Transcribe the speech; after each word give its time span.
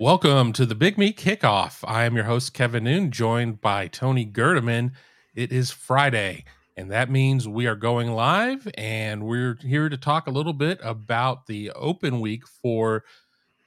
Welcome 0.00 0.52
to 0.54 0.66
the 0.66 0.74
Big 0.74 0.98
Meat 0.98 1.16
Kickoff. 1.16 1.84
I 1.86 2.02
am 2.02 2.16
your 2.16 2.24
host, 2.24 2.52
Kevin 2.52 2.82
Noon, 2.82 3.12
joined 3.12 3.60
by 3.60 3.86
Tony 3.86 4.26
Gerdeman. 4.26 4.90
It 5.36 5.52
is 5.52 5.70
Friday, 5.70 6.46
and 6.76 6.90
that 6.90 7.12
means 7.12 7.46
we 7.46 7.68
are 7.68 7.76
going 7.76 8.10
live, 8.10 8.68
and 8.76 9.22
we're 9.22 9.56
here 9.62 9.88
to 9.88 9.96
talk 9.96 10.26
a 10.26 10.32
little 10.32 10.52
bit 10.52 10.80
about 10.82 11.46
the 11.46 11.70
open 11.76 12.18
week 12.18 12.44
for 12.44 13.04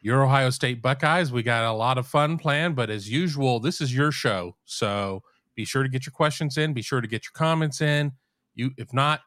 your 0.01 0.25
Ohio 0.25 0.49
State 0.49 0.81
Buckeyes. 0.81 1.31
We 1.31 1.43
got 1.43 1.63
a 1.63 1.71
lot 1.71 1.97
of 1.97 2.05
fun 2.05 2.37
planned, 2.37 2.75
but 2.75 2.89
as 2.89 3.09
usual, 3.09 3.61
this 3.61 3.79
is 3.79 3.95
your 3.95 4.11
show. 4.11 4.57
So 4.65 5.23
be 5.55 5.63
sure 5.63 5.83
to 5.83 5.89
get 5.89 6.05
your 6.05 6.11
questions 6.11 6.57
in, 6.57 6.73
be 6.73 6.81
sure 6.81 6.99
to 6.99 7.07
get 7.07 7.23
your 7.23 7.31
comments 7.35 7.79
in. 7.79 8.11
You 8.53 8.71
if 8.75 8.91
not, 8.91 9.21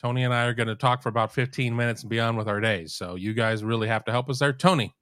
Tony 0.00 0.24
and 0.24 0.32
I 0.32 0.46
are 0.46 0.54
going 0.54 0.68
to 0.68 0.76
talk 0.76 1.02
for 1.02 1.10
about 1.10 1.34
15 1.34 1.76
minutes 1.76 2.04
and 2.04 2.10
beyond 2.10 2.38
with 2.38 2.48
our 2.48 2.58
days. 2.58 2.94
So 2.94 3.16
you 3.16 3.34
guys 3.34 3.62
really 3.62 3.88
have 3.88 4.06
to 4.06 4.12
help 4.12 4.30
us 4.30 4.38
there. 4.38 4.54
Tony, 4.54 4.94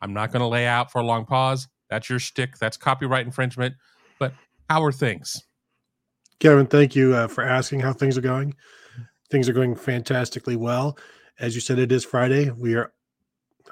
I'm 0.00 0.12
not 0.12 0.32
going 0.32 0.40
to 0.40 0.46
lay 0.46 0.66
out 0.66 0.92
for 0.92 1.00
a 1.00 1.04
long 1.04 1.24
pause. 1.24 1.68
That's 1.90 2.08
your 2.08 2.20
stick. 2.20 2.58
That's 2.58 2.76
copyright 2.76 3.26
infringement. 3.26 3.74
But 4.18 4.32
how 4.68 4.84
are 4.84 4.92
things? 4.92 5.42
Kevin, 6.40 6.66
thank 6.66 6.94
you 6.94 7.14
uh, 7.14 7.26
for 7.26 7.42
asking 7.42 7.80
how 7.80 7.92
things 7.92 8.16
are 8.16 8.22
going. 8.22 8.54
Things 9.30 9.48
are 9.48 9.52
going 9.52 9.74
fantastically 9.74 10.56
well. 10.56 10.96
As 11.40 11.54
you 11.54 11.60
said, 11.60 11.78
it 11.78 11.90
is 11.92 12.04
Friday. 12.04 12.50
We 12.50 12.74
are, 12.74 12.92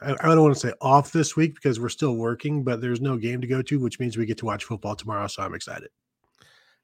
I, 0.03 0.13
I 0.13 0.35
don't 0.35 0.43
want 0.43 0.55
to 0.55 0.61
say 0.61 0.73
off 0.81 1.13
this 1.13 1.37
week 1.37 1.55
because 1.55 1.79
we're 1.79 1.89
still 1.89 2.17
working, 2.17 2.65
but 2.65 2.81
there's 2.81 3.01
no 3.01 3.17
game 3.17 3.41
to 3.41 3.47
go 3.47 3.63
to, 3.63 3.79
which 3.79 4.01
means 4.01 4.17
we 4.17 4.27
get 4.27 4.39
to 4.39 4.45
watch 4.47 4.65
football 4.65 4.97
tomorrow. 4.97 5.27
So 5.29 5.43
I'm 5.43 5.55
excited. 5.55 5.91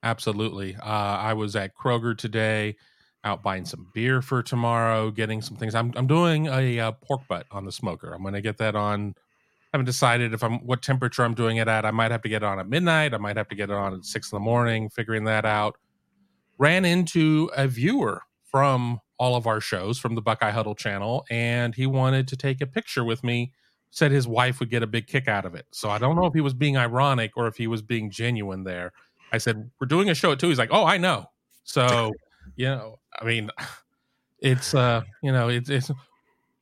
Absolutely. 0.03 0.77
Uh, 0.77 0.84
I 0.84 1.33
was 1.33 1.56
at 1.56 1.77
Kroger 1.77 2.17
today, 2.17 2.77
out 3.25 3.43
buying 3.43 3.65
some 3.65 3.89
beer 3.95 4.21
for 4.23 4.43
tomorrow, 4.43 5.11
getting 5.11 5.43
some 5.43 5.56
things. 5.56 5.75
I'm, 5.75 5.93
I'm 5.97 6.06
doing 6.06 6.47
a, 6.47 6.81
uh 6.81 6.93
pork 6.93 7.23
butt 7.29 7.47
on 7.51 7.65
the 7.65 7.73
smoker. 7.73 8.12
I'm 8.12 8.23
going 8.23 8.34
to 8.34 8.41
get 8.41 8.59
that 8.59 8.75
on 8.75 9.15
haven't 9.73 9.87
decided 9.87 10.34
if 10.34 10.42
I'm 10.42 10.59
what 10.67 10.83
temperature 10.83 11.25
I'm 11.25 11.34
doing 11.34 11.56
it 11.56 11.69
at. 11.69 11.84
I 11.84 11.91
might 11.91 12.11
have 12.11 12.23
to 12.23 12.28
get 12.28 12.42
it 12.42 12.47
on 12.47 12.59
at 12.59 12.69
midnight. 12.69 13.15
I 13.15 13.19
might 13.19 13.37
have 13.37 13.48
to 13.48 13.55
get 13.55 13.70
it 13.70 13.77
on 13.77 13.95
at 13.95 14.05
six 14.05 14.31
in 14.31 14.37
the 14.37 14.41
morning, 14.41 14.91
figuring 14.91 15.25
that 15.25 15.45
out. 15.45 15.77
Ran 16.59 16.84
into 16.84 17.50
a 17.56 17.66
viewer 17.66 18.22
from 18.44 19.00
all 19.19 19.34
of 19.34 19.47
our 19.47 19.60
shows 19.60 19.99
from 19.99 20.15
the 20.15 20.21
Buckeye 20.21 20.50
Huddle 20.50 20.75
channel, 20.75 21.25
and 21.31 21.75
he 21.75 21.87
wanted 21.87 22.28
to 22.28 22.37
take 22.37 22.60
a 22.60 22.66
picture 22.66 23.05
with 23.05 23.25
me. 23.25 23.53
Said 23.91 24.10
his 24.10 24.27
wife 24.27 24.60
would 24.60 24.71
get 24.71 24.83
a 24.83 24.87
big 24.87 25.06
kick 25.06 25.28
out 25.28 25.44
of 25.44 25.55
it. 25.55 25.66
So 25.71 25.91
I 25.91 25.99
don't 25.99 26.16
know 26.16 26.27
if 26.27 26.33
he 26.33 26.41
was 26.41 26.54
being 26.54 26.77
ironic 26.77 27.33
or 27.37 27.47
if 27.47 27.56
he 27.56 27.66
was 27.66 27.83
being 27.83 28.10
genuine 28.10 28.65
there. 28.65 28.93
I 29.33 29.39
said, 29.39 29.71
We're 29.81 29.87
doing 29.87 30.10
a 30.10 30.15
show 30.15 30.33
at 30.33 30.39
two. 30.39 30.49
He's 30.49 30.59
like, 30.59 30.71
Oh, 30.72 30.84
I 30.84 30.99
know. 30.99 31.27
So, 31.65 32.12
you 32.56 32.66
know, 32.66 32.99
I 33.21 33.25
mean, 33.25 33.50
it's 34.39 34.75
uh, 34.75 35.03
you 35.22 35.33
know, 35.33 35.49
it's 35.49 35.71
it's 35.71 35.91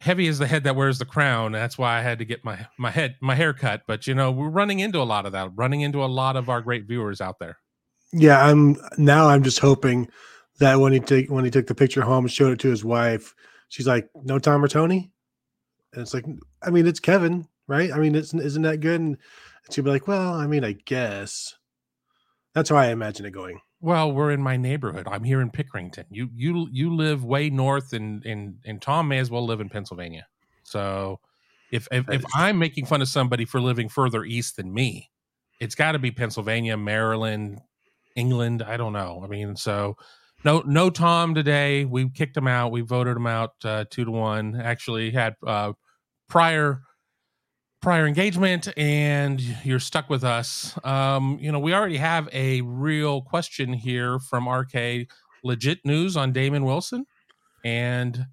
heavy 0.00 0.26
is 0.26 0.38
the 0.38 0.46
head 0.46 0.64
that 0.64 0.76
wears 0.76 0.98
the 0.98 1.04
crown. 1.04 1.52
That's 1.52 1.78
why 1.78 1.98
I 1.98 2.02
had 2.02 2.18
to 2.18 2.24
get 2.24 2.44
my 2.44 2.66
my 2.78 2.90
head 2.90 3.16
my 3.20 3.34
hair 3.34 3.52
cut. 3.52 3.82
But 3.86 4.06
you 4.06 4.14
know, 4.14 4.30
we're 4.30 4.48
running 4.48 4.80
into 4.80 5.00
a 5.00 5.04
lot 5.04 5.26
of 5.26 5.32
that, 5.32 5.50
running 5.54 5.82
into 5.82 6.02
a 6.02 6.06
lot 6.06 6.36
of 6.36 6.48
our 6.48 6.60
great 6.60 6.86
viewers 6.86 7.20
out 7.20 7.38
there. 7.38 7.58
Yeah, 8.12 8.44
I'm 8.44 8.76
now. 8.98 9.28
I'm 9.28 9.42
just 9.42 9.60
hoping 9.60 10.08
that 10.58 10.80
when 10.80 10.92
he 10.92 11.00
take 11.00 11.30
when 11.30 11.44
he 11.44 11.50
took 11.50 11.66
the 11.66 11.74
picture 11.74 12.02
home 12.02 12.24
and 12.24 12.32
showed 12.32 12.52
it 12.52 12.58
to 12.60 12.70
his 12.70 12.84
wife, 12.84 13.34
she's 13.68 13.86
like, 13.86 14.08
"No 14.24 14.38
Tom 14.38 14.64
or 14.64 14.68
Tony," 14.68 15.12
and 15.92 16.02
it's 16.02 16.14
like, 16.14 16.26
I 16.62 16.70
mean, 16.70 16.86
it's 16.86 17.00
Kevin, 17.00 17.46
right? 17.68 17.92
I 17.92 17.98
mean, 17.98 18.14
it's 18.14 18.34
isn't 18.34 18.62
that 18.62 18.80
good? 18.80 19.00
And 19.00 19.16
she'd 19.70 19.84
be 19.84 19.90
like, 19.90 20.08
"Well, 20.08 20.34
I 20.34 20.46
mean, 20.46 20.64
I 20.64 20.72
guess." 20.72 21.54
That's 22.52 22.70
how 22.70 22.76
I 22.76 22.88
imagine 22.88 23.26
it 23.26 23.30
going. 23.30 23.60
Well, 23.80 24.12
we're 24.12 24.30
in 24.30 24.42
my 24.42 24.56
neighborhood. 24.56 25.08
I'm 25.10 25.24
here 25.24 25.40
in 25.40 25.50
Pickerington. 25.50 26.04
You 26.10 26.28
you 26.34 26.68
you 26.70 26.94
live 26.94 27.24
way 27.24 27.48
north, 27.48 27.92
and 27.94 28.24
and 28.26 28.58
and 28.64 28.82
Tom 28.82 29.08
may 29.08 29.18
as 29.18 29.30
well 29.30 29.44
live 29.44 29.60
in 29.60 29.70
Pennsylvania. 29.70 30.26
So, 30.64 31.20
if 31.72 31.88
if, 31.90 32.08
if 32.10 32.24
I'm 32.34 32.58
making 32.58 32.86
fun 32.86 33.00
of 33.00 33.08
somebody 33.08 33.46
for 33.46 33.60
living 33.60 33.88
further 33.88 34.24
east 34.24 34.56
than 34.56 34.72
me, 34.74 35.10
it's 35.60 35.74
got 35.74 35.92
to 35.92 35.98
be 35.98 36.10
Pennsylvania, 36.10 36.76
Maryland, 36.76 37.60
England. 38.16 38.62
I 38.62 38.76
don't 38.76 38.92
know. 38.92 39.22
I 39.24 39.28
mean, 39.28 39.56
so 39.56 39.96
no 40.44 40.62
no 40.66 40.90
Tom 40.90 41.34
today. 41.34 41.86
We 41.86 42.10
kicked 42.10 42.36
him 42.36 42.46
out. 42.46 42.72
We 42.72 42.82
voted 42.82 43.16
him 43.16 43.26
out 43.26 43.54
uh, 43.64 43.86
two 43.90 44.04
to 44.04 44.10
one. 44.10 44.60
Actually, 44.60 45.10
had 45.10 45.36
uh, 45.46 45.72
prior 46.28 46.82
prior 47.80 48.06
engagement 48.06 48.68
and 48.76 49.40
you're 49.64 49.80
stuck 49.80 50.10
with 50.10 50.22
us. 50.22 50.78
Um, 50.84 51.38
you 51.40 51.50
know, 51.50 51.58
we 51.58 51.72
already 51.72 51.96
have 51.96 52.28
a 52.32 52.60
real 52.60 53.22
question 53.22 53.72
here 53.72 54.18
from 54.18 54.48
RK 54.48 55.08
legit 55.42 55.84
news 55.84 56.16
on 56.16 56.32
Damon 56.32 56.64
Wilson. 56.64 57.06
And, 57.64 58.26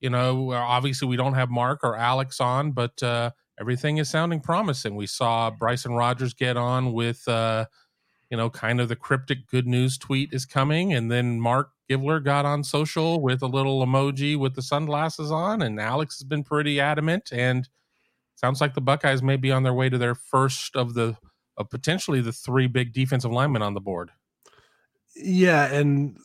you 0.00 0.10
know, 0.10 0.52
obviously 0.52 1.08
we 1.08 1.16
don't 1.16 1.34
have 1.34 1.50
Mark 1.50 1.80
or 1.82 1.96
Alex 1.96 2.40
on, 2.40 2.72
but 2.72 3.02
uh, 3.02 3.30
everything 3.58 3.96
is 3.96 4.10
sounding 4.10 4.40
promising. 4.40 4.96
We 4.96 5.06
saw 5.06 5.50
Bryson 5.50 5.92
Rogers 5.92 6.34
get 6.34 6.58
on 6.58 6.92
with, 6.92 7.26
uh, 7.26 7.64
you 8.30 8.36
know, 8.36 8.50
kind 8.50 8.82
of 8.82 8.90
the 8.90 8.96
cryptic 8.96 9.46
good 9.46 9.66
news 9.66 9.96
tweet 9.96 10.34
is 10.34 10.44
coming. 10.44 10.92
And 10.92 11.10
then 11.10 11.40
Mark 11.40 11.70
Givler 11.90 12.22
got 12.22 12.44
on 12.44 12.62
social 12.62 13.20
with 13.22 13.40
a 13.40 13.46
little 13.46 13.84
emoji 13.84 14.38
with 14.38 14.54
the 14.54 14.62
sunglasses 14.62 15.30
on. 15.30 15.62
And 15.62 15.80
Alex 15.80 16.18
has 16.18 16.24
been 16.24 16.44
pretty 16.44 16.80
adamant. 16.80 17.32
And, 17.32 17.66
sounds 18.36 18.60
like 18.60 18.74
the 18.74 18.80
Buckeyes 18.80 19.22
may 19.22 19.36
be 19.36 19.52
on 19.52 19.62
their 19.62 19.74
way 19.74 19.88
to 19.88 19.98
their 19.98 20.14
first 20.14 20.76
of 20.76 20.94
the 20.94 21.16
of 21.56 21.70
potentially 21.70 22.20
the 22.20 22.32
three 22.32 22.66
big 22.66 22.92
defensive 22.92 23.30
linemen 23.30 23.62
on 23.62 23.74
the 23.74 23.80
board. 23.80 24.10
Yeah, 25.14 25.72
and 25.72 26.18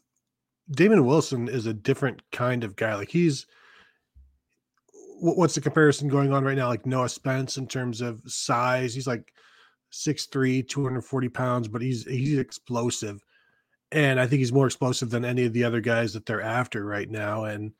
Damon 0.71 1.05
Wilson 1.05 1.47
is 1.47 1.65
a 1.65 1.73
different 1.73 2.21
kind 2.31 2.63
of 2.63 2.75
guy. 2.75 2.95
Like 2.95 3.09
he's 3.09 3.45
what's 5.21 5.55
the 5.55 5.61
comparison 5.61 6.07
going 6.07 6.31
on 6.31 6.43
right 6.43 6.57
now? 6.57 6.67
Like 6.67 6.85
Noah 6.85 7.09
Spence 7.09 7.57
in 7.57 7.67
terms 7.67 8.01
of 8.01 8.21
size. 8.25 8.93
He's 8.93 9.07
like 9.07 9.33
6'3, 9.91 10.67
240 10.67 11.29
pounds, 11.29 11.67
but 11.67 11.81
he's 11.81 12.05
he's 12.05 12.37
explosive. 12.37 13.23
And 13.91 14.19
I 14.19 14.27
think 14.27 14.39
he's 14.39 14.53
more 14.53 14.67
explosive 14.67 15.09
than 15.09 15.25
any 15.25 15.45
of 15.45 15.53
the 15.53 15.63
other 15.63 15.81
guys 15.81 16.13
that 16.13 16.25
they're 16.25 16.41
after 16.41 16.85
right 16.85 17.09
now. 17.09 17.45
And 17.45 17.73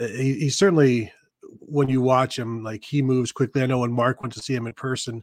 uh, 0.00 0.06
he, 0.06 0.34
he's 0.40 0.56
certainly 0.56 1.12
when 1.42 1.88
you 1.88 2.00
watch 2.00 2.38
him, 2.38 2.62
like 2.62 2.84
he 2.84 3.02
moves 3.02 3.32
quickly. 3.32 3.62
I 3.62 3.66
know 3.66 3.78
when 3.80 3.92
Mark 3.92 4.22
went 4.22 4.32
to 4.34 4.40
see 4.40 4.54
him 4.54 4.66
in 4.66 4.72
person, 4.72 5.22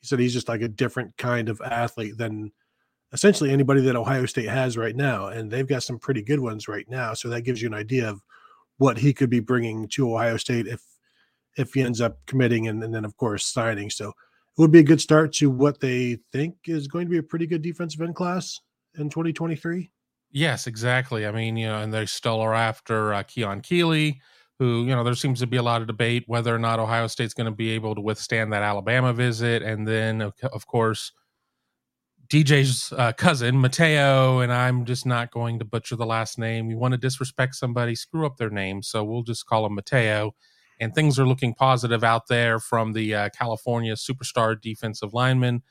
he 0.00 0.06
said 0.06 0.18
he's 0.18 0.32
just 0.32 0.48
like 0.48 0.62
a 0.62 0.68
different 0.68 1.16
kind 1.16 1.48
of 1.48 1.60
athlete 1.60 2.16
than 2.16 2.52
essentially 3.12 3.50
anybody 3.50 3.80
that 3.82 3.96
Ohio 3.96 4.26
State 4.26 4.48
has 4.48 4.76
right 4.76 4.96
now. 4.96 5.28
And 5.28 5.50
they've 5.50 5.66
got 5.66 5.82
some 5.82 5.98
pretty 5.98 6.22
good 6.22 6.40
ones 6.40 6.68
right 6.68 6.88
now. 6.88 7.14
So 7.14 7.28
that 7.28 7.42
gives 7.42 7.60
you 7.60 7.68
an 7.68 7.74
idea 7.74 8.08
of 8.08 8.22
what 8.78 8.98
he 8.98 9.12
could 9.12 9.30
be 9.30 9.40
bringing 9.40 9.88
to 9.88 10.14
Ohio 10.14 10.36
State 10.36 10.66
if 10.66 10.82
if 11.56 11.74
he 11.74 11.82
ends 11.82 12.00
up 12.00 12.18
committing 12.26 12.68
and, 12.68 12.82
and 12.82 12.94
then 12.94 13.04
of 13.04 13.16
course 13.16 13.44
signing. 13.44 13.90
So 13.90 14.08
it 14.10 14.14
would 14.58 14.70
be 14.70 14.78
a 14.78 14.84
good 14.84 15.00
start 15.00 15.32
to 15.34 15.50
what 15.50 15.80
they 15.80 16.18
think 16.32 16.54
is 16.66 16.86
going 16.86 17.06
to 17.06 17.10
be 17.10 17.18
a 17.18 17.22
pretty 17.22 17.46
good 17.46 17.62
defensive 17.62 18.00
end 18.00 18.14
class 18.14 18.60
in 18.96 19.10
2023. 19.10 19.90
Yes, 20.32 20.66
exactly. 20.66 21.26
I 21.26 21.32
mean, 21.32 21.56
you 21.56 21.66
know, 21.66 21.80
and 21.80 21.92
they 21.92 22.06
still 22.06 22.40
are 22.40 22.54
after 22.54 23.12
uh, 23.12 23.24
Keon 23.24 23.62
Keeley 23.62 24.20
who, 24.60 24.84
you 24.84 24.94
know, 24.94 25.02
there 25.02 25.14
seems 25.14 25.40
to 25.40 25.46
be 25.46 25.56
a 25.56 25.62
lot 25.62 25.80
of 25.80 25.86
debate 25.86 26.24
whether 26.26 26.54
or 26.54 26.58
not 26.58 26.78
Ohio 26.78 27.06
State's 27.06 27.32
going 27.32 27.46
to 27.46 27.50
be 27.50 27.70
able 27.70 27.94
to 27.94 28.00
withstand 28.02 28.52
that 28.52 28.62
Alabama 28.62 29.14
visit. 29.14 29.62
And 29.62 29.88
then, 29.88 30.20
of, 30.20 30.66
course, 30.66 31.12
DJ's 32.28 32.92
uh, 32.92 33.12
cousin, 33.12 33.56
Mateo, 33.56 34.40
and 34.40 34.52
I'm 34.52 34.84
just 34.84 35.06
not 35.06 35.30
going 35.30 35.58
to 35.60 35.64
butcher 35.64 35.96
the 35.96 36.04
last 36.04 36.38
name. 36.38 36.68
You 36.68 36.76
want 36.76 36.92
to 36.92 36.98
disrespect 36.98 37.54
somebody, 37.54 37.94
screw 37.94 38.26
up 38.26 38.36
their 38.36 38.50
name. 38.50 38.82
So 38.82 39.02
we'll 39.02 39.22
just 39.22 39.46
call 39.46 39.64
him 39.64 39.74
Mateo. 39.74 40.34
and 40.80 40.94
things 40.94 41.18
are 41.18 41.26
looking 41.26 41.54
positive 41.54 42.02
out 42.02 42.26
there 42.28 42.58
from 42.58 42.92
the 42.94 43.14
uh, 43.14 43.28
California 43.30 43.94
superstar 43.94 44.60
defensive 44.60 45.12
lineman. 45.12 45.62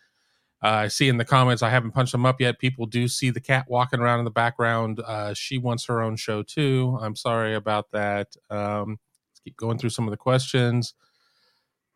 Uh, 0.61 0.67
I 0.67 0.87
see 0.89 1.07
in 1.07 1.17
the 1.17 1.25
comments, 1.25 1.63
I 1.63 1.69
haven't 1.69 1.91
punched 1.91 2.11
them 2.11 2.25
up 2.25 2.41
yet. 2.41 2.59
People 2.59 2.85
do 2.85 3.07
see 3.07 3.29
the 3.29 3.39
cat 3.39 3.65
walking 3.69 3.99
around 3.99 4.19
in 4.19 4.25
the 4.25 4.31
background. 4.31 4.99
Uh, 4.99 5.33
she 5.33 5.57
wants 5.57 5.85
her 5.85 6.01
own 6.01 6.15
show 6.17 6.43
too. 6.43 6.97
I'm 7.01 7.15
sorry 7.15 7.55
about 7.55 7.91
that. 7.91 8.35
Um, 8.49 8.99
let's 9.31 9.39
keep 9.43 9.55
going 9.55 9.77
through 9.77 9.91
some 9.91 10.05
of 10.05 10.11
the 10.11 10.17
questions. 10.17 10.93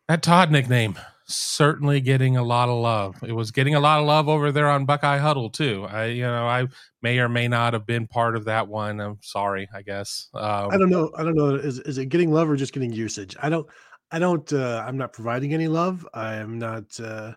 That 0.08 0.22
Todd 0.22 0.50
nickname 0.50 0.96
certainly 1.26 2.00
getting 2.00 2.36
a 2.36 2.42
lot 2.42 2.68
of 2.68 2.80
love. 2.80 3.16
It 3.22 3.32
was 3.32 3.50
getting 3.50 3.74
a 3.74 3.80
lot 3.80 4.00
of 4.00 4.06
love 4.06 4.28
over 4.28 4.52
there 4.52 4.68
on 4.68 4.84
Buckeye 4.84 5.18
Huddle 5.18 5.50
too. 5.50 5.86
I, 5.88 6.06
you 6.06 6.22
know, 6.22 6.46
I 6.46 6.66
may 7.02 7.18
or 7.18 7.28
may 7.28 7.48
not 7.48 7.72
have 7.72 7.86
been 7.86 8.06
part 8.06 8.36
of 8.36 8.44
that 8.44 8.68
one. 8.68 9.00
I'm 9.00 9.18
sorry, 9.22 9.68
I 9.74 9.82
guess. 9.82 10.28
Um, 10.34 10.70
I 10.70 10.76
don't 10.76 10.90
know. 10.90 11.10
I 11.16 11.22
don't 11.22 11.34
know. 11.34 11.54
Is 11.54 11.80
is 11.80 11.98
it 11.98 12.06
getting 12.06 12.32
love 12.32 12.50
or 12.50 12.56
just 12.56 12.72
getting 12.72 12.92
usage? 12.92 13.36
I 13.40 13.48
don't. 13.48 13.66
I 14.10 14.18
don't. 14.18 14.50
Uh, 14.52 14.84
I'm 14.86 14.96
not 14.96 15.12
providing 15.12 15.54
any 15.54 15.68
love. 15.68 16.06
I 16.14 16.34
am 16.34 16.58
not. 16.58 16.98
Uh, 17.00 17.32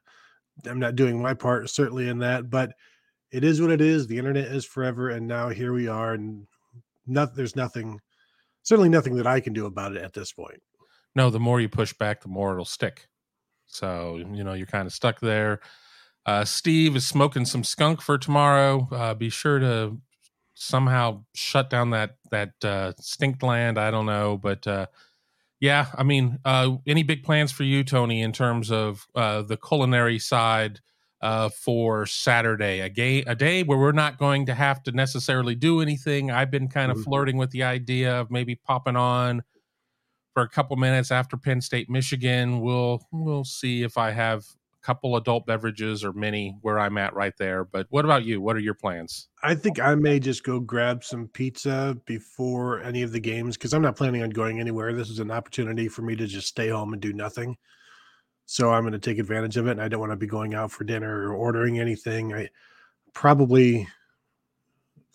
I'm 0.66 0.80
not 0.80 0.96
doing 0.96 1.22
my 1.22 1.34
part 1.34 1.70
certainly 1.70 2.10
in 2.10 2.20
that. 2.20 2.50
But 2.50 2.74
it 3.32 3.44
is 3.44 3.62
what 3.62 3.72
it 3.72 3.82
is. 3.82 4.08
The 4.08 4.18
internet 4.18 4.46
is 4.46 4.66
forever, 4.66 5.10
and 5.10 5.28
now 5.28 5.50
here 5.50 5.74
we 5.74 5.88
are, 5.88 6.14
and 6.14 6.48
not. 7.06 7.36
There's 7.36 7.56
nothing. 7.56 8.00
Certainly 8.64 8.90
nothing 8.90 9.16
that 9.16 9.28
I 9.28 9.40
can 9.40 9.54
do 9.54 9.66
about 9.66 9.96
it 9.96 10.04
at 10.04 10.14
this 10.14 10.32
point. 10.32 10.62
No, 11.16 11.30
the 11.30 11.40
more 11.40 11.62
you 11.62 11.70
push 11.70 11.94
back, 11.94 12.22
the 12.22 12.28
more 12.28 12.54
it'll 12.54 12.66
stick. 12.66 13.08
So, 13.66 14.18
you 14.18 14.44
know, 14.44 14.54
you're 14.54 14.66
kind 14.66 14.86
of 14.86 14.94
stuck 14.94 15.20
there. 15.20 15.62
Uh, 16.26 16.44
Steve 16.44 16.96
is 16.96 17.08
smoking 17.08 17.46
some 17.46 17.64
skunk 17.64 18.02
for 18.02 18.18
tomorrow. 18.18 18.88
Uh, 18.92 19.14
be 19.14 19.30
sure 19.30 19.60
to 19.60 19.98
somehow 20.54 21.24
shut 21.34 21.70
down 21.70 21.92
that 21.92 22.18
that 22.32 22.54
uh, 22.64 22.92
stink 23.00 23.42
land. 23.42 23.78
I 23.78 23.92
don't 23.92 24.06
know, 24.06 24.38
but 24.38 24.68
uh, 24.68 24.88
yeah, 25.60 25.88
I 25.96 26.04
mean, 26.04 26.40
uh, 26.46 26.78
any 26.86 27.04
big 27.04 27.24
plans 27.24 27.52
for 27.52 27.64
you, 27.64 27.84
Tony, 27.84 28.22
in 28.22 28.32
terms 28.32 28.72
of 28.72 29.08
uh, 29.16 29.42
the 29.42 29.58
culinary 29.58 30.20
side 30.20 30.82
uh, 31.22 31.50
for 31.50 32.06
Saturday? 32.06 32.82
A, 32.82 32.90
gay, 32.90 33.22
a 33.24 33.36
day 33.36 33.64
where 33.64 33.78
we're 33.78 33.92
not 33.92 34.20
going 34.20 34.46
to 34.48 34.54
have 34.54 34.84
to 34.84 34.92
necessarily 34.92 35.56
do 35.56 35.82
anything. 35.82 36.30
I've 36.30 36.52
been 36.52 36.68
kind 36.68 36.92
of 36.92 36.98
mm-hmm. 36.98 37.06
flirting 37.06 37.38
with 37.38 37.50
the 37.52 37.64
idea 37.64 38.20
of 38.20 38.30
maybe 38.30 38.56
popping 38.56 38.96
on 38.96 39.42
for 40.34 40.44
a 40.44 40.50
couple 40.50 40.76
minutes 40.78 41.10
after 41.12 41.38
Penn 41.38 41.62
State, 41.62 41.90
Michigan. 41.90 42.62
We'll 42.62 43.02
we'll 43.12 43.44
see 43.44 43.82
if 43.82 43.98
I 43.98 44.12
have 44.12 44.46
couple 44.88 45.18
adult 45.18 45.46
beverages 45.46 46.02
or 46.02 46.14
many 46.14 46.56
where 46.62 46.80
I'm 46.80 46.98
at 46.98 47.14
right 47.14 47.34
there. 47.38 47.66
But 47.66 47.88
what 47.90 48.06
about 48.06 48.24
you? 48.24 48.40
What 48.40 48.56
are 48.56 48.62
your 48.62 48.74
plans? 48.74 49.28
I 49.44 49.54
think 49.54 49.82
I 49.82 49.94
may 49.96 50.18
just 50.18 50.46
go 50.46 50.62
grab 50.62 51.04
some 51.04 51.28
pizza 51.28 51.98
before 52.06 52.82
any 52.84 53.02
of 53.02 53.12
the 53.12 53.20
games 53.20 53.58
because 53.58 53.74
I'm 53.74 53.82
not 53.82 53.98
planning 53.98 54.24
on 54.24 54.30
going 54.30 54.62
anywhere. 54.62 54.94
This 54.94 55.10
is 55.10 55.20
an 55.20 55.30
opportunity 55.30 55.90
for 55.90 56.04
me 56.04 56.16
to 56.16 56.26
just 56.26 56.48
stay 56.48 56.70
home 56.70 56.94
and 56.94 57.02
do 57.02 57.12
nothing. 57.12 57.58
So 58.46 58.72
I'm 58.72 58.84
going 58.84 58.94
to 58.94 59.00
take 59.00 59.20
advantage 59.20 59.58
of 59.58 59.68
it. 59.68 59.72
And 59.72 59.82
I 59.82 59.90
don't 59.90 60.00
want 60.00 60.14
to 60.14 60.16
be 60.16 60.26
going 60.26 60.54
out 60.54 60.72
for 60.72 60.86
dinner 60.86 61.28
or 61.28 61.34
ordering 61.34 61.80
anything. 61.80 62.34
I 62.34 62.48
probably 63.14 63.86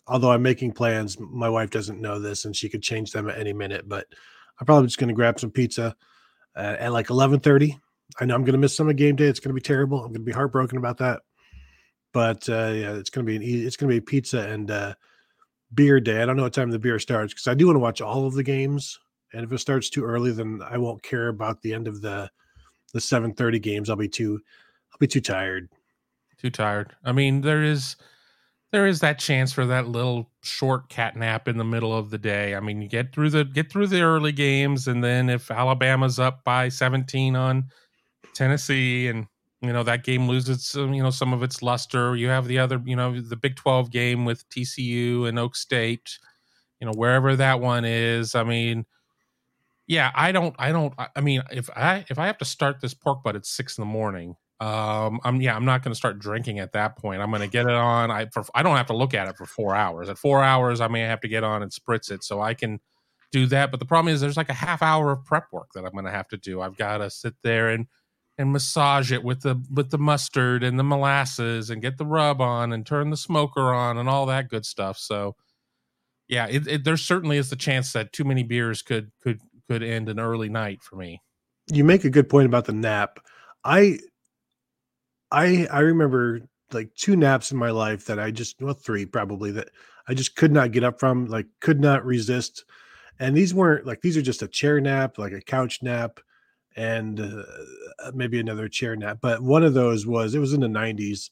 although 0.05 0.33
I'm 0.33 0.43
making 0.43 0.73
plans, 0.73 1.17
my 1.19 1.49
wife 1.49 1.71
doesn't 1.71 1.99
know 1.99 2.19
this 2.19 2.45
and 2.45 2.55
she 2.55 2.69
could 2.69 2.83
change 2.83 3.11
them 3.11 3.27
at 3.27 3.39
any 3.39 3.53
minute. 3.53 3.89
But 3.89 4.05
I'm 4.59 4.67
probably 4.67 4.85
just 4.85 4.99
going 4.99 5.07
to 5.07 5.15
grab 5.15 5.39
some 5.39 5.49
pizza 5.49 5.95
uh, 6.55 6.75
at 6.77 6.93
like 6.93 7.07
11:30. 7.07 7.79
I 8.19 8.25
know 8.25 8.35
I'm 8.35 8.43
going 8.43 8.53
to 8.53 8.59
miss 8.59 8.75
some 8.75 8.89
of 8.89 8.95
game 8.95 9.15
day. 9.15 9.25
It's 9.25 9.39
going 9.39 9.49
to 9.49 9.59
be 9.59 9.61
terrible. 9.61 9.99
I'm 9.99 10.07
going 10.07 10.15
to 10.15 10.19
be 10.19 10.31
heartbroken 10.31 10.77
about 10.77 10.97
that. 10.99 11.21
But 12.13 12.47
uh, 12.47 12.71
yeah, 12.73 12.93
it's 12.93 13.09
going 13.09 13.25
to 13.25 13.29
be 13.29 13.35
an 13.35 13.65
it's 13.65 13.75
going 13.75 13.89
to 13.89 13.95
be 13.95 14.01
pizza 14.01 14.47
and 14.47 14.69
uh, 14.69 14.93
beer 15.73 15.99
day. 15.99 16.21
I 16.21 16.25
don't 16.25 16.37
know 16.37 16.43
what 16.43 16.53
time 16.53 16.69
the 16.69 16.79
beer 16.79 16.99
starts 16.99 17.33
because 17.33 17.47
I 17.47 17.55
do 17.55 17.65
want 17.67 17.75
to 17.75 17.81
watch 17.81 18.01
all 18.01 18.27
of 18.27 18.35
the 18.35 18.43
games. 18.43 18.99
And 19.33 19.43
if 19.43 19.51
it 19.51 19.57
starts 19.57 19.89
too 19.89 20.03
early, 20.03 20.31
then 20.31 20.61
I 20.63 20.77
won't 20.77 21.01
care 21.01 21.29
about 21.29 21.61
the 21.61 21.73
end 21.73 21.87
of 21.87 22.01
the 22.01 22.29
the 22.93 22.99
7:30 22.99 23.61
games. 23.61 23.89
I'll 23.89 23.95
be 23.95 24.07
too 24.07 24.39
I'll 24.91 24.99
be 24.99 25.07
too 25.07 25.21
tired. 25.21 25.69
Too 26.37 26.51
tired. 26.51 26.95
I 27.03 27.13
mean, 27.13 27.41
there 27.41 27.63
is 27.63 27.95
there 28.71 28.85
is 28.85 28.99
that 28.99 29.19
chance 29.19 29.53
for 29.53 29.65
that 29.65 29.87
little 29.87 30.29
short 30.41 30.89
cat 30.89 31.15
nap 31.15 31.47
in 31.47 31.57
the 31.57 31.63
middle 31.63 31.95
of 31.95 32.09
the 32.09 32.17
day. 32.17 32.55
I 32.55 32.59
mean, 32.59 32.81
you 32.81 32.87
get 32.87 33.13
through 33.13 33.31
the 33.31 33.45
get 33.45 33.71
through 33.71 33.87
the 33.87 34.01
early 34.01 34.31
games, 34.31 34.87
and 34.87 35.03
then 35.03 35.29
if 35.29 35.49
Alabama's 35.49 36.19
up 36.19 36.43
by 36.43 36.69
17 36.69 37.35
on 37.35 37.69
Tennessee, 38.33 39.07
and 39.07 39.27
you 39.61 39.71
know 39.71 39.83
that 39.83 40.03
game 40.03 40.27
loses 40.27 40.75
you 40.75 41.01
know 41.03 41.09
some 41.09 41.33
of 41.33 41.43
its 41.43 41.61
luster, 41.61 42.15
you 42.15 42.29
have 42.29 42.47
the 42.47 42.59
other, 42.59 42.81
you 42.85 42.95
know, 42.95 43.19
the 43.19 43.35
Big 43.35 43.55
12 43.55 43.91
game 43.91 44.25
with 44.25 44.47
TCU 44.49 45.27
and 45.27 45.39
Oak 45.39 45.55
State, 45.55 46.17
you 46.79 46.87
know, 46.87 46.93
wherever 46.93 47.35
that 47.35 47.59
one 47.59 47.85
is. 47.85 48.35
I 48.35 48.43
mean, 48.43 48.85
yeah, 49.87 50.11
I 50.15 50.31
don't, 50.31 50.55
I 50.59 50.71
don't, 50.71 50.93
I 51.15 51.21
mean, 51.21 51.43
if 51.51 51.69
I 51.75 52.05
if 52.09 52.19
I 52.19 52.27
have 52.27 52.37
to 52.39 52.45
start 52.45 52.81
this 52.81 52.93
pork 52.93 53.23
butt 53.23 53.35
at 53.35 53.45
six 53.45 53.77
in 53.77 53.81
the 53.81 53.85
morning, 53.85 54.35
um, 54.59 55.19
I'm 55.23 55.41
yeah, 55.41 55.55
I'm 55.55 55.65
not 55.65 55.83
going 55.83 55.91
to 55.91 55.97
start 55.97 56.19
drinking 56.19 56.59
at 56.59 56.71
that 56.73 56.97
point. 56.97 57.21
I'm 57.21 57.29
going 57.31 57.41
to 57.41 57.47
get 57.47 57.65
it 57.65 57.73
on. 57.73 58.11
I 58.11 58.27
for, 58.27 58.45
I 58.55 58.63
don't 58.63 58.77
have 58.77 58.87
to 58.87 58.95
look 58.95 59.13
at 59.13 59.27
it 59.27 59.35
for 59.35 59.45
four 59.45 59.75
hours. 59.75 60.09
At 60.09 60.17
four 60.17 60.41
hours, 60.41 60.79
I 60.79 60.87
may 60.87 61.01
have 61.01 61.19
to 61.21 61.27
get 61.27 61.43
on 61.43 61.63
and 61.63 61.71
spritz 61.71 62.11
it, 62.11 62.23
so 62.23 62.41
I 62.41 62.53
can 62.53 62.79
do 63.31 63.45
that. 63.47 63.71
But 63.71 63.81
the 63.81 63.85
problem 63.85 64.13
is, 64.13 64.21
there's 64.21 64.37
like 64.37 64.49
a 64.49 64.53
half 64.53 64.81
hour 64.81 65.11
of 65.11 65.25
prep 65.25 65.47
work 65.51 65.69
that 65.73 65.83
I'm 65.83 65.91
going 65.91 66.05
to 66.05 66.11
have 66.11 66.29
to 66.29 66.37
do. 66.37 66.61
I've 66.61 66.77
got 66.77 66.99
to 66.99 67.09
sit 67.09 67.33
there 67.43 67.69
and 67.69 67.87
and 68.37 68.51
massage 68.51 69.11
it 69.11 69.23
with 69.23 69.41
the 69.41 69.61
with 69.71 69.91
the 69.91 69.97
mustard 69.97 70.63
and 70.63 70.79
the 70.79 70.83
molasses 70.83 71.69
and 71.69 71.81
get 71.81 71.97
the 71.97 72.05
rub 72.05 72.41
on 72.41 72.73
and 72.73 72.85
turn 72.85 73.09
the 73.09 73.17
smoker 73.17 73.73
on 73.73 73.97
and 73.97 74.09
all 74.09 74.25
that 74.25 74.49
good 74.49 74.65
stuff. 74.65 74.97
So 74.97 75.35
yeah, 76.27 76.47
it, 76.47 76.67
it, 76.67 76.83
there 76.83 76.97
certainly 76.97 77.37
is 77.37 77.49
the 77.49 77.55
chance 77.55 77.93
that 77.93 78.13
too 78.13 78.23
many 78.23 78.43
beers 78.43 78.81
could 78.81 79.11
could 79.21 79.39
could 79.67 79.83
end 79.83 80.09
an 80.09 80.19
early 80.19 80.49
night 80.49 80.81
for 80.81 80.95
me. 80.95 81.21
You 81.67 81.83
make 81.83 82.05
a 82.05 82.09
good 82.09 82.29
point 82.29 82.47
about 82.47 82.65
the 82.65 82.73
nap. 82.73 83.19
I 83.63 83.99
I 85.31 85.67
I 85.71 85.79
remember 85.79 86.41
like 86.71 86.93
two 86.95 87.15
naps 87.15 87.51
in 87.51 87.57
my 87.57 87.69
life 87.69 88.05
that 88.05 88.19
I 88.19 88.31
just 88.31 88.61
well 88.61 88.73
three 88.73 89.05
probably 89.05 89.51
that 89.51 89.69
I 90.07 90.13
just 90.13 90.35
could 90.35 90.51
not 90.51 90.71
get 90.71 90.83
up 90.83 90.99
from, 90.99 91.27
like 91.27 91.47
could 91.61 91.79
not 91.79 92.05
resist. 92.05 92.65
And 93.19 93.37
these 93.37 93.53
weren't 93.53 93.85
like 93.85 94.01
these 94.01 94.17
are 94.17 94.21
just 94.21 94.41
a 94.41 94.47
chair 94.47 94.81
nap, 94.81 95.17
like 95.17 95.33
a 95.33 95.41
couch 95.41 95.83
nap, 95.83 96.19
and 96.75 97.19
uh, 97.19 98.11
maybe 98.13 98.39
another 98.39 98.67
chair 98.67 98.95
nap. 98.95 99.19
But 99.21 99.41
one 99.41 99.63
of 99.63 99.73
those 99.73 100.05
was 100.05 100.35
it 100.35 100.39
was 100.39 100.53
in 100.53 100.61
the 100.61 100.67
'90s. 100.67 101.29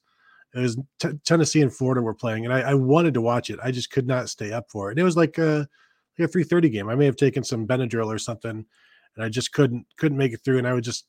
It 0.54 0.60
was 0.60 0.78
t- 1.00 1.20
Tennessee 1.24 1.62
and 1.62 1.74
Florida 1.74 2.02
were 2.02 2.14
playing, 2.14 2.46
and 2.46 2.54
I, 2.54 2.62
I, 2.62 2.74
wanted 2.74 3.14
to 3.14 3.22
watch 3.22 3.50
it. 3.50 3.60
I 3.64 3.72
just 3.72 3.90
could 3.90 4.06
not 4.06 4.30
stay 4.30 4.52
up 4.52 4.70
for 4.70 4.92
it. 4.92 5.00
It 5.00 5.04
was 5.04 5.16
like 5.16 5.38
a 5.38 5.68
like 6.20 6.30
a 6.30 6.32
3:30 6.32 6.72
game. 6.72 6.90
I 6.90 6.96
may 6.96 7.06
have 7.06 7.16
taken 7.16 7.44
some 7.44 7.66
Benadryl 7.66 8.08
or 8.08 8.20
something, 8.20 8.66
and 9.16 9.26
I 9.26 9.30
just 9.30 9.54
couldn't 9.54 9.86
couldn't 9.98 10.18
make 10.18 10.34
it 10.34 10.42
through. 10.44 10.58
And 10.58 10.68
I 10.68 10.74
would 10.74 10.84
just 10.84 11.06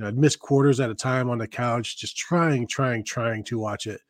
you 0.00 0.04
know, 0.04 0.08
I'd 0.08 0.16
miss 0.16 0.34
quarters 0.34 0.80
at 0.80 0.88
a 0.88 0.94
time 0.94 1.28
on 1.28 1.36
the 1.36 1.46
couch, 1.46 1.98
just 1.98 2.16
trying, 2.16 2.66
trying, 2.66 3.04
trying 3.04 3.44
to 3.44 3.58
watch 3.58 3.86
it 3.86 4.00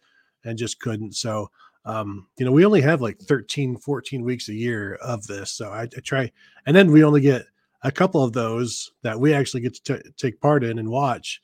and 0.45 0.57
just 0.57 0.79
couldn't. 0.79 1.17
So, 1.17 1.51
um, 1.85 2.29
you 2.39 2.45
know, 2.45 2.53
we 2.53 2.65
only 2.65 2.81
have 2.81 3.01
like 3.01 3.19
13, 3.19 3.77
14 3.77 4.23
weeks 4.23 4.49
a 4.49 4.55
year 4.55 4.95
of 5.03 5.27
this. 5.27 5.51
So 5.51 5.71
I, 5.71 5.83
I 5.83 6.01
try, 6.05 6.31
and 6.67 6.77
then 6.77 6.93
we 6.93 7.03
only 7.03 7.21
get 7.21 7.47
a 7.83 7.91
couple 7.91 8.23
of 8.23 8.33
those 8.33 8.91
that 9.03 9.19
we 9.19 9.33
actually 9.33 9.63
get 9.63 9.75
to 9.85 9.99
t- 9.99 10.11
take 10.17 10.41
part 10.41 10.65
in 10.65 10.79
and 10.79 10.89
watch. 10.89 11.41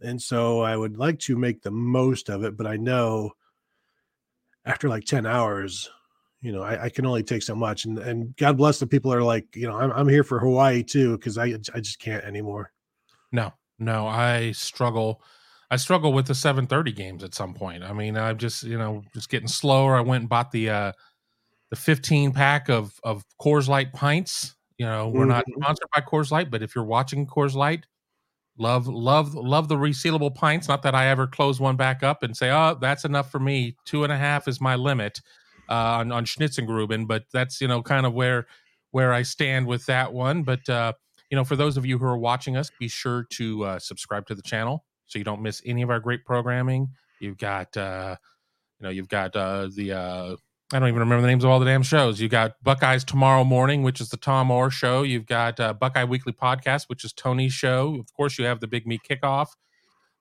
And 0.00 0.20
so 0.20 0.60
I 0.60 0.76
would 0.76 0.96
like 0.96 1.18
to 1.20 1.36
make 1.36 1.62
the 1.62 1.70
most 1.70 2.28
of 2.28 2.44
it, 2.44 2.56
but 2.56 2.66
I 2.66 2.76
know 2.76 3.32
after 4.64 4.88
like 4.88 5.04
10 5.04 5.26
hours, 5.26 5.90
you 6.40 6.52
know, 6.52 6.62
I, 6.62 6.84
I 6.84 6.88
can 6.88 7.06
only 7.06 7.24
take 7.24 7.42
so 7.42 7.56
much. 7.56 7.84
And, 7.84 7.98
and 7.98 8.36
God 8.36 8.56
bless 8.56 8.78
the 8.78 8.86
people 8.86 9.12
are 9.12 9.22
like, 9.22 9.46
you 9.56 9.66
know, 9.66 9.76
I'm, 9.76 9.90
I'm 9.92 10.08
here 10.08 10.22
for 10.22 10.38
Hawaii 10.38 10.84
too, 10.84 11.16
because 11.16 11.36
I, 11.36 11.46
I 11.74 11.80
just 11.80 11.98
can't 11.98 12.24
anymore. 12.24 12.72
No, 13.32 13.52
no, 13.78 14.06
I 14.06 14.52
struggle. 14.52 15.22
I 15.70 15.76
struggle 15.76 16.12
with 16.12 16.26
the 16.26 16.32
7:30 16.34 16.94
games 16.94 17.24
at 17.24 17.34
some 17.34 17.54
point. 17.54 17.84
I 17.84 17.92
mean, 17.92 18.16
I'm 18.16 18.38
just 18.38 18.62
you 18.62 18.78
know 18.78 19.02
just 19.12 19.28
getting 19.28 19.48
slower. 19.48 19.96
I 19.96 20.00
went 20.00 20.22
and 20.22 20.28
bought 20.28 20.50
the 20.50 20.70
uh 20.70 20.92
the 21.70 21.76
15 21.76 22.32
pack 22.32 22.68
of 22.68 22.98
of 23.02 23.24
Coors 23.40 23.68
Light 23.68 23.92
pints. 23.92 24.56
You 24.78 24.86
know, 24.86 25.08
we're 25.08 25.22
mm-hmm. 25.22 25.30
not 25.30 25.44
sponsored 25.60 25.88
by 25.94 26.00
Coors 26.00 26.30
Light, 26.30 26.50
but 26.50 26.62
if 26.62 26.74
you're 26.74 26.84
watching 26.84 27.26
Coors 27.26 27.54
Light, 27.54 27.86
love 28.58 28.86
love 28.86 29.34
love 29.34 29.68
the 29.68 29.76
resealable 29.76 30.34
pints. 30.34 30.68
Not 30.68 30.82
that 30.82 30.94
I 30.94 31.08
ever 31.08 31.26
close 31.26 31.60
one 31.60 31.76
back 31.76 32.02
up 32.02 32.22
and 32.22 32.36
say, 32.36 32.50
oh, 32.50 32.76
that's 32.80 33.04
enough 33.04 33.30
for 33.30 33.40
me. 33.40 33.76
Two 33.84 34.04
and 34.04 34.12
a 34.12 34.16
half 34.16 34.48
is 34.48 34.60
my 34.60 34.76
limit 34.76 35.20
uh, 35.68 35.72
on 35.72 36.12
on 36.12 36.24
Schnitzengruben, 36.24 37.06
but 37.06 37.24
that's 37.32 37.60
you 37.60 37.68
know 37.68 37.82
kind 37.82 38.06
of 38.06 38.14
where 38.14 38.46
where 38.92 39.12
I 39.12 39.22
stand 39.22 39.66
with 39.66 39.84
that 39.86 40.12
one. 40.12 40.44
But 40.44 40.68
uh, 40.68 40.92
you 41.30 41.36
know, 41.36 41.44
for 41.44 41.56
those 41.56 41.76
of 41.76 41.84
you 41.84 41.98
who 41.98 42.06
are 42.06 42.18
watching 42.18 42.56
us, 42.56 42.70
be 42.78 42.88
sure 42.88 43.26
to 43.30 43.64
uh, 43.64 43.78
subscribe 43.78 44.26
to 44.26 44.34
the 44.34 44.42
channel 44.42 44.84
so 45.06 45.18
you 45.18 45.24
don't 45.24 45.42
miss 45.42 45.60
any 45.66 45.82
of 45.82 45.90
our 45.90 46.00
great 46.00 46.24
programming. 46.24 46.88
You've 47.20 47.38
got, 47.38 47.76
uh, 47.76 48.16
you 48.78 48.84
know, 48.84 48.90
you've 48.90 49.08
got 49.08 49.34
uh, 49.34 49.68
the, 49.74 49.92
uh, 49.92 50.36
I 50.72 50.78
don't 50.78 50.88
even 50.88 51.00
remember 51.00 51.22
the 51.22 51.28
names 51.28 51.44
of 51.44 51.50
all 51.50 51.58
the 51.58 51.64
damn 51.64 51.82
shows. 51.82 52.20
You 52.20 52.28
got 52.28 52.62
Buckeyes 52.62 53.02
Tomorrow 53.04 53.44
Morning, 53.44 53.82
which 53.82 54.00
is 54.02 54.10
the 54.10 54.18
Tom 54.18 54.50
Orr 54.50 54.70
show. 54.70 55.02
You've 55.02 55.26
got 55.26 55.58
uh, 55.58 55.72
Buckeye 55.72 56.04
Weekly 56.04 56.32
Podcast, 56.34 56.84
which 56.88 57.04
is 57.04 57.12
Tony's 57.14 57.54
show. 57.54 57.96
Of 57.98 58.12
course, 58.14 58.38
you 58.38 58.44
have 58.44 58.60
the 58.60 58.66
Big 58.66 58.86
Me 58.86 58.98
Kickoff. 58.98 59.48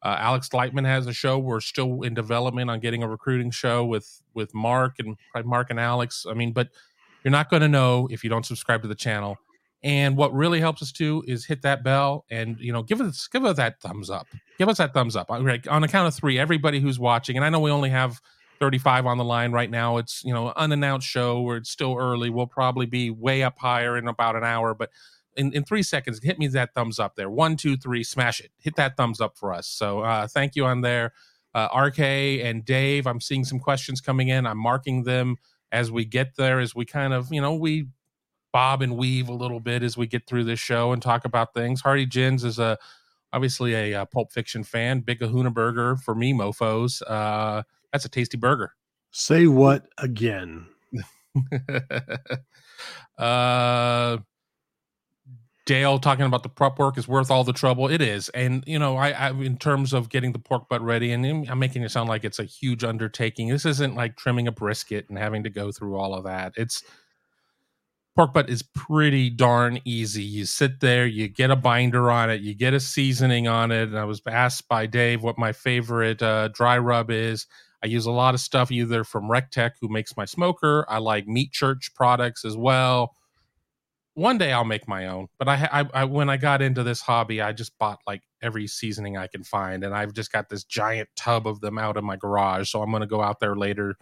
Uh, 0.04 0.16
Alex 0.20 0.48
Gleitman 0.48 0.86
has 0.86 1.06
a 1.08 1.14
show. 1.14 1.38
We're 1.38 1.60
still 1.60 2.02
in 2.04 2.14
development 2.14 2.70
on 2.70 2.80
getting 2.80 3.04
a 3.04 3.10
recruiting 3.10 3.52
show 3.52 3.84
with 3.84 4.22
with 4.34 4.54
Mark 4.54 4.96
and 5.00 5.18
Mark 5.46 5.70
and 5.70 5.80
Alex. 5.80 6.26
I 6.30 6.34
mean, 6.34 6.54
but 6.54 6.70
you're 7.24 7.32
not 7.32 7.50
going 7.50 7.62
to 7.62 7.68
know 7.68 8.08
if 8.10 8.24
you 8.24 8.30
don't 8.30 8.46
subscribe 8.46 8.84
to 8.84 8.88
the 8.88 8.96
channel 8.96 9.38
And 9.84 10.16
what 10.16 10.34
really 10.34 10.62
helps 10.62 10.82
us 10.82 10.94
too 10.94 11.24
is 11.28 11.46
hit 11.46 11.62
that 11.64 11.84
bell 11.84 12.26
and 12.30 12.58
you 12.60 12.72
know 12.72 12.84
give 12.84 13.02
us 13.02 13.28
give 13.28 13.44
us 13.44 13.58
that 13.58 13.82
thumbs 13.82 14.10
up. 14.10 14.28
Give 14.58 14.70
us 14.70 14.78
that 14.78 14.94
thumbs 14.94 15.16
up. 15.18 15.30
On 15.30 15.48
a 15.50 15.88
count 15.88 16.08
of 16.08 16.16
three, 16.16 16.40
everybody 16.40 16.80
who's 16.80 17.00
watching, 17.00 17.36
and 17.36 17.44
I 17.44 17.50
know 17.50 17.60
we 17.60 17.72
only 17.72 17.90
have 17.90 18.22
35 18.60 19.06
on 19.06 19.18
the 19.18 19.24
line 19.24 19.52
right 19.52 19.70
now. 19.70 19.98
It's 19.98 20.24
you 20.24 20.34
know 20.34 20.54
unannounced 20.56 21.08
show 21.08 21.42
where 21.42 21.58
it's 21.58 21.70
still 21.70 21.96
early. 21.98 22.30
We'll 22.30 22.48
probably 22.48 22.86
be 22.86 23.10
way 23.10 23.44
up 23.44 23.60
higher 23.60 23.98
in 23.98 24.08
about 24.08 24.36
an 24.36 24.44
hour, 24.44 24.74
but 24.74 24.90
in, 25.38 25.54
in 25.54 25.64
three 25.64 25.84
seconds, 25.84 26.20
hit 26.22 26.40
me 26.40 26.48
that 26.48 26.74
thumbs 26.74 27.00
up 27.00 27.16
there. 27.16 27.30
One, 27.30 27.56
two, 27.56 27.78
three, 27.78 28.04
smash 28.04 28.40
it. 28.40 28.52
Hit 28.58 28.76
that 28.76 28.98
thumbs 28.98 29.22
up 29.22 29.38
for 29.38 29.54
us. 29.54 29.68
So 29.68 30.02
uh, 30.02 30.28
thank 30.28 30.56
you 30.56 30.66
on 30.66 30.82
there. 30.82 31.14
Uh, 31.54 31.70
RK 31.76 32.00
and 32.00 32.66
Dave, 32.66 33.08
I'm 33.08 33.22
seeing 33.22 33.46
some 33.46 33.60
questions 33.60 34.02
coming 34.02 34.28
in. 34.28 34.46
I'm 34.46 34.58
marking 34.58 35.04
them 35.04 35.38
as 35.72 35.92
we 35.92 36.06
get 36.06 36.36
there, 36.36 36.60
as 36.60 36.76
we 36.76 36.86
kind 36.86 37.14
of, 37.14 37.32
you 37.32 37.42
know, 37.42 37.54
we 37.54 37.88
bob 38.52 38.82
and 38.82 38.98
weave 38.98 39.30
a 39.30 39.34
little 39.34 39.60
bit 39.60 39.84
as 39.84 39.98
we 39.98 40.08
get 40.08 40.26
through 40.28 40.44
this 40.44 40.60
show 40.60 40.92
and 40.92 41.02
talk 41.02 41.26
about 41.26 41.54
things. 41.54 41.82
Hardy 41.82 42.06
Jins 42.06 42.44
is 42.44 42.60
a 42.60 42.78
obviously 43.34 43.74
a, 43.74 44.02
a 44.02 44.06
Pulp 44.06 44.32
Fiction 44.32 44.64
fan. 44.64 45.02
Big 45.02 45.20
Kahuna 45.20 45.52
Burger 45.52 45.96
for 45.98 46.16
me, 46.16 46.34
mofo's. 46.34 47.02
Uh, 47.04 47.64
that's 47.98 48.06
a 48.06 48.10
tasty 48.10 48.38
burger. 48.38 48.76
Say 49.10 49.48
what 49.48 49.88
again? 49.98 50.68
uh, 53.18 54.18
Dale 55.66 55.98
talking 55.98 56.26
about 56.26 56.44
the 56.44 56.50
prep 56.50 56.78
work 56.78 56.96
is 56.96 57.08
worth 57.08 57.32
all 57.32 57.44
the 57.44 57.54
trouble. 57.54 57.90
It 57.90 58.02
is, 58.02 58.30
and 58.30 58.64
you 58.68 58.78
know, 58.78 58.98
I, 58.98 59.10
I, 59.10 59.32
in 59.32 59.58
terms 59.58 59.94
of 59.94 60.10
getting 60.10 60.32
the 60.32 60.38
pork 60.38 60.70
butt 60.70 60.84
ready, 60.84 61.12
and 61.12 61.26
I'm 61.50 61.58
making 61.58 61.82
it 61.82 61.90
sound 61.90 62.08
like 62.08 62.24
it's 62.24 62.38
a 62.38 62.44
huge 62.44 62.84
undertaking. 62.84 63.48
This 63.48 63.66
isn't 63.66 63.96
like 63.96 64.16
trimming 64.16 64.48
a 64.48 64.52
brisket 64.52 65.10
and 65.10 65.18
having 65.18 65.44
to 65.44 65.50
go 65.50 65.72
through 65.72 65.96
all 65.96 66.14
of 66.14 66.26
that. 66.26 66.54
It's 66.56 66.84
pork 68.16 68.32
butt 68.32 68.50
is 68.52 68.62
pretty 68.76 69.32
darn 69.32 69.80
easy. 69.86 70.24
You 70.24 70.46
sit 70.46 70.82
there, 70.82 71.08
you 71.08 71.30
get 71.30 71.50
a 71.50 71.56
binder 71.56 72.12
on 72.12 72.30
it, 72.30 72.42
you 72.42 72.54
get 72.54 72.76
a 72.76 72.80
seasoning 72.80 73.48
on 73.48 73.72
it. 73.72 73.90
And 73.90 73.98
I 73.98 74.06
was 74.06 74.22
asked 74.28 74.68
by 74.68 74.86
Dave 74.86 75.24
what 75.24 75.40
my 75.40 75.52
favorite 75.52 76.22
uh, 76.22 76.50
dry 76.50 76.78
rub 76.78 77.10
is. 77.10 77.48
I 77.84 77.88
use 77.88 78.06
a 78.06 78.12
lot 78.12 78.34
of 78.34 78.40
stuff 78.40 78.72
either 78.72 79.04
from 79.04 79.30
Recteq, 79.30 79.72
who 79.80 79.88
makes 79.88 80.18
my 80.18 80.26
smoker. 80.26 80.86
I 80.90 80.98
like 80.98 81.28
Meat 81.28 81.52
Church 81.52 81.92
products 81.94 82.44
as 82.44 82.58
well. 82.58 83.16
One 84.16 84.40
day 84.40 84.52
I'll 84.52 84.66
make 84.66 84.88
my 84.88 85.08
own, 85.08 85.28
but 85.38 85.48
I, 85.48 85.70
I, 85.72 86.02
I 86.02 86.04
when 86.06 86.28
I 86.28 86.38
got 86.38 86.64
into 86.64 86.82
this 86.82 87.02
hobby, 87.02 87.40
I 87.40 87.54
just 87.54 87.78
bought 87.78 88.00
like 88.08 88.24
every 88.42 88.66
seasoning 88.66 89.16
I 89.16 89.28
can 89.28 89.44
find, 89.44 89.84
and 89.84 89.94
I've 89.94 90.14
just 90.14 90.32
got 90.32 90.50
this 90.50 90.64
giant 90.64 91.10
tub 91.16 91.46
of 91.46 91.62
them 91.62 91.78
out 91.78 91.98
in 91.98 92.04
my 92.04 92.16
garage. 92.16 92.72
So 92.72 92.82
I'm 92.82 92.90
going 92.90 93.02
to 93.02 93.08
go 93.08 93.22
out 93.22 93.40
there 93.40 93.56
later 93.56 93.96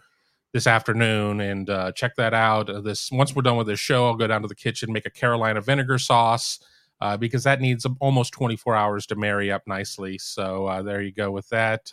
this 0.54 0.66
afternoon 0.66 1.40
and 1.42 1.68
uh, 1.68 1.92
check 1.92 2.16
that 2.16 2.32
out. 2.32 2.70
Uh, 2.70 2.80
this 2.80 3.10
once 3.12 3.36
we're 3.36 3.42
done 3.42 3.58
with 3.58 3.66
this 3.66 3.78
show, 3.78 4.06
I'll 4.06 4.14
go 4.14 4.26
down 4.26 4.40
to 4.40 4.48
the 4.48 4.54
kitchen, 4.54 4.90
make 4.90 5.04
a 5.04 5.10
Carolina 5.10 5.60
vinegar 5.60 5.98
sauce 5.98 6.60
uh, 7.00 7.18
because 7.18 7.44
that 7.44 7.60
needs 7.60 7.86
almost 8.00 8.32
24 8.32 8.74
hours 8.74 9.06
to 9.06 9.16
marry 9.16 9.52
up 9.52 9.62
nicely. 9.66 10.16
So 10.16 10.66
uh, 10.66 10.82
there 10.82 11.02
you 11.02 11.12
go 11.12 11.30
with 11.30 11.48
that. 11.50 11.92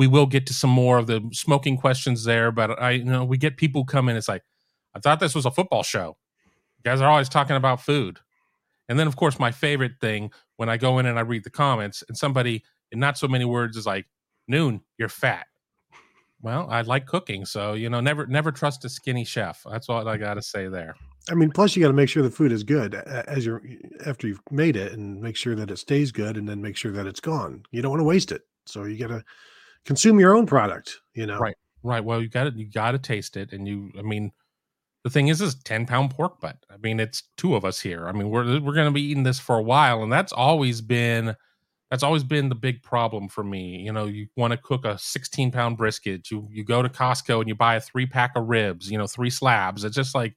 we 0.00 0.06
will 0.06 0.24
get 0.24 0.46
to 0.46 0.54
some 0.54 0.70
more 0.70 0.96
of 0.96 1.06
the 1.06 1.20
smoking 1.30 1.76
questions 1.76 2.24
there, 2.24 2.50
but 2.50 2.80
I 2.80 2.92
you 2.92 3.04
know 3.04 3.22
we 3.22 3.36
get 3.36 3.58
people 3.58 3.84
come 3.84 4.08
in. 4.08 4.16
It's 4.16 4.28
like 4.28 4.42
I 4.94 4.98
thought 4.98 5.20
this 5.20 5.34
was 5.34 5.44
a 5.44 5.50
football 5.50 5.82
show. 5.82 6.16
You 6.78 6.90
guys 6.90 7.02
are 7.02 7.10
always 7.10 7.28
talking 7.28 7.54
about 7.54 7.82
food, 7.82 8.18
and 8.88 8.98
then 8.98 9.06
of 9.06 9.16
course 9.16 9.38
my 9.38 9.50
favorite 9.50 10.00
thing 10.00 10.32
when 10.56 10.70
I 10.70 10.78
go 10.78 10.98
in 11.00 11.04
and 11.04 11.18
I 11.18 11.20
read 11.20 11.44
the 11.44 11.50
comments 11.50 12.02
and 12.08 12.16
somebody 12.16 12.64
in 12.90 12.98
not 12.98 13.18
so 13.18 13.28
many 13.28 13.44
words 13.44 13.76
is 13.76 13.84
like, 13.84 14.06
"Noon, 14.48 14.80
you're 14.96 15.10
fat." 15.10 15.48
Well, 16.40 16.66
I 16.70 16.80
like 16.80 17.04
cooking, 17.04 17.44
so 17.44 17.74
you 17.74 17.90
know, 17.90 18.00
never 18.00 18.26
never 18.26 18.50
trust 18.52 18.86
a 18.86 18.88
skinny 18.88 19.26
chef. 19.26 19.62
That's 19.70 19.90
all 19.90 20.08
I 20.08 20.16
got 20.16 20.34
to 20.34 20.42
say 20.42 20.68
there. 20.68 20.94
I 21.30 21.34
mean, 21.34 21.50
plus 21.50 21.76
you 21.76 21.82
got 21.82 21.88
to 21.88 21.92
make 21.92 22.08
sure 22.08 22.22
the 22.22 22.30
food 22.30 22.52
is 22.52 22.62
good 22.62 22.94
as 22.94 23.44
you're 23.44 23.60
after 24.06 24.26
you've 24.26 24.40
made 24.50 24.76
it, 24.76 24.94
and 24.94 25.20
make 25.20 25.36
sure 25.36 25.54
that 25.56 25.70
it 25.70 25.78
stays 25.78 26.10
good, 26.10 26.38
and 26.38 26.48
then 26.48 26.62
make 26.62 26.78
sure 26.78 26.92
that 26.92 27.06
it's 27.06 27.20
gone. 27.20 27.64
You 27.70 27.82
don't 27.82 27.90
want 27.90 28.00
to 28.00 28.04
waste 28.04 28.32
it, 28.32 28.40
so 28.64 28.84
you 28.84 28.96
got 28.96 29.08
to 29.08 29.22
consume 29.84 30.20
your 30.20 30.34
own 30.36 30.46
product. 30.46 30.98
You 31.14 31.26
know, 31.26 31.38
right, 31.38 31.56
right. 31.82 32.04
Well, 32.04 32.22
you 32.22 32.28
got 32.28 32.44
to 32.44 32.52
you 32.58 32.70
got 32.70 32.92
to 32.92 32.98
taste 32.98 33.36
it, 33.36 33.52
and 33.52 33.66
you. 33.66 33.90
I 33.98 34.02
mean, 34.02 34.32
the 35.04 35.10
thing 35.10 35.28
is, 35.28 35.40
is 35.40 35.54
ten 35.56 35.86
pound 35.86 36.10
pork 36.10 36.40
butt. 36.40 36.56
I 36.70 36.76
mean, 36.78 37.00
it's 37.00 37.22
two 37.36 37.54
of 37.54 37.64
us 37.64 37.80
here. 37.80 38.08
I 38.08 38.12
mean, 38.12 38.30
we're 38.30 38.60
we're 38.60 38.74
going 38.74 38.88
to 38.88 38.92
be 38.92 39.02
eating 39.02 39.24
this 39.24 39.38
for 39.38 39.56
a 39.56 39.62
while, 39.62 40.02
and 40.02 40.12
that's 40.12 40.32
always 40.32 40.80
been 40.80 41.34
that's 41.90 42.04
always 42.04 42.22
been 42.22 42.48
the 42.48 42.54
big 42.54 42.82
problem 42.82 43.28
for 43.28 43.42
me. 43.42 43.78
You 43.78 43.92
know, 43.92 44.06
you 44.06 44.28
want 44.36 44.52
to 44.52 44.56
cook 44.56 44.84
a 44.84 44.96
16 44.96 45.50
pound 45.50 45.76
brisket, 45.76 46.30
you 46.30 46.48
you 46.50 46.64
go 46.64 46.82
to 46.82 46.88
Costco 46.88 47.40
and 47.40 47.48
you 47.48 47.54
buy 47.54 47.74
a 47.76 47.80
three 47.80 48.06
pack 48.06 48.32
of 48.36 48.48
ribs, 48.48 48.90
you 48.90 48.96
know, 48.96 49.06
three 49.06 49.30
slabs. 49.30 49.84
It's 49.84 49.96
just 49.96 50.14
like 50.14 50.36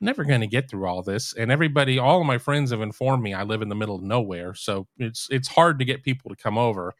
never 0.00 0.24
going 0.24 0.42
to 0.42 0.46
get 0.46 0.70
through 0.70 0.86
all 0.86 1.02
this. 1.02 1.34
And 1.34 1.50
everybody, 1.50 1.98
all 1.98 2.20
of 2.20 2.26
my 2.26 2.38
friends 2.38 2.70
have 2.70 2.82
informed 2.82 3.22
me 3.22 3.34
I 3.34 3.42
live 3.44 3.62
in 3.62 3.68
the 3.68 3.74
middle 3.74 3.96
of 3.96 4.02
nowhere, 4.02 4.54
so 4.54 4.86
it's 4.98 5.26
it's 5.30 5.48
hard 5.48 5.78
to 5.78 5.84
get 5.86 6.04
people 6.04 6.30
to 6.30 6.36
come 6.36 6.58
over. 6.58 6.94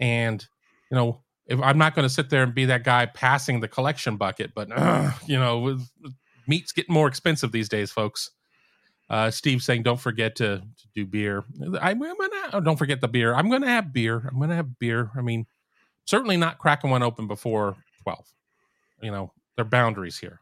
And 0.00 0.46
you 0.90 0.96
know, 0.96 1.22
if 1.46 1.60
I'm 1.60 1.78
not 1.78 1.94
going 1.94 2.04
to 2.04 2.12
sit 2.12 2.30
there 2.30 2.42
and 2.42 2.54
be 2.54 2.66
that 2.66 2.84
guy 2.84 3.06
passing 3.06 3.60
the 3.60 3.68
collection 3.68 4.16
bucket, 4.16 4.52
but 4.54 4.68
uh, 4.72 5.12
you 5.26 5.38
know, 5.38 5.78
meat's 6.46 6.72
getting 6.72 6.94
more 6.94 7.08
expensive 7.08 7.52
these 7.52 7.68
days, 7.68 7.90
folks. 7.90 8.30
Uh, 9.08 9.30
Steve 9.30 9.62
saying, 9.62 9.84
"Don't 9.84 10.00
forget 10.00 10.34
to, 10.36 10.58
to 10.58 10.88
do 10.94 11.06
beer." 11.06 11.44
I, 11.80 11.92
am 11.92 12.00
gonna 12.00 12.28
oh, 12.52 12.60
don't 12.60 12.76
forget 12.76 13.00
the 13.00 13.08
beer. 13.08 13.34
I'm 13.34 13.48
gonna 13.48 13.68
have 13.68 13.92
beer. 13.92 14.28
I'm 14.28 14.40
gonna 14.40 14.56
have 14.56 14.80
beer. 14.80 15.12
I 15.16 15.20
mean, 15.20 15.46
certainly 16.06 16.36
not 16.36 16.58
cracking 16.58 16.90
one 16.90 17.04
open 17.04 17.28
before 17.28 17.76
twelve. 18.02 18.26
You 19.00 19.12
know, 19.12 19.32
there 19.56 19.64
are 19.64 19.68
boundaries 19.68 20.18
here. 20.18 20.40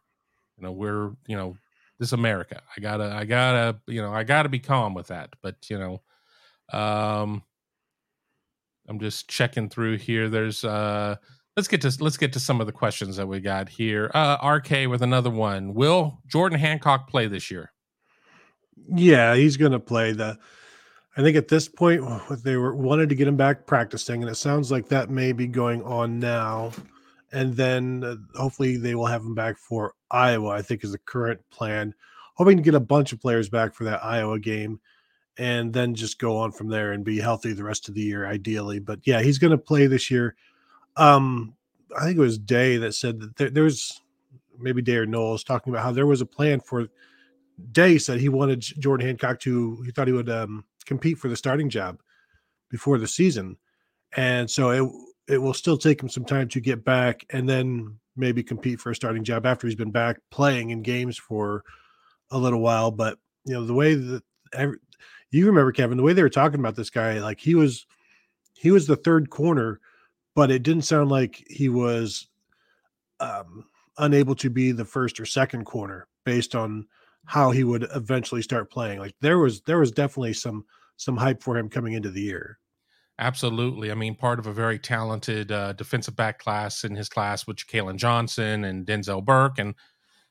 You 0.56 0.64
know, 0.64 0.72
we're 0.72 1.10
you 1.26 1.36
know 1.36 1.58
this 1.98 2.12
America. 2.12 2.62
I 2.76 2.80
gotta, 2.80 3.12
I 3.14 3.24
gotta, 3.24 3.78
you 3.86 4.02
know, 4.02 4.12
I 4.12 4.24
gotta 4.24 4.48
be 4.48 4.58
calm 4.58 4.94
with 4.94 5.08
that. 5.08 5.34
But 5.42 5.56
you 5.68 5.78
know, 5.78 6.78
um, 6.78 7.42
I'm 8.88 8.98
just 8.98 9.28
checking 9.28 9.68
through 9.68 9.98
here. 9.98 10.28
There's 10.28 10.64
uh, 10.64 11.16
let's 11.56 11.68
get 11.68 11.80
to 11.82 11.92
let's 12.00 12.16
get 12.16 12.32
to 12.34 12.40
some 12.40 12.60
of 12.60 12.66
the 12.66 12.72
questions 12.72 13.16
that 13.16 13.26
we 13.26 13.40
got 13.40 13.68
here. 13.68 14.10
Uh, 14.14 14.36
RK 14.42 14.88
with 14.88 15.02
another 15.02 15.30
one. 15.30 15.74
Will 15.74 16.18
Jordan 16.26 16.58
Hancock 16.58 17.08
play 17.08 17.26
this 17.26 17.50
year? 17.50 17.72
Yeah, 18.94 19.34
he's 19.34 19.56
going 19.56 19.72
to 19.72 19.80
play 19.80 20.12
the. 20.12 20.38
I 21.16 21.22
think 21.22 21.36
at 21.36 21.48
this 21.48 21.68
point 21.68 22.02
they 22.44 22.56
were 22.56 22.74
wanted 22.74 23.08
to 23.08 23.14
get 23.14 23.28
him 23.28 23.36
back 23.36 23.66
practicing, 23.66 24.22
and 24.22 24.30
it 24.30 24.36
sounds 24.36 24.70
like 24.70 24.88
that 24.88 25.10
may 25.10 25.32
be 25.32 25.46
going 25.46 25.82
on 25.82 26.18
now. 26.18 26.72
And 27.32 27.56
then 27.56 28.04
uh, 28.04 28.16
hopefully 28.38 28.76
they 28.76 28.94
will 28.94 29.06
have 29.06 29.22
him 29.22 29.34
back 29.34 29.58
for 29.58 29.94
Iowa. 30.10 30.50
I 30.50 30.62
think 30.62 30.84
is 30.84 30.92
the 30.92 30.98
current 30.98 31.40
plan. 31.50 31.94
hoping 32.34 32.56
to 32.56 32.62
get 32.62 32.74
a 32.74 32.80
bunch 32.80 33.12
of 33.12 33.20
players 33.20 33.48
back 33.48 33.74
for 33.74 33.84
that 33.84 34.04
Iowa 34.04 34.38
game 34.38 34.80
and 35.38 35.72
then 35.72 35.94
just 35.94 36.18
go 36.18 36.36
on 36.36 36.52
from 36.52 36.68
there 36.68 36.92
and 36.92 37.04
be 37.04 37.18
healthy 37.18 37.52
the 37.52 37.64
rest 37.64 37.88
of 37.88 37.94
the 37.94 38.00
year, 38.00 38.26
ideally. 38.26 38.78
But 38.78 39.00
yeah, 39.04 39.20
he's 39.20 39.38
going 39.38 39.50
to 39.50 39.58
play 39.58 39.86
this 39.86 40.10
year. 40.10 40.36
Um, 40.96 41.54
I 41.96 42.04
think 42.04 42.16
it 42.16 42.20
was 42.20 42.38
Day 42.38 42.76
that 42.78 42.94
said 42.94 43.20
that 43.20 43.36
there, 43.36 43.50
there's 43.50 44.00
maybe 44.58 44.82
Day 44.82 44.96
or 44.96 45.06
Knowles 45.06 45.44
talking 45.44 45.72
about 45.72 45.82
how 45.82 45.92
there 45.92 46.06
was 46.06 46.20
a 46.20 46.26
plan 46.26 46.60
for 46.60 46.88
Day 47.72 47.98
said 47.98 48.20
he 48.20 48.28
wanted 48.28 48.60
Jordan 48.60 49.06
Hancock 49.06 49.40
to, 49.40 49.82
he 49.84 49.90
thought 49.90 50.08
he 50.08 50.12
would 50.12 50.30
um, 50.30 50.64
compete 50.86 51.18
for 51.18 51.28
the 51.28 51.36
starting 51.36 51.70
job 51.70 52.00
before 52.70 52.98
the 52.98 53.06
season. 53.06 53.56
And 54.16 54.50
so 54.50 54.70
it, 54.70 55.34
it 55.34 55.38
will 55.38 55.54
still 55.54 55.78
take 55.78 56.02
him 56.02 56.08
some 56.08 56.24
time 56.24 56.48
to 56.48 56.60
get 56.60 56.84
back 56.84 57.24
and 57.30 57.48
then 57.48 57.98
maybe 58.16 58.42
compete 58.42 58.80
for 58.80 58.90
a 58.90 58.94
starting 58.94 59.24
job 59.24 59.46
after 59.46 59.66
he's 59.66 59.76
been 59.76 59.90
back 59.90 60.18
playing 60.30 60.70
in 60.70 60.82
games 60.82 61.16
for 61.16 61.64
a 62.30 62.38
little 62.38 62.60
while. 62.60 62.90
But 62.90 63.18
you 63.44 63.54
know, 63.54 63.64
the 63.64 63.74
way 63.74 63.94
that 63.94 64.22
every, 64.52 64.78
you 65.36 65.46
remember 65.46 65.72
Kevin, 65.72 65.96
the 65.96 66.02
way 66.02 66.12
they 66.12 66.22
were 66.22 66.28
talking 66.28 66.60
about 66.60 66.76
this 66.76 66.90
guy, 66.90 67.20
like 67.20 67.40
he 67.40 67.54
was 67.54 67.86
he 68.54 68.70
was 68.70 68.86
the 68.86 68.96
third 68.96 69.30
corner, 69.30 69.80
but 70.34 70.50
it 70.50 70.62
didn't 70.62 70.82
sound 70.82 71.10
like 71.10 71.44
he 71.48 71.68
was 71.68 72.28
um, 73.20 73.64
unable 73.98 74.34
to 74.36 74.50
be 74.50 74.72
the 74.72 74.84
first 74.84 75.20
or 75.20 75.26
second 75.26 75.64
corner 75.64 76.08
based 76.24 76.54
on 76.54 76.86
how 77.26 77.50
he 77.50 77.64
would 77.64 77.86
eventually 77.94 78.42
start 78.42 78.70
playing. 78.70 78.98
Like 78.98 79.14
there 79.20 79.38
was 79.38 79.62
there 79.62 79.78
was 79.78 79.92
definitely 79.92 80.34
some 80.34 80.64
some 80.96 81.16
hype 81.16 81.42
for 81.42 81.56
him 81.56 81.68
coming 81.68 81.94
into 81.94 82.10
the 82.10 82.22
year. 82.22 82.58
Absolutely. 83.18 83.92
I 83.92 83.94
mean, 83.94 84.16
part 84.16 84.40
of 84.40 84.46
a 84.48 84.52
very 84.52 84.78
talented 84.78 85.52
uh, 85.52 85.72
defensive 85.74 86.16
back 86.16 86.40
class 86.40 86.82
in 86.82 86.96
his 86.96 87.08
class, 87.08 87.46
which 87.46 87.68
Kalen 87.68 87.96
Johnson 87.96 88.64
and 88.64 88.84
Denzel 88.84 89.24
Burke. 89.24 89.60
And, 89.60 89.76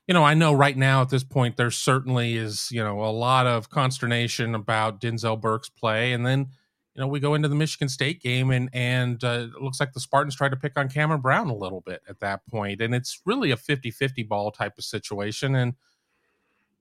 you 0.06 0.14
know, 0.14 0.24
I 0.24 0.34
know 0.34 0.52
right 0.52 0.76
now 0.76 1.02
at 1.02 1.08
this 1.08 1.24
point, 1.24 1.56
there 1.56 1.70
certainly 1.70 2.36
is, 2.36 2.70
you 2.70 2.82
know, 2.82 3.04
a 3.04 3.10
lot 3.10 3.46
of 3.46 3.70
consternation 3.70 4.54
about 4.54 5.00
Denzel 5.00 5.40
Burke's 5.40 5.70
play. 5.70 6.12
And 6.12 6.26
then, 6.26 6.48
you 6.94 7.00
know, 7.00 7.06
we 7.06 7.20
go 7.20 7.34
into 7.34 7.48
the 7.48 7.54
Michigan 7.54 7.88
State 7.88 8.20
game 8.20 8.50
and, 8.50 8.68
and 8.72 9.22
uh, 9.24 9.48
it 9.54 9.62
looks 9.62 9.80
like 9.80 9.92
the 9.92 10.00
Spartans 10.00 10.36
try 10.36 10.48
to 10.48 10.56
pick 10.56 10.78
on 10.78 10.88
Cameron 10.88 11.22
Brown 11.22 11.48
a 11.48 11.56
little 11.56 11.80
bit 11.80 12.02
at 12.08 12.20
that 12.20 12.46
point. 12.46 12.82
And 12.82 12.94
it's 12.94 13.20
really 13.24 13.50
a 13.50 13.56
50 13.56 13.90
50 13.90 14.22
ball 14.24 14.50
type 14.50 14.76
of 14.76 14.84
situation. 14.84 15.54
And, 15.54 15.74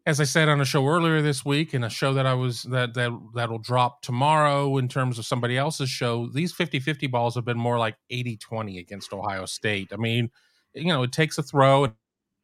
as 0.05 0.19
I 0.19 0.25
said 0.25 0.49
on 0.49 0.59
a 0.59 0.65
show 0.65 0.85
earlier 0.85 1.21
this 1.21 1.45
week, 1.45 1.73
in 1.73 1.83
a 1.83 1.89
show 1.89 2.13
that 2.13 2.25
I 2.25 2.33
was 2.33 2.63
that 2.63 2.93
that 2.95 3.11
that'll 3.33 3.59
drop 3.59 4.01
tomorrow 4.01 4.77
in 4.77 4.87
terms 4.87 5.17
of 5.17 5.25
somebody 5.25 5.57
else's 5.57 5.89
show, 5.89 6.27
these 6.27 6.53
50-50 6.53 7.09
balls 7.09 7.35
have 7.35 7.45
been 7.45 7.57
more 7.57 7.79
like 7.79 7.95
80-20 8.11 8.79
against 8.79 9.13
Ohio 9.13 9.45
State. 9.45 9.91
I 9.93 9.95
mean, 9.95 10.29
you 10.73 10.87
know, 10.87 11.03
it 11.03 11.13
takes 11.13 11.37
a 11.37 11.43
throw 11.43 11.93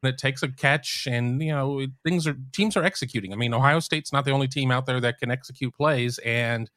and 0.02 0.12
it 0.12 0.18
takes 0.18 0.42
a 0.42 0.48
catch 0.48 1.06
and 1.06 1.42
you 1.42 1.52
know, 1.52 1.86
things 2.04 2.26
are 2.26 2.36
teams 2.52 2.76
are 2.76 2.84
executing. 2.84 3.32
I 3.32 3.36
mean, 3.36 3.54
Ohio 3.54 3.80
State's 3.80 4.12
not 4.12 4.24
the 4.24 4.32
only 4.32 4.48
team 4.48 4.70
out 4.70 4.86
there 4.86 5.00
that 5.00 5.18
can 5.18 5.30
execute 5.30 5.74
plays 5.74 6.18
and 6.18 6.70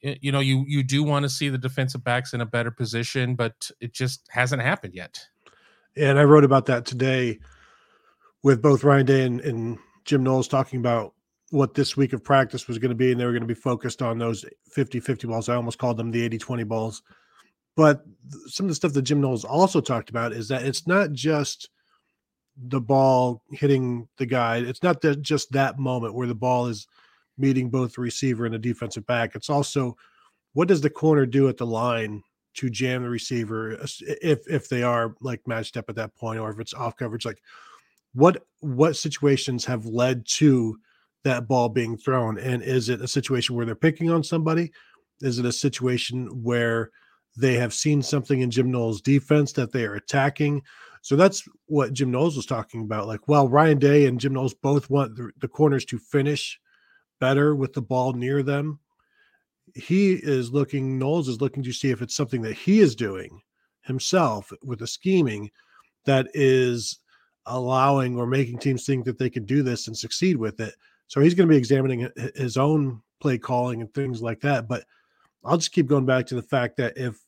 you 0.00 0.30
know, 0.30 0.40
you 0.40 0.64
you 0.66 0.82
do 0.82 1.02
want 1.02 1.24
to 1.24 1.28
see 1.28 1.48
the 1.48 1.58
defensive 1.58 2.04
backs 2.04 2.32
in 2.32 2.40
a 2.40 2.46
better 2.46 2.70
position, 2.70 3.34
but 3.34 3.70
it 3.80 3.92
just 3.92 4.26
hasn't 4.30 4.62
happened 4.62 4.94
yet. 4.94 5.20
And 5.96 6.18
I 6.18 6.24
wrote 6.24 6.44
about 6.44 6.66
that 6.66 6.86
today 6.86 7.40
with 8.42 8.62
both 8.62 8.84
Ryan 8.84 9.06
Day 9.06 9.24
and, 9.24 9.40
and 9.40 9.78
Jim 10.04 10.22
Knowles 10.22 10.46
talking 10.46 10.78
about 10.78 11.14
what 11.50 11.74
this 11.74 11.96
week 11.96 12.12
of 12.12 12.22
practice 12.22 12.68
was 12.68 12.78
going 12.78 12.90
to 12.90 12.94
be, 12.94 13.10
and 13.10 13.20
they 13.20 13.24
were 13.24 13.32
going 13.32 13.42
to 13.42 13.46
be 13.46 13.54
focused 13.54 14.02
on 14.02 14.18
those 14.18 14.44
50 14.70 15.00
50 15.00 15.26
balls. 15.26 15.48
I 15.48 15.56
almost 15.56 15.78
called 15.78 15.96
them 15.96 16.10
the 16.10 16.22
80 16.22 16.38
20 16.38 16.64
balls. 16.64 17.02
But 17.74 18.02
some 18.46 18.66
of 18.66 18.70
the 18.70 18.74
stuff 18.74 18.92
that 18.92 19.02
Jim 19.02 19.20
Knowles 19.20 19.44
also 19.44 19.80
talked 19.80 20.10
about 20.10 20.32
is 20.32 20.48
that 20.48 20.64
it's 20.64 20.86
not 20.86 21.12
just 21.12 21.70
the 22.66 22.80
ball 22.80 23.42
hitting 23.50 24.08
the 24.18 24.26
guy, 24.26 24.58
it's 24.58 24.82
not 24.82 25.00
that 25.02 25.22
just 25.22 25.52
that 25.52 25.78
moment 25.78 26.14
where 26.14 26.26
the 26.26 26.34
ball 26.34 26.66
is 26.66 26.86
meeting 27.36 27.70
both 27.70 27.94
the 27.94 28.00
receiver 28.00 28.44
and 28.44 28.54
the 28.54 28.58
defensive 28.58 29.06
back. 29.06 29.34
It's 29.34 29.50
also 29.50 29.96
what 30.54 30.68
does 30.68 30.80
the 30.80 30.90
corner 30.90 31.24
do 31.24 31.48
at 31.48 31.56
the 31.56 31.66
line 31.66 32.22
to 32.54 32.68
jam 32.68 33.02
the 33.02 33.08
receiver 33.08 33.78
if 34.20 34.40
if 34.48 34.68
they 34.68 34.82
are 34.82 35.14
like 35.20 35.46
matched 35.46 35.76
up 35.76 35.88
at 35.88 35.94
that 35.96 36.16
point 36.16 36.40
or 36.40 36.50
if 36.50 36.58
it's 36.58 36.74
off 36.74 36.96
coverage? 36.96 37.24
Like 37.24 37.40
what 38.14 38.42
what 38.60 38.96
situations 38.96 39.64
have 39.64 39.86
led 39.86 40.26
to 40.26 40.78
that 41.24 41.46
ball 41.46 41.68
being 41.68 41.96
thrown? 41.96 42.38
And 42.38 42.62
is 42.62 42.88
it 42.88 43.00
a 43.00 43.08
situation 43.08 43.54
where 43.54 43.66
they're 43.66 43.74
picking 43.74 44.10
on 44.10 44.24
somebody? 44.24 44.72
Is 45.20 45.38
it 45.38 45.46
a 45.46 45.52
situation 45.52 46.42
where 46.42 46.90
they 47.36 47.54
have 47.54 47.74
seen 47.74 48.02
something 48.02 48.40
in 48.40 48.50
Jim 48.50 48.70
Knowles' 48.70 49.00
defense 49.00 49.52
that 49.52 49.72
they 49.72 49.84
are 49.84 49.94
attacking 49.94 50.62
so 51.02 51.16
that's 51.16 51.48
what 51.66 51.92
Jim 51.92 52.10
Knowles 52.10 52.36
was 52.36 52.46
talking 52.46 52.82
about 52.82 53.06
like 53.06 53.28
well 53.28 53.48
Ryan 53.48 53.78
Day 53.78 54.06
and 54.06 54.20
Jim 54.20 54.32
Knowles 54.32 54.54
both 54.54 54.90
want 54.90 55.16
the, 55.16 55.30
the 55.38 55.48
corners 55.48 55.84
to 55.86 55.98
finish 55.98 56.60
better 57.20 57.54
with 57.54 57.72
the 57.72 57.82
ball 57.82 58.12
near 58.12 58.42
them 58.42 58.78
he 59.74 60.14
is 60.14 60.52
looking 60.52 60.98
Knowles 60.98 61.28
is 61.28 61.40
looking 61.40 61.62
to 61.62 61.72
see 61.72 61.90
if 61.90 62.02
it's 62.02 62.14
something 62.14 62.42
that 62.42 62.54
he 62.54 62.80
is 62.80 62.94
doing 62.94 63.40
himself 63.82 64.52
with 64.62 64.78
the 64.78 64.86
scheming 64.86 65.50
that 66.04 66.28
is 66.34 67.00
allowing 67.46 68.16
or 68.16 68.26
making 68.26 68.58
teams 68.58 68.84
think 68.84 69.04
that 69.04 69.18
they 69.18 69.30
can 69.30 69.44
do 69.44 69.62
this 69.62 69.86
and 69.88 69.96
succeed 69.96 70.36
with 70.36 70.60
it. 70.60 70.74
So 71.06 71.20
he's 71.20 71.34
going 71.34 71.48
to 71.48 71.52
be 71.52 71.58
examining 71.58 72.08
his 72.34 72.56
own 72.56 73.00
play 73.20 73.38
calling 73.38 73.80
and 73.80 73.92
things 73.92 74.22
like 74.22 74.40
that. 74.40 74.68
But 74.68 74.84
I'll 75.44 75.56
just 75.56 75.72
keep 75.72 75.86
going 75.86 76.06
back 76.06 76.26
to 76.26 76.34
the 76.34 76.42
fact 76.42 76.76
that 76.76 76.96
if 76.96 77.18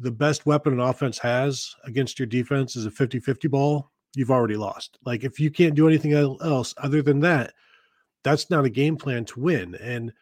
the 0.00 0.10
best 0.10 0.46
weapon 0.46 0.74
an 0.74 0.80
offense 0.80 1.18
has 1.18 1.74
against 1.84 2.18
your 2.18 2.26
defense 2.26 2.76
is 2.76 2.86
a 2.86 2.90
50 2.90 3.20
50 3.20 3.48
ball, 3.48 3.90
you've 4.14 4.30
already 4.30 4.56
lost. 4.56 4.98
Like 5.04 5.24
if 5.24 5.40
you 5.40 5.50
can't 5.50 5.74
do 5.74 5.88
anything 5.88 6.12
else 6.12 6.74
other 6.78 7.02
than 7.02 7.20
that, 7.20 7.54
that's 8.22 8.50
not 8.50 8.64
a 8.64 8.70
game 8.70 8.96
plan 8.96 9.24
to 9.26 9.40
win. 9.40 9.74
And, 9.76 10.06
you 10.06 10.12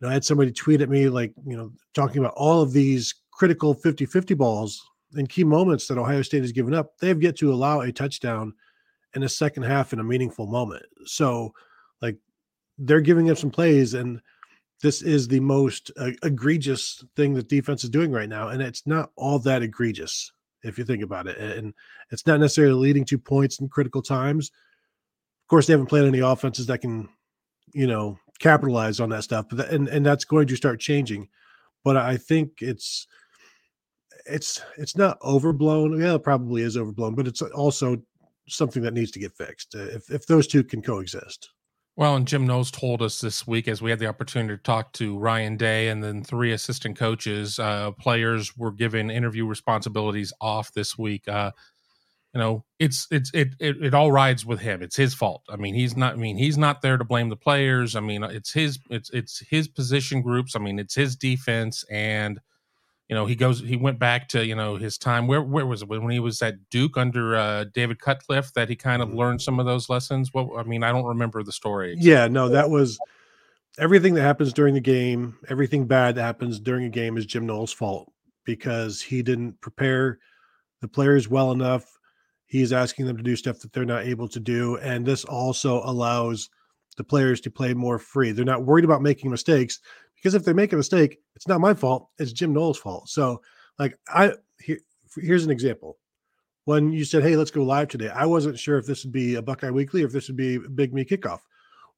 know, 0.00 0.08
I 0.08 0.12
had 0.12 0.24
somebody 0.24 0.50
tweet 0.50 0.80
at 0.80 0.90
me, 0.90 1.08
like, 1.08 1.32
you 1.46 1.56
know, 1.56 1.72
talking 1.94 2.18
about 2.18 2.34
all 2.34 2.60
of 2.60 2.72
these 2.72 3.14
critical 3.30 3.72
50 3.74 4.06
50 4.06 4.34
balls 4.34 4.82
in 5.16 5.26
key 5.26 5.44
moments 5.44 5.86
that 5.86 5.98
Ohio 5.98 6.22
State 6.22 6.42
has 6.42 6.52
given 6.52 6.74
up, 6.74 6.98
they 6.98 7.08
have 7.08 7.22
yet 7.22 7.36
to 7.38 7.52
allow 7.52 7.80
a 7.80 7.92
touchdown 7.92 8.52
in 9.14 9.22
the 9.22 9.28
second 9.28 9.64
half 9.64 9.92
in 9.92 9.98
a 9.98 10.04
meaningful 10.04 10.46
moment. 10.46 10.84
So, 11.04 11.52
like, 12.00 12.16
they're 12.78 13.00
giving 13.00 13.30
up 13.30 13.38
some 13.38 13.50
plays, 13.50 13.94
and 13.94 14.20
this 14.82 15.02
is 15.02 15.28
the 15.28 15.40
most 15.40 15.90
uh, 15.98 16.10
egregious 16.22 17.04
thing 17.16 17.34
that 17.34 17.48
defense 17.48 17.84
is 17.84 17.90
doing 17.90 18.10
right 18.10 18.28
now. 18.28 18.48
And 18.48 18.62
it's 18.62 18.86
not 18.86 19.10
all 19.16 19.38
that 19.40 19.62
egregious 19.62 20.32
if 20.62 20.78
you 20.78 20.84
think 20.84 21.02
about 21.02 21.26
it. 21.26 21.38
And 21.38 21.74
it's 22.10 22.26
not 22.26 22.40
necessarily 22.40 22.74
leading 22.74 23.04
to 23.06 23.18
points 23.18 23.60
in 23.60 23.68
critical 23.68 24.02
times. 24.02 24.50
Of 25.44 25.48
course, 25.48 25.66
they 25.66 25.72
haven't 25.72 25.86
played 25.86 26.06
any 26.06 26.20
offenses 26.20 26.66
that 26.66 26.80
can, 26.80 27.08
you 27.72 27.86
know, 27.86 28.18
capitalize 28.38 29.00
on 29.00 29.10
that 29.10 29.24
stuff. 29.24 29.46
But 29.50 29.68
and 29.70 29.88
and 29.88 30.04
that's 30.04 30.24
going 30.24 30.46
to 30.48 30.56
start 30.56 30.80
changing. 30.80 31.28
But 31.84 31.96
I 31.96 32.16
think 32.16 32.60
it's 32.60 33.06
it's 34.26 34.62
it's 34.78 34.96
not 34.96 35.18
overblown. 35.22 36.00
Yeah, 36.00 36.14
it 36.14 36.22
probably 36.22 36.62
is 36.62 36.76
overblown, 36.76 37.14
but 37.14 37.26
it's 37.26 37.42
also 37.42 38.00
something 38.48 38.82
that 38.82 38.94
needs 38.94 39.10
to 39.12 39.18
get 39.18 39.36
fixed. 39.36 39.74
If 39.74 40.10
if 40.10 40.26
those 40.26 40.46
two 40.46 40.64
can 40.64 40.82
coexist. 40.82 41.50
Well, 41.96 42.16
and 42.16 42.26
Jim 42.26 42.46
Knowles 42.46 42.70
told 42.70 43.02
us 43.02 43.20
this 43.20 43.46
week 43.46 43.68
as 43.68 43.82
we 43.82 43.90
had 43.90 43.98
the 43.98 44.06
opportunity 44.06 44.56
to 44.56 44.62
talk 44.62 44.92
to 44.94 45.18
Ryan 45.18 45.56
Day 45.56 45.88
and 45.88 46.02
then 46.02 46.22
three 46.24 46.52
assistant 46.52 46.96
coaches, 46.96 47.58
uh, 47.58 47.90
players 47.92 48.56
were 48.56 48.72
given 48.72 49.10
interview 49.10 49.44
responsibilities 49.46 50.32
off 50.40 50.72
this 50.72 50.96
week. 50.96 51.28
Uh, 51.28 51.50
you 52.32 52.40
know, 52.40 52.64
it's 52.78 53.08
it's 53.10 53.30
it, 53.34 53.48
it 53.58 53.76
it 53.82 53.94
all 53.94 54.12
rides 54.12 54.46
with 54.46 54.60
him. 54.60 54.82
It's 54.82 54.96
his 54.96 55.14
fault. 55.14 55.42
I 55.50 55.56
mean, 55.56 55.74
he's 55.74 55.96
not. 55.96 56.14
I 56.14 56.16
mean, 56.16 56.36
he's 56.36 56.56
not 56.56 56.80
there 56.80 56.96
to 56.96 57.04
blame 57.04 57.28
the 57.28 57.36
players. 57.36 57.96
I 57.96 58.00
mean, 58.00 58.22
it's 58.22 58.52
his 58.52 58.78
it's 58.88 59.10
it's 59.10 59.40
his 59.50 59.66
position 59.66 60.22
groups. 60.22 60.54
I 60.54 60.60
mean, 60.60 60.78
it's 60.78 60.94
his 60.94 61.16
defense 61.16 61.84
and 61.90 62.40
you 63.10 63.16
know 63.16 63.26
he 63.26 63.34
goes 63.34 63.60
he 63.60 63.76
went 63.76 63.98
back 63.98 64.28
to 64.28 64.46
you 64.46 64.54
know 64.54 64.76
his 64.76 64.96
time. 64.96 65.26
Where 65.26 65.42
where 65.42 65.66
was 65.66 65.82
it? 65.82 65.88
When 65.88 66.08
he 66.08 66.20
was 66.20 66.40
at 66.40 66.70
duke 66.70 66.96
under 66.96 67.36
uh, 67.36 67.64
david 67.74 67.98
cutcliffe 68.00 68.54
that 68.54 68.68
he 68.68 68.76
kind 68.76 69.02
of 69.02 69.08
mm-hmm. 69.08 69.18
learned 69.18 69.42
some 69.42 69.58
of 69.58 69.66
those 69.66 69.90
lessons? 69.90 70.32
What 70.32 70.56
i 70.56 70.62
mean 70.62 70.84
i 70.84 70.92
don't 70.92 71.04
remember 71.04 71.42
the 71.42 71.52
story 71.52 71.92
exactly. 71.92 72.10
yeah 72.10 72.28
no 72.28 72.48
that 72.48 72.70
was 72.70 72.98
everything 73.78 74.14
that 74.14 74.22
happens 74.22 74.52
during 74.52 74.74
the 74.74 74.80
game 74.80 75.36
everything 75.48 75.86
bad 75.86 76.14
that 76.14 76.22
happens 76.22 76.60
during 76.60 76.84
a 76.84 76.88
game 76.88 77.16
is 77.16 77.26
jim 77.26 77.46
knowles 77.46 77.72
fault 77.72 78.12
because 78.44 79.00
he 79.00 79.22
didn't 79.22 79.60
prepare 79.60 80.18
the 80.80 80.88
players 80.88 81.28
well 81.28 81.52
enough. 81.52 81.98
He's 82.46 82.72
asking 82.72 83.06
them 83.06 83.16
to 83.16 83.22
do 83.22 83.36
stuff 83.36 83.60
that 83.60 83.72
they're 83.72 83.84
not 83.84 84.06
able 84.06 84.28
to 84.28 84.40
do 84.40 84.76
and 84.78 85.04
this 85.04 85.24
also 85.24 85.82
allows 85.84 86.48
the 86.96 87.04
players 87.04 87.40
to 87.42 87.50
play 87.50 87.74
more 87.74 87.98
free. 87.98 88.32
They're 88.32 88.44
not 88.44 88.64
worried 88.64 88.84
about 88.84 89.02
making 89.02 89.30
mistakes 89.30 89.80
because 90.20 90.34
if 90.34 90.44
they 90.44 90.52
make 90.52 90.72
a 90.72 90.76
mistake, 90.76 91.18
it's 91.34 91.48
not 91.48 91.60
my 91.60 91.72
fault. 91.72 92.08
It's 92.18 92.32
Jim 92.32 92.52
Knowles' 92.52 92.78
fault. 92.78 93.08
So, 93.08 93.40
like, 93.78 93.98
I 94.08 94.32
here, 94.60 94.78
here's 95.16 95.44
an 95.44 95.50
example. 95.50 95.98
When 96.64 96.92
you 96.92 97.04
said, 97.04 97.22
"Hey, 97.22 97.36
let's 97.36 97.50
go 97.50 97.64
live 97.64 97.88
today," 97.88 98.08
I 98.08 98.26
wasn't 98.26 98.58
sure 98.58 98.78
if 98.78 98.86
this 98.86 99.04
would 99.04 99.12
be 99.12 99.36
a 99.36 99.42
Buckeye 99.42 99.70
Weekly 99.70 100.02
or 100.02 100.06
if 100.06 100.12
this 100.12 100.28
would 100.28 100.36
be 100.36 100.58
Big 100.58 100.92
Me 100.92 101.04
Kickoff. 101.04 101.40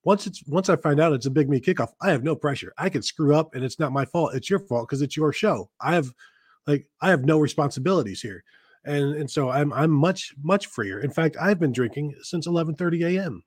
Once 0.04 0.26
it's 0.26 0.42
once 0.46 0.68
I 0.68 0.76
find 0.76 1.00
out 1.00 1.12
it's 1.12 1.26
a 1.26 1.30
Big 1.30 1.48
Me 1.48 1.60
Kickoff, 1.60 1.90
I 2.00 2.10
have 2.10 2.22
no 2.22 2.36
pressure. 2.36 2.72
I 2.78 2.88
can 2.88 3.02
screw 3.02 3.34
up, 3.34 3.54
and 3.54 3.64
it's 3.64 3.80
not 3.80 3.92
my 3.92 4.04
fault. 4.04 4.34
It's 4.34 4.48
your 4.48 4.60
fault 4.60 4.88
because 4.88 5.02
it's 5.02 5.16
your 5.16 5.32
show. 5.32 5.70
I 5.80 5.94
have, 5.94 6.12
like, 6.66 6.86
I 7.00 7.10
have 7.10 7.24
no 7.24 7.38
responsibilities 7.38 8.20
here, 8.20 8.44
and 8.84 9.16
and 9.16 9.30
so 9.30 9.50
I'm 9.50 9.72
I'm 9.72 9.90
much 9.90 10.32
much 10.42 10.66
freer. 10.66 11.00
In 11.00 11.10
fact, 11.10 11.36
I've 11.40 11.58
been 11.58 11.72
drinking 11.72 12.14
since 12.22 12.46
11:30 12.46 13.16
a.m. 13.16 13.42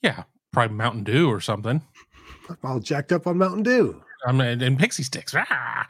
Yeah, 0.00 0.24
probably 0.52 0.76
Mountain 0.76 1.04
Dew 1.04 1.28
or 1.28 1.40
something. 1.40 1.82
All 2.64 2.80
jacked 2.80 3.12
up 3.12 3.26
on 3.26 3.38
Mountain 3.38 3.62
Dew. 3.62 4.02
I'm 4.26 4.40
and 4.40 4.78
pixie 4.78 5.02
sticks. 5.02 5.34
Ah! 5.36 5.86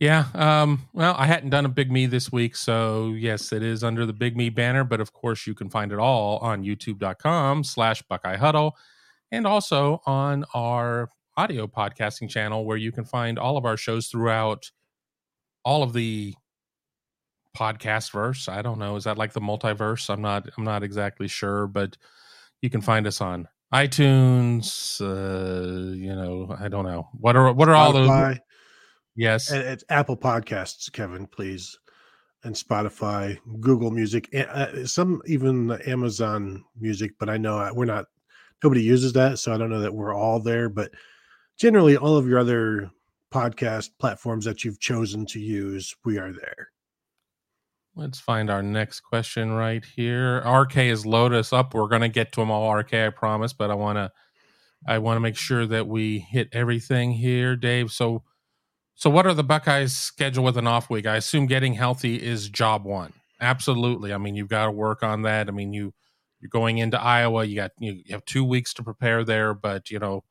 Yeah. 0.00 0.26
Um, 0.34 0.88
well, 0.92 1.14
I 1.16 1.26
hadn't 1.26 1.50
done 1.50 1.64
a 1.64 1.68
Big 1.68 1.90
Me 1.90 2.06
this 2.06 2.32
week, 2.32 2.56
so 2.56 3.10
yes, 3.10 3.52
it 3.52 3.62
is 3.62 3.84
under 3.84 4.06
the 4.06 4.12
Big 4.12 4.36
Me 4.36 4.50
banner. 4.50 4.84
But 4.84 5.00
of 5.00 5.12
course, 5.12 5.46
you 5.46 5.54
can 5.54 5.70
find 5.70 5.92
it 5.92 5.98
all 5.98 6.38
on 6.38 6.64
YouTube.com 6.64 7.64
slash 7.64 8.02
Buckeye 8.02 8.36
Huddle, 8.36 8.76
and 9.30 9.46
also 9.46 10.02
on 10.04 10.44
our 10.54 11.08
audio 11.36 11.66
podcasting 11.66 12.28
channel, 12.28 12.64
where 12.64 12.76
you 12.76 12.92
can 12.92 13.04
find 13.04 13.38
all 13.38 13.56
of 13.56 13.64
our 13.64 13.76
shows 13.76 14.08
throughout 14.08 14.70
all 15.64 15.82
of 15.82 15.92
the 15.92 16.34
podcast 17.56 18.10
verse. 18.10 18.48
I 18.48 18.62
don't 18.62 18.78
know. 18.78 18.96
Is 18.96 19.04
that 19.04 19.16
like 19.16 19.32
the 19.32 19.40
multiverse? 19.40 20.10
I'm 20.10 20.22
not. 20.22 20.48
I'm 20.58 20.64
not 20.64 20.82
exactly 20.82 21.28
sure, 21.28 21.68
but 21.68 21.96
you 22.62 22.70
can 22.70 22.80
find 22.80 23.06
us 23.06 23.20
on 23.20 23.48
iTunes. 23.74 25.00
Uh, 25.00 25.92
you 25.94 26.14
know, 26.14 26.54
I 26.58 26.68
don't 26.68 26.84
know. 26.84 27.08
What 27.12 27.34
are 27.36 27.52
what 27.52 27.68
are 27.68 27.74
all 27.74 27.92
those? 27.92 28.38
Yes. 29.16 29.50
And 29.50 29.62
it's 29.62 29.84
Apple 29.88 30.16
Podcasts, 30.16 30.90
Kevin, 30.92 31.26
please, 31.26 31.78
and 32.44 32.54
Spotify, 32.54 33.38
Google 33.60 33.90
Music, 33.90 34.28
a- 34.32 34.56
uh, 34.56 34.86
some 34.86 35.22
even 35.26 35.72
Amazon 35.86 36.64
Music. 36.78 37.12
But 37.18 37.28
I 37.28 37.36
know 37.36 37.70
we're 37.74 37.84
not. 37.84 38.06
Nobody 38.62 38.82
uses 38.82 39.12
that, 39.14 39.38
so 39.38 39.52
I 39.52 39.58
don't 39.58 39.70
know 39.70 39.80
that 39.80 39.94
we're 39.94 40.14
all 40.14 40.40
there. 40.40 40.68
But 40.68 40.92
generally, 41.58 41.96
all 41.96 42.16
of 42.16 42.26
your 42.26 42.38
other 42.38 42.90
podcast 43.32 43.90
platforms 43.98 44.44
that 44.44 44.64
you've 44.64 44.80
chosen 44.80 45.26
to 45.26 45.40
use, 45.40 45.94
we 46.04 46.18
are 46.18 46.32
there. 46.32 46.68
Let's 47.96 48.18
find 48.18 48.50
our 48.50 48.62
next 48.62 49.00
question 49.00 49.52
right 49.52 49.84
here. 49.84 50.38
RK 50.38 50.76
is 50.78 51.06
Lotus 51.06 51.52
up. 51.52 51.74
We're 51.74 51.88
gonna 51.88 52.08
get 52.08 52.32
to 52.32 52.40
them 52.40 52.50
all, 52.50 52.68
RK, 52.74 52.94
I 52.94 53.10
promise, 53.10 53.52
but 53.52 53.70
I 53.70 53.74
wanna 53.74 54.10
I 54.86 54.98
wanna 54.98 55.20
make 55.20 55.36
sure 55.36 55.66
that 55.66 55.86
we 55.86 56.18
hit 56.18 56.48
everything 56.52 57.12
here, 57.12 57.56
Dave. 57.56 57.92
So 57.92 58.24
so 58.94 59.10
what 59.10 59.26
are 59.26 59.34
the 59.34 59.44
Buckeyes 59.44 59.96
schedule 59.96 60.44
with 60.44 60.56
an 60.56 60.66
off 60.66 60.90
week? 60.90 61.06
I 61.06 61.16
assume 61.16 61.46
getting 61.46 61.74
healthy 61.74 62.20
is 62.20 62.48
job 62.48 62.84
one. 62.84 63.12
Absolutely. 63.40 64.12
I 64.12 64.18
mean, 64.18 64.36
you've 64.36 64.48
got 64.48 64.66
to 64.66 64.70
work 64.72 65.02
on 65.02 65.22
that. 65.22 65.48
I 65.48 65.52
mean, 65.52 65.72
you 65.72 65.92
you're 66.40 66.50
going 66.50 66.78
into 66.78 67.00
Iowa. 67.00 67.44
You 67.44 67.56
got 67.56 67.72
you, 67.78 67.92
you 68.04 68.12
have 68.12 68.24
two 68.24 68.44
weeks 68.44 68.74
to 68.74 68.82
prepare 68.82 69.24
there, 69.24 69.54
but 69.54 69.90
you 69.90 69.98
know, 69.98 70.24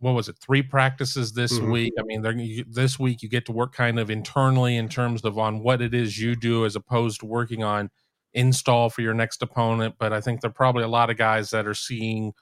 what 0.00 0.12
was 0.12 0.28
it? 0.28 0.36
Three 0.38 0.62
practices 0.62 1.32
this 1.32 1.58
Mhm. 1.58 1.70
week. 1.70 1.92
I 1.98 2.02
mean, 2.02 2.64
this 2.68 2.98
week 2.98 3.22
you 3.22 3.28
get 3.28 3.46
to 3.46 3.52
work 3.52 3.74
kind 3.74 3.98
of 3.98 4.10
internally 4.10 4.76
in 4.76 4.88
terms 4.88 5.24
of 5.24 5.38
on 5.38 5.60
what 5.60 5.80
it 5.80 5.94
is 5.94 6.18
you 6.18 6.34
do, 6.34 6.64
as 6.64 6.74
opposed 6.74 7.20
to 7.20 7.26
working 7.26 7.62
on 7.62 7.90
install 8.32 8.90
for 8.90 9.02
your 9.02 9.14
next 9.14 9.42
opponent. 9.42 9.94
But 9.98 10.12
I 10.12 10.20
think 10.20 10.40
there 10.40 10.50
are 10.50 10.54
probably 10.54 10.84
a 10.84 10.88
lot 10.88 11.10
of 11.10 11.16
guys 11.16 11.50
that 11.50 11.66
are 11.66 11.74
seeing 11.74 12.32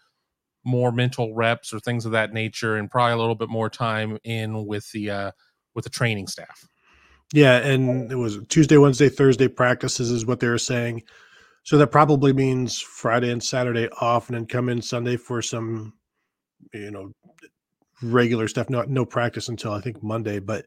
more 0.64 0.92
mental 0.92 1.34
reps 1.34 1.72
or 1.72 1.80
things 1.80 2.04
of 2.04 2.12
that 2.12 2.32
nature, 2.32 2.76
and 2.76 2.90
probably 2.90 3.12
a 3.12 3.16
little 3.18 3.34
bit 3.34 3.48
more 3.48 3.70
time 3.70 4.18
in 4.24 4.66
with 4.66 4.90
the 4.92 5.10
uh, 5.10 5.30
with 5.74 5.84
the 5.84 5.90
training 5.90 6.26
staff. 6.26 6.68
Yeah, 7.32 7.58
and 7.58 8.10
it 8.10 8.16
was 8.16 8.38
Tuesday, 8.48 8.76
Wednesday, 8.78 9.08
Thursday 9.08 9.48
practices 9.48 10.10
is 10.10 10.24
what 10.24 10.40
they 10.40 10.48
were 10.48 10.58
saying. 10.58 11.02
So 11.64 11.76
that 11.76 11.88
probably 11.88 12.32
means 12.32 12.80
Friday 12.80 13.30
and 13.30 13.42
Saturday 13.42 13.88
off, 14.00 14.28
and 14.28 14.36
then 14.36 14.46
come 14.46 14.68
in 14.68 14.80
Sunday 14.80 15.16
for 15.16 15.42
some, 15.42 15.92
you 16.72 16.90
know, 16.90 17.12
regular 18.02 18.48
stuff. 18.48 18.70
Not 18.70 18.88
no 18.88 19.04
practice 19.04 19.48
until 19.48 19.72
I 19.72 19.80
think 19.80 20.02
Monday, 20.02 20.38
but 20.38 20.66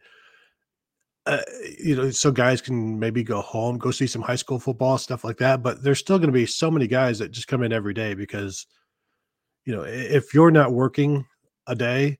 uh, 1.26 1.42
you 1.80 1.96
know, 1.96 2.10
so 2.10 2.32
guys 2.32 2.62
can 2.62 2.98
maybe 3.00 3.24
go 3.24 3.42
home, 3.42 3.78
go 3.78 3.92
see 3.92 4.08
some 4.08 4.22
high 4.22 4.36
school 4.36 4.60
football 4.60 4.98
stuff 4.98 5.24
like 5.24 5.38
that. 5.38 5.62
But 5.62 5.84
there's 5.84 6.00
still 6.00 6.18
going 6.18 6.30
to 6.30 6.34
be 6.34 6.46
so 6.46 6.72
many 6.72 6.88
guys 6.88 7.20
that 7.20 7.32
just 7.32 7.48
come 7.48 7.64
in 7.64 7.72
every 7.72 7.94
day 7.94 8.14
because, 8.14 8.66
you 9.66 9.76
know, 9.76 9.84
if 9.84 10.34
you're 10.34 10.52
not 10.52 10.74
working 10.74 11.26
a 11.68 11.76
day, 11.76 12.18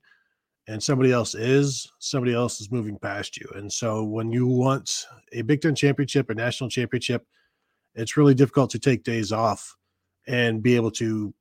and 0.68 0.82
somebody 0.82 1.10
else 1.12 1.34
is, 1.34 1.90
somebody 1.98 2.32
else 2.32 2.60
is 2.60 2.70
moving 2.70 2.98
past 2.98 3.36
you. 3.36 3.48
And 3.54 3.72
so 3.72 4.04
when 4.04 4.30
you 4.30 4.46
want 4.46 5.06
a 5.32 5.42
Big 5.42 5.60
Ten 5.60 5.74
championship, 5.74 6.30
a 6.30 6.34
national 6.34 6.70
championship, 6.70 7.26
it's 7.94 8.16
really 8.16 8.34
difficult 8.34 8.70
to 8.70 8.78
take 8.78 9.02
days 9.02 9.32
off 9.32 9.76
and 10.26 10.62
be 10.62 10.76
able 10.76 10.92
to 10.92 11.34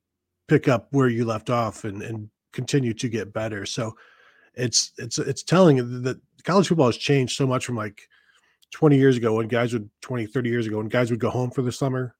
pick 0.47 0.67
up 0.67 0.88
where 0.91 1.08
you 1.08 1.25
left 1.25 1.49
off 1.49 1.84
and, 1.84 2.01
and 2.01 2.30
continue 2.51 2.93
to 2.93 3.10
get 3.10 3.34
better. 3.34 3.65
So 3.65 3.95
it's 4.54 4.91
it's 4.97 5.17
it's 5.17 5.43
telling 5.43 6.01
that 6.04 6.19
college 6.43 6.67
football 6.67 6.88
has 6.88 6.97
changed 6.97 7.36
so 7.36 7.47
much 7.47 7.65
from 7.65 7.75
like 7.75 8.01
20 8.71 8.97
years 8.97 9.17
ago 9.17 9.36
when 9.36 9.47
guys 9.47 9.73
would 9.73 9.89
20, 10.01 10.27
30 10.27 10.49
years 10.49 10.67
ago 10.67 10.77
when 10.77 10.88
guys 10.88 11.12
would 11.12 11.19
go 11.19 11.30
home 11.30 11.51
for 11.51 11.62
the 11.62 11.71
summer. 11.71 12.15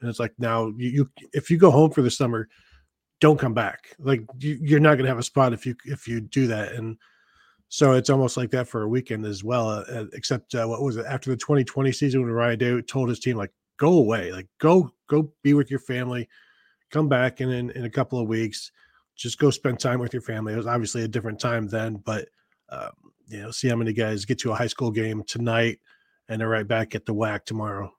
And 0.00 0.08
it's 0.08 0.20
like 0.20 0.32
now 0.38 0.72
you, 0.76 0.90
you 0.90 1.10
if 1.32 1.50
you 1.50 1.58
go 1.58 1.70
home 1.70 1.90
for 1.90 2.02
the 2.02 2.10
summer, 2.10 2.48
don't 3.20 3.38
come 3.38 3.54
back. 3.54 3.96
Like 3.98 4.22
you, 4.38 4.58
you're 4.60 4.80
not 4.80 4.94
going 4.94 5.04
to 5.04 5.08
have 5.08 5.18
a 5.18 5.24
spot 5.24 5.52
if 5.52 5.66
you 5.66 5.74
if 5.84 6.06
you 6.06 6.20
do 6.20 6.46
that. 6.48 6.72
And 6.72 6.96
so 7.68 7.92
it's 7.92 8.10
almost 8.10 8.36
like 8.36 8.50
that 8.50 8.68
for 8.68 8.82
a 8.82 8.88
weekend 8.88 9.26
as 9.26 9.44
well. 9.44 9.68
Uh, 9.68 9.84
uh, 9.92 10.04
except 10.12 10.54
uh, 10.54 10.66
what 10.66 10.82
was 10.82 10.96
it 10.96 11.06
after 11.06 11.30
the 11.30 11.36
2020 11.36 11.92
season 11.92 12.22
when 12.22 12.30
Ryan 12.30 12.58
Day 12.58 12.82
told 12.82 13.08
his 13.08 13.18
team 13.18 13.36
like 13.36 13.52
go 13.76 13.92
away, 13.92 14.32
like 14.32 14.48
go 14.58 14.90
go 15.08 15.32
be 15.42 15.54
with 15.54 15.70
your 15.70 15.80
family, 15.80 16.28
come 16.90 17.08
back 17.08 17.40
and 17.40 17.52
in 17.52 17.70
in 17.70 17.84
a 17.84 17.90
couple 17.90 18.20
of 18.20 18.28
weeks, 18.28 18.72
just 19.16 19.38
go 19.38 19.50
spend 19.50 19.80
time 19.80 20.00
with 20.00 20.12
your 20.12 20.22
family. 20.22 20.54
It 20.54 20.56
was 20.56 20.66
obviously 20.66 21.02
a 21.02 21.08
different 21.08 21.40
time 21.40 21.68
then, 21.68 21.96
but 21.96 22.28
um, 22.70 22.90
you 23.26 23.42
know, 23.42 23.50
see 23.50 23.68
how 23.68 23.76
many 23.76 23.92
guys 23.92 24.24
get 24.24 24.38
to 24.40 24.52
a 24.52 24.54
high 24.54 24.66
school 24.68 24.90
game 24.90 25.22
tonight 25.24 25.80
and 26.28 26.40
they're 26.40 26.48
right 26.48 26.66
back 26.66 26.94
at 26.94 27.06
the 27.06 27.14
whack 27.14 27.44
tomorrow. 27.44 27.92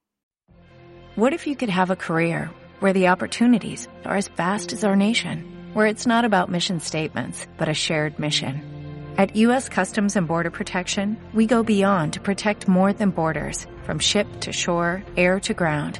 What 1.15 1.33
if 1.33 1.47
you 1.47 1.55
could 1.55 1.69
have 1.69 1.91
a 1.91 1.95
career 1.95 2.49
where 2.79 2.93
the 2.93 3.07
opportunities 3.07 3.87
are 4.05 4.15
as 4.15 4.27
vast 4.29 4.71
as 4.71 4.83
our 4.83 4.95
nation, 4.95 5.71
where 5.73 5.87
it's 5.87 6.07
not 6.07 6.23
about 6.23 6.49
mission 6.49 6.79
statements, 6.79 7.45
but 7.57 7.67
a 7.67 7.73
shared 7.73 8.19
mission? 8.19 8.63
At 9.17 9.35
U.S. 9.35 9.67
Customs 9.67 10.15
and 10.15 10.27
Border 10.27 10.49
Protection, 10.51 11.17
we 11.33 11.45
go 11.45 11.61
beyond 11.61 12.13
to 12.13 12.21
protect 12.21 12.69
more 12.69 12.93
than 12.93 13.09
borders 13.09 13.65
from 13.83 13.99
ship 13.99 14.27
to 14.41 14.53
shore, 14.53 15.03
air 15.17 15.41
to 15.41 15.53
ground. 15.53 15.99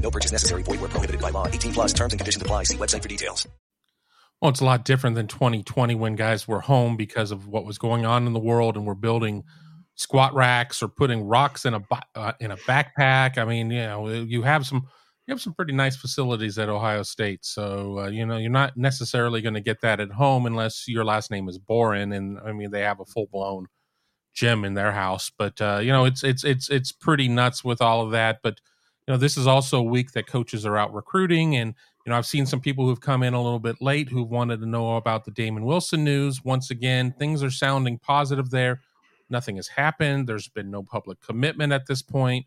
No 0.00 0.10
purchase 0.10 0.32
necessary. 0.32 0.62
Void 0.62 0.80
were 0.80 0.88
prohibited 0.88 1.20
by 1.20 1.30
law. 1.30 1.46
18 1.46 1.72
plus 1.72 1.92
terms 1.92 2.12
and 2.12 2.20
conditions 2.20 2.42
apply. 2.42 2.64
See 2.64 2.76
website 2.76 3.02
for 3.02 3.08
details. 3.08 3.46
Well, 4.40 4.50
it's 4.50 4.60
a 4.60 4.64
lot 4.64 4.84
different 4.84 5.16
than 5.16 5.26
2020 5.26 5.94
when 5.96 6.16
guys 6.16 6.48
were 6.48 6.60
home 6.60 6.96
because 6.96 7.30
of 7.30 7.46
what 7.46 7.66
was 7.66 7.76
going 7.76 8.06
on 8.06 8.26
in 8.26 8.32
the 8.32 8.40
world 8.40 8.76
and 8.76 8.86
we're 8.86 8.94
building 8.94 9.44
squat 9.96 10.34
racks 10.34 10.82
or 10.82 10.88
putting 10.88 11.24
rocks 11.24 11.66
in 11.66 11.74
a 11.74 11.82
uh, 12.14 12.32
in 12.40 12.50
a 12.50 12.56
backpack. 12.56 13.36
I 13.36 13.44
mean, 13.44 13.70
you 13.70 13.82
know, 13.82 14.08
you 14.08 14.42
have 14.42 14.66
some 14.66 14.88
you 15.26 15.32
have 15.32 15.42
some 15.42 15.52
pretty 15.52 15.74
nice 15.74 15.96
facilities 15.96 16.58
at 16.58 16.70
Ohio 16.70 17.02
State. 17.02 17.44
So, 17.44 17.98
uh, 17.98 18.08
you 18.08 18.24
know, 18.24 18.38
you're 18.38 18.50
not 18.50 18.78
necessarily 18.78 19.42
going 19.42 19.54
to 19.54 19.60
get 19.60 19.82
that 19.82 20.00
at 20.00 20.12
home 20.12 20.46
unless 20.46 20.88
your 20.88 21.04
last 21.04 21.30
name 21.30 21.46
is 21.48 21.58
Boren 21.58 22.12
and 22.12 22.38
I 22.42 22.52
mean 22.52 22.70
they 22.70 22.80
have 22.80 23.00
a 23.00 23.04
full-blown 23.04 23.66
gym 24.34 24.64
in 24.64 24.72
their 24.72 24.92
house, 24.92 25.30
but 25.36 25.60
uh, 25.60 25.80
you 25.82 25.92
know, 25.92 26.06
it's 26.06 26.24
it's 26.24 26.44
it's 26.44 26.70
it's 26.70 26.92
pretty 26.92 27.28
nuts 27.28 27.62
with 27.62 27.82
all 27.82 28.00
of 28.00 28.12
that, 28.12 28.38
but 28.42 28.58
know, 29.10 29.16
this 29.16 29.36
is 29.36 29.46
also 29.46 29.78
a 29.78 29.82
week 29.82 30.12
that 30.12 30.26
coaches 30.26 30.64
are 30.66 30.76
out 30.76 30.92
recruiting 30.94 31.56
and 31.56 31.74
you 32.06 32.10
know, 32.10 32.16
I've 32.16 32.26
seen 32.26 32.46
some 32.46 32.60
people 32.60 32.86
who've 32.86 33.00
come 33.00 33.22
in 33.22 33.34
a 33.34 33.42
little 33.42 33.58
bit 33.58 33.82
late 33.82 34.08
who've 34.08 34.30
wanted 34.30 34.60
to 34.60 34.66
know 34.66 34.96
about 34.96 35.24
the 35.26 35.30
Damon 35.30 35.64
Wilson 35.64 36.02
news. 36.02 36.42
Once 36.42 36.70
again, 36.70 37.14
things 37.18 37.42
are 37.42 37.50
sounding 37.50 37.98
positive 37.98 38.50
there. 38.50 38.80
Nothing 39.28 39.56
has 39.56 39.68
happened. 39.68 40.26
There's 40.26 40.48
been 40.48 40.70
no 40.70 40.82
public 40.82 41.20
commitment 41.20 41.72
at 41.72 41.86
this 41.86 42.00
point. 42.02 42.46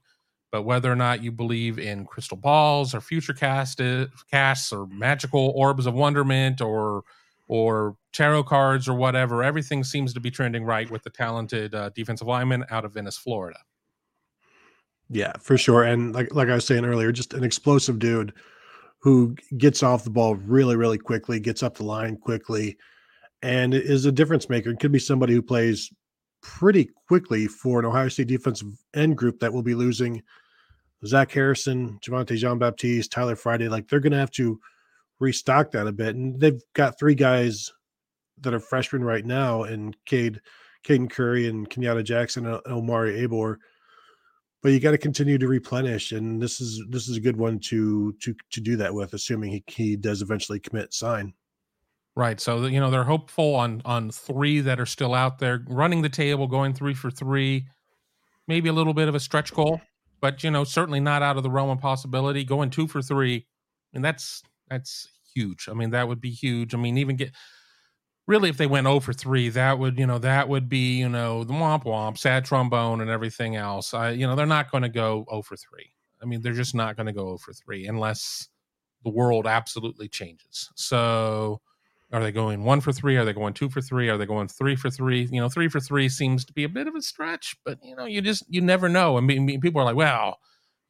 But 0.52 0.64
whether 0.64 0.92
or 0.92 0.96
not 0.96 1.24
you 1.24 1.32
believe 1.32 1.80
in 1.80 2.06
crystal 2.06 2.38
balls 2.38 2.94
or 2.94 3.02
future 3.02 3.34
cast 3.34 3.82
casts 4.30 4.72
or 4.72 4.86
magical 4.88 5.52
orbs 5.56 5.86
of 5.86 5.94
wonderment 5.94 6.62
or 6.62 7.04
or 7.48 7.96
tarot 8.14 8.44
cards 8.44 8.88
or 8.88 8.94
whatever, 8.94 9.44
everything 9.44 9.84
seems 9.84 10.14
to 10.14 10.20
be 10.20 10.32
trending 10.32 10.64
right 10.64 10.90
with 10.90 11.04
the 11.04 11.10
talented 11.10 11.76
uh, 11.76 11.90
defensive 11.90 12.28
lineman 12.28 12.66
out 12.70 12.86
of 12.86 12.94
Venice, 12.94 13.18
Florida. 13.18 13.60
Yeah, 15.14 15.34
for 15.40 15.58
sure. 15.58 15.84
And 15.84 16.14
like 16.14 16.34
like 16.34 16.50
I 16.50 16.56
was 16.56 16.66
saying 16.66 16.86
earlier, 16.86 17.12
just 17.12 17.34
an 17.34 17.44
explosive 17.44 18.00
dude 18.00 18.34
who 19.00 19.36
gets 19.58 19.84
off 19.84 20.04
the 20.04 20.10
ball 20.10 20.36
really, 20.36 20.76
really 20.76 20.98
quickly, 20.98 21.40
gets 21.40 21.62
up 21.62 21.76
the 21.76 21.86
line 21.86 22.18
quickly, 22.18 22.78
and 23.44 23.74
is 23.74 24.06
a 24.06 24.12
difference 24.12 24.50
maker. 24.50 24.72
It 24.72 24.80
could 24.80 24.92
be 24.92 25.00
somebody 25.00 25.34
who 25.34 25.42
plays 25.42 25.92
pretty 26.42 26.90
quickly 27.08 27.48
for 27.48 27.80
an 27.80 27.86
Ohio 27.86 28.10
State 28.10 28.28
defensive 28.28 28.70
end 28.96 29.16
group 29.16 29.40
that 29.40 29.54
will 29.54 29.62
be 29.62 29.76
losing 29.76 30.24
Zach 31.06 31.32
Harrison, 31.32 32.00
Javontae 32.04 32.38
Jean 32.38 32.58
Baptiste, 32.58 33.12
Tyler 33.12 33.36
Friday. 33.36 33.70
Like 33.70 33.88
they're 33.88 34.00
going 34.00 34.14
to 34.14 34.18
have 34.18 34.32
to 34.32 34.60
restock 35.20 35.72
that 35.72 35.88
a 35.88 35.92
bit. 35.92 36.16
And 36.16 36.40
they've 36.40 36.62
got 36.74 36.98
three 36.98 37.16
guys 37.16 37.72
that 38.42 38.54
are 38.54 38.60
freshmen 38.60 39.04
right 39.04 39.26
now 39.26 39.64
and 39.64 39.96
Cade, 40.06 40.42
Caden 40.86 41.10
Curry 41.10 41.48
and 41.48 41.70
Kenyatta 41.70 42.04
Jackson 42.04 42.48
and 42.48 42.60
Omari 42.66 43.26
Abor 43.28 43.58
but 44.64 44.72
you 44.72 44.80
got 44.80 44.92
to 44.92 44.98
continue 44.98 45.38
to 45.38 45.48
replenish 45.48 46.14
and 46.14 46.42
this 46.42 46.60
is 46.60 46.82
this 46.90 47.08
is 47.08 47.18
a 47.18 47.20
good 47.20 47.38
one 47.38 47.60
to 47.60 48.14
to 48.14 48.34
to 48.50 48.62
do 48.62 48.78
that 48.78 48.94
with 48.94 49.14
assuming 49.14 49.52
he, 49.52 49.64
he 49.68 49.96
does 49.96 50.22
eventually 50.22 50.60
commit 50.60 50.94
sign. 50.94 51.34
Right 52.16 52.40
so 52.40 52.66
you 52.66 52.80
know 52.80 52.90
they're 52.90 53.04
hopeful 53.04 53.56
on 53.56 53.82
on 53.86 54.10
three 54.10 54.62
that 54.62 54.80
are 54.80 54.86
still 54.86 55.14
out 55.14 55.40
there 55.40 55.64
running 55.68 56.02
the 56.02 56.10
table 56.10 56.48
going 56.48 56.74
three 56.74 56.94
for 56.94 57.12
three 57.12 57.68
maybe 58.48 58.70
a 58.70 58.74
little 58.74 58.94
bit 58.94 59.08
of 59.08 59.16
a 59.16 59.20
stretch 59.20 59.54
goal 59.54 59.82
but 60.22 60.44
you 60.44 60.50
know 60.50 60.64
certainly 60.64 61.00
not 61.00 61.22
out 61.22 61.38
of 61.38 61.44
the 61.44 61.52
realm 61.52 61.70
of 61.70 61.80
possibility. 61.80 62.44
Going 62.46 62.70
two 62.70 62.88
for 62.88 63.02
three 63.02 63.46
and 63.94 64.04
that's 64.04 64.42
that's 64.70 65.10
huge. 65.36 65.68
I 65.70 65.74
mean 65.74 65.90
that 65.90 66.08
would 66.08 66.22
be 66.22 66.32
huge. 66.32 66.74
I 66.74 66.78
mean 66.78 66.98
even 66.98 67.18
get 67.18 67.32
really 68.28 68.50
if 68.50 68.58
they 68.58 68.68
went 68.68 68.88
0 68.88 69.00
for 69.00 69.14
3 69.14 69.50
that 69.50 69.80
would 69.80 69.98
you 69.98 70.08
know 70.08 70.18
that 70.20 70.48
would 70.50 70.70
be 70.70 70.98
you 70.98 71.10
know 71.10 71.44
the 71.44 71.54
womp 71.54 71.84
womp 71.84 72.18
sad 72.18 72.46
trombone 72.46 73.02
and 73.02 73.10
everything 73.10 73.56
else. 73.56 73.94
I 73.94 74.12
you 74.12 74.26
know 74.28 74.36
they're 74.36 74.46
not 74.46 74.72
going 74.72 74.84
to 74.84 74.90
go 74.90 75.26
0 75.30 75.42
for 75.44 75.56
3 75.56 75.86
i 76.22 76.26
mean 76.26 76.42
they're 76.42 76.54
just 76.54 76.76
not 76.76 76.96
going 76.96 77.08
to 77.08 77.14
go 77.14 77.26
0 77.26 77.38
for 77.38 77.54
3 77.54 77.88
unless 77.88 78.50
the 79.04 79.10
world 79.10 79.46
absolutely 79.46 80.08
changes. 80.08 80.70
So 80.76 81.62
are 82.12 82.22
they 82.24 82.32
going 82.32 82.64
1 82.64 82.82
for 82.82 82.94
3 82.94 83.18
are 83.18 83.26
they 83.26 83.34
going 83.34 83.54
2 83.54 83.70
for 83.70 83.82
3 83.82 84.10
are 84.10 84.18
they 84.18 84.26
going 84.26 84.48
3 84.48 84.76
for 84.76 84.90
3 84.90 85.30
you 85.32 85.42
know 85.42 85.50
3 85.50 85.68
for 85.68 85.80
3 85.80 86.10
seems 86.10 86.46
to 86.46 86.54
be 86.54 86.64
a 86.64 86.70
bit 86.70 86.88
of 86.88 86.96
a 86.96 87.02
stretch 87.02 87.58
but 87.66 87.80
you 87.84 87.96
know 87.96 88.06
you 88.06 88.22
just 88.22 88.46
you 88.50 88.62
never 88.62 88.88
know. 88.90 89.18
I 89.18 89.22
mean 89.22 89.60
people 89.60 89.82
are 89.82 89.86
like 89.86 89.96
well 89.96 90.40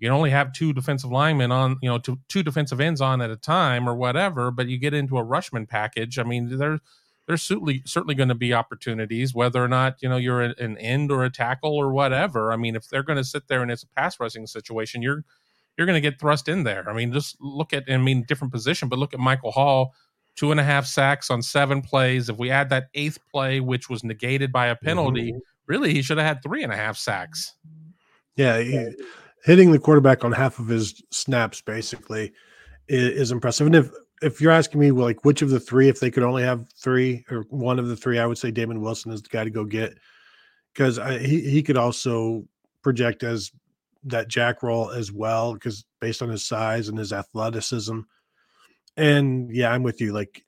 you 0.03 0.09
only 0.09 0.31
have 0.31 0.51
two 0.51 0.73
defensive 0.73 1.11
linemen 1.11 1.49
on, 1.53 1.77
you 1.81 1.89
know, 1.89 1.97
two, 1.97 2.19
two 2.27 2.43
defensive 2.43 2.81
ends 2.81 2.99
on 2.99 3.21
at 3.21 3.29
a 3.29 3.37
time 3.37 3.87
or 3.87 3.95
whatever, 3.95 4.51
but 4.51 4.67
you 4.67 4.77
get 4.77 4.93
into 4.93 5.17
a 5.17 5.23
rushman 5.23 5.65
package. 5.65 6.19
I 6.19 6.23
mean, 6.23 6.57
there's 6.57 6.81
there's 7.27 7.41
certainly 7.41 7.81
certainly 7.85 8.15
going 8.15 8.29
to 8.29 8.35
be 8.35 8.53
opportunities, 8.53 9.33
whether 9.33 9.63
or 9.63 9.67
not 9.67 10.01
you 10.01 10.09
know 10.09 10.17
you're 10.17 10.41
an 10.41 10.77
end 10.77 11.11
or 11.11 11.23
a 11.23 11.29
tackle 11.29 11.75
or 11.75 11.91
whatever. 11.91 12.51
I 12.51 12.57
mean, 12.57 12.75
if 12.75 12.87
they're 12.89 13.03
going 13.03 13.17
to 13.17 13.23
sit 13.23 13.47
there 13.47 13.61
and 13.61 13.71
it's 13.71 13.83
a 13.83 13.87
pass 13.87 14.19
rushing 14.19 14.47
situation, 14.47 15.01
you're 15.01 15.23
you're 15.77 15.87
going 15.87 16.01
to 16.01 16.09
get 16.09 16.19
thrust 16.19 16.47
in 16.47 16.63
there. 16.63 16.89
I 16.89 16.93
mean, 16.93 17.13
just 17.13 17.37
look 17.39 17.73
at 17.73 17.83
I 17.89 17.97
mean 17.97 18.25
different 18.27 18.53
position, 18.53 18.89
but 18.89 18.99
look 18.99 19.13
at 19.13 19.19
Michael 19.19 19.51
Hall, 19.51 19.93
two 20.35 20.51
and 20.51 20.59
a 20.59 20.63
half 20.63 20.85
sacks 20.85 21.31
on 21.31 21.41
seven 21.41 21.81
plays. 21.81 22.29
If 22.29 22.37
we 22.37 22.51
add 22.51 22.69
that 22.69 22.87
eighth 22.93 23.19
play, 23.31 23.59
which 23.59 23.89
was 23.89 24.03
negated 24.03 24.51
by 24.51 24.67
a 24.67 24.75
penalty, 24.75 25.31
mm-hmm. 25.31 25.39
really 25.65 25.93
he 25.93 26.01
should 26.01 26.17
have 26.17 26.27
had 26.27 26.43
three 26.43 26.63
and 26.63 26.73
a 26.73 26.77
half 26.77 26.97
sacks. 26.97 27.55
Yeah, 28.35 28.59
he, 28.59 28.95
hitting 29.45 29.71
the 29.71 29.79
quarterback 29.79 30.23
on 30.23 30.31
half 30.31 30.59
of 30.59 30.67
his 30.67 31.01
snaps 31.11 31.61
basically 31.61 32.33
is, 32.87 33.09
is 33.21 33.31
impressive. 33.31 33.67
And 33.67 33.75
if 33.75 33.91
if 34.23 34.41
you're 34.41 34.51
asking 34.51 34.79
me, 34.79 34.91
like 34.91 35.25
which 35.25 35.41
of 35.41 35.49
the 35.49 35.59
three, 35.59 35.89
if 35.89 35.99
they 35.99 36.11
could 36.11 36.23
only 36.23 36.43
have 36.43 36.69
three 36.77 37.25
or 37.29 37.45
one 37.49 37.79
of 37.79 37.87
the 37.87 37.95
three, 37.95 38.19
I 38.19 38.25
would 38.25 38.37
say 38.37 38.51
Damon 38.51 38.81
Wilson 38.81 39.11
is 39.11 39.21
the 39.21 39.29
guy 39.29 39.43
to 39.43 39.49
go 39.49 39.65
get 39.65 39.97
because 40.73 40.97
he 41.21 41.41
he 41.41 41.61
could 41.61 41.77
also 41.77 42.45
project 42.81 43.23
as 43.23 43.51
that 44.05 44.27
jack 44.27 44.63
role 44.63 44.89
as 44.91 45.11
well 45.11 45.53
because 45.53 45.85
based 46.01 46.21
on 46.21 46.29
his 46.29 46.45
size 46.45 46.89
and 46.89 46.97
his 46.97 47.13
athleticism. 47.13 47.99
And 48.97 49.53
yeah, 49.53 49.71
I'm 49.71 49.83
with 49.83 50.01
you. 50.01 50.13
Like 50.13 50.43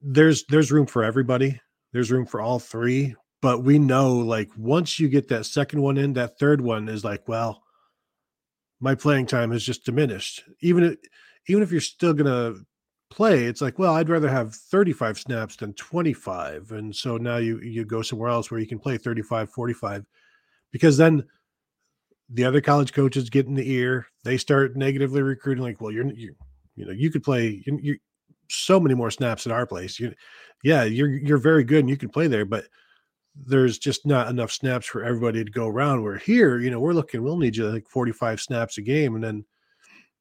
there's 0.00 0.44
there's 0.46 0.72
room 0.72 0.86
for 0.86 1.04
everybody. 1.04 1.60
There's 1.92 2.10
room 2.10 2.26
for 2.26 2.40
all 2.40 2.58
three, 2.58 3.14
but 3.40 3.62
we 3.62 3.78
know 3.78 4.16
like 4.16 4.50
once 4.56 4.98
you 4.98 5.08
get 5.08 5.28
that 5.28 5.46
second 5.46 5.82
one 5.82 5.96
in, 5.98 6.12
that 6.14 6.38
third 6.38 6.60
one 6.60 6.88
is 6.88 7.04
like, 7.04 7.26
well, 7.28 7.62
my 8.80 8.94
playing 8.94 9.26
time 9.26 9.50
has 9.50 9.64
just 9.64 9.84
diminished. 9.84 10.44
Even 10.60 10.96
even 11.48 11.62
if 11.62 11.70
you're 11.70 11.80
still 11.80 12.14
to 12.14 12.64
play, 13.10 13.44
it's 13.44 13.60
like, 13.60 13.78
well, 13.78 13.94
I'd 13.94 14.08
rather 14.08 14.28
have 14.28 14.54
35 14.54 15.18
snaps 15.18 15.56
than 15.56 15.72
25. 15.74 16.72
And 16.72 16.94
so 16.94 17.16
now 17.16 17.36
you 17.36 17.60
you 17.60 17.84
go 17.84 18.02
somewhere 18.02 18.30
else 18.30 18.50
where 18.50 18.60
you 18.60 18.66
can 18.66 18.78
play 18.78 18.98
35, 18.98 19.50
45 19.50 20.04
because 20.72 20.96
then 20.96 21.24
the 22.30 22.44
other 22.44 22.60
college 22.60 22.92
coaches 22.92 23.30
get 23.30 23.46
in 23.46 23.54
the 23.54 23.70
ear. 23.70 24.06
They 24.24 24.36
start 24.36 24.76
negatively 24.76 25.22
recruiting 25.22 25.64
like, 25.64 25.80
well, 25.80 25.92
you're 25.92 26.06
you, 26.12 26.34
you 26.74 26.84
know, 26.84 26.92
you 26.92 27.10
could 27.10 27.22
play 27.22 27.62
you, 27.66 27.78
you 27.80 27.98
so 28.48 28.78
many 28.78 28.94
more 28.94 29.10
snaps 29.10 29.46
at 29.46 29.52
our 29.52 29.66
place. 29.66 29.98
You 29.98 30.14
yeah, 30.62 30.84
you're 30.84 31.10
you're 31.10 31.38
very 31.38 31.64
good 31.64 31.80
and 31.80 31.90
you 31.90 31.96
can 31.96 32.08
play 32.08 32.26
there, 32.26 32.44
but 32.44 32.66
there's 33.34 33.78
just 33.78 34.06
not 34.06 34.28
enough 34.28 34.50
snaps 34.50 34.86
for 34.86 35.04
everybody 35.04 35.44
to 35.44 35.50
go 35.50 35.66
around. 35.66 36.02
We're 36.02 36.18
here, 36.18 36.58
you 36.58 36.70
know, 36.70 36.80
we're 36.80 36.94
looking, 36.94 37.22
we'll 37.22 37.36
need 37.36 37.54
you 37.54 37.68
like 37.68 37.86
45 37.88 38.40
snaps 38.40 38.78
a 38.78 38.82
game, 38.82 39.14
and 39.14 39.22
then 39.22 39.44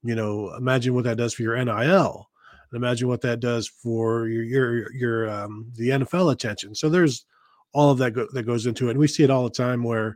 you 0.06 0.16
know, 0.16 0.54
imagine 0.56 0.94
what 0.94 1.04
that 1.06 1.18
does 1.18 1.34
for 1.34 1.42
your 1.42 1.64
NIL. 1.64 2.30
And 2.72 2.78
imagine 2.78 3.08
what 3.08 3.22
that 3.22 3.40
does 3.40 3.68
for 3.68 4.28
your 4.28 4.44
your 4.44 4.94
your 4.94 5.30
um, 5.30 5.72
the 5.76 5.90
NFL 5.90 6.32
attention. 6.32 6.76
So 6.76 6.90
there's 6.90 7.26
all 7.74 7.92
of 7.92 7.98
that 7.98 8.12
go, 8.12 8.28
that 8.34 8.44
goes 8.44 8.68
into 8.68 8.88
it, 8.88 8.92
and 8.92 9.00
we 9.00 9.08
see 9.08 9.24
it 9.24 9.32
all 9.32 9.44
the 9.44 9.50
time 9.50 9.84
where 9.84 10.16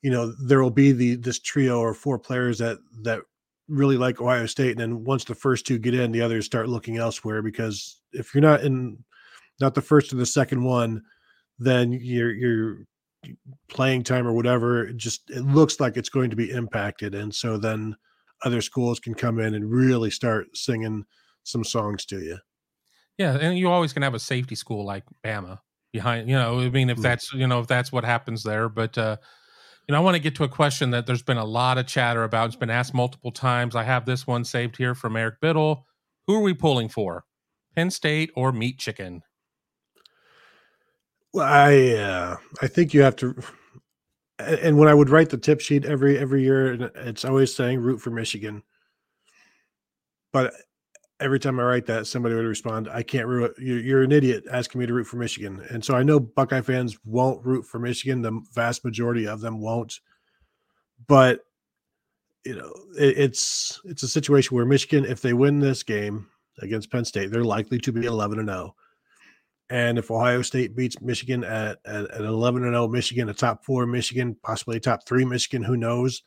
you 0.00 0.10
know 0.10 0.32
there 0.46 0.62
will 0.62 0.70
be 0.70 0.92
the 0.92 1.16
this 1.16 1.40
trio 1.40 1.80
or 1.80 1.92
four 1.92 2.18
players 2.18 2.58
that 2.58 2.78
that 3.02 3.20
really 3.68 3.96
like 3.96 4.20
Ohio 4.20 4.46
State, 4.46 4.72
and 4.72 4.80
then 4.80 5.04
once 5.04 5.24
the 5.24 5.34
first 5.34 5.66
two 5.66 5.78
get 5.78 5.94
in, 5.94 6.12
the 6.12 6.22
others 6.22 6.46
start 6.46 6.68
looking 6.68 6.98
elsewhere 6.98 7.42
because 7.42 8.00
if 8.12 8.32
you're 8.32 8.42
not 8.42 8.62
in 8.62 9.02
not 9.60 9.74
the 9.74 9.82
first 9.82 10.12
or 10.12 10.16
the 10.16 10.26
second 10.26 10.62
one, 10.62 11.02
then 11.58 11.92
your 11.92 12.32
your 12.32 12.78
playing 13.68 14.02
time 14.02 14.26
or 14.26 14.32
whatever 14.32 14.88
it 14.88 14.96
just 14.96 15.30
it 15.30 15.42
looks 15.42 15.80
like 15.80 15.96
it's 15.96 16.08
going 16.08 16.30
to 16.30 16.36
be 16.36 16.50
impacted, 16.50 17.14
and 17.14 17.34
so 17.34 17.56
then 17.56 17.96
other 18.44 18.60
schools 18.60 19.00
can 19.00 19.14
come 19.14 19.38
in 19.38 19.54
and 19.54 19.70
really 19.70 20.10
start 20.10 20.56
singing 20.56 21.04
some 21.44 21.64
songs 21.64 22.04
to 22.06 22.20
you. 22.20 22.38
Yeah, 23.18 23.36
and 23.40 23.58
you 23.58 23.68
always 23.68 23.92
can 23.92 24.02
have 24.02 24.14
a 24.14 24.18
safety 24.18 24.54
school 24.54 24.84
like 24.84 25.04
Bama 25.24 25.58
behind. 25.92 26.28
You 26.28 26.36
know, 26.36 26.60
I 26.60 26.70
mean, 26.70 26.90
if 26.90 26.98
mm. 26.98 27.02
that's 27.02 27.32
you 27.32 27.46
know 27.46 27.60
if 27.60 27.66
that's 27.66 27.92
what 27.92 28.04
happens 28.04 28.42
there, 28.42 28.68
but 28.68 28.96
uh, 28.96 29.16
you 29.88 29.92
know, 29.92 29.98
I 29.98 30.00
want 30.00 30.14
to 30.14 30.22
get 30.22 30.34
to 30.36 30.44
a 30.44 30.48
question 30.48 30.90
that 30.90 31.06
there's 31.06 31.22
been 31.22 31.36
a 31.36 31.44
lot 31.44 31.78
of 31.78 31.86
chatter 31.86 32.24
about. 32.24 32.46
It's 32.46 32.56
been 32.56 32.70
asked 32.70 32.94
multiple 32.94 33.32
times. 33.32 33.76
I 33.76 33.82
have 33.82 34.06
this 34.06 34.26
one 34.26 34.44
saved 34.44 34.76
here 34.76 34.94
from 34.94 35.16
Eric 35.16 35.40
Biddle. 35.40 35.86
Who 36.26 36.36
are 36.36 36.40
we 36.40 36.54
pulling 36.54 36.88
for, 36.88 37.24
Penn 37.74 37.90
State 37.90 38.30
or 38.34 38.52
Meat 38.52 38.78
Chicken? 38.78 39.22
Well, 41.32 41.46
I 41.46 41.96
uh, 41.96 42.36
I 42.60 42.66
think 42.66 42.94
you 42.94 43.02
have 43.02 43.16
to 43.16 43.34
and 44.38 44.78
when 44.78 44.88
I 44.88 44.94
would 44.94 45.10
write 45.10 45.30
the 45.30 45.38
tip 45.38 45.60
sheet 45.60 45.84
every 45.84 46.18
every 46.18 46.42
year, 46.42 46.90
it's 46.96 47.24
always 47.24 47.54
saying 47.54 47.80
root 47.80 47.98
for 47.98 48.10
Michigan. 48.10 48.62
But 50.32 50.54
every 51.20 51.38
time 51.38 51.60
I 51.60 51.64
write 51.64 51.86
that, 51.86 52.06
somebody 52.06 52.34
would 52.34 52.44
respond, 52.44 52.88
"I 52.88 53.02
can't 53.02 53.26
root. 53.26 53.54
You're 53.58 54.02
an 54.02 54.12
idiot 54.12 54.44
asking 54.50 54.80
me 54.80 54.86
to 54.86 54.94
root 54.94 55.06
for 55.06 55.16
Michigan." 55.16 55.64
And 55.70 55.84
so 55.84 55.94
I 55.94 56.02
know 56.02 56.18
Buckeye 56.18 56.62
fans 56.62 56.98
won't 57.04 57.44
root 57.44 57.66
for 57.66 57.78
Michigan. 57.78 58.22
The 58.22 58.40
vast 58.54 58.84
majority 58.84 59.26
of 59.26 59.40
them 59.40 59.60
won't. 59.60 60.00
But 61.06 61.40
you 62.44 62.56
know, 62.56 62.72
it, 62.98 63.18
it's 63.18 63.80
it's 63.84 64.02
a 64.02 64.08
situation 64.08 64.56
where 64.56 64.66
Michigan, 64.66 65.04
if 65.04 65.20
they 65.20 65.32
win 65.32 65.60
this 65.60 65.82
game 65.82 66.28
against 66.60 66.90
Penn 66.90 67.04
State, 67.04 67.30
they're 67.30 67.44
likely 67.44 67.78
to 67.78 67.92
be 67.92 68.06
11 68.06 68.38
and 68.38 68.48
0. 68.48 68.74
And 69.72 69.96
if 69.96 70.10
Ohio 70.10 70.42
State 70.42 70.76
beats 70.76 71.00
Michigan 71.00 71.44
at, 71.44 71.78
at, 71.86 72.10
at 72.10 72.20
11 72.20 72.62
and 72.62 72.74
0, 72.74 72.88
Michigan, 72.88 73.30
a 73.30 73.34
top 73.34 73.64
four 73.64 73.86
Michigan, 73.86 74.36
possibly 74.42 74.76
a 74.76 74.80
top 74.80 75.06
three 75.06 75.24
Michigan, 75.24 75.62
who 75.62 75.78
knows? 75.78 76.22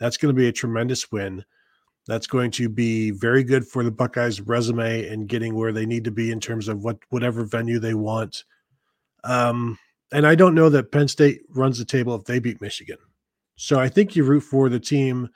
That's 0.00 0.16
going 0.16 0.34
to 0.34 0.40
be 0.40 0.48
a 0.48 0.52
tremendous 0.52 1.12
win. 1.12 1.44
That's 2.06 2.26
going 2.26 2.50
to 2.52 2.70
be 2.70 3.10
very 3.10 3.44
good 3.44 3.68
for 3.68 3.84
the 3.84 3.90
Buckeyes' 3.90 4.40
resume 4.40 5.06
and 5.06 5.28
getting 5.28 5.54
where 5.54 5.70
they 5.70 5.84
need 5.84 6.04
to 6.04 6.10
be 6.10 6.30
in 6.30 6.40
terms 6.40 6.66
of 6.66 6.82
what 6.82 6.96
whatever 7.10 7.44
venue 7.44 7.78
they 7.78 7.92
want. 7.92 8.44
Um, 9.22 9.78
and 10.10 10.26
I 10.26 10.34
don't 10.34 10.54
know 10.54 10.70
that 10.70 10.90
Penn 10.90 11.08
State 11.08 11.42
runs 11.50 11.78
the 11.78 11.84
table 11.84 12.14
if 12.14 12.24
they 12.24 12.38
beat 12.38 12.62
Michigan. 12.62 12.96
So 13.56 13.78
I 13.78 13.90
think 13.90 14.16
you 14.16 14.24
root 14.24 14.44
for 14.44 14.70
the 14.70 14.80
team 14.80 15.28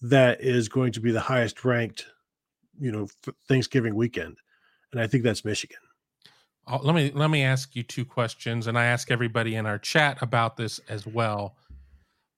that 0.00 0.40
is 0.40 0.68
going 0.68 0.90
to 0.94 1.00
be 1.00 1.12
the 1.12 1.20
highest 1.20 1.64
ranked 1.64 2.06
you 2.80 2.90
know 2.90 3.06
Thanksgiving 3.46 3.94
weekend, 3.94 4.36
and 4.90 5.00
I 5.00 5.06
think 5.06 5.22
that's 5.22 5.44
Michigan. 5.44 5.78
Let 6.68 6.94
me 6.94 7.10
let 7.12 7.30
me 7.30 7.42
ask 7.42 7.74
you 7.74 7.82
two 7.82 8.04
questions, 8.04 8.66
and 8.66 8.78
I 8.78 8.84
ask 8.84 9.10
everybody 9.10 9.56
in 9.56 9.66
our 9.66 9.78
chat 9.78 10.22
about 10.22 10.56
this 10.56 10.78
as 10.88 11.06
well. 11.06 11.56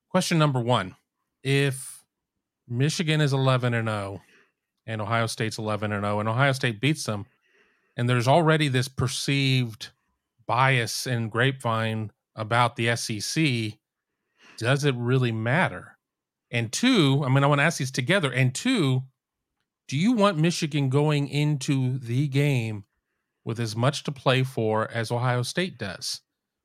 Question 0.09 0.39
number 0.39 0.61
one: 0.61 0.97
If 1.43 2.05
Michigan 2.67 3.21
is 3.21 3.33
eleven 3.33 3.75
and 3.75 3.87
zero, 3.87 4.23
and 4.87 5.03
Ohio 5.03 5.27
State's 5.27 5.59
eleven 5.59 5.93
and 5.93 6.05
zero, 6.05 6.21
and 6.21 6.29
Ohio 6.29 6.53
State 6.53 6.81
beats 6.81 7.05
them, 7.05 7.27
and 7.97 8.09
there's 8.09 8.29
already 8.29 8.69
this 8.69 8.89
perceived 8.89 9.91
bias 10.47 11.07
in 11.07 11.29
grapevine 11.29 12.11
about 12.35 12.77
the 12.77 12.97
SEC, 12.97 13.79
does 14.59 14.85
it 14.85 14.95
really 14.97 15.33
matter? 15.33 15.99
And 16.51 16.73
two, 16.73 17.23
I 17.25 17.29
mean, 17.29 17.45
I 17.45 17.47
want 17.47 17.59
to 17.61 17.65
ask 17.65 17.79
these 17.79 17.91
together. 17.91 18.33
And 18.33 18.55
two, 18.55 19.03
do 19.89 19.99
you 19.99 20.13
want 20.13 20.39
Michigan 20.39 20.89
going 20.89 21.29
into 21.29 21.99
the 21.99 22.29
game 22.29 22.85
with 23.45 23.61
as 23.61 23.77
much 23.77 24.05
to 24.05 24.13
play 24.13 24.43
for 24.43 24.91
as 24.91 25.11
Ohio 25.11 25.43
State 25.43 25.79
does? 25.79 26.21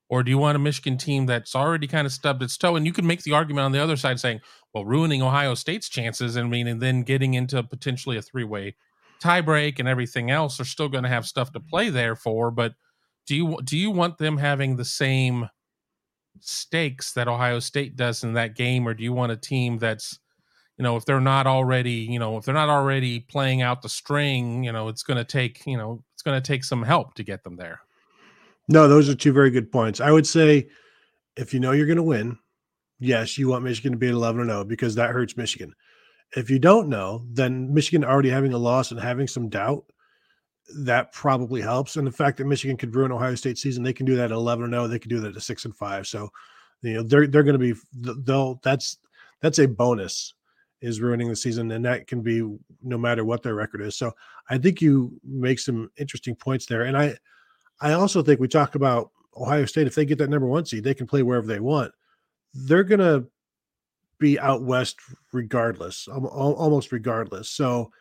Or 0.09 0.23
do 0.23 0.31
you 0.31 0.39
want 0.39 0.55
a 0.55 0.59
Michigan 0.59 0.97
team 0.97 1.27
that's 1.27 1.55
already 1.55 1.85
kind 1.85 2.07
of 2.07 2.11
stubbed 2.11 2.41
its 2.41 2.57
toe? 2.57 2.75
And 2.75 2.85
you 2.85 2.93
can 2.93 3.05
make 3.05 3.21
the 3.21 3.33
argument 3.33 3.65
on 3.65 3.71
the 3.71 3.83
other 3.83 3.95
side 3.95 4.19
saying, 4.19 4.41
well, 4.73 4.85
ruining 4.85 5.21
Ohio 5.21 5.53
State's 5.53 5.87
chances, 5.87 6.35
I 6.35 6.43
mean, 6.43 6.67
and 6.67 6.81
then 6.81 7.03
getting 7.03 7.35
into 7.35 7.61
potentially 7.61 8.17
a 8.17 8.21
three 8.21 8.43
way 8.43 8.75
tiebreak 9.21 9.79
and 9.79 9.87
everything 9.87 10.31
else, 10.31 10.57
they're 10.57 10.65
still 10.65 10.89
going 10.89 11.03
to 11.03 11.09
have 11.09 11.27
stuff 11.27 11.51
to 11.51 11.59
play 11.59 11.89
there 11.89 12.15
for. 12.15 12.49
But 12.49 12.73
do 13.27 13.35
you 13.35 13.57
do 13.63 13.77
you 13.77 13.91
want 13.91 14.17
them 14.17 14.37
having 14.37 14.75
the 14.75 14.85
same 14.85 15.49
stakes 16.39 17.13
that 17.13 17.27
Ohio 17.27 17.59
State 17.59 17.95
does 17.95 18.23
in 18.23 18.33
that 18.33 18.55
game, 18.55 18.87
or 18.87 18.93
do 18.93 19.03
you 19.03 19.13
want 19.13 19.31
a 19.31 19.37
team 19.37 19.77
that's 19.77 20.17
you 20.77 20.83
know 20.83 20.95
if 20.95 21.05
they're 21.05 21.19
not 21.19 21.45
already 21.45 22.07
you 22.09 22.17
know 22.17 22.37
if 22.37 22.45
they're 22.45 22.53
not 22.53 22.69
already 22.69 23.19
playing 23.19 23.61
out 23.61 23.81
the 23.81 23.89
string 23.89 24.63
you 24.63 24.71
know 24.71 24.87
it's 24.87 25.03
going 25.03 25.17
to 25.17 25.25
take 25.25 25.61
you 25.67 25.77
know 25.77 26.03
it's 26.19 26.23
going 26.23 26.35
to 26.35 26.45
take 26.45 26.65
some 26.65 26.83
help 26.83 27.13
to 27.13 27.23
get 27.23 27.45
them 27.45 27.55
there. 27.55 27.79
No 28.67 28.89
those 28.89 29.07
are 29.07 29.15
two 29.15 29.31
very 29.31 29.49
good 29.49 29.71
points. 29.71 30.01
I 30.01 30.11
would 30.11 30.27
say 30.27 30.67
if 31.37 31.53
you 31.53 31.61
know 31.61 31.71
you're 31.71 31.85
going 31.85 31.95
to 31.95 32.03
win 32.03 32.37
yes 32.99 33.37
you 33.37 33.47
want 33.47 33.63
michigan 33.63 33.93
to 33.93 33.97
be 33.97 34.09
at 34.09 34.13
11 34.13 34.45
0 34.45 34.65
because 34.65 34.95
that 34.95 35.11
hurts 35.11 35.37
michigan. 35.37 35.73
If 36.35 36.49
you 36.49 36.59
don't 36.59 36.89
know 36.89 37.23
then 37.31 37.73
michigan 37.73 38.03
already 38.03 38.29
having 38.29 38.51
a 38.51 38.57
loss 38.57 38.91
and 38.91 38.99
having 38.99 39.27
some 39.27 39.47
doubt 39.47 39.85
that 40.79 41.13
probably 41.13 41.61
helps. 41.61 41.95
And 41.95 42.05
the 42.05 42.11
fact 42.11 42.37
that 42.37 42.47
michigan 42.47 42.75
could 42.75 42.93
ruin 42.93 43.13
ohio 43.13 43.35
state 43.35 43.57
season 43.57 43.81
they 43.81 43.93
can 43.93 44.05
do 44.05 44.17
that 44.17 44.25
at 44.25 44.31
11 44.31 44.69
0 44.69 44.87
they 44.89 44.99
can 44.99 45.09
do 45.09 45.21
that 45.21 45.37
at 45.37 45.41
6 45.41 45.65
and 45.65 45.77
5 45.77 46.05
so 46.05 46.29
you 46.81 46.95
know 46.95 47.03
they're 47.03 47.27
they're 47.27 47.43
going 47.43 47.57
to 47.57 47.73
be 47.73 47.79
they'll 48.25 48.59
that's 48.61 48.97
that's 49.41 49.59
a 49.59 49.69
bonus 49.69 50.33
is 50.81 51.01
ruining 51.01 51.29
the 51.29 51.35
season, 51.35 51.71
and 51.71 51.85
that 51.85 52.07
can 52.07 52.21
be 52.21 52.41
no 52.81 52.97
matter 52.97 53.25
what 53.25 53.43
their 53.43 53.55
record 53.55 53.81
is. 53.81 53.97
So 53.97 54.13
I 54.49 54.57
think 54.57 54.81
you 54.81 55.19
make 55.23 55.59
some 55.59 55.91
interesting 55.97 56.35
points 56.35 56.65
there, 56.65 56.83
and 56.83 56.97
I 56.97 57.15
I 57.81 57.93
also 57.93 58.21
think 58.21 58.39
we 58.39 58.47
talk 58.47 58.75
about 58.75 59.11
Ohio 59.35 59.65
State. 59.65 59.87
If 59.87 59.95
they 59.95 60.05
get 60.05 60.17
that 60.19 60.29
number 60.29 60.47
one 60.47 60.65
seed, 60.65 60.83
they 60.83 60.93
can 60.93 61.07
play 61.07 61.23
wherever 61.23 61.47
they 61.47 61.59
want. 61.59 61.91
They're 62.53 62.83
gonna 62.83 63.25
be 64.19 64.39
out 64.39 64.63
west 64.63 64.97
regardless, 65.31 66.07
almost 66.07 66.91
regardless. 66.91 67.49
So 67.49 67.91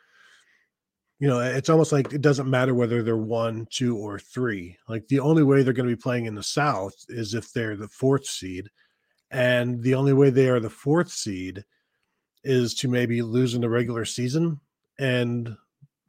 you 1.21 1.27
know, 1.27 1.41
it's 1.41 1.69
almost 1.69 1.91
like 1.91 2.13
it 2.13 2.21
doesn't 2.21 2.49
matter 2.49 2.75
whether 2.75 3.03
they're 3.03 3.17
one, 3.17 3.67
two, 3.71 3.97
or 3.97 4.19
three. 4.19 4.77
Like 4.89 5.09
the 5.09 5.19
only 5.19 5.43
way 5.43 5.63
they're 5.63 5.73
going 5.73 5.89
to 5.89 5.97
be 5.97 6.01
playing 6.01 6.27
in 6.27 6.35
the 6.35 6.43
South 6.43 6.95
is 7.09 7.35
if 7.35 7.53
they're 7.53 7.77
the 7.77 7.89
fourth 7.89 8.25
seed. 8.25 8.69
And 9.31 9.83
the 9.83 9.95
only 9.95 10.13
way 10.13 10.31
they 10.31 10.49
are 10.49 10.61
the 10.61 10.71
fourth 10.71 11.11
seed 11.11 11.65
is 12.45 12.75
to 12.75 12.89
maybe 12.89 13.23
lose 13.23 13.55
in 13.55 13.61
the 13.61 13.69
regular 13.69 14.05
season 14.05 14.61
and 14.99 15.57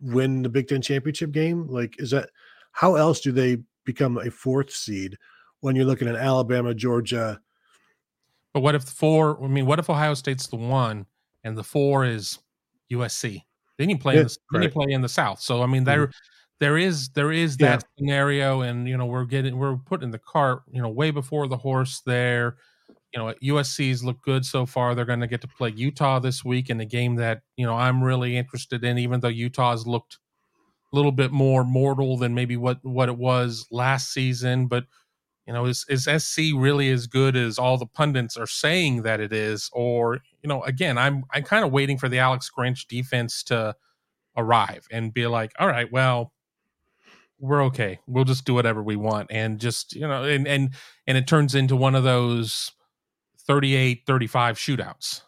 win 0.01 0.41
the 0.41 0.49
Big 0.49 0.67
Ten 0.67 0.81
championship 0.81 1.31
game? 1.31 1.67
Like, 1.67 1.99
is 1.99 2.11
that 2.11 2.29
how 2.71 2.95
else 2.95 3.19
do 3.19 3.31
they 3.31 3.57
become 3.85 4.17
a 4.17 4.31
fourth 4.31 4.71
seed 4.71 5.17
when 5.61 5.75
you're 5.75 5.85
looking 5.85 6.07
at 6.07 6.15
Alabama, 6.15 6.73
Georgia? 6.73 7.39
But 8.53 8.61
what 8.61 8.75
if 8.75 8.85
the 8.85 8.91
four? 8.91 9.43
I 9.43 9.47
mean, 9.47 9.65
what 9.65 9.79
if 9.79 9.89
Ohio 9.89 10.13
State's 10.13 10.47
the 10.47 10.55
one 10.55 11.05
and 11.43 11.57
the 11.57 11.63
four 11.63 12.05
is 12.05 12.39
USC? 12.91 13.43
Then 13.77 13.89
you 13.89 13.97
play 13.97 14.15
yeah, 14.15 14.21
in 14.21 14.27
the, 14.27 14.37
then 14.51 14.61
you 14.63 14.69
play 14.69 14.91
in 14.91 15.01
the 15.01 15.09
South. 15.09 15.39
So 15.39 15.61
I 15.61 15.65
mean, 15.65 15.83
there 15.83 16.07
mm-hmm. 16.07 16.17
there 16.59 16.77
is 16.77 17.09
there 17.09 17.31
is 17.31 17.57
that 17.57 17.83
yeah. 17.83 17.87
scenario, 17.97 18.61
and 18.61 18.87
you 18.87 18.97
know 18.97 19.05
we're 19.05 19.25
getting 19.25 19.57
we're 19.57 19.77
putting 19.77 20.11
the 20.11 20.19
cart 20.19 20.63
you 20.71 20.81
know 20.81 20.89
way 20.89 21.11
before 21.11 21.47
the 21.47 21.57
horse 21.57 22.01
there 22.05 22.57
you 23.13 23.19
know 23.19 23.33
USC's 23.43 24.03
looked 24.03 24.23
good 24.23 24.45
so 24.45 24.65
far. 24.65 24.93
They're 24.93 25.05
going 25.05 25.21
to 25.21 25.27
get 25.27 25.41
to 25.41 25.47
play 25.47 25.71
Utah 25.75 26.19
this 26.19 26.43
week 26.43 26.69
in 26.69 26.79
a 26.79 26.85
game 26.85 27.15
that 27.15 27.41
you 27.57 27.65
know 27.65 27.75
I'm 27.75 28.03
really 28.03 28.37
interested 28.37 28.83
in, 28.83 28.97
even 28.97 29.19
though 29.19 29.27
Utah's 29.27 29.87
looked 29.87 30.19
a 30.91 30.95
little 30.95 31.11
bit 31.11 31.31
more 31.31 31.63
mortal 31.63 32.17
than 32.17 32.33
maybe 32.33 32.57
what 32.57 32.79
what 32.83 33.09
it 33.09 33.17
was 33.17 33.67
last 33.71 34.13
season. 34.13 34.67
But 34.67 34.85
you 35.47 35.53
know, 35.53 35.65
is 35.65 35.85
is 35.89 36.03
SC 36.03 36.53
really 36.55 36.91
as 36.91 37.07
good 37.07 37.35
as 37.35 37.57
all 37.57 37.77
the 37.77 37.87
pundits 37.87 38.37
are 38.37 38.47
saying 38.47 39.01
that 39.01 39.19
it 39.19 39.33
is? 39.33 39.69
Or 39.73 40.19
you 40.43 40.47
know, 40.47 40.61
again, 40.63 40.97
I'm 40.97 41.23
I'm 41.31 41.43
kind 41.43 41.65
of 41.65 41.71
waiting 41.71 41.97
for 41.97 42.07
the 42.09 42.19
Alex 42.19 42.51
Grinch 42.55 42.87
defense 42.87 43.41
to 43.45 43.75
arrive 44.37 44.87
and 44.91 45.13
be 45.13 45.25
like, 45.25 45.51
all 45.59 45.67
right, 45.67 45.91
well, 45.91 46.33
we're 47.39 47.63
okay. 47.65 47.99
We'll 48.05 48.25
just 48.25 48.45
do 48.45 48.53
whatever 48.53 48.83
we 48.83 48.95
want, 48.95 49.31
and 49.31 49.59
just 49.59 49.95
you 49.95 50.07
know, 50.07 50.23
and 50.23 50.47
and 50.47 50.69
and 51.07 51.17
it 51.17 51.25
turns 51.25 51.55
into 51.55 51.75
one 51.75 51.95
of 51.95 52.03
those 52.03 52.71
38 53.49 54.03
35 54.05 54.57
shootouts. 54.57 55.21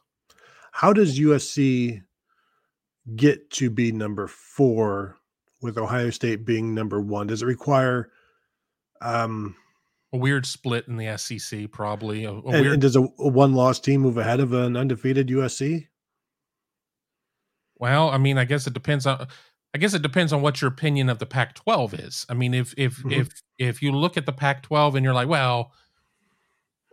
How 0.72 0.94
does 0.94 1.20
USC 1.20 2.04
get 3.16 3.50
to 3.50 3.72
be 3.72 3.92
number 3.92 4.28
four 4.28 5.18
with 5.60 5.80
Ohio 5.80 6.12
State 6.12 6.46
being 6.46 6.76
number 6.76 7.02
one? 7.02 7.26
Does 7.26 7.42
it 7.42 7.48
require 7.48 8.12
um, 9.02 9.56
a 10.14 10.18
weird 10.18 10.46
split 10.46 10.88
in 10.88 10.98
the 10.98 11.18
SEC? 11.18 11.72
Probably. 11.72 12.26
A, 12.26 12.32
a 12.32 12.36
and, 12.36 12.44
weird... 12.46 12.74
and 12.74 12.82
does 12.84 12.96
a, 12.96 13.02
a 13.02 13.28
one 13.28 13.56
loss 13.56 13.80
team 13.80 14.02
move 14.02 14.20
ahead 14.20 14.40
of 14.40 14.54
an 14.54 14.78
undefeated 14.78 15.28
USC? 15.30 15.88
Well, 17.80 18.10
I 18.12 18.20
mean, 18.20 18.38
I 18.38 18.46
guess 18.46 18.68
it 18.68 18.74
depends 18.76 19.08
on. 19.08 19.28
I 19.74 19.80
guess 19.80 19.96
it 19.96 20.04
depends 20.04 20.32
on 20.32 20.44
what 20.44 20.62
your 20.62 20.70
opinion 20.70 21.10
of 21.10 21.18
the 21.18 21.26
Pac-12 21.26 22.06
is. 22.08 22.26
I 22.30 22.36
mean, 22.36 22.54
if 22.54 22.76
if 22.78 22.98
mm-hmm. 22.98 23.14
if 23.14 23.42
if 23.58 23.82
you 23.82 23.94
look 23.94 24.16
at 24.16 24.28
the 24.28 24.32
Pac-12 24.32 24.94
and 24.94 25.04
you're 25.04 25.16
like, 25.16 25.28
well, 25.28 25.72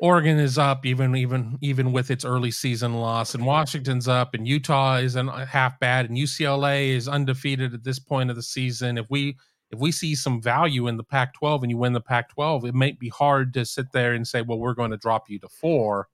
Oregon 0.00 0.38
is 0.38 0.58
up 0.58 0.86
even 0.86 1.16
even 1.16 1.58
even 1.60 1.92
with 1.92 2.10
its 2.10 2.24
early 2.24 2.52
season 2.52 2.94
loss, 2.94 3.34
and 3.34 3.44
Washington's 3.44 4.06
up, 4.06 4.32
and 4.32 4.46
Utah 4.46 4.98
isn't 4.98 5.28
uh, 5.28 5.44
half 5.44 5.78
bad, 5.80 6.08
and 6.08 6.16
UCLA 6.16 6.90
is 6.90 7.08
undefeated 7.08 7.74
at 7.74 7.82
this 7.82 7.98
point 7.98 8.30
of 8.30 8.36
the 8.36 8.42
season. 8.42 8.96
If 8.96 9.06
we 9.10 9.36
if 9.70 9.80
we 9.80 9.90
see 9.90 10.14
some 10.14 10.40
value 10.40 10.86
in 10.86 10.96
the 10.96 11.04
Pac-12 11.04 11.62
and 11.62 11.70
you 11.70 11.76
win 11.76 11.92
the 11.92 12.00
Pac-12, 12.00 12.68
it 12.68 12.74
might 12.74 12.98
be 12.98 13.08
hard 13.08 13.52
to 13.54 13.64
sit 13.64 13.90
there 13.92 14.12
and 14.12 14.26
say, 14.26 14.40
"Well, 14.40 14.58
we're 14.58 14.74
going 14.74 14.92
to 14.92 14.96
drop 14.96 15.28
you 15.28 15.40
to 15.40 15.48
four. 15.48 16.08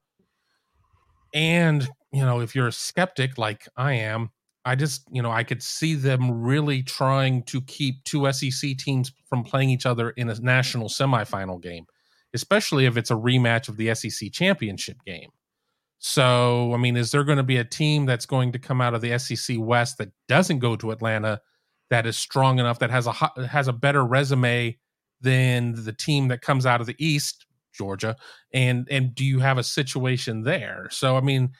And 1.34 1.86
you 2.10 2.24
know, 2.24 2.40
if 2.40 2.54
you're 2.54 2.68
a 2.68 2.72
skeptic 2.72 3.36
like 3.36 3.68
I 3.76 3.92
am, 3.94 4.30
I 4.64 4.76
just 4.76 5.02
you 5.12 5.20
know 5.20 5.30
I 5.30 5.44
could 5.44 5.62
see 5.62 5.94
them 5.94 6.30
really 6.42 6.82
trying 6.82 7.42
to 7.44 7.60
keep 7.60 8.02
two 8.04 8.32
SEC 8.32 8.78
teams 8.78 9.12
from 9.26 9.44
playing 9.44 9.68
each 9.68 9.84
other 9.84 10.10
in 10.10 10.30
a 10.30 10.40
national 10.40 10.88
semifinal 10.88 11.60
game 11.60 11.84
especially 12.34 12.84
if 12.84 12.96
it's 12.96 13.10
a 13.10 13.14
rematch 13.14 13.68
of 13.68 13.76
the 13.76 13.94
SEC 13.94 14.32
championship 14.32 14.98
game. 15.06 15.30
So, 15.98 16.74
I 16.74 16.76
mean, 16.76 16.96
is 16.96 17.12
there 17.12 17.24
going 17.24 17.38
to 17.38 17.44
be 17.44 17.56
a 17.56 17.64
team 17.64 18.04
that's 18.04 18.26
going 18.26 18.52
to 18.52 18.58
come 18.58 18.80
out 18.80 18.92
of 18.92 19.00
the 19.00 19.18
SEC 19.18 19.56
West 19.58 19.96
that 19.98 20.10
doesn't 20.28 20.58
go 20.58 20.76
to 20.76 20.90
Atlanta 20.90 21.40
that 21.88 22.06
is 22.06 22.18
strong 22.18 22.58
enough 22.58 22.78
that 22.80 22.90
has 22.90 23.06
a 23.06 23.12
has 23.46 23.68
a 23.68 23.72
better 23.72 24.04
resume 24.04 24.76
than 25.20 25.82
the 25.84 25.92
team 25.92 26.28
that 26.28 26.42
comes 26.42 26.66
out 26.66 26.80
of 26.80 26.86
the 26.86 26.96
East, 26.98 27.46
Georgia? 27.72 28.16
And 28.52 28.86
and 28.90 29.14
do 29.14 29.24
you 29.24 29.38
have 29.38 29.56
a 29.56 29.62
situation 29.62 30.42
there? 30.42 30.88
So, 30.90 31.16
I 31.16 31.22
mean, 31.22 31.52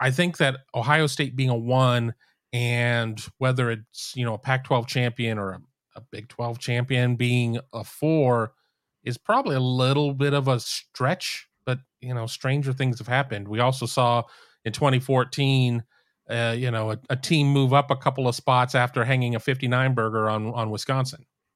I 0.00 0.10
think 0.10 0.38
that 0.38 0.58
Ohio 0.74 1.06
State 1.06 1.36
being 1.36 1.50
a 1.50 1.56
one 1.56 2.14
and 2.52 3.20
whether 3.38 3.70
it's, 3.70 4.12
you 4.16 4.24
know, 4.24 4.34
a 4.34 4.38
Pac-12 4.38 4.88
champion 4.88 5.38
or 5.38 5.52
a, 5.52 5.60
a 5.96 6.00
Big 6.10 6.28
12 6.28 6.58
champion 6.58 7.16
being 7.16 7.60
a 7.72 7.84
four 7.84 8.52
is 9.04 9.18
probably 9.18 9.56
a 9.56 9.60
little 9.60 10.14
bit 10.14 10.34
of 10.34 10.48
a 10.48 10.60
stretch, 10.60 11.48
but 11.64 11.78
you 12.00 12.14
know, 12.14 12.26
stranger 12.26 12.72
things 12.72 12.98
have 12.98 13.08
happened. 13.08 13.48
We 13.48 13.60
also 13.60 13.86
saw 13.86 14.22
in 14.64 14.72
2014, 14.72 15.82
uh, 16.28 16.54
you 16.56 16.70
know, 16.70 16.92
a, 16.92 16.98
a 17.10 17.16
team 17.16 17.48
move 17.48 17.72
up 17.72 17.90
a 17.90 17.96
couple 17.96 18.28
of 18.28 18.34
spots 18.34 18.74
after 18.74 19.04
hanging 19.04 19.34
a 19.34 19.40
59 19.40 19.94
burger 19.94 20.28
on 20.28 20.46
on 20.54 20.70
Wisconsin. 20.70 21.26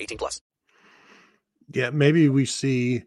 18 0.00 0.18
plus. 0.18 0.40
Yeah, 1.72 1.90
maybe 1.90 2.28
we 2.28 2.44
see 2.44 3.04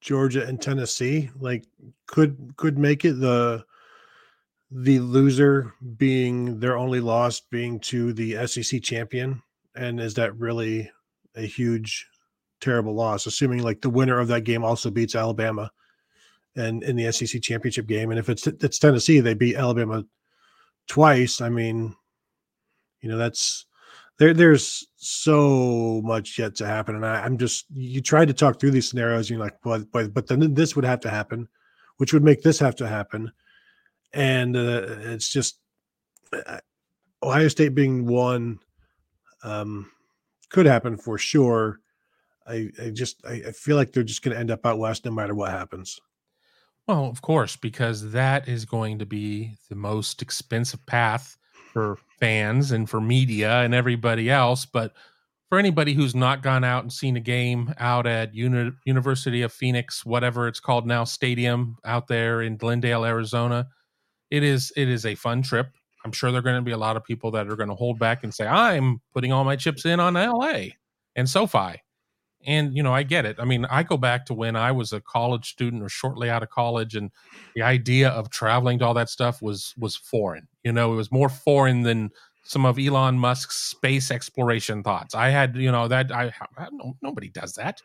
Georgia 0.00 0.46
and 0.46 0.60
Tennessee 0.60 1.30
like 1.40 1.64
could 2.06 2.54
could 2.56 2.78
make 2.78 3.04
it 3.04 3.14
the 3.14 3.64
the 4.70 4.98
loser 4.98 5.72
being 5.96 6.58
their 6.60 6.76
only 6.76 7.00
loss 7.00 7.40
being 7.40 7.78
to 7.78 8.12
the 8.12 8.46
SEC 8.46 8.82
champion 8.82 9.42
and 9.76 10.00
is 10.00 10.14
that 10.14 10.36
really 10.36 10.90
a 11.36 11.42
huge 11.42 12.06
terrible 12.60 12.94
loss 12.94 13.26
assuming 13.26 13.62
like 13.62 13.80
the 13.80 13.90
winner 13.90 14.18
of 14.18 14.28
that 14.28 14.44
game 14.44 14.64
also 14.64 14.90
beats 14.90 15.14
Alabama 15.14 15.70
and 16.56 16.82
in 16.82 16.96
the 16.96 17.10
SEC 17.10 17.40
championship 17.40 17.86
game 17.86 18.10
and 18.10 18.18
if 18.18 18.28
it's 18.28 18.46
it's 18.46 18.78
Tennessee 18.78 19.20
they 19.20 19.34
beat 19.34 19.56
Alabama 19.56 20.04
twice 20.86 21.40
I 21.40 21.48
mean 21.48 21.94
you 23.00 23.08
know 23.08 23.16
that's 23.16 23.64
there 24.18 24.34
there's 24.34 24.86
so 24.96 26.00
much 26.04 26.38
yet 26.38 26.54
to 26.56 26.66
happen 26.66 26.94
and 26.94 27.04
I, 27.04 27.26
am 27.26 27.38
just 27.38 27.66
you 27.72 28.00
tried 28.00 28.28
to 28.28 28.34
talk 28.34 28.58
through 28.58 28.70
these 28.70 28.88
scenarios 28.88 29.28
you're 29.28 29.38
like 29.38 29.56
but 29.62 29.90
but 29.92 30.14
but 30.14 30.26
then 30.26 30.54
this 30.54 30.76
would 30.76 30.84
have 30.84 31.00
to 31.00 31.10
happen 31.10 31.48
which 31.96 32.12
would 32.12 32.24
make 32.24 32.42
this 32.42 32.58
have 32.58 32.76
to 32.76 32.88
happen 32.88 33.32
and 34.12 34.56
uh, 34.56 34.86
it's 35.00 35.30
just 35.30 35.58
uh, 36.32 36.58
ohio 37.22 37.48
state 37.48 37.74
being 37.74 38.06
one 38.06 38.58
um 39.42 39.90
could 40.54 40.66
happen 40.66 40.96
for 40.96 41.18
sure. 41.18 41.80
I 42.46 42.70
i 42.80 42.90
just 42.90 43.24
i, 43.26 43.42
I 43.48 43.52
feel 43.52 43.76
like 43.76 43.92
they're 43.92 44.02
just 44.04 44.22
going 44.22 44.34
to 44.34 44.40
end 44.40 44.50
up 44.50 44.64
out 44.64 44.78
west 44.78 45.04
no 45.04 45.10
matter 45.10 45.34
what 45.34 45.50
happens. 45.50 45.98
Well 46.86 47.06
of 47.06 47.22
course 47.22 47.56
because 47.56 48.12
that 48.12 48.48
is 48.48 48.64
going 48.64 48.98
to 49.00 49.06
be 49.06 49.56
the 49.68 49.74
most 49.74 50.22
expensive 50.22 50.84
path 50.86 51.36
for 51.74 51.98
fans 52.20 52.70
and 52.70 52.88
for 52.88 53.00
media 53.00 53.60
and 53.62 53.74
everybody 53.74 54.30
else. 54.30 54.64
But 54.64 54.94
for 55.50 55.58
anybody 55.58 55.92
who's 55.92 56.14
not 56.14 56.42
gone 56.42 56.64
out 56.64 56.84
and 56.84 56.92
seen 56.92 57.16
a 57.16 57.20
game 57.20 57.74
out 57.78 58.06
at 58.06 58.34
Uni- 58.34 58.72
University 58.86 59.42
of 59.42 59.52
Phoenix, 59.52 60.06
whatever 60.06 60.48
it's 60.48 60.60
called 60.60 60.86
now, 60.86 61.04
stadium 61.04 61.76
out 61.84 62.06
there 62.06 62.42
in 62.42 62.56
Glendale, 62.56 63.04
Arizona, 63.04 63.66
it 64.30 64.42
is 64.42 64.72
it 64.76 64.88
is 64.88 65.04
a 65.04 65.14
fun 65.16 65.42
trip. 65.42 65.68
I'm 66.04 66.12
sure 66.12 66.30
there 66.30 66.38
are 66.38 66.42
going 66.42 66.56
to 66.56 66.62
be 66.62 66.72
a 66.72 66.78
lot 66.78 66.96
of 66.96 67.04
people 67.04 67.30
that 67.32 67.48
are 67.48 67.56
going 67.56 67.68
to 67.68 67.74
hold 67.74 67.98
back 67.98 68.24
and 68.24 68.32
say, 68.32 68.46
"I'm 68.46 69.00
putting 69.12 69.32
all 69.32 69.44
my 69.44 69.56
chips 69.56 69.84
in 69.84 70.00
on 70.00 70.14
LA 70.14 70.68
and 71.16 71.28
SoFi." 71.28 71.83
And 72.46 72.76
you 72.76 72.82
know, 72.82 72.92
I 72.92 73.02
get 73.02 73.24
it. 73.24 73.36
I 73.38 73.44
mean, 73.44 73.64
I 73.66 73.82
go 73.82 73.96
back 73.96 74.26
to 74.26 74.34
when 74.34 74.56
I 74.56 74.72
was 74.72 74.92
a 74.92 75.00
college 75.00 75.50
student 75.50 75.82
or 75.82 75.88
shortly 75.88 76.30
out 76.30 76.42
of 76.42 76.50
college, 76.50 76.94
and 76.94 77.10
the 77.54 77.62
idea 77.62 78.08
of 78.10 78.30
traveling 78.30 78.78
to 78.80 78.86
all 78.86 78.94
that 78.94 79.10
stuff 79.10 79.40
was 79.42 79.74
was 79.78 79.96
foreign. 79.96 80.48
You 80.62 80.72
know, 80.72 80.92
it 80.92 80.96
was 80.96 81.12
more 81.12 81.28
foreign 81.28 81.82
than 81.82 82.10
some 82.44 82.66
of 82.66 82.78
Elon 82.78 83.18
Musk's 83.18 83.56
space 83.56 84.10
exploration 84.10 84.82
thoughts. 84.82 85.14
I 85.14 85.30
had, 85.30 85.56
you 85.56 85.72
know, 85.72 85.88
that 85.88 86.12
I, 86.12 86.32
I 86.58 86.68
nobody 87.02 87.28
does 87.28 87.54
that. 87.54 87.80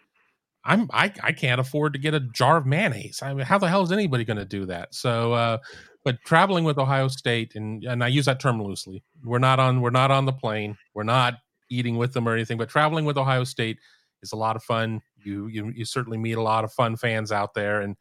I'm 0.66 0.90
I 0.92 1.14
I 1.24 1.32
can't 1.32 1.62
afford 1.62 1.94
to 1.94 2.00
get 2.00 2.14
a 2.14 2.20
jar 2.20 2.58
of 2.58 2.66
mayonnaise. 2.66 3.22
I 3.24 3.34
mean, 3.34 3.46
how 3.46 3.58
the 3.58 3.70
hell 3.70 3.82
is 3.82 3.92
anybody 3.92 4.26
going 4.26 4.38
to 4.38 4.46
do 4.46 4.66
that? 4.66 4.94
So, 4.94 5.34
uh, 5.34 5.58
but 6.04 6.18
traveling 6.26 6.66
with 6.66 6.78
Ohio 6.78 7.08
State, 7.08 7.56
and 7.56 7.84
and 7.86 8.04
I 8.04 8.08
use 8.08 8.26
that 8.26 8.40
term 8.40 8.62
loosely. 8.62 9.04
We're 9.24 9.40
not 9.40 9.60
on 9.60 9.82
we're 9.82 9.90
not 9.90 10.12
on 10.12 10.26
the 10.26 10.34
plane. 10.34 10.78
We're 10.94 11.04
not 11.04 11.36
eating 11.70 11.98
with 11.98 12.14
them 12.14 12.28
or 12.28 12.34
anything. 12.34 12.58
But 12.58 12.70
traveling 12.70 13.06
with 13.06 13.18
Ohio 13.18 13.46
State 13.46 13.80
is 14.22 14.32
a 14.32 14.36
lot 14.36 14.56
of 14.56 14.64
fun. 14.64 15.02
You 15.18 15.48
you 15.48 15.72
you 15.76 15.86
certainly 15.86 16.18
meet 16.18 16.38
a 16.38 16.42
lot 16.42 16.64
of 16.64 16.72
fun 16.72 16.96
fans 16.96 17.32
out 17.32 17.54
there, 17.54 17.82
and 17.82 17.96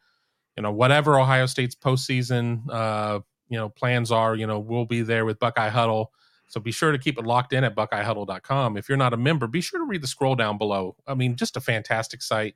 you 0.56 0.62
know 0.62 0.72
whatever 0.72 1.18
Ohio 1.18 1.46
State's 1.46 1.74
postseason 1.74 2.62
uh, 2.70 3.20
you 3.48 3.58
know 3.58 3.68
plans 3.68 4.10
are, 4.10 4.34
you 4.34 4.46
know 4.46 4.58
we'll 4.58 4.86
be 4.86 5.02
there 5.02 5.24
with 5.24 5.38
Buckeye 5.38 5.68
Huddle. 5.68 6.12
So 6.48 6.60
be 6.60 6.72
sure 6.72 6.92
to 6.92 6.98
keep 6.98 7.18
it 7.18 7.26
locked 7.26 7.52
in 7.52 7.62
at 7.62 7.76
BuckeyeHuddle.com. 7.76 8.78
If 8.78 8.88
you're 8.88 8.96
not 8.96 9.12
a 9.12 9.18
member, 9.18 9.46
be 9.46 9.60
sure 9.60 9.80
to 9.80 9.84
read 9.84 10.02
the 10.02 10.06
scroll 10.06 10.34
down 10.34 10.56
below. 10.56 10.96
I 11.06 11.14
mean, 11.14 11.36
just 11.36 11.58
a 11.58 11.60
fantastic 11.60 12.22
site. 12.22 12.54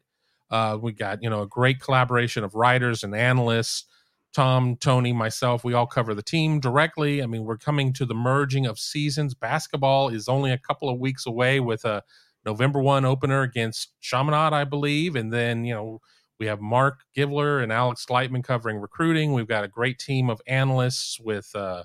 Uh, 0.51 0.79
we 0.81 0.93
got 0.93 1.23
you 1.23 1.31
know 1.31 1.43
a 1.43 1.47
great 1.47 1.81
collaboration 1.81 2.45
of 2.45 2.55
writers 2.55 3.05
and 3.05 3.15
analysts. 3.15 3.85
Tom, 4.33 4.77
Tony, 4.77 5.13
myself, 5.13 5.63
we 5.63 5.75
all 5.75 5.87
cover 5.87 6.15
the 6.15 6.23
team 6.23 6.59
directly. 6.59 7.23
I 7.23 7.27
mean, 7.27 7.45
we're 7.45 7.59
coming 7.59 7.93
to 7.95 8.07
the 8.07 8.15
merging 8.15 8.65
of 8.65 8.79
seasons. 8.79 9.35
Basketball 9.35 10.09
is 10.09 10.27
only 10.27 10.53
a 10.53 10.59
couple 10.59 10.89
of 10.89 10.99
weeks 10.99 11.27
away 11.27 11.61
with 11.61 11.85
a 11.85 12.03
November 12.45 12.81
1 12.81 13.05
opener 13.05 13.43
against 13.43 13.93
Chaminade, 14.01 14.53
I 14.53 14.65
believe. 14.65 15.17
And 15.17 15.33
then, 15.33 15.65
you 15.65 15.75
know, 15.75 16.01
we 16.39 16.47
have 16.47 16.61
Mark 16.61 17.01
Givler 17.17 17.63
and 17.63 17.73
Alex 17.73 18.05
Gleitman 18.05 18.43
covering 18.43 18.79
recruiting. 18.79 19.33
We've 19.33 19.47
got 19.47 19.65
a 19.65 19.69
great 19.69 19.99
team 19.99 20.29
of 20.29 20.41
analysts 20.47 21.21
with 21.21 21.51
uh, 21.55 21.85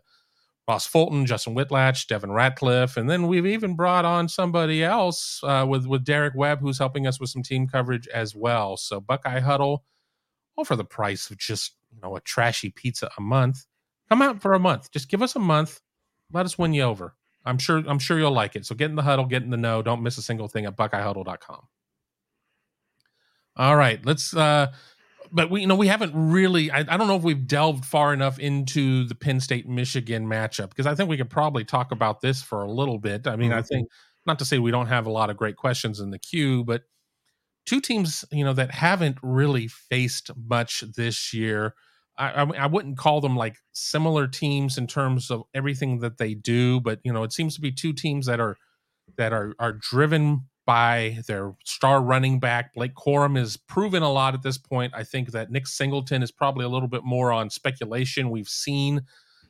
Ross 0.68 0.86
Fulton, 0.86 1.26
Justin 1.26 1.56
Whitlatch, 1.56 2.08
Devin 2.08 2.32
Ratcliffe, 2.32 2.98
and 2.98 3.10
then 3.10 3.28
we've 3.28 3.46
even 3.46 3.76
brought 3.76 4.04
on 4.04 4.28
somebody 4.28 4.84
else 4.84 5.42
uh, 5.44 5.66
with 5.68 5.86
with 5.86 6.04
Derek 6.04 6.34
Webb, 6.36 6.60
who's 6.60 6.78
helping 6.78 7.08
us 7.08 7.20
with 7.20 7.30
some 7.30 7.44
team 7.44 7.68
coverage 7.68 8.08
as 8.10 8.36
well. 8.36 8.76
So 8.76 9.00
Buckeye 9.00 9.40
Huddle, 9.40 9.86
all 10.58 10.66
for 10.66 10.76
the 10.76 10.84
price 10.84 11.30
of 11.32 11.38
just 11.38 11.76
you 11.94 12.00
know 12.02 12.18
a 12.18 12.22
trashy 12.22 12.70
pizza 12.70 13.10
a 13.18 13.22
month. 13.22 13.66
Come 14.10 14.22
out 14.22 14.42
for 14.42 14.54
a 14.54 14.60
month. 14.60 14.92
Just 14.92 15.10
give 15.10 15.22
us 15.22 15.36
a 15.36 15.40
month. 15.40 15.80
Let 16.34 16.46
us 16.46 16.58
win 16.58 16.74
you 16.74 16.84
over. 16.84 17.16
I'm 17.48 17.58
sure 17.58 17.84
I'm 17.88 18.00
sure 18.00 18.20
you'll 18.20 18.32
like 18.32 18.56
it. 18.56 18.66
So 18.66 18.76
get 18.76 18.90
in 18.90 18.96
the 18.96 19.02
huddle, 19.02 19.26
get 19.26 19.44
in 19.44 19.50
the 19.50 19.58
know. 19.58 19.82
Don't 19.82 20.04
miss 20.04 20.18
a 20.18 20.22
single 20.22 20.48
thing 20.48 20.66
at 20.66 20.76
BuckeyeHuddle.com. 20.76 21.62
All 23.56 23.76
right, 23.76 24.06
let's. 24.06 24.36
uh 24.36 24.68
But 25.32 25.50
we, 25.50 25.62
you 25.62 25.68
know, 25.68 25.76
we 25.76 25.88
haven't 25.88 26.14
really. 26.14 26.70
I, 26.72 26.80
I 26.80 26.98
don't 26.98 27.08
know 27.08 27.16
if 27.16 27.24
we've 27.24 27.48
delved 27.48 27.86
far 27.86 28.14
enough 28.14 28.38
into 28.40 29.06
the 29.06 29.16
Penn 29.16 29.40
State 29.40 29.68
Michigan 29.68 30.28
matchup 30.28 30.70
because 30.70 30.86
I 30.86 30.96
think 30.96 31.10
we 31.10 31.18
could 31.18 31.30
probably 31.30 31.66
talk 31.66 31.92
about 31.92 32.22
this 32.22 32.42
for 32.42 32.62
a 32.62 32.72
little 32.72 33.00
bit. 33.00 33.28
I 33.28 33.36
mean, 33.36 33.50
mm-hmm. 33.50 33.60
I 33.60 33.64
think 33.64 33.88
not 34.26 34.40
to 34.40 34.46
say 34.46 34.60
we 34.60 34.72
don't 34.72 34.88
have 34.88 35.08
a 35.08 35.12
lot 35.12 35.30
of 35.30 35.38
great 35.38 35.56
questions 35.56 36.00
in 36.00 36.12
the 36.12 36.20
queue, 36.20 36.64
but 36.66 36.84
two 37.66 37.82
teams, 37.82 38.26
you 38.32 38.44
know, 38.44 38.54
that 38.54 38.72
haven't 38.72 39.18
really 39.24 39.68
faced 39.68 40.32
much 40.36 40.82
this 40.96 41.34
year 41.34 41.74
I, 42.18 42.44
I, 42.44 42.66
wouldn't 42.66 42.98
call 42.98 43.22
them 43.22 43.36
like 43.36 43.58
similar 43.74 44.28
teams 44.28 44.78
in 44.78 44.88
terms 44.88 45.30
of 45.30 45.44
everything 45.54 46.00
that 46.00 46.18
they 46.18 46.34
do, 46.34 46.80
but 46.80 47.00
you 47.04 47.14
know, 47.14 47.24
it 47.24 47.32
seems 47.32 47.54
to 47.56 47.62
be 47.62 47.72
two 47.72 47.94
teams 47.94 48.26
that 48.26 48.40
are 48.40 48.58
that 49.18 49.34
are 49.34 49.54
are 49.60 49.74
driven 49.74 50.48
by 50.66 51.20
their 51.28 51.56
star 51.64 52.02
running 52.02 52.40
back. 52.40 52.74
Blake 52.74 52.96
Corum 52.96 53.38
is 53.38 53.56
proven 53.56 54.04
a 54.04 54.12
lot 54.12 54.34
at 54.34 54.42
this 54.42 54.58
point. 54.58 54.94
I 54.96 55.04
think 55.04 55.32
that 55.32 55.50
Nick 55.50 55.66
Singleton 55.68 56.22
is 56.22 56.32
probably 56.32 56.66
a 56.66 56.70
little 56.70 56.90
bit 56.90 57.04
more 57.04 57.32
on 57.32 57.50
speculation. 57.50 58.30
We've 58.30 58.50
seen 58.50 59.04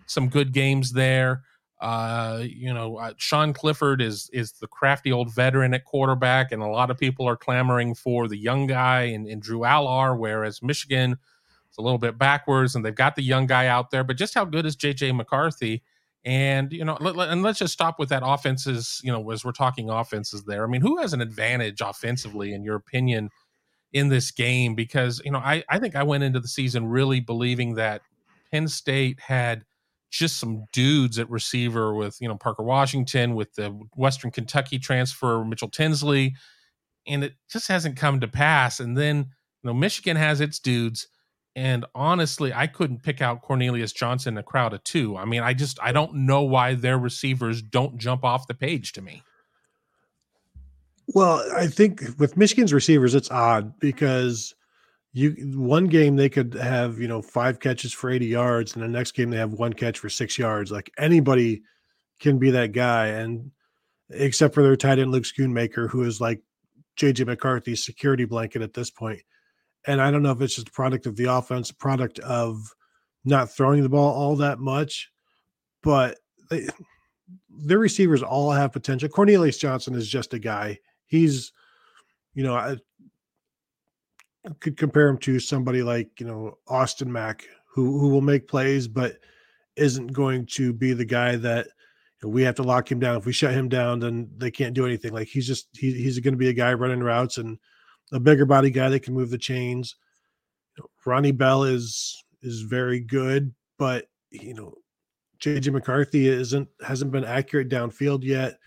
some 0.05 0.30
good 0.30 0.53
games 0.53 0.91
there. 0.91 1.43
Uh, 1.80 2.43
you 2.43 2.74
know, 2.74 2.97
uh, 2.97 3.13
Sean 3.18 3.53
Clifford 3.53 4.01
is 4.01 4.30
is 4.34 4.53
the 4.53 4.68
crafty 4.68 5.11
old 5.11 5.34
veteran 5.34 5.74
at 5.74 5.86
quarterback, 5.86 6.51
and 6.51 6.61
a 6.61 6.68
lot 6.68 6.91
of 6.91 6.97
people 6.97 7.28
are 7.28 7.38
clamoring 7.38 7.95
for 7.95 8.28
the 8.28 8.38
young 8.38 8.68
guy 8.68 9.03
and, 9.03 9.28
and 9.28 9.41
Drew 9.41 9.59
Allar, 9.59 10.18
whereas 10.18 10.61
Michigan 10.61 11.18
a 11.78 11.82
little 11.82 11.97
bit 11.97 12.17
backwards, 12.17 12.75
and 12.75 12.84
they've 12.84 12.95
got 12.95 13.15
the 13.15 13.23
young 13.23 13.47
guy 13.47 13.67
out 13.67 13.91
there. 13.91 14.03
But 14.03 14.17
just 14.17 14.34
how 14.34 14.45
good 14.45 14.65
is 14.65 14.75
JJ 14.75 15.15
McCarthy? 15.15 15.84
And 16.25 16.73
you 16.73 16.84
know, 16.84 16.97
let, 16.99 17.15
let, 17.15 17.30
and 17.30 17.43
let's 17.43 17.59
just 17.59 17.73
stop 17.73 17.99
with 17.99 18.09
that 18.09 18.23
offenses. 18.25 18.99
You 19.03 19.11
know, 19.11 19.32
as 19.32 19.45
we're 19.45 19.51
talking 19.51 19.89
offenses 19.89 20.43
there. 20.45 20.63
I 20.63 20.67
mean, 20.67 20.82
who 20.82 20.97
has 20.97 21.13
an 21.13 21.21
advantage 21.21 21.82
offensively 21.82 22.53
in 22.53 22.63
your 22.63 22.75
opinion? 22.75 23.30
in 23.93 24.09
this 24.09 24.32
game 24.32 24.75
because 24.75 25.21
you 25.23 25.32
know 25.32 25.39
I 25.39 25.63
I 25.69 25.80
think 25.80 25.95
I 25.95 26.03
went 26.03 26.23
into 26.23 26.39
the 26.39 26.47
season 26.47 26.88
really 26.88 27.19
believing 27.19 27.75
that 27.75 28.01
Penn 28.51 28.67
State 28.67 29.19
had 29.19 29.65
just 30.09 30.38
some 30.38 30.65
dudes 30.71 31.19
at 31.19 31.30
receiver 31.30 31.93
with 31.93 32.17
you 32.19 32.28
know 32.28 32.38
Parker 32.38 32.63
Washington 32.63 33.36
with 33.36 33.53
the 33.55 33.69
Western 33.95 34.32
Kentucky 34.32 34.80
transfer 34.80 35.43
Mitchell 35.43 35.69
Tinsley, 35.69 36.36
and 37.05 37.23
it 37.23 37.34
just 37.49 37.67
hasn't 37.67 37.97
come 37.97 38.19
to 38.19 38.28
pass. 38.28 38.80
And 38.80 38.97
then 38.97 39.17
you 39.63 39.67
know 39.67 39.73
Michigan 39.73 40.17
has 40.17 40.41
its 40.41 40.59
dudes, 40.59 41.07
and 41.58 41.86
honestly, 41.95 42.53
I 42.53 42.68
couldn't 42.68 43.01
pick 43.01 43.20
out 43.20 43.41
Cornelius 43.41 43.91
Johnson 43.91 44.36
in 44.36 44.38
a 44.38 44.43
crowd 44.43 44.74
of 44.74 44.84
two. 44.84 45.18
I 45.18 45.26
mean, 45.26 45.41
I 45.41 45.55
just 45.55 45.80
I 45.82 45.91
don't 45.91 46.14
know 46.14 46.43
why 46.43 46.76
their 46.76 46.99
receivers 46.99 47.64
don't 47.64 47.97
jump 47.97 48.24
off 48.24 48.45
the 48.45 48.53
page 48.53 48.93
to 48.93 49.01
me. 49.01 49.24
Well, 51.08 51.43
I 51.55 51.66
think 51.66 52.03
with 52.20 52.38
Michigan's 52.38 52.74
receivers, 52.74 53.16
it's 53.16 53.32
odd 53.32 53.80
because 53.80 54.53
you 55.14 55.32
one 55.55 55.88
game 55.88 56.16
they 56.16 56.30
could 56.30 56.53
have 56.53 56.99
you 56.99 57.08
know 57.08 57.24
five 57.24 57.60
catches 57.60 57.91
for 57.91 58.12
80 58.12 58.28
yards 58.28 58.76
and 58.76 58.84
the 58.84 58.88
next 58.88 59.14
game 59.14 59.32
they 59.32 59.38
have 59.38 59.53
one 59.53 59.74
catch 59.74 59.97
for 59.97 60.10
six 60.10 60.38
yards 60.38 60.72
like 60.72 60.91
anybody 60.99 61.64
can 62.20 62.38
be 62.38 62.51
that 62.51 62.74
guy 62.74 63.08
and 63.08 63.49
except 64.12 64.53
for 64.53 64.62
their 64.62 64.76
tight 64.76 64.99
end 64.99 65.12
luke 65.12 65.24
schoonmaker 65.24 65.89
who 65.89 66.03
is 66.03 66.20
like 66.20 66.41
jj 66.97 67.26
mccarthy's 67.26 67.84
security 67.86 68.26
blanket 68.26 68.62
at 68.62 68.74
this 68.74 68.91
point 68.91 69.22
and 69.88 70.02
i 70.02 70.12
don't 70.12 70.24
know 70.24 70.32
if 70.32 70.42
it's 70.42 70.56
just 70.56 70.70
a 70.70 70.72
product 70.72 71.06
of 71.06 71.16
the 71.16 71.32
offense 71.32 71.72
product 71.72 72.20
of 72.20 72.74
not 73.26 73.52
throwing 73.52 73.82
the 73.82 73.90
ball 73.90 74.14
all 74.14 74.36
that 74.36 74.60
much 74.60 75.12
but 75.82 76.18
they, 76.50 76.68
their 77.50 77.80
receivers 77.80 78.22
all 78.22 78.52
have 78.52 78.72
potential 78.72 79.10
cornelius 79.10 79.58
johnson 79.58 79.96
is 79.96 80.08
just 80.08 80.34
a 80.34 80.40
guy 80.40 80.78
he's 81.08 81.52
you 82.34 82.44
know 82.44 82.56
I 82.56 82.78
could 84.60 84.78
compare 84.78 85.08
him 85.08 85.18
to 85.20 85.40
somebody 85.40 85.84
like 85.84 86.20
you 86.20 86.26
know 86.26 86.58
Austin 86.68 87.12
Mack, 87.12 87.46
who 87.74 88.00
who 88.00 88.10
will 88.10 88.22
make 88.22 88.48
plays, 88.48 88.88
but 88.88 89.18
isn't 89.76 90.14
going 90.14 90.46
to 90.46 90.74
be 90.74 90.94
the 90.94 91.06
guy 91.06 91.36
that 91.36 91.68
you 92.22 92.28
know, 92.28 92.30
we 92.30 92.44
have 92.44 92.56
to 92.56 92.64
lock 92.64 92.92
him 92.92 93.00
down. 93.00 93.18
If 93.18 93.26
we 93.26 93.34
shut 93.34 93.54
him 93.54 93.70
down, 93.70 94.00
then 94.00 94.30
they 94.38 94.52
can't 94.52 94.74
do 94.74 94.86
anything. 94.86 95.14
Like 95.14 95.28
he's 95.28 95.48
just 95.48 95.68
he, 95.74 95.92
he's 95.94 96.20
going 96.20 96.34
to 96.34 96.38
be 96.38 96.50
a 96.50 96.54
guy 96.54 96.74
running 96.74 97.02
routes 97.02 97.38
and 97.38 97.58
a 98.12 98.20
bigger 98.20 98.45
body 98.45 98.70
guy 98.70 98.89
that 98.89 99.03
can 99.03 99.14
move 99.14 99.30
the 99.30 99.38
chains. 99.38 99.95
Ronnie 101.05 101.32
Bell 101.32 101.64
is 101.64 102.24
is 102.41 102.62
very 102.62 102.99
good, 102.99 103.53
but 103.78 104.08
you 104.32 104.53
know 104.53 104.74
JJ 105.39 105.74
McCarthy 105.74 106.28
isn't 106.28 106.68
hasn't 106.86 107.12
been 107.12 107.26
accurate 107.26 107.70
downfield 107.70 108.24
yet. 108.24 108.60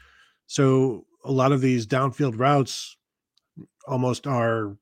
So 0.47 1.07
a 1.24 1.32
lot 1.32 1.53
of 1.53 1.61
these 1.61 1.86
downfield 1.86 2.38
routes 2.38 2.97
almost 3.86 4.26
are 4.26 4.76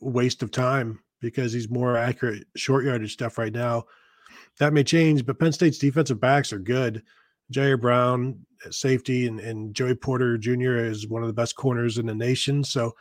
waste 0.00 0.42
of 0.42 0.50
time 0.50 1.00
because 1.20 1.52
he's 1.52 1.70
more 1.70 1.96
accurate 1.96 2.46
short 2.56 2.84
yardage 2.84 3.12
stuff 3.12 3.38
right 3.38 3.52
now. 3.52 3.84
That 4.58 4.72
may 4.72 4.84
change, 4.84 5.24
but 5.24 5.38
Penn 5.38 5.52
State's 5.52 5.78
defensive 5.78 6.20
backs 6.20 6.52
are 6.52 6.58
good. 6.58 7.02
Ji'Ayir 7.52 7.80
Brown, 7.80 8.44
safety, 8.70 9.26
and, 9.26 9.40
and 9.40 9.74
Joey 9.74 9.94
Porter 9.94 10.38
Jr. 10.38 10.76
is 10.76 11.08
one 11.08 11.22
of 11.22 11.28
the 11.28 11.34
best 11.34 11.56
corners 11.56 11.98
in 11.98 12.06
the 12.06 12.14
nation. 12.14 12.64
So 12.64 12.94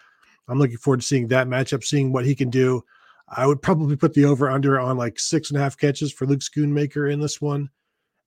I'm 0.47 0.59
looking 0.59 0.77
forward 0.77 1.01
to 1.01 1.07
seeing 1.07 1.27
that 1.29 1.47
matchup, 1.47 1.83
seeing 1.83 2.11
what 2.11 2.25
he 2.25 2.35
can 2.35 2.49
do. 2.49 2.83
I 3.29 3.47
would 3.47 3.61
probably 3.61 3.95
put 3.95 4.13
the 4.13 4.25
over 4.25 4.49
under 4.49 4.79
on 4.79 4.97
like 4.97 5.19
six 5.19 5.49
and 5.49 5.57
a 5.57 5.63
half 5.63 5.77
catches 5.77 6.11
for 6.11 6.25
Luke 6.25 6.41
Schoonmaker 6.41 7.11
in 7.11 7.19
this 7.19 7.41
one. 7.41 7.69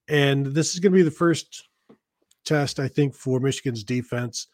And 0.08 0.46
this 0.46 0.74
is 0.74 0.80
going 0.80 0.92
to 0.92 0.96
be 0.96 1.02
the 1.02 1.10
first 1.10 1.68
test, 2.44 2.80
I 2.80 2.88
think, 2.88 3.14
for 3.14 3.40
Michigan's 3.40 3.84
defense 3.84 4.48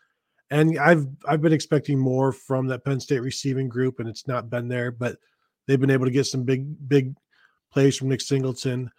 and 0.52 0.78
I've 0.78 1.06
I've 1.26 1.40
been 1.40 1.54
expecting 1.54 1.98
more 1.98 2.30
from 2.30 2.66
that 2.66 2.84
Penn 2.84 3.00
State 3.00 3.20
receiving 3.20 3.70
group, 3.70 3.98
and 3.98 4.08
it's 4.08 4.28
not 4.28 4.50
been 4.50 4.68
there. 4.68 4.90
But 4.92 5.16
they've 5.66 5.80
been 5.80 5.90
able 5.90 6.04
to 6.04 6.10
get 6.12 6.26
some 6.26 6.44
big 6.44 6.88
big 6.88 7.16
plays 7.72 7.96
from 7.96 8.10
Nick 8.10 8.20
Singleton 8.20 8.90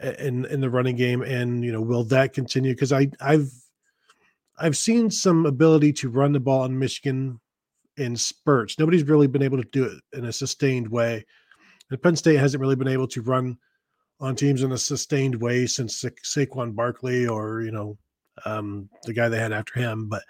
in 0.00 0.46
in 0.46 0.62
the 0.62 0.70
running 0.70 0.96
game, 0.96 1.20
and 1.20 1.62
you 1.62 1.70
know 1.70 1.82
will 1.82 2.04
that 2.04 2.32
continue? 2.32 2.72
Because 2.72 2.92
I 2.92 3.10
I've 3.20 3.52
I've 4.58 4.76
seen 4.76 5.10
some 5.10 5.44
ability 5.44 5.92
to 5.94 6.08
run 6.08 6.32
the 6.32 6.40
ball 6.40 6.64
in 6.64 6.78
Michigan 6.78 7.40
in 7.96 8.16
spurts. 8.16 8.78
Nobody's 8.78 9.04
really 9.04 9.26
been 9.26 9.42
able 9.42 9.58
to 9.58 9.68
do 9.70 9.84
it 9.84 10.18
in 10.18 10.24
a 10.24 10.32
sustained 10.32 10.88
way. 10.88 11.24
And 11.90 12.02
Penn 12.02 12.16
State 12.16 12.36
hasn't 12.36 12.60
really 12.60 12.76
been 12.76 12.88
able 12.88 13.08
to 13.08 13.22
run 13.22 13.58
on 14.20 14.36
teams 14.36 14.62
in 14.62 14.72
a 14.72 14.78
sustained 14.78 15.34
way 15.34 15.66
since 15.66 15.98
Sa- 15.98 16.08
Saquon 16.24 16.74
Barkley 16.74 17.26
or 17.26 17.62
you 17.62 17.72
know 17.72 17.98
um, 18.44 18.88
the 19.04 19.12
guy 19.12 19.28
they 19.28 19.38
had 19.38 19.52
after 19.52 19.78
him, 19.78 20.08
but 20.08 20.22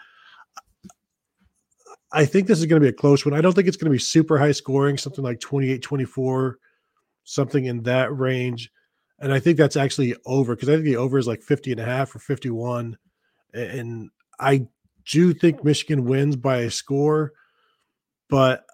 I 2.12 2.26
think 2.26 2.46
this 2.46 2.58
is 2.58 2.66
going 2.66 2.80
to 2.80 2.84
be 2.84 2.90
a 2.90 2.92
close 2.92 3.24
one. 3.24 3.34
I 3.34 3.40
don't 3.40 3.54
think 3.54 3.66
it's 3.66 3.76
going 3.76 3.90
to 3.90 3.94
be 3.94 3.98
super 3.98 4.38
high 4.38 4.52
scoring, 4.52 4.98
something 4.98 5.24
like 5.24 5.40
28 5.40 5.80
24, 5.80 6.58
something 7.24 7.64
in 7.64 7.82
that 7.84 8.14
range. 8.16 8.70
And 9.18 9.32
I 9.32 9.38
think 9.38 9.56
that's 9.56 9.76
actually 9.76 10.14
over 10.26 10.54
because 10.54 10.68
I 10.68 10.74
think 10.74 10.84
the 10.84 10.96
over 10.96 11.16
is 11.16 11.26
like 11.26 11.42
50 11.42 11.72
and 11.72 11.80
a 11.80 11.84
half 11.84 12.14
or 12.14 12.18
51. 12.18 12.98
And 13.54 14.10
I 14.38 14.66
do 15.10 15.32
think 15.32 15.64
Michigan 15.64 16.04
wins 16.04 16.36
by 16.36 16.58
a 16.58 16.70
score, 16.70 17.32
but 18.32 18.64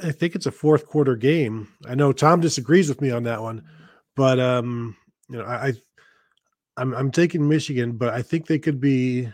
I 0.00 0.10
think 0.10 0.34
it's 0.34 0.46
a 0.46 0.50
fourth 0.50 0.88
quarter 0.88 1.14
game. 1.14 1.68
I 1.86 1.94
know 1.94 2.12
Tom 2.12 2.40
disagrees 2.40 2.88
with 2.88 3.00
me 3.00 3.12
on 3.12 3.22
that 3.22 3.40
one, 3.40 3.62
but 4.16 4.40
um, 4.40 4.96
you 5.28 5.38
know, 5.38 5.44
I, 5.44 5.68
I 5.68 5.72
I'm 6.76 6.92
I'm 6.94 7.10
taking 7.12 7.48
Michigan, 7.48 7.92
but 7.92 8.12
I 8.12 8.22
think 8.22 8.48
they 8.48 8.58
could 8.58 8.80
be 8.80 9.28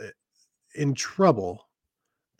eh, 0.00 0.10
in 0.76 0.94
trouble 0.94 1.66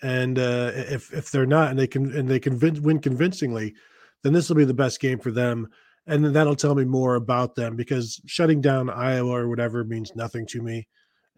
and 0.01 0.39
uh, 0.39 0.71
if 0.73 1.13
if 1.13 1.33
they're 1.33 1.47
not, 1.47 1.71
and 1.71 1.79
they 1.79 1.89
can 1.89 2.17
and 2.17 2.29
they 2.29 2.39
can 2.39 2.61
win 2.61 3.01
convincingly, 3.01 3.75
then 4.23 4.33
this 4.33 4.49
will 4.49 4.57
be 4.57 4.65
the 4.65 4.73
best 4.73 5.01
game 5.01 5.19
for 5.19 5.33
them. 5.33 5.67
And 6.07 6.25
then 6.25 6.33
that'll 6.33 6.55
tell 6.55 6.77
me 6.77 6.85
more 6.85 7.17
about 7.17 7.57
them 7.57 7.75
because 7.75 8.21
shutting 8.25 8.61
down 8.61 8.89
Iowa 8.89 9.33
or 9.33 9.49
whatever 9.49 9.83
means 9.83 10.13
nothing 10.15 10.47
to 10.47 10.63
me. 10.63 10.87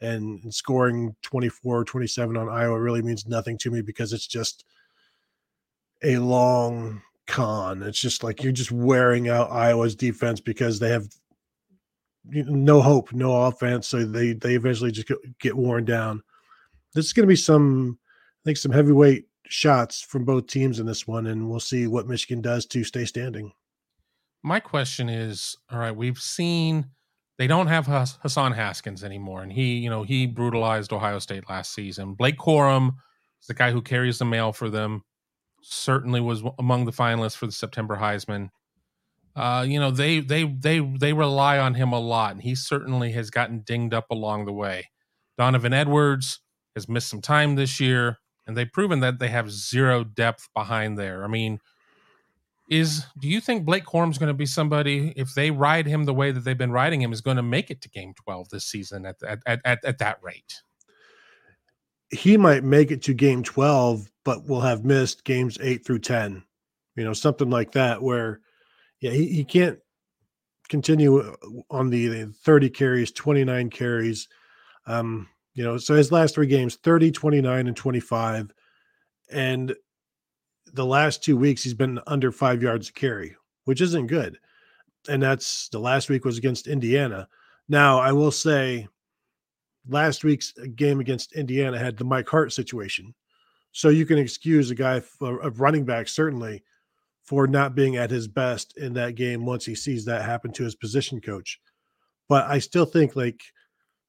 And, 0.01 0.55
scoring 0.55 1.15
24 1.23 1.85
27 1.85 2.37
on 2.37 2.49
Iowa 2.49 2.81
really 2.81 3.03
means 3.03 3.27
nothing 3.27 3.59
to 3.59 3.71
me 3.71 3.83
because 3.83 4.13
it's 4.13 4.27
just 4.27 4.65
a 6.03 6.17
long 6.19 7.03
con. 7.27 7.83
It's 7.83 8.01
just 8.01 8.25
like 8.25 8.43
you're 8.43 8.53
just 8.53 8.73
wearing 8.73 9.29
out 9.29 9.53
Iowa's 9.53 9.95
defense 9.95 10.41
because 10.41 10.79
they 10.79 10.89
have 10.89 11.07
no 12.25 12.81
hope, 12.81 13.13
no 13.13 13.45
offense. 13.45 13.89
So 13.89 14.05
they 14.05 14.33
they 14.33 14.55
eventually 14.55 14.91
just 14.91 15.11
get 15.41 15.57
worn 15.57 15.85
down. 15.85 16.23
This 16.95 17.07
is 17.07 17.13
going 17.13 17.27
to 17.27 17.33
be 17.33 17.37
some 17.37 17.99
I 18.03 18.43
think 18.45 18.57
some 18.57 18.73
heavyweight 18.73 19.27
shots 19.47 20.01
from 20.01 20.25
both 20.25 20.47
teams 20.47 20.81
in 20.81 20.87
this 20.87 21.07
one, 21.07 21.27
and 21.27 21.49
we'll 21.49 21.61
see 21.61 21.87
what 21.87 22.09
Michigan 22.09 22.41
does 22.41 22.67
to 22.67 22.85
stay 22.85 23.05
standing. 23.05 23.53
My 24.43 24.61
question 24.61 25.09
is, 25.09 25.57
all 25.71 25.79
right, 25.79 25.95
we've 25.95 26.19
seen 26.19 26.87
they 27.41 27.47
don't 27.47 27.69
have 27.69 27.87
Hassan 27.87 28.53
Haskins 28.53 29.03
anymore, 29.03 29.43
and 29.43 29.51
he, 29.51 29.79
you 29.79 29.89
know, 29.89 30.03
he 30.03 30.27
brutalized 30.27 30.93
Ohio 30.93 31.19
State 31.19 31.49
last 31.49 31.73
season. 31.73 32.13
Blake 32.13 32.37
Corum 32.37 32.97
is 33.41 33.47
the 33.47 33.55
guy 33.55 33.71
who 33.71 33.81
carries 33.81 34.19
the 34.19 34.27
mail 34.27 34.53
for 34.53 34.69
them. 34.69 35.05
Certainly 35.63 36.21
was 36.21 36.43
among 36.59 36.85
the 36.85 36.93
finalists 36.93 37.35
for 37.35 37.47
the 37.47 37.53
September 37.53 37.97
Heisman. 37.97 38.51
Uh, 39.35 39.65
you 39.67 39.81
know, 39.81 39.91
they 39.91 40.21
they 40.21 40.45
they 40.45 40.81
they 40.81 41.15
rely 41.15 41.59
on 41.59 41.73
him 41.73 41.95
a 41.95 41.99
lot, 41.99 42.33
and 42.33 42.43
he 42.43 42.55
certainly 42.55 43.13
has 43.13 43.31
gotten 43.31 43.63
dinged 43.63 43.95
up 43.95 44.11
along 44.11 44.45
the 44.45 44.53
way. 44.53 44.91
Donovan 45.39 45.73
Edwards 45.73 46.41
has 46.75 46.91
missed 46.91 47.09
some 47.09 47.23
time 47.23 47.55
this 47.55 47.81
year 47.81 48.19
and 48.51 48.57
they've 48.57 48.73
proven 48.73 48.99
that 48.99 49.21
they 49.21 49.29
have 49.29 49.51
zero 49.51 50.03
depth 50.03 50.49
behind 50.57 50.99
there. 50.99 51.23
I 51.25 51.29
mean, 51.29 51.61
is 52.71 53.05
do 53.19 53.29
you 53.29 53.41
think 53.41 53.65
Blake 53.65 53.85
Corum's 53.85 54.17
going 54.17 54.29
to 54.29 54.35
be 54.35 54.47
somebody 54.47 55.13
if 55.17 55.35
they 55.35 55.51
ride 55.51 55.87
him 55.87 56.05
the 56.05 56.15
way 56.15 56.31
that 56.31 56.45
they've 56.45 56.57
been 56.57 56.73
riding 56.73 57.03
him 57.03 57.13
is 57.13 57.21
going 57.21 57.37
to 57.37 57.43
make 57.43 57.71
it 57.71 57.83
to 57.83 57.91
game 57.91 58.15
12 58.15 58.49
this 58.49 58.65
season 58.65 59.05
at 59.05 59.17
at 59.23 59.61
at, 59.65 59.85
at 59.85 59.99
that 59.99 60.19
rate? 60.23 60.63
He 62.11 62.37
might 62.37 62.65
make 62.65 62.91
it 62.91 63.03
to 63.03 63.15
game 63.15 63.43
12 63.43 64.11
but 64.25 64.49
will 64.49 64.61
have 64.61 64.85
missed 64.85 65.25
games 65.25 65.59
8 65.61 65.85
through 65.85 65.99
10. 65.99 66.43
You 66.97 67.05
know, 67.05 67.13
something 67.13 67.51
like 67.51 67.73
that 67.73 68.01
where 68.03 68.41
yeah, 69.01 69.11
he, 69.11 69.27
he 69.27 69.45
can't 69.45 69.79
continue 70.69 71.35
on 71.71 71.91
the 71.91 72.27
30 72.27 72.71
carries, 72.71 73.11
29 73.11 73.71
carries. 73.71 74.29
Um 74.87 75.29
you 75.55 75.65
know, 75.65 75.77
so 75.77 75.95
his 75.95 76.13
last 76.13 76.37
three 76.37 76.47
games 76.47 76.77
30, 76.77 77.11
29, 77.11 77.67
and 77.67 77.77
25. 77.77 78.53
And 79.33 79.75
the 80.73 80.87
last 80.87 81.23
two 81.23 81.37
weeks, 81.37 81.63
he's 81.63 81.75
been 81.75 82.01
under 82.07 82.33
five 82.33 82.63
yards 82.63 82.89
a 82.89 82.93
carry, 82.93 83.37
which 83.65 83.81
isn't 83.81 84.07
good. 84.07 84.39
And 85.09 85.23
that's 85.23 85.69
the 85.69 85.79
last 85.79 86.09
week 86.09 86.25
was 86.25 86.39
against 86.39 86.67
Indiana. 86.67 87.29
Now, 87.69 87.99
I 87.99 88.13
will 88.13 88.31
say 88.31 88.89
last 89.89 90.25
week's 90.25 90.53
uh, 90.59 90.67
game 90.75 91.01
against 91.01 91.33
Indiana 91.33 91.79
had 91.79 91.97
the 91.97 92.05
Mike 92.05 92.29
Hart 92.29 92.53
situation. 92.53 93.15
So 93.73 93.89
you 93.89 94.05
can 94.05 94.19
excuse 94.19 94.71
a 94.71 94.75
guy, 94.75 95.01
uh, 95.23 95.39
of 95.39 95.61
running 95.61 95.85
back, 95.85 96.09
certainly, 96.09 96.63
for 97.23 97.47
not 97.47 97.75
being 97.75 97.97
at 97.97 98.11
his 98.11 98.27
best 98.27 98.77
in 98.77 98.93
that 98.95 99.15
game 99.15 99.47
once 99.47 99.65
he 99.65 99.75
sees 99.75 100.05
that 100.05 100.25
happen 100.25 100.53
to 100.53 100.65
his 100.65 100.75
position 100.75 101.21
coach. 101.21 101.61
But 102.29 102.47
I 102.47 102.59
still 102.59 102.85
think 102.85 103.15
like 103.17 103.41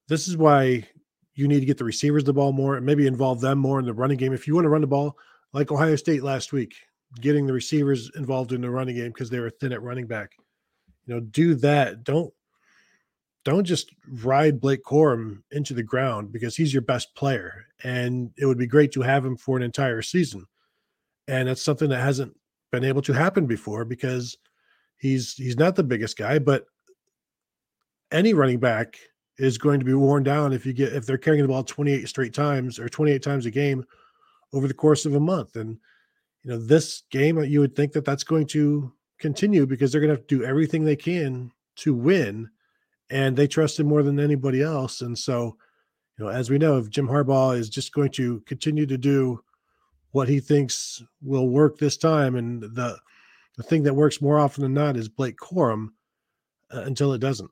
this 0.07 0.27
is 0.27 0.37
why 0.37 0.87
you 1.35 1.47
need 1.47 1.59
to 1.59 1.65
get 1.65 1.77
the 1.77 1.83
receivers 1.83 2.23
the 2.23 2.33
ball 2.33 2.51
more 2.51 2.75
and 2.77 2.85
maybe 2.85 3.07
involve 3.07 3.39
them 3.39 3.59
more 3.59 3.79
in 3.79 3.85
the 3.85 3.93
running 3.93 4.17
game. 4.17 4.33
If 4.33 4.47
you 4.47 4.55
want 4.55 4.65
to 4.65 4.69
run 4.69 4.81
the 4.81 4.87
ball, 4.87 5.17
like 5.53 5.71
Ohio 5.71 5.95
State 5.95 6.23
last 6.23 6.53
week, 6.53 6.75
getting 7.19 7.45
the 7.45 7.53
receivers 7.53 8.09
involved 8.15 8.53
in 8.53 8.61
the 8.61 8.69
running 8.69 8.95
game 8.95 9.11
because 9.11 9.29
they 9.29 9.39
were 9.39 9.49
thin 9.49 9.73
at 9.73 9.81
running 9.81 10.07
back. 10.07 10.31
You 11.05 11.15
know, 11.15 11.19
do 11.19 11.55
that. 11.55 12.03
Don't 12.03 12.33
don't 13.43 13.63
just 13.63 13.91
ride 14.07 14.61
Blake 14.61 14.83
Corum 14.83 15.41
into 15.51 15.73
the 15.73 15.83
ground 15.83 16.31
because 16.31 16.55
he's 16.55 16.73
your 16.73 16.83
best 16.83 17.15
player. 17.15 17.65
And 17.83 18.31
it 18.37 18.45
would 18.45 18.59
be 18.59 18.67
great 18.67 18.91
to 18.93 19.01
have 19.01 19.25
him 19.25 19.35
for 19.35 19.57
an 19.57 19.63
entire 19.63 20.03
season. 20.03 20.45
And 21.27 21.47
that's 21.47 21.61
something 21.61 21.89
that 21.89 22.01
hasn't 22.01 22.37
been 22.71 22.83
able 22.83 23.01
to 23.03 23.13
happen 23.13 23.47
before 23.47 23.83
because 23.83 24.37
he's 24.97 25.33
he's 25.33 25.57
not 25.57 25.75
the 25.75 25.83
biggest 25.83 26.17
guy, 26.17 26.39
but 26.39 26.65
any 28.11 28.33
running 28.33 28.59
back 28.59 28.97
is 29.37 29.57
going 29.57 29.79
to 29.79 29.85
be 29.85 29.93
worn 29.93 30.23
down 30.23 30.53
if 30.53 30.65
you 30.65 30.73
get 30.73 30.93
if 30.93 31.05
they're 31.05 31.17
carrying 31.17 31.41
the 31.41 31.47
ball 31.47 31.63
28 31.63 32.07
straight 32.07 32.33
times 32.33 32.77
or 32.77 32.87
28 32.89 33.23
times 33.23 33.45
a 33.45 33.51
game 33.51 33.83
over 34.53 34.67
the 34.67 34.73
course 34.73 35.05
of 35.05 35.15
a 35.15 35.19
month. 35.19 35.55
And 35.55 35.77
you 36.43 36.51
know, 36.51 36.57
this 36.57 37.03
game 37.11 37.41
you 37.43 37.59
would 37.59 37.75
think 37.75 37.93
that 37.93 38.05
that's 38.05 38.23
going 38.23 38.47
to 38.47 38.91
continue 39.19 39.65
because 39.65 39.91
they're 39.91 40.01
going 40.01 40.09
to 40.09 40.15
have 40.15 40.27
to 40.27 40.39
do 40.39 40.43
everything 40.43 40.83
they 40.83 40.95
can 40.95 41.51
to 41.77 41.93
win 41.93 42.49
and 43.11 43.35
they 43.35 43.47
trust 43.47 43.79
him 43.79 43.87
more 43.87 44.03
than 44.03 44.19
anybody 44.19 44.61
else. 44.61 45.01
And 45.01 45.17
so, 45.17 45.57
you 46.17 46.25
know, 46.25 46.31
as 46.31 46.49
we 46.49 46.57
know, 46.57 46.77
if 46.77 46.89
Jim 46.89 47.07
Harbaugh 47.07 47.57
is 47.57 47.69
just 47.69 47.93
going 47.93 48.11
to 48.11 48.39
continue 48.41 48.85
to 48.85 48.97
do 48.97 49.43
what 50.11 50.27
he 50.27 50.39
thinks 50.39 51.03
will 51.21 51.49
work 51.49 51.77
this 51.77 51.97
time, 51.97 52.35
and 52.35 52.61
the 52.61 52.97
the 53.57 53.63
thing 53.63 53.83
that 53.83 53.93
works 53.93 54.21
more 54.21 54.39
often 54.39 54.63
than 54.63 54.73
not 54.73 54.97
is 54.97 55.07
Blake 55.09 55.37
Corum 55.37 55.89
uh, 56.73 56.81
until 56.81 57.13
it 57.13 57.19
doesn't. 57.19 57.51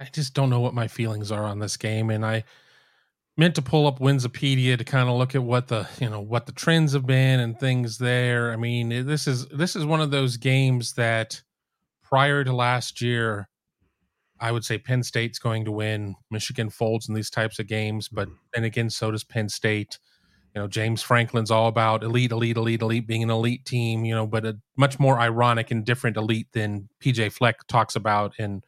I 0.00 0.06
just 0.12 0.34
don't 0.34 0.50
know 0.50 0.60
what 0.60 0.74
my 0.74 0.88
feelings 0.88 1.30
are 1.30 1.44
on 1.44 1.58
this 1.58 1.76
game, 1.76 2.10
and 2.10 2.24
I 2.24 2.44
meant 3.36 3.54
to 3.56 3.62
pull 3.62 3.86
up 3.86 3.98
Winsipedia 3.98 4.78
to 4.78 4.84
kind 4.84 5.08
of 5.08 5.16
look 5.16 5.34
at 5.34 5.42
what 5.42 5.68
the 5.68 5.88
you 6.00 6.08
know 6.08 6.20
what 6.20 6.46
the 6.46 6.52
trends 6.52 6.92
have 6.92 7.06
been 7.06 7.40
and 7.40 7.58
things 7.58 7.98
there. 7.98 8.52
I 8.52 8.56
mean, 8.56 9.06
this 9.06 9.26
is 9.26 9.46
this 9.48 9.76
is 9.76 9.84
one 9.84 10.00
of 10.00 10.10
those 10.10 10.36
games 10.36 10.94
that 10.94 11.42
prior 12.02 12.44
to 12.44 12.52
last 12.52 13.00
year, 13.00 13.48
I 14.40 14.52
would 14.52 14.64
say 14.64 14.78
Penn 14.78 15.02
State's 15.02 15.38
going 15.38 15.64
to 15.64 15.72
win. 15.72 16.14
Michigan 16.30 16.70
folds 16.70 17.08
in 17.08 17.14
these 17.14 17.30
types 17.30 17.58
of 17.58 17.66
games, 17.66 18.08
but 18.08 18.28
mm-hmm. 18.28 18.36
then 18.54 18.64
again, 18.64 18.90
so 18.90 19.10
does 19.10 19.24
Penn 19.24 19.48
State. 19.48 19.98
You 20.54 20.62
know, 20.62 20.68
James 20.68 21.02
Franklin's 21.02 21.50
all 21.50 21.66
about 21.66 22.04
elite, 22.04 22.30
elite, 22.30 22.56
elite, 22.56 22.80
elite, 22.80 23.08
being 23.08 23.24
an 23.24 23.30
elite 23.30 23.64
team. 23.64 24.04
You 24.04 24.14
know, 24.14 24.26
but 24.26 24.46
a 24.46 24.56
much 24.76 25.00
more 25.00 25.18
ironic 25.18 25.72
and 25.72 25.84
different 25.84 26.16
elite 26.16 26.46
than 26.52 26.88
PJ 27.00 27.32
Fleck 27.32 27.66
talks 27.66 27.96
about 27.96 28.34
in 28.38 28.62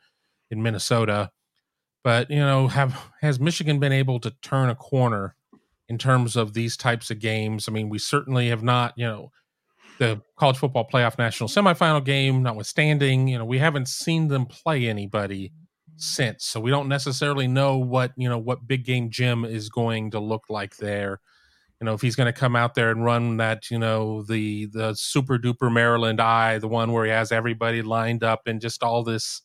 in 0.51 0.63
Minnesota. 0.63 1.31
But 2.05 2.31
you 2.31 2.39
know, 2.39 2.69
have 2.69 3.11
has 3.21 3.41
Michigan 3.41 3.81
been 3.81 3.93
able 3.93 4.21
to 4.21 4.31
turn 4.43 4.69
a 4.69 4.77
corner 4.77 5.35
in 5.89 5.99
terms 5.99 6.37
of 6.37 6.55
these 6.55 6.77
types 6.77 7.11
of 7.11 7.19
games? 7.19 7.69
I 7.69 7.73
mean, 7.73 7.89
we 7.89 7.99
certainly 7.99 8.49
have 8.49 8.63
not. 8.63 8.95
You 8.97 9.07
know, 9.07 9.33
the 9.99 10.23
college 10.37 10.59
football 10.59 10.87
playoff 10.93 11.19
national 11.19 11.49
semifinal 11.49 12.05
game, 12.05 12.43
notwithstanding, 12.43 13.29
you 13.29 13.39
know, 13.39 13.45
we 13.45 13.59
haven't 13.59 13.89
seen 13.89 14.29
them 14.29 14.47
play 14.47 14.87
anybody 14.87 15.53
since, 15.97 16.45
so 16.45 16.61
we 16.61 16.71
don't 16.71 16.89
necessarily 16.89 17.49
know 17.49 17.79
what 17.79 18.13
you 18.17 18.29
know 18.29 18.39
what 18.39 18.69
big 18.69 18.85
game 18.85 19.11
Jim 19.11 19.45
is 19.45 19.69
going 19.69 20.11
to 20.13 20.21
look 20.21 20.45
like 20.49 20.77
there. 20.77 21.21
You 21.81 21.87
know, 21.87 21.95
if 21.95 22.01
he's 22.01 22.17
going 22.17 22.33
to 22.33 22.39
come 22.39 22.57
out 22.57 22.75
there 22.75 22.91
and 22.91 23.05
run 23.05 23.37
that, 23.39 23.71
you 23.71 23.79
know, 23.79 24.23
the 24.23 24.67
the 24.67 24.95
super 24.95 25.39
duper 25.39 25.73
Maryland 25.73 26.21
eye, 26.21 26.59
the 26.59 26.69
one 26.69 26.93
where 26.93 27.05
he 27.05 27.11
has 27.11 27.33
everybody 27.33 27.83
lined 27.83 28.23
up 28.23 28.43
and 28.47 28.61
just 28.61 28.83
all 28.83 29.03
this 29.03 29.43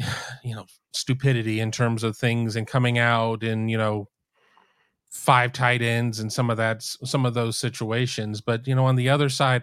you 0.44 0.54
know 0.54 0.66
stupidity 0.92 1.60
in 1.60 1.70
terms 1.70 2.02
of 2.02 2.16
things 2.16 2.56
and 2.56 2.66
coming 2.66 2.98
out 2.98 3.42
and 3.42 3.70
you 3.70 3.78
know 3.78 4.08
five 5.10 5.52
tight 5.52 5.82
ends 5.82 6.20
and 6.20 6.32
some 6.32 6.50
of 6.50 6.56
that 6.56 6.82
some 6.82 7.26
of 7.26 7.34
those 7.34 7.58
situations. 7.58 8.40
But 8.40 8.66
you 8.66 8.74
know 8.74 8.86
on 8.86 8.96
the 8.96 9.08
other 9.08 9.28
side 9.28 9.62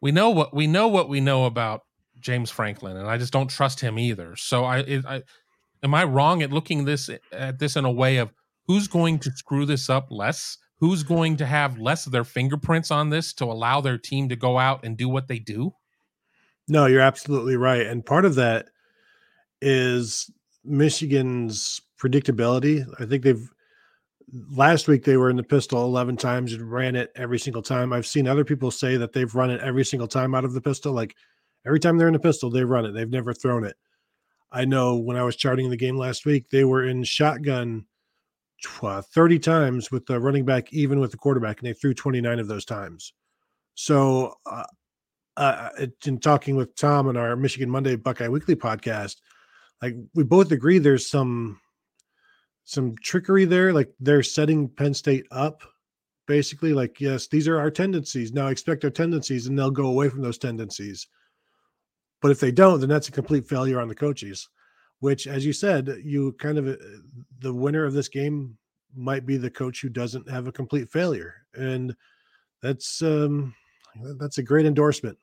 we 0.00 0.12
know 0.12 0.30
what 0.30 0.54
we 0.54 0.66
know 0.66 0.88
what 0.88 1.08
we 1.08 1.20
know 1.20 1.46
about 1.46 1.82
James 2.20 2.50
Franklin 2.50 2.96
and 2.96 3.08
I 3.08 3.18
just 3.18 3.32
don't 3.32 3.50
trust 3.50 3.80
him 3.80 3.98
either. 3.98 4.36
So 4.36 4.64
I, 4.64 4.78
it, 4.78 5.04
I 5.06 5.22
am 5.82 5.94
I 5.94 6.04
wrong 6.04 6.42
at 6.42 6.52
looking 6.52 6.84
this 6.84 7.10
at 7.32 7.58
this 7.58 7.76
in 7.76 7.84
a 7.84 7.90
way 7.90 8.18
of 8.18 8.32
who's 8.66 8.88
going 8.88 9.18
to 9.20 9.30
screw 9.32 9.66
this 9.66 9.90
up 9.90 10.08
less? 10.10 10.58
Who's 10.78 11.04
going 11.04 11.36
to 11.36 11.46
have 11.46 11.78
less 11.78 12.06
of 12.06 12.12
their 12.12 12.24
fingerprints 12.24 12.90
on 12.90 13.10
this 13.10 13.32
to 13.34 13.44
allow 13.44 13.80
their 13.80 13.98
team 13.98 14.28
to 14.28 14.36
go 14.36 14.58
out 14.58 14.84
and 14.84 14.96
do 14.96 15.08
what 15.08 15.28
they 15.28 15.38
do? 15.38 15.74
No, 16.68 16.86
you're 16.86 17.00
absolutely 17.00 17.56
right. 17.56 17.86
And 17.86 18.04
part 18.04 18.24
of 18.24 18.34
that 18.36 18.68
is 19.62 20.30
Michigan's 20.64 21.80
predictability. 21.98 22.84
I 23.00 23.06
think 23.06 23.22
they've 23.22 23.48
last 24.50 24.88
week 24.88 25.04
they 25.04 25.16
were 25.16 25.30
in 25.30 25.36
the 25.36 25.42
pistol 25.42 25.84
11 25.84 26.16
times 26.16 26.52
and 26.52 26.70
ran 26.70 26.96
it 26.96 27.12
every 27.16 27.38
single 27.38 27.62
time. 27.62 27.92
I've 27.92 28.06
seen 28.06 28.26
other 28.26 28.44
people 28.44 28.70
say 28.70 28.96
that 28.96 29.12
they've 29.12 29.34
run 29.34 29.50
it 29.50 29.60
every 29.60 29.84
single 29.84 30.08
time 30.08 30.34
out 30.34 30.44
of 30.44 30.52
the 30.52 30.60
pistol. 30.60 30.92
Like 30.92 31.14
every 31.66 31.80
time 31.80 31.96
they're 31.96 32.08
in 32.08 32.14
the 32.14 32.18
pistol, 32.18 32.50
they 32.50 32.64
run 32.64 32.84
it. 32.84 32.92
They've 32.92 33.08
never 33.08 33.32
thrown 33.32 33.64
it. 33.64 33.76
I 34.50 34.64
know 34.64 34.96
when 34.96 35.16
I 35.16 35.22
was 35.22 35.36
charting 35.36 35.70
the 35.70 35.76
game 35.76 35.96
last 35.96 36.26
week, 36.26 36.50
they 36.50 36.64
were 36.64 36.84
in 36.86 37.04
shotgun 37.04 37.86
uh, 38.82 39.02
30 39.02 39.38
times 39.38 39.90
with 39.90 40.06
the 40.06 40.20
running 40.20 40.44
back, 40.44 40.72
even 40.72 41.00
with 41.00 41.10
the 41.10 41.16
quarterback, 41.16 41.58
and 41.60 41.68
they 41.68 41.72
threw 41.72 41.94
29 41.94 42.38
of 42.38 42.48
those 42.48 42.64
times. 42.64 43.12
So, 43.74 44.34
uh, 44.46 44.64
uh, 45.38 45.70
in 46.04 46.20
talking 46.20 46.56
with 46.56 46.76
Tom 46.76 47.08
on 47.08 47.16
our 47.16 47.34
Michigan 47.36 47.70
Monday 47.70 47.96
Buckeye 47.96 48.28
Weekly 48.28 48.54
podcast, 48.54 49.16
like 49.82 49.96
we 50.14 50.22
both 50.22 50.52
agree 50.52 50.78
there's 50.78 51.10
some 51.10 51.60
some 52.64 52.94
trickery 53.02 53.44
there. 53.44 53.72
Like 53.72 53.92
they're 54.00 54.22
setting 54.22 54.68
Penn 54.68 54.94
State 54.94 55.26
up, 55.32 55.62
basically. 56.26 56.72
Like, 56.72 57.00
yes, 57.00 57.26
these 57.26 57.48
are 57.48 57.58
our 57.58 57.70
tendencies. 57.70 58.32
Now 58.32 58.46
expect 58.46 58.84
our 58.84 58.90
tendencies, 58.90 59.46
and 59.46 59.58
they'll 59.58 59.70
go 59.70 59.86
away 59.86 60.08
from 60.08 60.22
those 60.22 60.38
tendencies. 60.38 61.08
But 62.20 62.30
if 62.30 62.38
they 62.38 62.52
don't, 62.52 62.78
then 62.78 62.88
that's 62.88 63.08
a 63.08 63.12
complete 63.12 63.48
failure 63.48 63.80
on 63.80 63.88
the 63.88 63.94
coaches. 63.94 64.48
Which, 65.00 65.26
as 65.26 65.44
you 65.44 65.52
said, 65.52 66.00
you 66.04 66.32
kind 66.34 66.58
of 66.58 66.68
uh, 66.68 66.76
the 67.40 67.52
winner 67.52 67.84
of 67.84 67.92
this 67.92 68.08
game 68.08 68.56
might 68.94 69.26
be 69.26 69.36
the 69.36 69.50
coach 69.50 69.80
who 69.80 69.88
doesn't 69.88 70.30
have 70.30 70.46
a 70.46 70.52
complete 70.52 70.88
failure, 70.88 71.34
and 71.54 71.96
that's 72.62 73.02
um 73.02 73.52
that's 74.16 74.38
a 74.38 74.42
great 74.44 74.64
endorsement. 74.64 75.18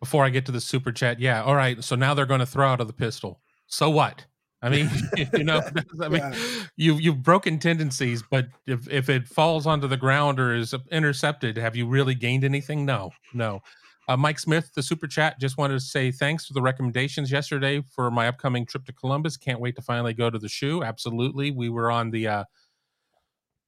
Before 0.00 0.24
I 0.24 0.30
get 0.30 0.46
to 0.46 0.52
the 0.52 0.60
super 0.60 0.92
chat. 0.92 1.20
Yeah, 1.20 1.42
all 1.42 1.54
right. 1.54 1.82
So 1.84 1.94
now 1.94 2.14
they're 2.14 2.26
going 2.26 2.40
to 2.40 2.46
throw 2.46 2.66
out 2.66 2.80
of 2.80 2.86
the 2.86 2.92
pistol. 2.92 3.40
So 3.66 3.90
what? 3.90 4.24
I 4.62 4.68
mean, 4.68 4.90
you 5.34 5.44
know, 5.44 5.62
I 6.02 6.08
mean, 6.08 6.20
yeah. 6.20 6.34
you 6.76 6.94
you've 6.94 7.22
broken 7.22 7.58
tendencies, 7.58 8.22
but 8.28 8.48
if 8.66 8.88
if 8.90 9.08
it 9.08 9.28
falls 9.28 9.66
onto 9.66 9.86
the 9.86 9.96
ground 9.96 10.40
or 10.40 10.54
is 10.54 10.74
intercepted, 10.90 11.56
have 11.56 11.76
you 11.76 11.86
really 11.86 12.14
gained 12.14 12.44
anything? 12.44 12.84
No, 12.84 13.10
no. 13.34 13.60
Uh, 14.08 14.16
Mike 14.16 14.40
Smith, 14.40 14.72
the 14.74 14.82
super 14.82 15.06
chat, 15.06 15.38
just 15.38 15.56
wanted 15.56 15.74
to 15.74 15.80
say 15.80 16.10
thanks 16.10 16.44
for 16.44 16.52
the 16.52 16.62
recommendations 16.62 17.30
yesterday 17.30 17.80
for 17.94 18.10
my 18.10 18.26
upcoming 18.26 18.66
trip 18.66 18.84
to 18.86 18.92
Columbus. 18.92 19.36
Can't 19.36 19.60
wait 19.60 19.76
to 19.76 19.82
finally 19.82 20.14
go 20.14 20.28
to 20.28 20.38
the 20.38 20.48
shoe. 20.48 20.82
Absolutely, 20.82 21.52
we 21.52 21.68
were 21.68 21.92
on 21.92 22.10
the 22.10 22.26
uh, 22.26 22.44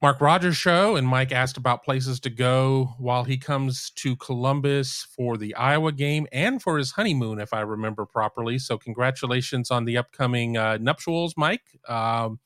Mark 0.03 0.19
Rogers 0.19 0.57
show, 0.57 0.97
and 0.97 1.07
Mike 1.07 1.31
asked 1.31 1.55
about 1.55 1.85
places 1.85 2.19
to 2.19 2.29
go 2.29 2.93
while 2.97 3.23
he 3.23 3.37
comes 3.37 3.89
to 3.91 4.17
Columbus 4.17 5.07
for 5.15 5.37
the 5.37 5.55
Iowa 5.55 5.93
game 5.93 6.27
and 6.33 6.61
for 6.61 6.77
his 6.77 6.91
honeymoon, 6.91 7.39
if 7.39 7.53
I 7.53 7.61
remember 7.61 8.05
properly. 8.05 8.59
So, 8.59 8.77
congratulations 8.77 9.71
on 9.71 9.85
the 9.85 9.95
upcoming 9.95 10.57
uh, 10.57 10.77
nuptials, 10.81 11.35
Mike. 11.37 11.63
Um, 11.87 12.41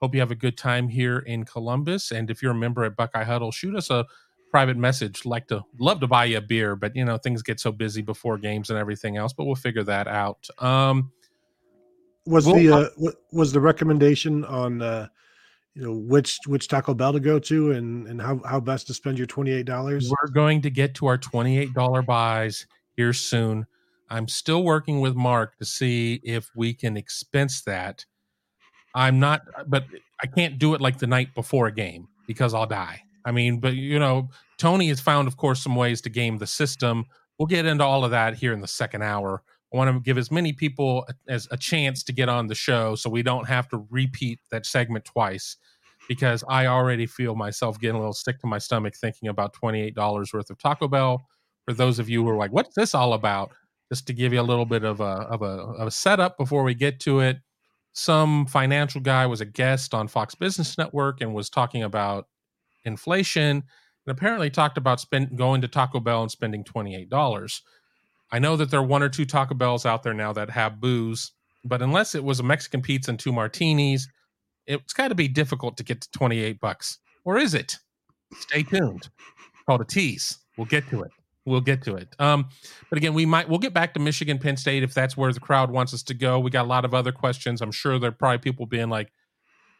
hope 0.00 0.14
you 0.14 0.20
have 0.20 0.30
a 0.30 0.36
good 0.36 0.56
time 0.56 0.86
here 0.86 1.18
in 1.18 1.44
Columbus. 1.44 2.12
And 2.12 2.30
if 2.30 2.40
you're 2.40 2.52
a 2.52 2.54
member 2.54 2.84
at 2.84 2.94
Buckeye 2.94 3.24
Huddle, 3.24 3.50
shoot 3.50 3.74
us 3.74 3.90
a 3.90 4.06
private 4.52 4.76
message. 4.76 5.24
Like 5.24 5.48
to 5.48 5.64
love 5.80 5.98
to 5.98 6.06
buy 6.06 6.26
you 6.26 6.38
a 6.38 6.40
beer, 6.40 6.76
but 6.76 6.94
you 6.94 7.04
know 7.04 7.18
things 7.18 7.42
get 7.42 7.58
so 7.58 7.72
busy 7.72 8.02
before 8.02 8.38
games 8.38 8.70
and 8.70 8.78
everything 8.78 9.16
else. 9.16 9.32
But 9.32 9.46
we'll 9.46 9.56
figure 9.56 9.82
that 9.82 10.06
out. 10.06 10.46
Um, 10.60 11.10
was 12.24 12.44
the 12.44 12.70
uh, 12.70 13.10
was 13.32 13.50
the 13.50 13.60
recommendation 13.60 14.44
on? 14.44 14.80
Uh, 14.80 15.08
you 15.74 15.82
know 15.82 15.94
which 15.94 16.38
which 16.46 16.68
Taco 16.68 16.94
Bell 16.94 17.12
to 17.12 17.20
go 17.20 17.38
to 17.38 17.72
and 17.72 18.06
and 18.06 18.20
how 18.20 18.40
how 18.44 18.60
best 18.60 18.86
to 18.86 18.94
spend 18.94 19.18
your 19.18 19.26
twenty 19.26 19.52
eight 19.52 19.66
dollars. 19.66 20.10
We're 20.10 20.30
going 20.30 20.62
to 20.62 20.70
get 20.70 20.94
to 20.96 21.06
our 21.06 21.18
twenty 21.18 21.58
eight 21.58 21.74
dollar 21.74 22.02
buys 22.02 22.66
here 22.96 23.12
soon. 23.12 23.66
I'm 24.08 24.28
still 24.28 24.62
working 24.62 25.00
with 25.00 25.16
Mark 25.16 25.58
to 25.58 25.64
see 25.64 26.20
if 26.22 26.50
we 26.54 26.74
can 26.74 26.96
expense 26.96 27.62
that. 27.62 28.04
I'm 28.94 29.18
not, 29.18 29.42
but 29.66 29.86
I 30.22 30.26
can't 30.28 30.58
do 30.58 30.74
it 30.74 30.80
like 30.80 30.98
the 30.98 31.06
night 31.06 31.34
before 31.34 31.66
a 31.66 31.72
game 31.72 32.06
because 32.28 32.54
I'll 32.54 32.66
die. 32.66 33.02
I 33.24 33.32
mean, 33.32 33.58
but 33.58 33.74
you 33.74 33.98
know, 33.98 34.28
Tony 34.58 34.88
has 34.88 35.00
found, 35.00 35.26
of 35.26 35.36
course, 35.36 35.62
some 35.62 35.74
ways 35.74 36.00
to 36.02 36.10
game 36.10 36.38
the 36.38 36.46
system. 36.46 37.06
We'll 37.38 37.46
get 37.46 37.66
into 37.66 37.82
all 37.82 38.04
of 38.04 38.12
that 38.12 38.34
here 38.34 38.52
in 38.52 38.60
the 38.60 38.68
second 38.68 39.02
hour. 39.02 39.42
I 39.72 39.76
want 39.76 39.94
to 39.94 40.00
give 40.00 40.18
as 40.18 40.30
many 40.30 40.52
people 40.52 41.06
as 41.28 41.48
a 41.50 41.56
chance 41.56 42.02
to 42.04 42.12
get 42.12 42.28
on 42.28 42.46
the 42.46 42.54
show 42.54 42.94
so 42.94 43.10
we 43.10 43.22
don't 43.22 43.48
have 43.48 43.68
to 43.70 43.86
repeat 43.90 44.40
that 44.50 44.66
segment 44.66 45.04
twice 45.04 45.56
because 46.08 46.44
I 46.48 46.66
already 46.66 47.06
feel 47.06 47.34
myself 47.34 47.80
getting 47.80 47.96
a 47.96 47.98
little 47.98 48.12
sick 48.12 48.38
to 48.40 48.46
my 48.46 48.58
stomach 48.58 48.94
thinking 48.94 49.28
about 49.28 49.54
$28 49.54 50.32
worth 50.32 50.50
of 50.50 50.58
Taco 50.58 50.88
Bell. 50.88 51.26
For 51.66 51.72
those 51.72 51.98
of 51.98 52.08
you 52.08 52.22
who 52.22 52.28
are 52.30 52.36
like, 52.36 52.52
what's 52.52 52.74
this 52.74 52.94
all 52.94 53.14
about? 53.14 53.52
Just 53.90 54.06
to 54.06 54.12
give 54.12 54.32
you 54.32 54.40
a 54.40 54.42
little 54.42 54.66
bit 54.66 54.84
of 54.84 55.00
a, 55.00 55.04
of 55.04 55.42
a, 55.42 55.44
of 55.46 55.88
a 55.88 55.90
setup 55.90 56.36
before 56.36 56.62
we 56.62 56.74
get 56.74 57.00
to 57.00 57.20
it. 57.20 57.38
Some 57.92 58.46
financial 58.46 59.00
guy 59.00 59.26
was 59.26 59.40
a 59.40 59.46
guest 59.46 59.94
on 59.94 60.08
Fox 60.08 60.34
Business 60.34 60.76
Network 60.76 61.20
and 61.20 61.32
was 61.32 61.48
talking 61.48 61.82
about 61.82 62.26
inflation 62.84 63.62
and 64.06 64.16
apparently 64.16 64.50
talked 64.50 64.76
about 64.76 65.00
spend, 65.00 65.38
going 65.38 65.60
to 65.62 65.68
Taco 65.68 66.00
Bell 66.00 66.22
and 66.22 66.30
spending 66.30 66.64
$28. 66.64 67.60
I 68.34 68.40
know 68.40 68.56
that 68.56 68.68
there 68.68 68.80
are 68.80 68.84
one 68.84 69.00
or 69.00 69.08
two 69.08 69.24
Taco 69.24 69.54
Bells 69.54 69.86
out 69.86 70.02
there 70.02 70.12
now 70.12 70.32
that 70.32 70.50
have 70.50 70.80
booze, 70.80 71.30
but 71.64 71.80
unless 71.80 72.16
it 72.16 72.24
was 72.24 72.40
a 72.40 72.42
Mexican 72.42 72.82
pizza 72.82 73.12
and 73.12 73.18
two 73.18 73.32
martinis, 73.32 74.08
it's 74.66 74.92
got 74.92 75.06
to 75.06 75.14
be 75.14 75.28
difficult 75.28 75.76
to 75.76 75.84
get 75.84 76.00
to 76.00 76.10
28 76.10 76.58
bucks. 76.58 76.98
Or 77.24 77.38
is 77.38 77.54
it? 77.54 77.76
Stay 78.32 78.64
tuned. 78.64 79.08
Called 79.66 79.82
a 79.82 79.84
tease. 79.84 80.36
We'll 80.58 80.66
get 80.66 80.88
to 80.88 81.02
it. 81.02 81.12
We'll 81.46 81.60
get 81.60 81.82
to 81.82 81.94
it. 81.94 82.08
Um, 82.18 82.48
but 82.90 82.96
again, 82.96 83.14
we 83.14 83.24
might 83.24 83.48
we'll 83.48 83.60
get 83.60 83.72
back 83.72 83.94
to 83.94 84.00
Michigan, 84.00 84.40
Penn 84.40 84.56
State 84.56 84.82
if 84.82 84.92
that's 84.92 85.16
where 85.16 85.32
the 85.32 85.38
crowd 85.38 85.70
wants 85.70 85.94
us 85.94 86.02
to 86.02 86.14
go. 86.14 86.40
We 86.40 86.50
got 86.50 86.64
a 86.64 86.68
lot 86.68 86.84
of 86.84 86.92
other 86.92 87.12
questions. 87.12 87.62
I'm 87.62 87.70
sure 87.70 88.00
there 88.00 88.08
are 88.08 88.12
probably 88.12 88.38
people 88.38 88.66
being 88.66 88.88
like, 88.88 89.12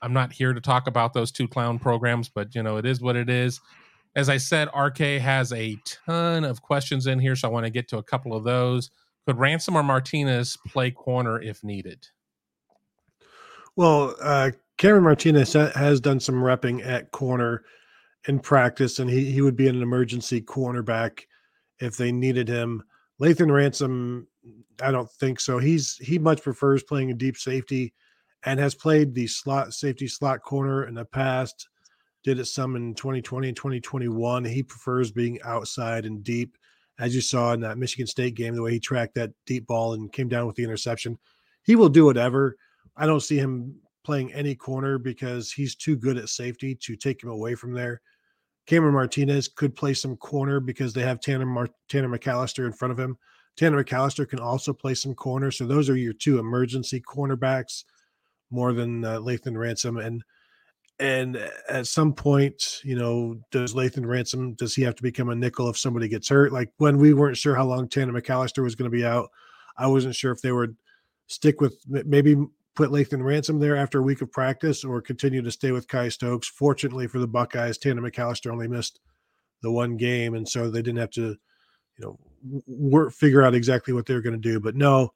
I'm 0.00 0.12
not 0.12 0.32
here 0.32 0.52
to 0.52 0.60
talk 0.60 0.86
about 0.86 1.12
those 1.12 1.32
two 1.32 1.48
clown 1.48 1.80
programs, 1.80 2.28
but 2.28 2.54
you 2.54 2.62
know, 2.62 2.76
it 2.76 2.86
is 2.86 3.00
what 3.00 3.16
it 3.16 3.28
is 3.28 3.60
as 4.16 4.28
I 4.28 4.36
said, 4.36 4.68
RK 4.76 4.98
has 4.98 5.52
a 5.52 5.76
ton 5.84 6.44
of 6.44 6.62
questions 6.62 7.06
in 7.06 7.18
here, 7.18 7.34
so 7.34 7.48
I 7.48 7.50
want 7.50 7.66
to 7.66 7.70
get 7.70 7.88
to 7.88 7.98
a 7.98 8.02
couple 8.02 8.34
of 8.34 8.44
those. 8.44 8.90
Could 9.26 9.38
Ransom 9.38 9.76
or 9.76 9.82
Martinez 9.82 10.56
play 10.68 10.90
corner 10.90 11.40
if 11.40 11.64
needed? 11.64 12.06
Well, 13.76 14.14
uh, 14.22 14.52
Cameron 14.78 15.04
Martinez 15.04 15.52
has 15.52 16.00
done 16.00 16.20
some 16.20 16.36
repping 16.36 16.86
at 16.86 17.10
corner 17.10 17.64
in 18.28 18.38
practice, 18.38 18.98
and 18.98 19.10
he, 19.10 19.30
he 19.30 19.40
would 19.40 19.56
be 19.56 19.68
an 19.68 19.82
emergency 19.82 20.40
cornerback 20.40 21.22
if 21.80 21.96
they 21.96 22.12
needed 22.12 22.48
him. 22.48 22.82
Lathan 23.20 23.52
Ransom, 23.52 24.28
I 24.80 24.90
don't 24.90 25.10
think 25.10 25.40
so. 25.40 25.58
He's 25.58 25.96
he 25.96 26.18
much 26.18 26.42
prefers 26.42 26.82
playing 26.82 27.10
a 27.10 27.14
deep 27.14 27.36
safety 27.36 27.94
and 28.44 28.60
has 28.60 28.74
played 28.74 29.14
the 29.14 29.26
slot 29.26 29.72
safety 29.72 30.08
slot 30.08 30.42
corner 30.42 30.86
in 30.86 30.94
the 30.94 31.04
past 31.04 31.68
did 32.24 32.38
it 32.38 32.46
some 32.46 32.74
in 32.74 32.94
2020 32.94 33.48
and 33.48 33.56
2021. 33.56 34.44
He 34.44 34.62
prefers 34.62 35.12
being 35.12 35.40
outside 35.42 36.06
and 36.06 36.24
deep, 36.24 36.56
as 36.98 37.14
you 37.14 37.20
saw 37.20 37.52
in 37.52 37.60
that 37.60 37.78
Michigan 37.78 38.06
State 38.06 38.34
game, 38.34 38.54
the 38.54 38.62
way 38.62 38.72
he 38.72 38.80
tracked 38.80 39.14
that 39.14 39.32
deep 39.46 39.66
ball 39.66 39.92
and 39.92 40.12
came 40.12 40.28
down 40.28 40.46
with 40.46 40.56
the 40.56 40.64
interception. 40.64 41.18
He 41.62 41.76
will 41.76 41.90
do 41.90 42.06
whatever. 42.06 42.56
I 42.96 43.06
don't 43.06 43.20
see 43.20 43.36
him 43.36 43.76
playing 44.04 44.32
any 44.32 44.54
corner 44.54 44.98
because 44.98 45.52
he's 45.52 45.74
too 45.74 45.96
good 45.96 46.16
at 46.16 46.28
safety 46.28 46.74
to 46.74 46.96
take 46.96 47.22
him 47.22 47.30
away 47.30 47.54
from 47.54 47.72
there. 47.72 48.00
Cameron 48.66 48.94
Martinez 48.94 49.48
could 49.48 49.76
play 49.76 49.92
some 49.92 50.16
corner 50.16 50.60
because 50.60 50.92
they 50.92 51.02
have 51.02 51.20
Tanner 51.20 51.46
Mar- 51.46 51.68
Tanner 51.88 52.08
McAllister 52.08 52.64
in 52.64 52.72
front 52.72 52.92
of 52.92 52.98
him. 52.98 53.18
Tanner 53.56 53.82
McAllister 53.82 54.28
can 54.28 54.40
also 54.40 54.72
play 54.72 54.94
some 54.94 55.14
corner. 55.14 55.50
So 55.50 55.66
those 55.66 55.90
are 55.90 55.96
your 55.96 56.14
two 56.14 56.38
emergency 56.38 57.00
cornerbacks 57.00 57.84
more 58.50 58.72
than 58.72 59.04
uh, 59.04 59.18
Lathan 59.20 59.56
Ransom. 59.56 59.98
And 59.98 60.22
and 60.98 61.36
uh, 61.36 61.48
at 61.68 61.86
some 61.86 62.12
point, 62.12 62.80
you 62.84 62.96
know, 62.96 63.36
does 63.50 63.74
Lathan 63.74 64.06
Ransom 64.06 64.54
does 64.54 64.74
he 64.74 64.82
have 64.82 64.94
to 64.96 65.02
become 65.02 65.28
a 65.28 65.34
nickel 65.34 65.68
if 65.68 65.78
somebody 65.78 66.08
gets 66.08 66.28
hurt? 66.28 66.52
Like 66.52 66.70
when 66.78 66.98
we 66.98 67.14
weren't 67.14 67.36
sure 67.36 67.54
how 67.54 67.64
long 67.64 67.88
Tanner 67.88 68.12
McAllister 68.12 68.62
was 68.62 68.74
going 68.74 68.90
to 68.90 68.96
be 68.96 69.04
out, 69.04 69.30
I 69.76 69.86
wasn't 69.86 70.14
sure 70.14 70.32
if 70.32 70.40
they 70.40 70.52
would 70.52 70.76
stick 71.26 71.60
with 71.60 71.78
maybe 71.86 72.36
put 72.74 72.90
Lathan 72.90 73.24
Ransom 73.24 73.58
there 73.58 73.76
after 73.76 73.98
a 73.98 74.02
week 74.02 74.20
of 74.22 74.30
practice 74.30 74.84
or 74.84 75.00
continue 75.00 75.42
to 75.42 75.50
stay 75.50 75.72
with 75.72 75.88
Kye 75.88 76.08
Stokes. 76.08 76.48
Fortunately 76.48 77.06
for 77.06 77.18
the 77.18 77.26
Buckeyes, 77.26 77.78
Tanner 77.78 78.02
McAllister 78.02 78.50
only 78.50 78.68
missed 78.68 79.00
the 79.62 79.70
one 79.70 79.96
game, 79.96 80.34
and 80.34 80.48
so 80.48 80.70
they 80.70 80.82
didn't 80.82 80.98
have 80.98 81.10
to, 81.10 81.36
you 81.96 82.00
know, 82.00 82.18
work 82.66 83.12
figure 83.12 83.42
out 83.42 83.54
exactly 83.54 83.94
what 83.94 84.06
they 84.06 84.14
were 84.14 84.20
going 84.20 84.40
to 84.40 84.48
do. 84.48 84.60
But 84.60 84.76
no, 84.76 85.12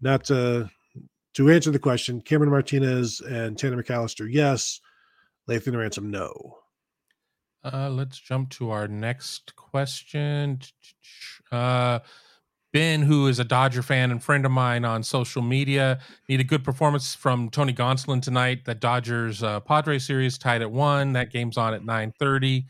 not 0.00 0.24
to 0.24 0.70
to 1.34 1.50
answer 1.50 1.70
the 1.70 1.78
question. 1.78 2.20
Cameron 2.20 2.50
Martinez 2.50 3.20
and 3.20 3.58
Tanner 3.58 3.82
McAllister, 3.82 4.26
yes. 4.30 4.80
Lathan 5.48 5.76
Ransom, 5.76 6.10
no. 6.10 6.58
Uh, 7.64 7.90
let's 7.90 8.18
jump 8.18 8.50
to 8.50 8.70
our 8.70 8.86
next 8.86 9.56
question. 9.56 10.60
Uh, 11.50 12.00
ben, 12.72 13.02
who 13.02 13.26
is 13.26 13.38
a 13.38 13.44
Dodger 13.44 13.82
fan 13.82 14.10
and 14.10 14.22
friend 14.22 14.44
of 14.44 14.52
mine 14.52 14.84
on 14.84 15.02
social 15.02 15.42
media, 15.42 15.98
need 16.28 16.40
a 16.40 16.44
good 16.44 16.62
performance 16.62 17.14
from 17.14 17.48
Tony 17.48 17.72
Gonsolin 17.72 18.22
tonight. 18.22 18.64
The 18.64 18.74
Dodgers 18.74 19.42
uh, 19.42 19.60
series 19.98 20.38
tied 20.38 20.62
at 20.62 20.70
one. 20.70 21.14
That 21.14 21.32
game's 21.32 21.56
on 21.56 21.74
at 21.74 21.84
nine 21.84 22.12
thirty. 22.18 22.66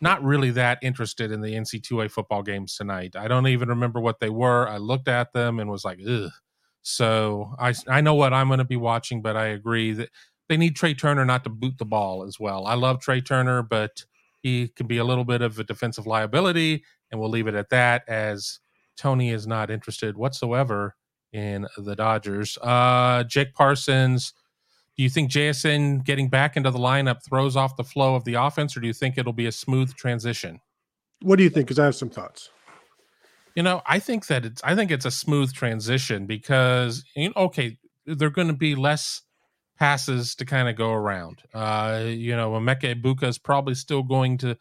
Not 0.00 0.22
really 0.22 0.50
that 0.52 0.78
interested 0.82 1.32
in 1.32 1.40
the 1.40 1.54
NC2A 1.54 2.10
football 2.10 2.42
games 2.42 2.76
tonight. 2.76 3.16
I 3.16 3.26
don't 3.26 3.46
even 3.46 3.68
remember 3.68 4.00
what 4.00 4.20
they 4.20 4.28
were. 4.28 4.68
I 4.68 4.76
looked 4.76 5.08
at 5.08 5.32
them 5.32 5.58
and 5.58 5.70
was 5.70 5.84
like, 5.84 5.98
ugh. 6.06 6.30
So 6.82 7.54
I 7.58 7.74
I 7.88 8.00
know 8.00 8.14
what 8.14 8.34
I'm 8.34 8.48
going 8.48 8.58
to 8.58 8.64
be 8.64 8.76
watching, 8.76 9.22
but 9.22 9.36
I 9.36 9.46
agree 9.46 9.92
that 9.92 10.10
they 10.48 10.56
need 10.56 10.76
Trea 10.76 10.94
Turner 10.94 11.24
not 11.24 11.44
to 11.44 11.50
boot 11.50 11.78
the 11.78 11.84
ball 11.84 12.24
as 12.24 12.38
well. 12.38 12.66
I 12.66 12.74
love 12.74 13.00
Trea 13.00 13.20
Turner, 13.20 13.62
but 13.62 14.04
he 14.42 14.68
can 14.68 14.86
be 14.86 14.98
a 14.98 15.04
little 15.04 15.24
bit 15.24 15.42
of 15.42 15.58
a 15.58 15.64
defensive 15.64 16.06
liability, 16.06 16.84
and 17.10 17.20
we'll 17.20 17.30
leave 17.30 17.46
it 17.46 17.54
at 17.54 17.70
that. 17.70 18.08
As 18.08 18.60
Tony 18.96 19.30
is 19.30 19.46
not 19.46 19.70
interested 19.70 20.16
whatsoever 20.16 20.96
in 21.32 21.66
the 21.76 21.96
Dodgers. 21.96 22.56
Uh, 22.62 23.24
Jake 23.24 23.54
Parsons, 23.54 24.32
do 24.96 25.02
you 25.02 25.10
think 25.10 25.30
JSN 25.30 26.04
getting 26.04 26.28
back 26.28 26.56
into 26.56 26.70
the 26.70 26.78
lineup 26.78 27.24
throws 27.24 27.56
off 27.56 27.76
the 27.76 27.84
flow 27.84 28.14
of 28.14 28.24
the 28.24 28.34
offense, 28.34 28.76
or 28.76 28.80
do 28.80 28.86
you 28.86 28.92
think 28.92 29.18
it'll 29.18 29.32
be 29.32 29.46
a 29.46 29.52
smooth 29.52 29.94
transition? 29.94 30.60
What 31.22 31.36
do 31.36 31.42
you 31.42 31.50
think? 31.50 31.66
Because 31.66 31.78
I 31.78 31.86
have 31.86 31.96
some 31.96 32.10
thoughts. 32.10 32.50
You 33.56 33.62
know, 33.62 33.82
I 33.86 33.98
think 33.98 34.26
that 34.26 34.44
it's 34.44 34.62
I 34.64 34.74
think 34.74 34.90
it's 34.90 35.04
a 35.04 35.10
smooth 35.10 35.52
transition 35.52 36.26
because 36.26 37.04
you 37.16 37.28
know, 37.28 37.34
okay, 37.36 37.78
they're 38.06 38.30
going 38.30 38.48
to 38.48 38.54
be 38.54 38.74
less 38.74 39.22
passes 39.78 40.34
to 40.36 40.44
kind 40.44 40.68
of 40.68 40.76
go 40.76 40.92
around. 40.92 41.42
Uh, 41.52 42.04
you 42.06 42.36
know, 42.36 42.52
Emeka 42.52 42.94
Egbuka 42.94 43.24
is 43.24 43.38
probably 43.38 43.74
still 43.74 44.02
going 44.02 44.38
to 44.38 44.56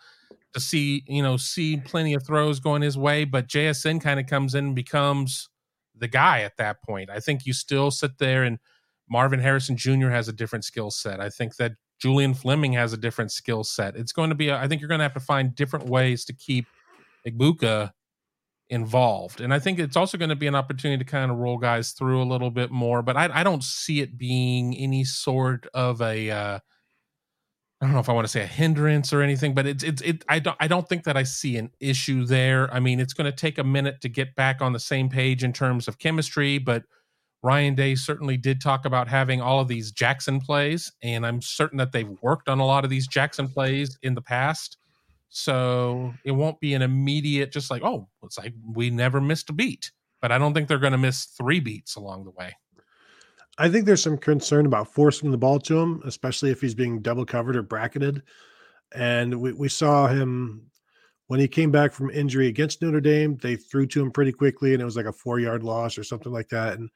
to 0.53 0.59
see 0.59 1.03
you 1.07 1.23
know 1.23 1.37
see 1.37 1.77
plenty 1.77 2.13
of 2.13 2.25
throws 2.25 2.59
going 2.59 2.81
his 2.81 2.97
way, 2.97 3.23
but 3.23 3.47
JSN 3.47 4.01
kind 4.01 4.19
of 4.19 4.27
comes 4.27 4.55
in 4.55 4.65
and 4.65 4.75
becomes 4.75 5.49
the 5.95 6.07
guy 6.07 6.41
at 6.41 6.57
that 6.57 6.81
point. 6.83 7.09
I 7.09 7.19
think 7.19 7.45
you 7.45 7.53
still 7.53 7.91
sit 7.91 8.17
there 8.17 8.43
and 8.43 8.59
Marvin 9.09 9.39
Harrison 9.39 9.77
Jr. 9.77 10.09
has 10.09 10.27
a 10.27 10.33
different 10.33 10.65
skill 10.65 10.91
set. 10.91 11.19
I 11.19 11.29
think 11.29 11.55
that 11.57 11.73
Julian 11.99 12.33
Fleming 12.33 12.73
has 12.73 12.93
a 12.93 12.97
different 12.97 13.31
skill 13.31 13.63
set. 13.63 13.95
It's 13.95 14.11
going 14.11 14.29
to 14.29 14.35
be, 14.35 14.49
a, 14.49 14.57
I 14.57 14.67
think 14.67 14.81
you're 14.81 14.87
going 14.87 14.99
to 14.99 15.03
have 15.03 15.13
to 15.13 15.19
find 15.19 15.55
different 15.55 15.85
ways 15.87 16.25
to 16.25 16.33
keep 16.33 16.65
Egbuka 17.27 17.91
involved. 18.69 19.41
And 19.41 19.53
I 19.53 19.59
think 19.59 19.79
it's 19.79 19.97
also 19.97 20.17
going 20.17 20.29
to 20.29 20.35
be 20.35 20.47
an 20.47 20.55
opportunity 20.55 21.03
to 21.03 21.09
kind 21.09 21.31
of 21.31 21.37
roll 21.37 21.57
guys 21.57 21.91
through 21.91 22.21
a 22.21 22.25
little 22.25 22.51
bit 22.51 22.71
more. 22.71 23.01
But 23.01 23.17
I, 23.17 23.29
I 23.31 23.43
don't 23.43 23.63
see 23.63 24.01
it 24.01 24.17
being 24.17 24.75
any 24.75 25.03
sort 25.03 25.67
of 25.73 26.01
a 26.01 26.31
uh, 26.31 26.59
I 27.83 27.85
don't 27.85 27.95
know 27.95 27.99
if 27.99 28.07
I 28.07 28.13
want 28.13 28.23
to 28.23 28.31
say 28.31 28.43
a 28.43 28.47
hindrance 28.47 29.11
or 29.11 29.21
anything, 29.21 29.53
but 29.53 29.65
it's 29.65 29.83
it's 29.83 30.01
it. 30.03 30.23
I 30.29 30.39
don't 30.39 30.55
I 30.61 30.69
don't 30.69 30.87
think 30.87 31.03
that 31.03 31.17
I 31.17 31.23
see 31.23 31.57
an 31.57 31.69
issue 31.81 32.25
there. 32.25 32.73
I 32.73 32.79
mean, 32.79 33.01
it's 33.01 33.13
going 33.13 33.29
to 33.29 33.35
take 33.35 33.57
a 33.57 33.63
minute 33.63 33.99
to 34.01 34.09
get 34.09 34.35
back 34.35 34.61
on 34.61 34.71
the 34.71 34.79
same 34.79 35.09
page 35.09 35.43
in 35.43 35.51
terms 35.51 35.89
of 35.89 35.99
chemistry, 35.99 36.59
but 36.59 36.83
Ryan 37.43 37.75
Day 37.75 37.95
certainly 37.95 38.37
did 38.37 38.61
talk 38.61 38.85
about 38.85 39.09
having 39.09 39.41
all 39.41 39.59
of 39.59 39.67
these 39.67 39.91
Jaxon 39.91 40.41
plays, 40.41 40.93
and 41.03 41.25
I'm 41.25 41.41
certain 41.41 41.77
that 41.77 41.91
they've 41.91 42.09
worked 42.21 42.47
on 42.47 42.59
a 42.59 42.65
lot 42.65 42.85
of 42.85 42.89
these 42.89 43.05
Jaxon 43.05 43.53
plays 43.53 43.97
in 44.01 44.15
the 44.15 44.21
past. 44.21 44.77
So 45.35 46.13
it 46.23 46.31
won't 46.31 46.59
be 46.59 46.75
an 46.75 46.83
immediate, 46.83 47.51
just 47.51 47.71
like, 47.71 47.81
oh, 47.83 48.07
it's 48.21 48.37
like 48.37 48.53
we 48.63 48.91
never 48.91 49.19
missed 49.19 49.49
a 49.49 49.53
beat. 49.53 49.91
But 50.21 50.31
I 50.31 50.37
don't 50.37 50.53
think 50.53 50.67
they're 50.67 50.77
going 50.77 50.91
to 50.91 50.97
miss 50.99 51.25
three 51.25 51.59
beats 51.59 51.95
along 51.95 52.25
the 52.25 52.31
way. 52.31 52.55
I 53.57 53.67
think 53.67 53.87
there's 53.87 54.03
some 54.03 54.19
concern 54.19 54.67
about 54.67 54.93
forcing 54.93 55.31
the 55.31 55.37
ball 55.39 55.59
to 55.61 55.79
him, 55.79 56.03
especially 56.05 56.51
if 56.51 56.61
he's 56.61 56.75
being 56.75 57.01
double 57.01 57.25
covered 57.25 57.55
or 57.55 57.63
bracketed. 57.63 58.21
And 58.93 59.41
we, 59.41 59.53
we 59.53 59.69
saw 59.69 60.05
him 60.05 60.69
when 61.27 61.39
he 61.39 61.47
came 61.47 61.71
back 61.71 61.93
from 61.93 62.11
injury 62.11 62.47
against 62.47 62.83
Notre 62.83 63.01
Dame, 63.01 63.37
they 63.37 63.55
threw 63.55 63.87
to 63.87 64.01
him 64.03 64.11
pretty 64.11 64.31
quickly 64.31 64.73
and 64.73 64.81
it 64.83 64.85
was 64.85 64.95
like 64.95 65.07
a 65.07 65.11
four 65.11 65.39
yard 65.39 65.63
loss 65.63 65.97
or 65.97 66.03
something 66.03 66.31
like 66.31 66.49
that. 66.49 66.77
And 66.77 66.91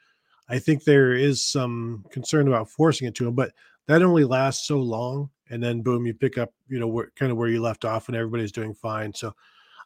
I 0.48 0.60
think 0.60 0.84
there 0.84 1.14
is 1.14 1.44
some 1.44 2.06
concern 2.12 2.48
about 2.48 2.70
forcing 2.70 3.08
it 3.08 3.16
to 3.16 3.28
him, 3.28 3.34
but 3.34 3.52
that 3.88 4.04
only 4.04 4.26
lasts 4.26 4.68
so 4.68 4.78
long. 4.78 5.32
And 5.50 5.64
then 5.64 5.82
boom, 5.82 6.06
you 6.06 6.14
pick 6.14 6.38
up, 6.38 6.54
you 6.68 6.80
know, 6.80 6.88
where, 6.88 7.12
kind 7.16 7.32
of 7.32 7.38
where 7.38 7.50
you 7.50 7.62
left 7.62 7.86
off 7.86 8.08
and 8.08 8.18
everybody's 8.18 8.52
doing 8.52 8.74
fine. 8.74 9.14
So 9.14 9.34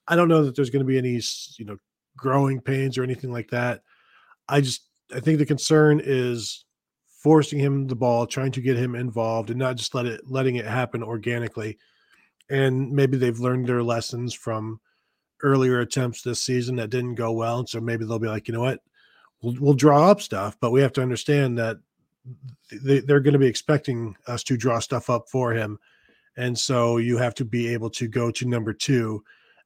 I 0.08 0.16
don't 0.16 0.28
know 0.28 0.44
that 0.44 0.56
there's 0.56 0.70
going 0.70 0.86
to 0.86 0.88
be 0.88 0.98
any, 0.98 1.22
you 1.58 1.66
know, 1.66 1.78
growing 2.18 2.60
pains 2.60 2.98
or 2.98 3.04
anything 3.04 3.32
like 3.32 3.50
that. 3.52 3.82
I 4.50 4.62
just, 4.62 4.90
I 5.14 5.20
think 5.20 5.40
the 5.40 5.46
concern 5.46 6.02
is 6.04 6.66
forcing 7.08 7.60
him 7.60 7.88
the 7.88 7.96
ball, 7.96 8.26
trying 8.26 8.52
to 8.52 8.62
get 8.62 8.78
him 8.78 8.96
involved, 8.96 9.50
and 9.50 9.60
not 9.60 9.76
just 9.76 9.94
let 9.94 10.06
it 10.06 10.22
letting 10.28 10.56
it 10.56 10.66
happen 10.66 11.04
organically. 11.04 11.78
And 12.50 12.92
maybe 12.92 13.18
they've 13.18 13.40
learned 13.40 13.68
their 13.68 13.84
lessons 13.84 14.34
from 14.34 14.80
earlier 15.44 15.80
attempts 15.80 16.22
this 16.22 16.42
season 16.42 16.76
that 16.78 16.90
didn't 16.90 17.16
go 17.16 17.32
well, 17.32 17.60
and 17.60 17.70
so 17.70 17.80
maybe 17.80 18.06
they'll 18.06 18.20
be 18.20 18.28
like, 18.28 18.48
you 18.48 18.54
know 18.54 18.62
what, 18.62 18.80
we'll, 19.42 19.56
we'll 19.60 19.74
draw 19.74 20.10
up 20.10 20.22
stuff, 20.22 20.58
but 20.60 20.72
we 20.72 20.82
have 20.82 20.94
to 20.94 21.02
understand 21.02 21.58
that 21.58 21.78
they, 22.84 23.00
they're 23.00 23.20
going 23.20 23.34
to 23.34 23.40
be 23.40 23.48
expecting 23.48 24.16
us 24.28 24.44
to 24.44 24.58
draw 24.58 24.80
stuff 24.80 25.10
up 25.10 25.30
for 25.30 25.54
him, 25.54 25.80
and 26.38 26.58
so 26.58 26.98
you 26.98 27.18
have 27.18 27.36
to 27.36 27.46
be 27.46 27.74
able 27.74 27.90
to 27.92 28.08
go 28.08 28.32
to 28.32 28.48
number 28.48 28.74
two 28.74 29.24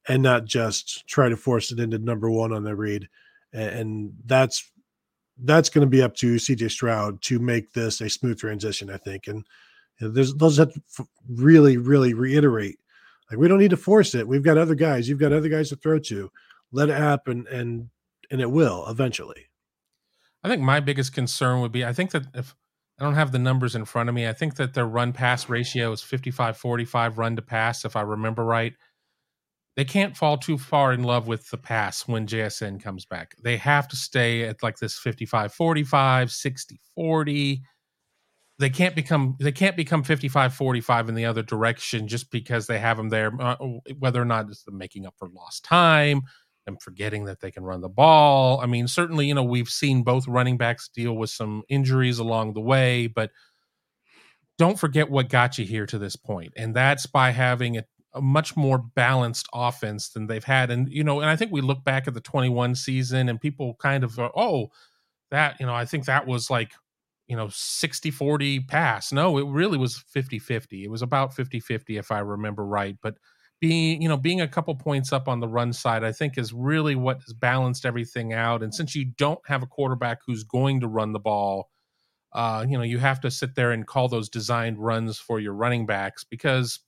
and 0.08 0.22
not 0.22 0.44
just 0.44 1.06
try 1.06 1.28
to 1.28 1.36
force 1.36 1.72
it 1.72 1.80
into 1.80 1.98
number 1.98 2.30
one 2.30 2.52
on 2.52 2.62
the 2.62 2.74
read. 2.74 3.08
And 3.52 4.12
that's 4.26 4.70
that's 5.42 5.68
going 5.68 5.86
to 5.86 5.90
be 5.90 6.02
up 6.02 6.14
to 6.16 6.36
CJ 6.36 6.70
Stroud 6.70 7.20
to 7.22 7.38
make 7.38 7.72
this 7.72 8.00
a 8.00 8.08
smooth 8.08 8.38
transition, 8.38 8.90
I 8.90 8.96
think. 8.96 9.26
And 9.26 9.44
there's 10.00 10.34
those 10.34 10.56
that 10.56 10.70
really, 11.28 11.76
really 11.76 12.14
reiterate 12.14 12.78
like 13.30 13.40
we 13.40 13.48
don't 13.48 13.58
need 13.58 13.70
to 13.70 13.76
force 13.76 14.14
it. 14.14 14.26
We've 14.26 14.42
got 14.42 14.58
other 14.58 14.74
guys. 14.74 15.08
You've 15.08 15.18
got 15.18 15.32
other 15.32 15.48
guys 15.48 15.70
to 15.70 15.76
throw 15.76 15.98
to. 15.98 16.30
Let 16.72 16.90
it 16.90 16.96
happen, 16.96 17.46
and 17.50 17.88
and 18.30 18.40
it 18.40 18.50
will 18.50 18.86
eventually. 18.88 19.46
I 20.46 20.48
think 20.48 20.62
my 20.62 20.80
biggest 20.80 21.12
concern 21.12 21.60
would 21.60 21.72
be 21.72 21.84
I 21.84 21.92
think 21.92 22.12
that 22.12 22.26
if 22.34 22.54
I 23.00 23.04
don't 23.04 23.14
have 23.14 23.32
the 23.32 23.38
numbers 23.38 23.74
in 23.74 23.84
front 23.84 24.08
of 24.08 24.14
me, 24.14 24.26
I 24.26 24.32
think 24.32 24.56
that 24.56 24.72
their 24.72 24.86
run 24.86 25.12
pass 25.12 25.48
ratio 25.48 25.92
is 25.92 26.02
55 26.02 26.56
45 26.56 27.18
run 27.18 27.36
to 27.36 27.42
pass, 27.42 27.84
if 27.84 27.96
I 27.96 28.02
remember 28.02 28.44
right 28.44 28.72
they 29.76 29.84
can't 29.84 30.16
fall 30.16 30.38
too 30.38 30.56
far 30.56 30.92
in 30.92 31.02
love 31.02 31.28
with 31.28 31.50
the 31.50 31.58
pass 31.58 32.08
when 32.08 32.26
JSN 32.26 32.82
comes 32.82 33.04
back. 33.04 33.36
They 33.44 33.58
have 33.58 33.86
to 33.88 33.96
stay 33.96 34.44
at 34.44 34.62
like 34.62 34.78
this 34.78 34.98
55 34.98 35.52
45, 35.52 36.32
60 36.32 36.80
40. 36.94 37.62
They 38.58 38.70
can't 38.70 38.96
become 38.96 39.36
they 39.38 39.52
can't 39.52 39.76
become 39.76 40.02
55 40.02 40.54
45 40.54 41.10
in 41.10 41.14
the 41.14 41.26
other 41.26 41.42
direction 41.42 42.08
just 42.08 42.30
because 42.30 42.66
they 42.66 42.78
have 42.78 42.96
them 42.96 43.10
there 43.10 43.30
uh, 43.38 43.56
whether 43.98 44.20
or 44.20 44.24
not 44.24 44.48
it's 44.48 44.64
making 44.70 45.04
up 45.04 45.14
for 45.18 45.28
lost 45.28 45.62
time 45.62 46.22
and 46.66 46.80
forgetting 46.82 47.24
that 47.26 47.40
they 47.40 47.50
can 47.50 47.64
run 47.64 47.80
the 47.80 47.88
ball. 47.88 48.60
I 48.60 48.66
mean, 48.66 48.88
certainly, 48.88 49.26
you 49.26 49.34
know, 49.34 49.44
we've 49.44 49.68
seen 49.68 50.02
both 50.02 50.26
running 50.28 50.56
backs 50.56 50.88
deal 50.88 51.14
with 51.16 51.30
some 51.30 51.62
injuries 51.68 52.18
along 52.18 52.54
the 52.54 52.60
way, 52.60 53.06
but 53.06 53.30
don't 54.58 54.78
forget 54.78 55.10
what 55.10 55.28
got 55.28 55.58
you 55.58 55.64
here 55.64 55.86
to 55.86 55.98
this 55.98 56.16
point, 56.16 56.52
and 56.56 56.74
that's 56.74 57.06
by 57.06 57.30
having 57.30 57.78
a 57.78 57.84
a 58.14 58.20
much 58.22 58.56
more 58.56 58.78
balanced 58.78 59.46
offense 59.52 60.08
than 60.08 60.26
they've 60.26 60.42
had. 60.42 60.70
And, 60.70 60.88
you 60.90 61.04
know, 61.04 61.20
and 61.20 61.28
I 61.28 61.36
think 61.36 61.52
we 61.52 61.60
look 61.60 61.84
back 61.84 62.08
at 62.08 62.14
the 62.14 62.20
21 62.20 62.74
season 62.74 63.28
and 63.28 63.38
people 63.38 63.74
kind 63.78 64.02
of, 64.02 64.18
oh, 64.18 64.68
that, 65.30 65.60
you 65.60 65.66
know, 65.66 65.74
I 65.74 65.84
think 65.84 66.06
that 66.06 66.26
was 66.26 66.48
like, 66.48 66.72
you 67.26 67.36
know, 67.36 67.48
60 67.50 68.10
40 68.10 68.60
pass. 68.60 69.12
No, 69.12 69.36
it 69.36 69.46
really 69.46 69.76
was 69.76 69.98
50 69.98 70.38
50. 70.38 70.84
It 70.84 70.90
was 70.90 71.02
about 71.02 71.34
50 71.34 71.60
50, 71.60 71.98
if 71.98 72.10
I 72.10 72.20
remember 72.20 72.64
right. 72.64 72.96
But 73.02 73.18
being, 73.60 74.02
you 74.02 74.08
know, 74.08 74.16
being 74.16 74.40
a 74.40 74.48
couple 74.48 74.74
points 74.74 75.12
up 75.12 75.28
on 75.28 75.40
the 75.40 75.48
run 75.48 75.72
side, 75.72 76.04
I 76.04 76.12
think 76.12 76.36
is 76.36 76.52
really 76.52 76.94
what 76.94 77.22
has 77.22 77.32
balanced 77.32 77.86
everything 77.86 78.32
out. 78.32 78.62
And 78.62 78.74
since 78.74 78.94
you 78.94 79.06
don't 79.16 79.40
have 79.46 79.62
a 79.62 79.66
quarterback 79.66 80.18
who's 80.26 80.44
going 80.44 80.80
to 80.80 80.88
run 80.88 81.12
the 81.12 81.18
ball, 81.18 81.70
uh, 82.32 82.66
you 82.68 82.76
know, 82.76 82.84
you 82.84 82.98
have 82.98 83.20
to 83.20 83.30
sit 83.30 83.54
there 83.54 83.72
and 83.72 83.86
call 83.86 84.08
those 84.08 84.28
designed 84.28 84.78
runs 84.78 85.18
for 85.18 85.40
your 85.40 85.54
running 85.54 85.86
backs 85.86 86.22
because 86.24 86.80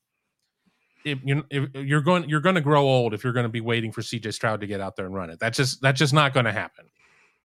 if 1.05 1.19
you're, 1.25 1.43
if 1.51 1.71
you're 1.75 2.03
going 2.03 2.29
you're 2.29 2.41
going 2.41 2.57
to 2.57 2.61
grow 2.61 2.83
old 2.83 3.15
if 3.15 3.25
you're 3.25 3.33
going 3.33 3.45
to 3.45 3.49
be 3.49 3.61
waiting 3.61 3.93
for 3.93 4.03
CJ 4.03 4.35
Stroud 4.35 4.61
to 4.61 4.67
get 4.67 4.81
out 4.81 4.97
there 4.97 5.07
and 5.07 5.15
run 5.15 5.31
it. 5.31 5.39
That's 5.39 5.57
just 5.57 5.81
that's 5.81 5.99
just 5.99 6.13
not 6.13 6.35
going 6.35 6.45
to 6.45 6.53
happen. 6.53 6.87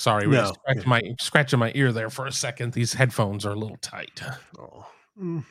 Sorry, 0.00 0.26
no. 0.26 0.46
scratching 0.46 0.88
my 0.88 1.02
scratching 1.20 1.58
my 1.58 1.72
ear 1.74 1.92
there 1.92 2.08
for 2.08 2.26
a 2.26 2.32
second. 2.32 2.72
These 2.72 2.94
headphones 2.94 3.44
are 3.44 3.50
a 3.50 3.54
little 3.54 3.76
tight. 3.82 4.22
Oh. 4.58 4.86
Mm. 5.20 5.44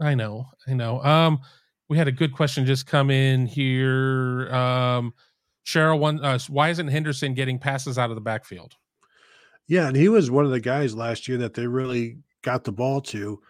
I 0.00 0.14
know, 0.14 0.46
I 0.68 0.74
know. 0.74 1.02
Um, 1.02 1.40
we 1.88 1.98
had 1.98 2.06
a 2.06 2.12
good 2.12 2.32
question 2.32 2.64
just 2.66 2.86
come 2.86 3.10
in 3.10 3.46
here. 3.46 4.48
Um, 4.54 5.12
Cheryl, 5.64 5.98
one, 5.98 6.24
uh, 6.24 6.38
why 6.46 6.68
isn't 6.68 6.86
Henderson 6.86 7.34
getting 7.34 7.58
passes 7.58 7.98
out 7.98 8.10
of 8.10 8.14
the 8.14 8.20
backfield? 8.20 8.74
Yeah, 9.66 9.88
and 9.88 9.96
he 9.96 10.08
was 10.08 10.30
one 10.30 10.44
of 10.44 10.52
the 10.52 10.60
guys 10.60 10.94
last 10.94 11.26
year 11.26 11.38
that 11.38 11.54
they 11.54 11.66
really 11.66 12.18
got 12.42 12.62
the 12.62 12.70
ball 12.70 13.00
to. 13.00 13.40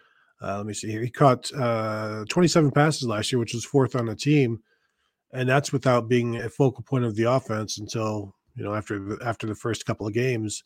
Uh, 0.41 0.57
let 0.57 0.65
me 0.65 0.73
see 0.73 0.89
here. 0.89 1.03
He 1.03 1.11
caught 1.11 1.51
uh, 1.53 2.25
27 2.29 2.71
passes 2.71 3.07
last 3.07 3.31
year, 3.31 3.37
which 3.37 3.53
was 3.53 3.63
fourth 3.63 3.95
on 3.95 4.07
the 4.07 4.15
team, 4.15 4.63
and 5.33 5.47
that's 5.47 5.71
without 5.71 6.09
being 6.09 6.37
a 6.37 6.49
focal 6.49 6.81
point 6.81 7.05
of 7.05 7.15
the 7.15 7.25
offense 7.25 7.77
until 7.77 8.33
you 8.57 8.63
know 8.63 8.73
after 8.73 9.23
after 9.23 9.47
the 9.47 9.55
first 9.55 9.85
couple 9.85 10.07
of 10.07 10.13
games. 10.13 10.63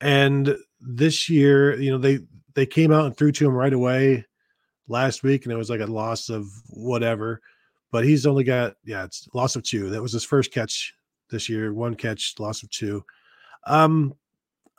And 0.00 0.56
this 0.80 1.28
year, 1.28 1.78
you 1.78 1.90
know 1.90 1.98
they 1.98 2.20
they 2.54 2.66
came 2.66 2.92
out 2.92 3.06
and 3.06 3.16
threw 3.16 3.32
to 3.32 3.46
him 3.46 3.54
right 3.54 3.72
away 3.72 4.24
last 4.88 5.22
week, 5.22 5.44
and 5.44 5.52
it 5.52 5.56
was 5.56 5.70
like 5.70 5.80
a 5.80 5.86
loss 5.86 6.28
of 6.28 6.46
whatever. 6.68 7.40
But 7.90 8.04
he's 8.04 8.26
only 8.26 8.44
got 8.44 8.76
yeah, 8.84 9.04
it's 9.04 9.28
loss 9.34 9.56
of 9.56 9.64
two. 9.64 9.90
That 9.90 10.02
was 10.02 10.12
his 10.12 10.24
first 10.24 10.52
catch 10.52 10.94
this 11.30 11.48
year. 11.48 11.74
One 11.74 11.94
catch, 11.94 12.34
loss 12.38 12.62
of 12.62 12.70
two. 12.70 13.04
Um, 13.66 14.14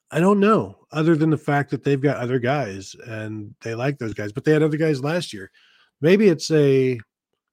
I 0.09 0.21
don't 0.21 0.39
know, 0.39 0.77
other 0.91 1.17
than 1.17 1.29
the 1.29 1.37
fact 1.37 1.69
that 1.71 1.83
they've 1.83 2.01
got 2.01 2.17
other 2.17 2.39
guys 2.39 2.95
and 3.07 3.53
they 3.61 3.75
like 3.75 3.97
those 3.97 4.13
guys, 4.13 4.31
but 4.31 4.45
they 4.45 4.53
had 4.53 4.63
other 4.63 4.77
guys 4.77 5.03
last 5.03 5.33
year. 5.33 5.51
Maybe 5.99 6.29
it's 6.29 6.49
a 6.51 6.97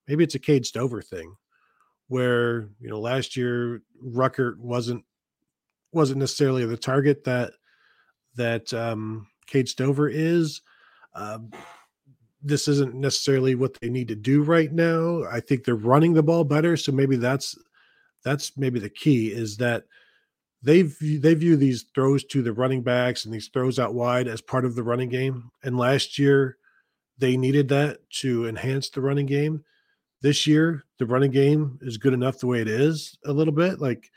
maybe 0.07 0.23
it's 0.23 0.35
a 0.35 0.39
Cade 0.39 0.65
Stover 0.65 1.01
thing 1.01 1.35
where 2.07 2.69
you 2.79 2.89
know 2.89 2.99
last 2.99 3.35
year 3.35 3.81
Ruckert 4.03 4.57
wasn't 4.57 5.03
wasn't 5.91 6.19
necessarily 6.19 6.65
the 6.65 6.77
target 6.77 7.23
that 7.23 7.53
that 8.35 8.73
um 8.73 9.27
Cade 9.47 9.69
Stover 9.69 10.09
is. 10.09 10.61
Um, 11.13 11.51
this 12.41 12.67
isn't 12.67 12.93
necessarily 12.93 13.55
what 13.55 13.79
they 13.79 13.89
need 13.89 14.07
to 14.09 14.15
do 14.15 14.43
right 14.43 14.71
now. 14.71 15.23
I 15.31 15.39
think 15.39 15.63
they're 15.63 15.75
running 15.75 16.13
the 16.13 16.23
ball 16.23 16.43
better, 16.43 16.77
so 16.77 16.91
maybe 16.91 17.15
that's 17.15 17.57
that's 18.23 18.57
maybe 18.57 18.79
the 18.79 18.89
key 18.89 19.27
is 19.31 19.57
that 19.57 19.85
they 20.61 20.81
they 20.81 21.33
view 21.33 21.55
these 21.55 21.85
throws 21.93 22.23
to 22.25 22.41
the 22.41 22.53
running 22.53 22.81
backs 22.81 23.23
and 23.23 23.33
these 23.33 23.47
throws 23.47 23.79
out 23.79 23.93
wide 23.93 24.27
as 24.27 24.41
part 24.41 24.65
of 24.65 24.75
the 24.75 24.83
running 24.83 25.09
game. 25.09 25.51
And 25.63 25.77
last 25.77 26.19
year, 26.19 26.57
they 27.17 27.37
needed 27.37 27.69
that 27.69 27.99
to 28.21 28.47
enhance 28.47 28.89
the 28.89 29.01
running 29.01 29.27
game. 29.27 29.63
This 30.25 30.47
year 30.47 30.83
the 30.97 31.05
running 31.05 31.29
game 31.29 31.77
is 31.83 31.99
good 31.99 32.11
enough 32.11 32.39
the 32.39 32.47
way 32.47 32.59
it 32.59 32.67
is 32.67 33.15
a 33.25 33.31
little 33.31 33.53
bit. 33.53 33.79
Like 33.79 34.09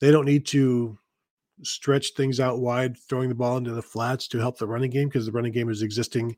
they 0.00 0.10
don't 0.10 0.24
need 0.24 0.46
to 0.46 0.98
stretch 1.62 2.14
things 2.14 2.40
out 2.40 2.60
wide, 2.60 2.96
throwing 2.96 3.28
the 3.28 3.34
ball 3.34 3.58
into 3.58 3.72
the 3.72 3.82
flats 3.82 4.26
to 4.28 4.38
help 4.38 4.56
the 4.56 4.66
running 4.66 4.90
game 4.90 5.08
because 5.08 5.26
the 5.26 5.32
running 5.32 5.52
game 5.52 5.68
is 5.68 5.82
existing 5.82 6.34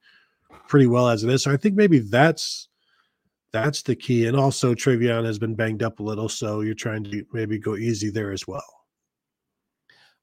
pretty 0.67 0.89
well 0.89 1.09
as 1.09 1.23
it 1.23 1.31
is. 1.31 1.45
So 1.45 1.53
I 1.53 1.57
think 1.57 1.77
maybe 1.77 2.01
that's 2.01 2.67
that's 3.53 3.83
the 3.83 3.95
key. 3.95 4.27
And 4.27 4.37
also 4.37 4.75
TreVeyon 4.75 5.25
has 5.25 5.39
been 5.39 5.55
banged 5.55 5.85
up 5.85 6.01
a 6.01 6.03
little, 6.03 6.29
so 6.29 6.63
you're 6.63 6.75
trying 6.75 7.05
to 7.05 7.25
maybe 7.33 7.57
go 7.57 7.77
easy 7.77 8.11
there 8.11 8.33
as 8.33 8.49
well. 8.49 8.65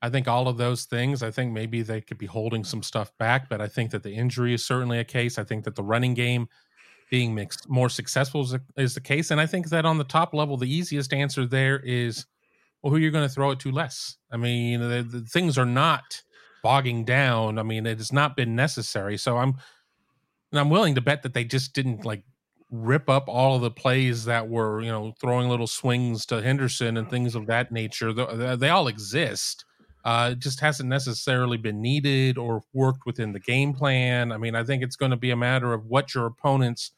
I 0.01 0.09
think 0.09 0.27
all 0.27 0.49
of 0.49 0.57
those 0.57 0.83
things, 0.83 1.23
I 1.23 1.31
think 1.31 1.53
maybe 1.53 1.81
they 1.81 2.01
could 2.01 2.17
be 2.17 2.25
holding 2.25 2.65
some 2.65 2.83
stuff 2.83 3.17
back, 3.19 3.47
but 3.47 3.61
I 3.61 3.69
think 3.69 3.91
that 3.91 4.03
the 4.03 4.11
injury 4.11 4.53
is 4.53 4.65
certainly 4.65 4.99
a 4.99 5.05
case. 5.05 5.39
I 5.39 5.45
think 5.45 5.63
that 5.63 5.75
the 5.75 5.83
running 5.83 6.13
game 6.13 6.49
being 7.11 7.35
mixed, 7.35 7.69
more 7.69 7.89
successful 7.89 8.41
is, 8.41 8.55
is 8.77 8.95
the 8.95 9.01
case. 9.01 9.29
And 9.29 9.39
I 9.39 9.45
think 9.45 9.69
that 9.69 9.85
on 9.85 9.99
the 9.99 10.03
top 10.03 10.33
level, 10.33 10.57
the 10.57 10.73
easiest 10.73 11.13
answer 11.13 11.45
there 11.45 11.79
is 11.79 12.25
well, 12.81 12.91
who 12.91 12.97
you're 12.97 13.11
going 13.11 13.27
to 13.27 13.33
throw 13.33 13.51
it 13.51 13.59
to 13.59 13.71
less. 13.71 14.17
I 14.31 14.37
mean, 14.37 14.79
the, 14.79 15.03
the 15.03 15.21
things 15.21 15.57
are 15.57 15.65
not 15.65 16.23
bogging 16.63 17.05
down. 17.05 17.59
I 17.59 17.63
mean, 17.63 17.85
it 17.85 17.97
has 17.97 18.11
not 18.11 18.35
been 18.35 18.55
necessary. 18.55 19.17
So 19.17 19.37
I'm, 19.37 19.55
and 20.51 20.59
I'm 20.59 20.69
willing 20.69 20.95
to 20.95 21.01
bet 21.01 21.21
that 21.23 21.33
they 21.33 21.43
just 21.43 21.73
didn't 21.73 22.05
like 22.05 22.23
rip 22.71 23.09
up 23.09 23.25
all 23.27 23.57
of 23.57 23.61
the 23.61 23.71
plays 23.71 24.25
that 24.25 24.47
were, 24.47 24.81
you 24.81 24.89
know, 24.89 25.13
throwing 25.19 25.49
little 25.49 25.67
swings 25.67 26.25
to 26.27 26.41
Henderson 26.41 26.97
and 26.97 27.09
things 27.09 27.35
of 27.35 27.45
that 27.47 27.71
nature. 27.71 28.13
They, 28.13 28.55
they 28.55 28.69
all 28.69 28.87
exist. 28.87 29.65
Uh, 30.03 30.29
it 30.31 30.39
just 30.39 30.61
hasn't 30.61 30.89
necessarily 30.89 31.57
been 31.57 31.81
needed 31.81 32.37
or 32.37 32.63
worked 32.73 33.05
within 33.05 33.33
the 33.33 33.39
game 33.39 33.73
plan. 33.73 34.31
I 34.31 34.37
mean, 34.37 34.55
I 34.55 34.63
think 34.63 34.81
it's 34.81 34.95
going 34.95 35.11
to 35.11 35.17
be 35.17 35.29
a 35.29 35.35
matter 35.35 35.73
of 35.73 35.85
what 35.85 36.15
your 36.15 36.25
opponents 36.25 36.91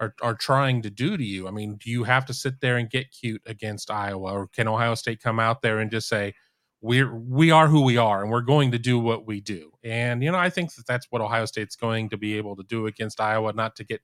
are, 0.00 0.14
are 0.22 0.34
trying 0.34 0.82
to 0.82 0.90
do 0.90 1.16
to 1.16 1.24
you. 1.24 1.48
I 1.48 1.50
mean, 1.50 1.76
do 1.76 1.90
you 1.90 2.04
have 2.04 2.24
to 2.26 2.34
sit 2.34 2.60
there 2.60 2.76
and 2.76 2.88
get 2.88 3.10
cute 3.10 3.42
against 3.46 3.90
Iowa, 3.90 4.32
or 4.32 4.46
can 4.48 4.68
Ohio 4.68 4.94
State 4.94 5.22
come 5.22 5.40
out 5.40 5.62
there 5.62 5.78
and 5.78 5.90
just 5.90 6.08
say, 6.08 6.34
we're 6.80 7.12
we 7.14 7.50
are 7.50 7.66
who 7.66 7.82
we 7.82 7.96
are 7.96 8.22
and 8.22 8.30
we're 8.30 8.40
going 8.40 8.70
to 8.70 8.78
do 8.78 8.98
what 8.98 9.26
we 9.26 9.40
do 9.40 9.72
and 9.82 10.22
you 10.22 10.30
know 10.30 10.38
i 10.38 10.48
think 10.48 10.72
that 10.74 10.86
that's 10.86 11.06
what 11.10 11.20
ohio 11.20 11.44
state's 11.44 11.74
going 11.74 12.08
to 12.08 12.16
be 12.16 12.36
able 12.36 12.54
to 12.54 12.62
do 12.64 12.86
against 12.86 13.20
iowa 13.20 13.52
not 13.52 13.74
to 13.74 13.84
get 13.84 14.00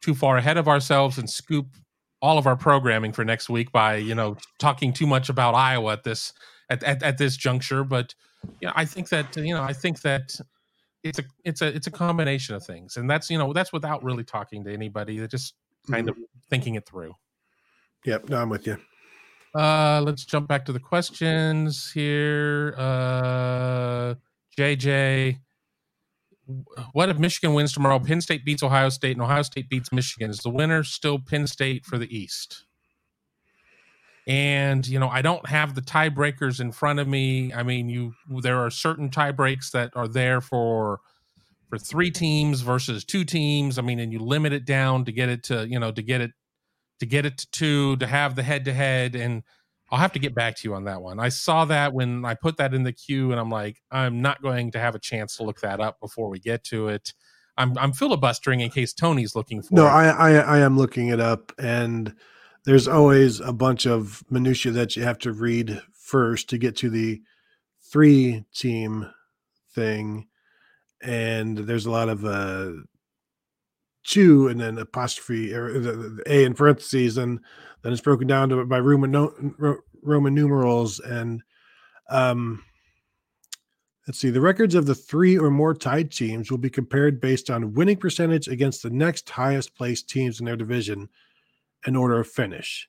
too 0.00 0.14
far 0.14 0.38
ahead 0.38 0.56
of 0.56 0.68
ourselves 0.68 1.18
and 1.18 1.28
scoop 1.28 1.66
all 2.22 2.38
of 2.38 2.46
our 2.46 2.56
programming 2.56 3.12
for 3.12 3.24
next 3.24 3.50
week 3.50 3.70
by 3.72 3.96
you 3.96 4.14
know 4.14 4.36
talking 4.58 4.92
too 4.92 5.06
much 5.06 5.28
about 5.28 5.54
iowa 5.54 5.92
at 5.92 6.02
this 6.02 6.32
at, 6.70 6.82
at, 6.82 7.02
at 7.02 7.18
this 7.18 7.36
juncture 7.36 7.84
but 7.84 8.14
you 8.60 8.66
know 8.66 8.72
i 8.74 8.86
think 8.86 9.10
that 9.10 9.36
you 9.36 9.54
know 9.54 9.62
i 9.62 9.72
think 9.72 10.00
that 10.00 10.34
it's 11.04 11.18
a 11.18 11.24
it's 11.44 11.62
a 11.62 11.66
it's 11.66 11.86
a 11.86 11.90
combination 11.90 12.54
of 12.54 12.64
things 12.64 12.96
and 12.96 13.08
that's 13.10 13.30
you 13.30 13.38
know 13.38 13.52
that's 13.52 13.72
without 13.72 14.02
really 14.04 14.24
talking 14.24 14.64
to 14.64 14.72
anybody 14.72 15.18
they're 15.18 15.26
just 15.26 15.54
kind 15.90 16.08
mm-hmm. 16.08 16.22
of 16.22 16.28
thinking 16.48 16.74
it 16.74 16.86
through 16.86 17.12
yep 18.04 18.28
no 18.28 18.40
i'm 18.40 18.48
with 18.48 18.66
you 18.66 18.76
uh, 19.54 20.02
let's 20.04 20.24
jump 20.24 20.48
back 20.48 20.64
to 20.64 20.72
the 20.72 20.80
questions 20.80 21.90
here. 21.92 22.74
Uh, 22.78 24.14
JJ, 24.58 25.38
what 26.92 27.08
if 27.08 27.18
Michigan 27.18 27.54
wins 27.54 27.72
tomorrow? 27.72 27.98
Penn 27.98 28.20
State 28.20 28.44
beats 28.44 28.62
Ohio 28.62 28.88
State, 28.88 29.12
and 29.12 29.22
Ohio 29.22 29.42
State 29.42 29.68
beats 29.68 29.92
Michigan. 29.92 30.30
Is 30.30 30.38
the 30.38 30.50
winner 30.50 30.82
still 30.82 31.18
Penn 31.18 31.46
State 31.46 31.84
for 31.84 31.98
the 31.98 32.14
East? 32.16 32.64
And 34.26 34.86
you 34.86 34.98
know, 34.98 35.08
I 35.08 35.22
don't 35.22 35.46
have 35.48 35.74
the 35.74 35.82
tiebreakers 35.82 36.60
in 36.60 36.72
front 36.72 37.00
of 37.00 37.08
me. 37.08 37.52
I 37.52 37.62
mean, 37.62 37.88
you 37.88 38.14
there 38.42 38.58
are 38.64 38.70
certain 38.70 39.10
tiebreaks 39.10 39.70
that 39.72 39.90
are 39.96 40.08
there 40.08 40.40
for 40.40 41.00
for 41.68 41.78
three 41.78 42.10
teams 42.10 42.60
versus 42.60 43.04
two 43.04 43.24
teams. 43.24 43.78
I 43.78 43.82
mean, 43.82 43.98
and 43.98 44.12
you 44.12 44.20
limit 44.20 44.52
it 44.52 44.64
down 44.64 45.04
to 45.06 45.12
get 45.12 45.28
it 45.28 45.42
to 45.44 45.66
you 45.68 45.80
know 45.80 45.90
to 45.90 46.02
get 46.02 46.20
it 46.20 46.32
to 47.00 47.06
get 47.06 47.26
it 47.26 47.38
to 47.38 47.50
two, 47.50 47.96
to 47.96 48.06
have 48.06 48.36
the 48.36 48.44
head 48.44 48.64
to 48.66 48.72
head. 48.72 49.16
And 49.16 49.42
I'll 49.90 49.98
have 49.98 50.12
to 50.12 50.20
get 50.20 50.34
back 50.34 50.56
to 50.56 50.68
you 50.68 50.74
on 50.74 50.84
that 50.84 51.02
one. 51.02 51.18
I 51.18 51.28
saw 51.30 51.64
that 51.64 51.92
when 51.92 52.24
I 52.24 52.34
put 52.34 52.58
that 52.58 52.74
in 52.74 52.84
the 52.84 52.92
queue, 52.92 53.32
and 53.32 53.40
I'm 53.40 53.50
like, 53.50 53.82
I'm 53.90 54.22
not 54.22 54.40
going 54.40 54.70
to 54.72 54.78
have 54.78 54.94
a 54.94 55.00
chance 55.00 55.36
to 55.36 55.42
look 55.42 55.60
that 55.60 55.80
up 55.80 55.98
before 56.00 56.28
we 56.28 56.38
get 56.38 56.62
to 56.64 56.88
it. 56.88 57.12
I'm 57.56 57.76
I'm 57.76 57.92
filibustering 57.92 58.60
in 58.60 58.70
case 58.70 58.92
Tony's 58.92 59.34
looking 59.34 59.62
for. 59.62 59.74
No, 59.74 59.86
it. 59.86 59.90
I, 59.90 60.08
I 60.08 60.30
I 60.32 60.58
am 60.60 60.78
looking 60.78 61.08
it 61.08 61.20
up, 61.20 61.52
and 61.58 62.14
there's 62.64 62.86
always 62.86 63.40
a 63.40 63.52
bunch 63.52 63.86
of 63.86 64.22
minutia 64.30 64.72
that 64.72 64.96
you 64.96 65.02
have 65.02 65.18
to 65.18 65.32
read 65.32 65.80
first 65.92 66.48
to 66.50 66.58
get 66.58 66.76
to 66.76 66.90
the 66.90 67.20
three 67.80 68.44
team 68.54 69.08
thing, 69.74 70.28
and 71.02 71.58
there's 71.58 71.86
a 71.86 71.90
lot 71.90 72.08
of 72.08 72.24
uh 72.24 72.70
two 74.04 74.48
and 74.48 74.60
then 74.60 74.78
apostrophe 74.78 75.54
or 75.54 75.78
the, 75.78 76.22
a 76.26 76.44
in 76.44 76.54
parentheses 76.54 77.18
and 77.18 77.38
then 77.82 77.92
it's 77.92 78.02
broken 78.02 78.26
down 78.26 78.48
to 78.48 78.64
by 78.64 78.80
roman 78.80 79.10
no, 79.10 79.32
roman 80.02 80.34
numerals. 80.34 80.98
And 81.00 81.42
um 82.10 82.64
let's 84.06 84.18
see 84.18 84.30
the 84.30 84.40
records 84.40 84.74
of 84.74 84.86
the 84.86 84.94
three 84.94 85.38
or 85.38 85.50
more 85.50 85.72
tied 85.72 86.10
teams 86.10 86.50
will 86.50 86.58
be 86.58 86.70
compared 86.70 87.20
based 87.20 87.48
on 87.48 87.74
winning 87.74 87.96
percentage 87.96 88.48
against 88.48 88.82
the 88.82 88.90
next 88.90 89.30
highest 89.30 89.76
placed 89.76 90.08
teams 90.08 90.40
in 90.40 90.46
their 90.46 90.56
division 90.56 91.08
in 91.86 91.96
order 91.96 92.18
of 92.20 92.28
finish 92.28 92.88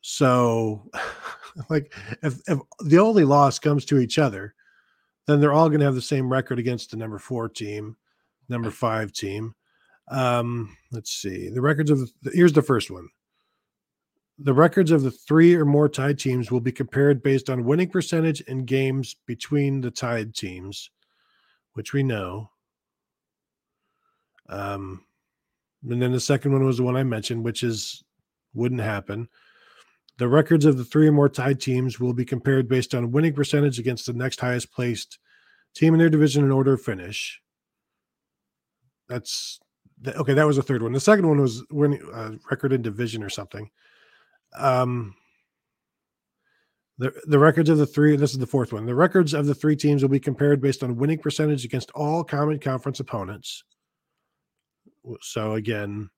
so 0.00 0.88
like 1.70 1.92
if, 2.22 2.40
if 2.48 2.58
the 2.80 2.98
only 2.98 3.24
loss 3.24 3.58
comes 3.58 3.84
to 3.84 3.98
each 3.98 4.18
other 4.18 4.54
then 5.26 5.40
they're 5.40 5.52
all 5.52 5.68
going 5.68 5.80
to 5.80 5.86
have 5.86 5.94
the 5.94 6.02
same 6.02 6.28
record 6.30 6.58
against 6.58 6.90
the 6.90 6.96
number 6.96 7.18
four 7.18 7.48
team 7.48 7.96
number 8.48 8.70
five 8.70 9.12
team 9.12 9.54
um, 10.08 10.76
let's 10.92 11.10
see. 11.12 11.48
The 11.48 11.60
records 11.60 11.90
of 11.90 12.00
the, 12.22 12.30
here's 12.32 12.52
the 12.52 12.62
first 12.62 12.90
one. 12.90 13.08
The 14.38 14.54
records 14.54 14.90
of 14.90 15.02
the 15.02 15.10
three 15.10 15.54
or 15.54 15.64
more 15.64 15.88
tied 15.88 16.18
teams 16.18 16.50
will 16.50 16.60
be 16.60 16.72
compared 16.72 17.22
based 17.22 17.48
on 17.48 17.64
winning 17.64 17.88
percentage 17.88 18.42
in 18.42 18.66
games 18.66 19.16
between 19.26 19.80
the 19.80 19.90
tied 19.90 20.34
teams, 20.34 20.90
which 21.72 21.92
we 21.92 22.02
know. 22.02 22.50
Um, 24.48 25.04
and 25.88 26.02
then 26.02 26.12
the 26.12 26.20
second 26.20 26.52
one 26.52 26.64
was 26.64 26.78
the 26.78 26.82
one 26.82 26.96
I 26.96 27.04
mentioned, 27.04 27.44
which 27.44 27.62
is 27.62 28.02
wouldn't 28.54 28.80
happen. 28.80 29.28
The 30.18 30.28
records 30.28 30.64
of 30.64 30.78
the 30.78 30.84
three 30.84 31.08
or 31.08 31.12
more 31.12 31.28
tied 31.28 31.60
teams 31.60 32.00
will 32.00 32.14
be 32.14 32.24
compared 32.24 32.68
based 32.68 32.94
on 32.94 33.12
winning 33.12 33.34
percentage 33.34 33.78
against 33.78 34.06
the 34.06 34.14
next 34.14 34.40
highest 34.40 34.72
placed 34.72 35.18
team 35.74 35.92
in 35.92 35.98
their 35.98 36.08
division 36.08 36.42
in 36.42 36.50
order 36.50 36.72
of 36.72 36.82
finish. 36.82 37.40
That's 39.08 39.60
okay, 40.06 40.34
that 40.34 40.46
was 40.46 40.56
the 40.56 40.62
third 40.62 40.82
one. 40.82 40.92
The 40.92 41.00
second 41.00 41.28
one 41.28 41.40
was 41.40 41.62
when 41.70 42.00
uh, 42.12 42.32
record 42.50 42.72
in 42.72 42.82
division 42.82 43.22
or 43.22 43.28
something. 43.28 43.70
Um, 44.56 45.14
the 46.98 47.12
the 47.26 47.38
records 47.38 47.68
of 47.68 47.78
the 47.78 47.86
three. 47.86 48.16
This 48.16 48.32
is 48.32 48.38
the 48.38 48.46
fourth 48.46 48.72
one. 48.72 48.86
The 48.86 48.94
records 48.94 49.34
of 49.34 49.46
the 49.46 49.54
three 49.54 49.76
teams 49.76 50.02
will 50.02 50.08
be 50.08 50.18
compared 50.18 50.62
based 50.62 50.82
on 50.82 50.96
winning 50.96 51.18
percentage 51.18 51.64
against 51.64 51.90
all 51.90 52.24
common 52.24 52.58
conference 52.58 53.00
opponents. 53.00 53.62
So 55.20 55.52
again, 55.52 56.10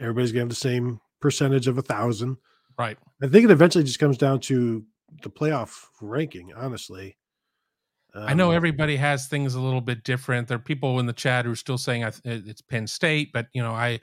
everybody's 0.00 0.32
gonna 0.32 0.42
have 0.42 0.48
the 0.48 0.54
same 0.54 1.00
percentage 1.20 1.68
of 1.68 1.78
a 1.78 1.82
thousand. 1.82 2.36
Right. 2.78 2.96
I 3.22 3.26
think 3.28 3.44
it 3.44 3.50
eventually 3.50 3.84
just 3.84 3.98
comes 3.98 4.18
down 4.18 4.40
to 4.40 4.84
the 5.22 5.30
playoff 5.30 5.86
ranking. 6.00 6.52
Honestly, 6.54 7.16
um, 8.14 8.24
I 8.24 8.34
know 8.34 8.50
um, 8.50 8.56
everybody 8.56 8.96
has 8.96 9.26
things 9.26 9.54
a 9.54 9.60
little 9.60 9.80
bit 9.80 10.04
different. 10.04 10.48
There 10.48 10.56
are 10.56 10.60
people 10.60 10.98
in 11.00 11.06
the 11.06 11.12
chat 11.12 11.44
who 11.44 11.52
are 11.52 11.56
still 11.56 11.78
saying 11.78 12.04
it's 12.24 12.62
Penn 12.62 12.86
State, 12.86 13.30
but 13.32 13.46
you 13.52 13.62
know, 13.62 13.72
I 13.72 14.00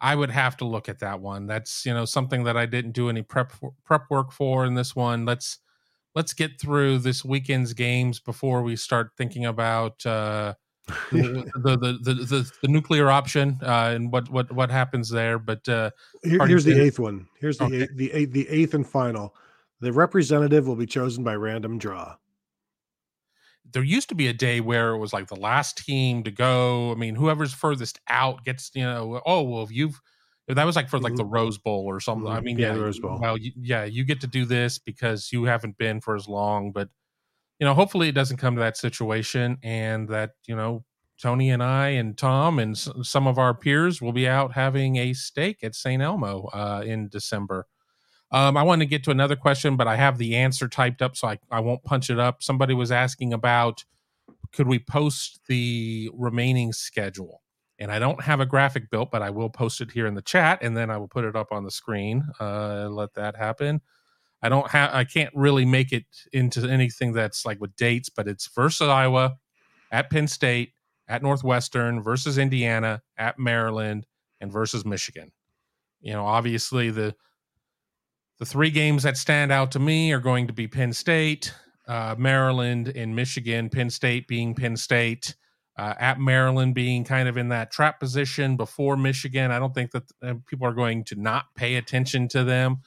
I 0.00 0.14
would 0.14 0.30
have 0.30 0.56
to 0.58 0.64
look 0.66 0.88
at 0.88 0.98
that 1.00 1.20
one. 1.20 1.46
That's 1.46 1.86
you 1.86 1.94
know 1.94 2.04
something 2.04 2.44
that 2.44 2.56
I 2.56 2.66
didn't 2.66 2.92
do 2.92 3.08
any 3.08 3.22
prep 3.22 3.52
prep 3.84 4.04
work 4.10 4.32
for 4.32 4.66
in 4.66 4.74
this 4.74 4.94
one. 4.94 5.24
Let's 5.24 5.58
let's 6.14 6.32
get 6.32 6.60
through 6.60 6.98
this 6.98 7.24
weekend's 7.24 7.72
games 7.72 8.20
before 8.20 8.62
we 8.62 8.76
start 8.76 9.10
thinking 9.16 9.46
about 9.46 10.04
uh, 10.04 10.54
the, 10.86 11.50
the, 11.56 11.98
the, 12.02 12.14
the, 12.14 12.52
the 12.62 12.68
nuclear 12.68 13.10
option 13.10 13.58
uh, 13.62 13.92
and 13.94 14.12
what 14.12 14.28
what 14.30 14.50
what 14.52 14.70
happens 14.70 15.08
there. 15.10 15.38
But 15.38 15.68
uh, 15.68 15.90
Here, 16.22 16.46
here's 16.46 16.64
the 16.64 16.80
eighth 16.80 16.98
one. 16.98 17.26
Here's 17.40 17.58
the 17.58 17.64
okay. 17.64 17.82
eighth, 17.82 17.96
the 17.96 18.12
eighth, 18.12 18.32
the 18.32 18.48
eighth 18.48 18.74
and 18.74 18.86
final. 18.86 19.34
The 19.80 19.92
representative 19.92 20.66
will 20.66 20.76
be 20.76 20.86
chosen 20.86 21.22
by 21.22 21.34
random 21.34 21.78
draw 21.78 22.16
there 23.72 23.82
used 23.82 24.08
to 24.08 24.14
be 24.14 24.28
a 24.28 24.32
day 24.32 24.60
where 24.60 24.90
it 24.90 24.98
was 24.98 25.12
like 25.12 25.28
the 25.28 25.36
last 25.36 25.84
team 25.84 26.22
to 26.24 26.30
go. 26.30 26.92
I 26.92 26.94
mean, 26.94 27.14
whoever's 27.14 27.52
furthest 27.52 28.00
out 28.08 28.44
gets, 28.44 28.70
you 28.74 28.84
know, 28.84 29.20
oh 29.26 29.42
well, 29.42 29.62
if 29.64 29.72
you've 29.72 30.00
that 30.48 30.64
was 30.64 30.76
like 30.76 30.88
for 30.88 31.00
like 31.00 31.16
the 31.16 31.24
mm-hmm. 31.24 31.34
Rose 31.34 31.58
Bowl 31.58 31.84
or 31.84 31.98
something. 31.98 32.30
I 32.30 32.36
mm-hmm. 32.36 32.44
mean, 32.44 32.58
yeah, 32.58 32.74
yeah 32.74 32.80
Rose 32.80 33.00
Bowl. 33.00 33.18
Well, 33.20 33.36
you, 33.36 33.52
yeah, 33.60 33.84
you 33.84 34.04
get 34.04 34.20
to 34.20 34.28
do 34.28 34.44
this 34.44 34.78
because 34.78 35.32
you 35.32 35.44
haven't 35.44 35.76
been 35.76 36.00
for 36.00 36.14
as 36.14 36.28
long, 36.28 36.70
but 36.70 36.88
you 37.58 37.66
know, 37.66 37.74
hopefully 37.74 38.08
it 38.08 38.14
doesn't 38.14 38.36
come 38.38 38.54
to 38.56 38.60
that 38.60 38.76
situation, 38.76 39.58
and 39.62 40.08
that 40.08 40.32
you 40.46 40.56
know, 40.56 40.84
Tony 41.20 41.50
and 41.50 41.62
I 41.62 41.88
and 41.90 42.16
Tom 42.16 42.58
and 42.58 42.76
s- 42.76 42.90
some 43.02 43.26
of 43.26 43.38
our 43.38 43.54
peers 43.54 44.02
will 44.02 44.12
be 44.12 44.28
out 44.28 44.52
having 44.52 44.96
a 44.96 45.12
steak 45.14 45.62
at 45.62 45.74
St. 45.74 46.02
Elmo 46.02 46.46
uh, 46.52 46.82
in 46.84 47.08
December. 47.08 47.66
Um, 48.32 48.56
I 48.56 48.62
want 48.64 48.80
to 48.80 48.86
get 48.86 49.04
to 49.04 49.10
another 49.12 49.36
question, 49.36 49.76
but 49.76 49.86
I 49.86 49.96
have 49.96 50.18
the 50.18 50.36
answer 50.36 50.68
typed 50.68 51.00
up, 51.02 51.16
so 51.16 51.28
I, 51.28 51.38
I 51.50 51.60
won't 51.60 51.84
punch 51.84 52.10
it 52.10 52.18
up. 52.18 52.42
Somebody 52.42 52.74
was 52.74 52.90
asking 52.92 53.32
about 53.32 53.84
could 54.52 54.66
we 54.68 54.78
post 54.78 55.40
the 55.48 56.10
remaining 56.14 56.72
schedule? 56.72 57.42
And 57.78 57.92
I 57.92 57.98
don't 57.98 58.22
have 58.22 58.40
a 58.40 58.46
graphic 58.46 58.90
built, 58.90 59.10
but 59.10 59.22
I 59.22 59.30
will 59.30 59.50
post 59.50 59.80
it 59.82 59.90
here 59.90 60.06
in 60.06 60.14
the 60.14 60.22
chat, 60.22 60.60
and 60.62 60.76
then 60.76 60.90
I 60.90 60.96
will 60.96 61.08
put 61.08 61.24
it 61.24 61.36
up 61.36 61.52
on 61.52 61.64
the 61.64 61.70
screen. 61.70 62.24
Uh, 62.40 62.88
let 62.90 63.14
that 63.14 63.36
happen. 63.36 63.82
I 64.46 64.48
don't 64.48 64.70
have, 64.70 64.94
I 64.94 65.02
can't 65.02 65.34
really 65.34 65.64
make 65.64 65.92
it 65.92 66.04
into 66.32 66.68
anything 66.68 67.12
that's 67.12 67.44
like 67.44 67.60
with 67.60 67.74
dates, 67.74 68.08
but 68.08 68.28
it's 68.28 68.48
versus 68.54 68.88
Iowa, 68.88 69.38
at 69.90 70.08
Penn 70.08 70.28
State, 70.28 70.72
at 71.08 71.20
Northwestern, 71.20 72.00
versus 72.00 72.38
Indiana, 72.38 73.02
at 73.18 73.40
Maryland, 73.40 74.06
and 74.40 74.52
versus 74.52 74.84
Michigan. 74.84 75.32
You 76.00 76.12
know, 76.12 76.24
obviously 76.24 76.90
the 76.90 77.16
the 78.38 78.46
three 78.46 78.70
games 78.70 79.02
that 79.02 79.16
stand 79.16 79.50
out 79.50 79.72
to 79.72 79.80
me 79.80 80.12
are 80.12 80.20
going 80.20 80.46
to 80.46 80.52
be 80.52 80.68
Penn 80.68 80.92
State, 80.92 81.52
uh, 81.88 82.14
Maryland, 82.16 82.92
and 82.94 83.16
Michigan. 83.16 83.68
Penn 83.68 83.90
State 83.90 84.28
being 84.28 84.54
Penn 84.54 84.76
State, 84.76 85.34
uh, 85.76 85.94
at 85.98 86.20
Maryland 86.20 86.74
being 86.76 87.02
kind 87.02 87.28
of 87.28 87.36
in 87.36 87.48
that 87.48 87.72
trap 87.72 87.98
position 87.98 88.56
before 88.56 88.96
Michigan. 88.96 89.50
I 89.50 89.58
don't 89.58 89.74
think 89.74 89.90
that 89.90 90.04
uh, 90.22 90.34
people 90.46 90.68
are 90.68 90.74
going 90.74 91.02
to 91.04 91.16
not 91.16 91.46
pay 91.56 91.74
attention 91.74 92.28
to 92.28 92.44
them, 92.44 92.82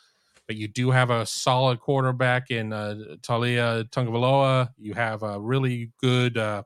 but 0.50 0.56
you 0.56 0.68
do 0.68 0.90
have 0.90 1.12
a 1.12 1.28
solid 1.28 1.80
quarterback 1.80 2.50
in 2.50 2.74
uh, 2.74 2.96
Taulia 3.22 3.88
Tagovailoa. 3.92 4.70
You 4.80 4.96
have 4.96 5.22
a 5.22 5.40
really 5.40 5.92
good 6.02 6.40
uh, 6.40 6.64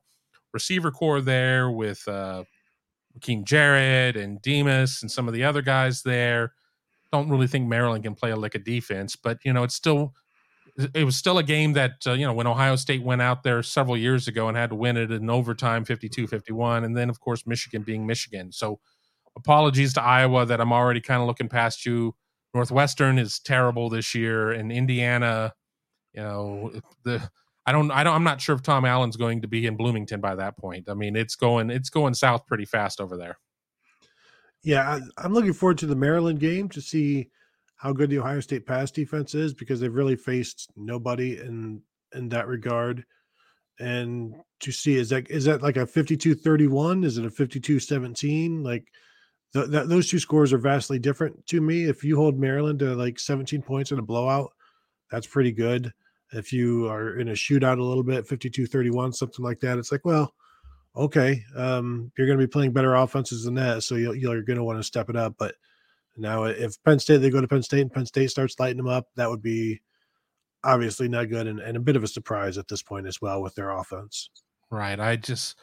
receiver 0.53 0.89
core 0.89 1.19
there 1.19 1.69
with 1.69 2.07
uh, 2.07 2.45
Rakim 3.19 3.43
Jarrett 3.43 4.15
and 4.15 4.41
Demus 4.41 5.01
and 5.01 5.11
some 5.11 5.27
of 5.27 5.33
the 5.33 5.43
other 5.43 5.61
guys 5.61 6.01
there. 6.01 6.53
Don't 7.11 7.27
really 7.27 7.45
think 7.45 7.67
Maryland 7.67 8.05
can 8.05 8.15
play 8.15 8.31
a 8.31 8.37
lick 8.37 8.55
of 8.55 8.63
defense, 8.63 9.17
but 9.17 9.39
you 9.43 9.51
know 9.51 9.63
it's 9.63 9.75
still 9.75 10.13
it 10.93 11.03
was 11.03 11.17
still 11.17 11.37
a 11.37 11.43
game 11.43 11.73
that 11.73 11.95
uh, 12.07 12.13
you 12.13 12.25
know 12.25 12.33
when 12.33 12.47
ohio 12.47 12.75
state 12.77 13.03
went 13.03 13.21
out 13.21 13.43
there 13.43 13.61
several 13.61 13.95
years 13.95 14.27
ago 14.27 14.47
and 14.47 14.57
had 14.57 14.71
to 14.71 14.75
win 14.75 14.97
it 14.97 15.11
in 15.11 15.29
overtime 15.29 15.85
52-51 15.85 16.83
and 16.83 16.97
then 16.97 17.11
of 17.11 17.19
course 17.19 17.45
michigan 17.45 17.83
being 17.83 18.07
michigan 18.07 18.51
so 18.51 18.79
apologies 19.35 19.93
to 19.93 20.01
iowa 20.01 20.47
that 20.47 20.59
i'm 20.59 20.73
already 20.73 20.99
kind 20.99 21.21
of 21.21 21.27
looking 21.27 21.47
past 21.47 21.85
you 21.85 22.15
northwestern 22.53 23.17
is 23.17 23.39
terrible 23.39 23.89
this 23.89 24.13
year 24.13 24.51
and 24.51 24.71
indiana 24.71 25.53
you 26.13 26.21
know 26.21 26.71
the 27.03 27.21
i 27.65 27.71
don't 27.71 27.91
i 27.91 28.03
don't 28.03 28.15
i'm 28.15 28.23
not 28.23 28.41
sure 28.41 28.55
if 28.55 28.61
tom 28.61 28.85
allen's 28.85 29.17
going 29.17 29.41
to 29.41 29.47
be 29.47 29.65
in 29.65 29.75
bloomington 29.75 30.21
by 30.21 30.35
that 30.35 30.57
point 30.57 30.89
i 30.89 30.93
mean 30.93 31.15
it's 31.15 31.35
going 31.35 31.69
it's 31.69 31.89
going 31.89 32.13
south 32.13 32.45
pretty 32.45 32.65
fast 32.65 33.01
over 33.01 33.17
there 33.17 33.37
yeah 34.63 34.97
I, 34.97 35.01
i'm 35.25 35.33
looking 35.33 35.53
forward 35.53 35.77
to 35.79 35.85
the 35.85 35.95
maryland 35.95 36.39
game 36.39 36.69
to 36.69 36.81
see 36.81 37.29
how 37.83 37.91
good 37.91 38.09
the 38.09 38.19
Ohio 38.19 38.39
State 38.39 38.65
pass 38.65 38.91
defense 38.91 39.35
is 39.35 39.53
because 39.53 39.81
they've 39.81 39.93
really 39.93 40.15
faced 40.15 40.71
nobody 40.77 41.37
in 41.37 41.81
in 42.15 42.29
that 42.29 42.47
regard. 42.47 43.03
And 43.77 44.35
to 44.61 44.71
see 44.71 44.95
is 44.95 45.09
that 45.09 45.29
is 45.29 45.43
that 45.43 45.61
like 45.61 45.75
a 45.75 45.85
52-31? 45.85 47.03
Is 47.03 47.17
it 47.17 47.25
a 47.25 47.29
52-17? 47.29 48.63
Like 48.63 48.87
th- 49.53 49.67
that 49.67 49.89
those 49.89 50.09
two 50.09 50.19
scores 50.19 50.53
are 50.53 50.57
vastly 50.57 50.99
different 50.99 51.45
to 51.47 51.61
me. 51.61 51.85
If 51.85 52.03
you 52.03 52.15
hold 52.15 52.39
Maryland 52.39 52.79
to 52.79 52.95
like 52.95 53.19
17 53.19 53.61
points 53.61 53.91
in 53.91 53.99
a 53.99 54.03
blowout, 54.03 54.51
that's 55.11 55.27
pretty 55.27 55.51
good. 55.51 55.93
If 56.31 56.51
you 56.51 56.87
are 56.89 57.19
in 57.19 57.29
a 57.29 57.33
shootout 57.33 57.79
a 57.79 57.83
little 57.83 58.03
bit, 58.03 58.27
52-31, 58.27 59.13
something 59.13 59.45
like 59.45 59.59
that, 59.59 59.77
it's 59.77 59.91
like, 59.91 60.03
well, 60.03 60.33
okay, 60.95 61.43
um, 61.55 62.11
you're 62.17 62.27
going 62.27 62.39
to 62.39 62.45
be 62.45 62.51
playing 62.51 62.73
better 62.73 62.95
offenses 62.95 63.43
than 63.43 63.53
that, 63.55 63.83
so 63.83 63.95
you're, 63.95 64.15
you're 64.15 64.41
going 64.41 64.57
to 64.57 64.63
want 64.63 64.79
to 64.79 64.83
step 64.83 65.09
it 65.09 65.15
up. 65.15 65.35
But 65.37 65.55
now, 66.17 66.45
if 66.45 66.81
Penn 66.83 66.99
State 66.99 67.17
they 67.17 67.29
go 67.29 67.41
to 67.41 67.47
Penn 67.47 67.63
State 67.63 67.81
and 67.81 67.93
Penn 67.93 68.05
State 68.05 68.29
starts 68.29 68.59
lighting 68.59 68.77
them 68.77 68.87
up, 68.87 69.07
that 69.15 69.29
would 69.29 69.41
be 69.41 69.81
obviously 70.63 71.07
not 71.07 71.29
good 71.29 71.47
and, 71.47 71.59
and 71.59 71.75
a 71.77 71.81
bit 71.81 71.95
of 71.95 72.03
a 72.03 72.07
surprise 72.07 72.57
at 72.57 72.67
this 72.67 72.81
point 72.81 73.07
as 73.07 73.21
well 73.21 73.41
with 73.41 73.55
their 73.55 73.71
offense. 73.71 74.29
Right. 74.69 74.99
I 74.99 75.15
just 75.17 75.57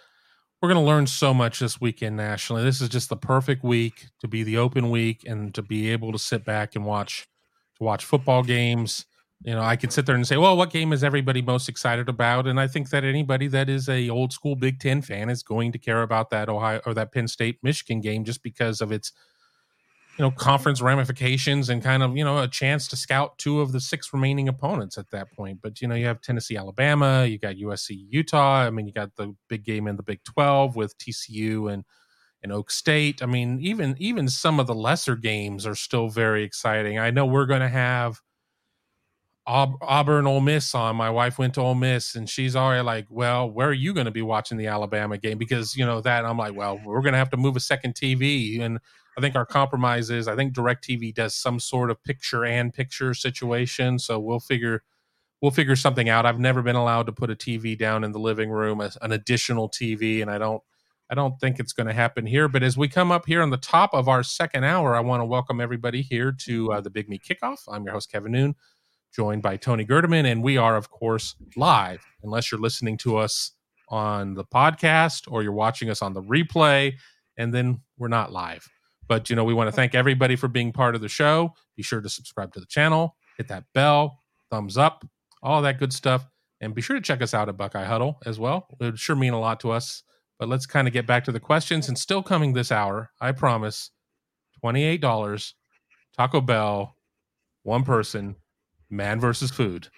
we're 0.61 0.69
going 0.69 0.83
to 0.83 0.87
learn 0.87 1.07
so 1.07 1.33
much 1.33 1.59
this 1.59 1.81
weekend 1.81 2.17
nationally. 2.17 2.63
This 2.63 2.81
is 2.81 2.89
just 2.89 3.09
the 3.09 3.17
perfect 3.17 3.65
week 3.65 4.09
to 4.21 4.29
be 4.29 4.43
the 4.43 4.59
open 4.59 4.91
week 4.91 5.25
and 5.27 5.55
to 5.55 5.63
be 5.63 5.91
able 5.91 6.13
to 6.13 6.19
sit 6.19 6.45
back 6.45 6.77
and 6.77 6.85
watch 6.85 7.27
to 7.79 7.85
watch 7.85 8.05
football 8.05 8.43
games. 8.43 9.07
You 9.43 9.55
know, 9.55 9.63
I 9.63 9.77
could 9.77 9.91
sit 9.91 10.05
there 10.05 10.15
and 10.15 10.27
say, 10.27 10.37
"Well, 10.37 10.55
what 10.55 10.71
game 10.71 10.93
is 10.93 11.03
everybody 11.03 11.41
most 11.41 11.71
excited 11.71 12.11
about?" 12.11 12.47
And 12.47 12.61
I 12.61 12.67
think 12.67 12.91
that 12.91 13.05
anybody 13.05 13.47
that 13.49 13.71
is 13.71 13.89
a 13.89 14.11
old 14.11 14.35
school 14.35 14.55
Big 14.55 14.79
10 14.79 15.01
fan 15.01 15.31
is 15.31 15.43
going 15.43 15.73
to 15.73 15.79
care 15.79 16.03
about 16.03 16.29
that 16.29 16.51
Ohio 16.51 16.83
or 16.85 16.93
that 16.93 17.11
Penn 17.11 17.27
State 17.27 17.59
Michigan 17.63 18.03
game 18.03 18.25
just 18.25 18.43
because 18.43 18.83
of 18.83 18.93
its 18.93 19.13
you 20.21 20.27
know 20.27 20.31
conference 20.31 20.83
ramifications 20.83 21.71
and 21.71 21.83
kind 21.83 22.03
of 22.03 22.15
you 22.15 22.23
know 22.23 22.43
a 22.43 22.47
chance 22.47 22.87
to 22.87 22.95
scout 22.95 23.39
two 23.39 23.63
of 23.63 23.73
the 23.73 23.81
six 23.81 24.13
remaining 24.13 24.49
opponents 24.49 24.99
at 24.99 25.11
that 25.11 25.33
point 25.33 25.61
but 25.63 25.81
you 25.81 25.89
know 25.89 25.95
you 25.95 26.05
have 26.05 26.21
tennessee 26.21 26.59
alabama 26.59 27.25
you 27.25 27.39
got 27.39 27.57
usc 27.57 27.89
utah 27.89 28.67
i 28.67 28.69
mean 28.69 28.87
you 28.87 28.93
got 28.93 29.17
the 29.17 29.35
big 29.49 29.65
game 29.65 29.87
in 29.87 29.97
the 29.97 30.03
big 30.03 30.23
12 30.25 30.77
with 30.77 30.95
tcu 30.99 31.73
and 31.73 31.85
and 32.43 32.53
oak 32.53 32.71
state 32.71 33.23
i 33.23 33.27
mean 33.27 33.59
even 33.63 33.97
even 33.99 34.29
some 34.29 34.61
of 34.61 34.67
the 34.67 34.75
lesser 34.75 35.17
games 35.17 35.65
are 35.65 35.75
still 35.75 36.11
very 36.11 36.45
exciting 36.45 36.99
i 36.99 37.11
know 37.11 37.25
we're 37.25 37.47
going 37.47 37.63
to 37.63 37.69
have 37.69 38.21
Auburn, 39.47 40.29
Ole 40.29 40.41
Miss 40.41 40.77
on. 40.77 40.95
My 40.95 41.11
wife 41.11 41.37
went 41.37 41.55
to 41.55 41.61
Ole 41.61 41.75
Miss, 41.75 42.15
and 42.15 42.29
she's 42.29 42.55
already 42.55 42.85
like, 42.85 43.07
"Well, 43.09 43.51
where 43.51 43.69
are 43.69 43.73
you 43.73 43.93
going 43.93 44.05
to 44.05 44.13
be 44.13 44.23
watching 44.23 44.59
the 44.59 44.69
Alabama 44.69 45.19
game?" 45.19 45.39
Because 45.39 45.75
you 45.77 45.85
know 45.85 46.01
that 46.03 46.25
I'm 46.25 46.39
like, 46.39 46.55
"Well, 46.55 46.81
we're 46.85 47.01
going 47.01 47.15
to 47.15 47.19
have 47.19 47.31
to 47.31 47.37
move 47.37 47.57
a 47.57 47.61
second 47.61 47.95
TV," 47.95 48.61
and 48.61 48.79
I 49.21 49.23
think 49.23 49.37
our 49.37 49.45
compromise 49.45 50.09
is 50.09 50.29
I 50.29 50.35
think 50.35 50.55
DirecTV 50.55 51.15
does 51.15 51.35
some 51.35 51.61
sort 51.61 51.91
of 51.91 52.03
picture 52.03 52.43
and 52.43 52.73
picture 52.73 53.13
situation. 53.13 53.99
So 53.99 54.19
we'll 54.19 54.41
figure 54.41 54.83
we'll 55.43 55.51
figure 55.51 55.77
something 55.77 56.09
out. 56.09 56.25
I've 56.25 56.41
never 56.41 56.63
been 56.63 56.75
allowed 56.75 57.05
to 57.05 57.13
put 57.13 57.31
a 57.31 57.35
TV 57.35 57.77
down 57.77 58.03
in 58.03 58.13
the 58.13 58.19
living 58.19 58.49
room, 58.49 58.81
as 58.81 58.97
an 59.03 59.13
additional 59.13 59.69
TV, 59.69 60.23
and 60.23 60.31
I 60.31 60.39
don't 60.39 60.63
I 61.11 61.15
don't 61.15 61.39
think 61.39 61.61
it's 61.61 61.75
going 61.75 61.87
to 61.87 61.93
happen 61.93 62.25
here. 62.25 62.49
But 62.49 62.63
as 62.63 62.79
we 62.79 62.89
come 62.89 63.13
up 63.13 63.27
here 63.27 63.43
on 63.43 63.51
the 63.51 63.59
top 63.59 63.93
of 63.93 64.09
our 64.09 64.23
second 64.23 64.65
hour, 64.65 64.97
I 64.97 65.01
want 65.01 65.21
to 65.21 65.27
welcome 65.27 65.61
everybody 65.61 66.01
here 66.01 66.33
to 66.47 66.73
uh, 66.73 66.81
the 66.81 66.89
Big 66.89 67.11
Me 67.11 67.19
Kickoff. 67.19 67.59
I'm 67.69 67.85
your 67.85 67.93
host 67.93 68.11
Kevin 68.11 68.33
Noon, 68.33 68.55
joined 69.15 69.43
by 69.43 69.59
Tony 69.59 69.85
Gerdeman, 69.85 70.25
and 70.25 70.43
we 70.43 70.57
are 70.57 70.79
of 70.79 70.89
course 70.89 71.37
live. 71.57 72.03
Unless 72.23 72.51
you're 72.51 72.61
listening 72.61 72.97
to 72.99 73.19
us 73.19 73.53
on 73.91 74.33
the 74.33 74.45
podcast 74.47 75.31
or 75.31 75.43
you're 75.43 75.53
watching 75.53 75.91
us 75.91 76.01
on 76.01 76.15
the 76.15 76.23
replay, 76.23 76.95
and 77.37 77.53
then 77.53 77.83
we're 77.99 78.09
not 78.09 78.33
live. 78.33 78.67
But 79.11 79.29
you 79.29 79.35
know, 79.35 79.43
we 79.43 79.55
want 79.55 79.67
to 79.67 79.73
thank 79.73 79.97
everybody 79.97 80.37
for 80.37 80.47
being 80.47 80.73
part 80.73 80.95
of 80.95 81.01
the 81.01 81.09
show. 81.09 81.53
Be 81.77 81.83
sure 81.83 82.01
to 82.01 82.09
subscribe 82.09 82.55
to 82.55 82.61
the 82.61 82.67
channel, 82.67 83.17
hit 83.37 83.49
that 83.49 83.65
bell, 83.75 84.23
thumbs 84.53 84.79
up, 84.79 85.05
all 85.43 85.61
that 85.63 85.81
good 85.81 85.93
stuff, 85.93 86.29
and 86.61 86.77
be 86.77 86.81
sure 86.81 86.95
to 86.95 87.03
check 87.03 87.21
us 87.21 87.35
out 87.35 87.49
at 87.49 87.57
Buckeye 87.57 87.85
Huddle 87.85 88.21
as 88.25 88.39
well. 88.39 88.69
It 88.81 88.85
would 88.85 89.01
sure 89.01 89.17
mean 89.17 89.33
a 89.33 89.41
lot 89.41 89.59
to 89.61 89.73
us. 89.73 90.05
But 90.39 90.49
let's 90.49 90.65
kind 90.65 90.87
of 90.87 90.95
get 90.95 91.09
back 91.09 91.25
to 91.25 91.33
the 91.33 91.41
questions. 91.41 91.89
And 91.89 91.99
still 91.99 92.23
coming 92.23 92.53
this 92.53 92.71
hour, 92.71 93.11
I 93.21 93.33
promise, 93.33 93.91
twenty-eight 94.61 95.01
dollars, 95.01 95.57
Taco 96.17 96.41
Bell, 96.41 96.95
one 97.65 97.83
person, 97.83 98.37
man 98.91 99.19
versus 99.19 99.51
food, 99.51 99.89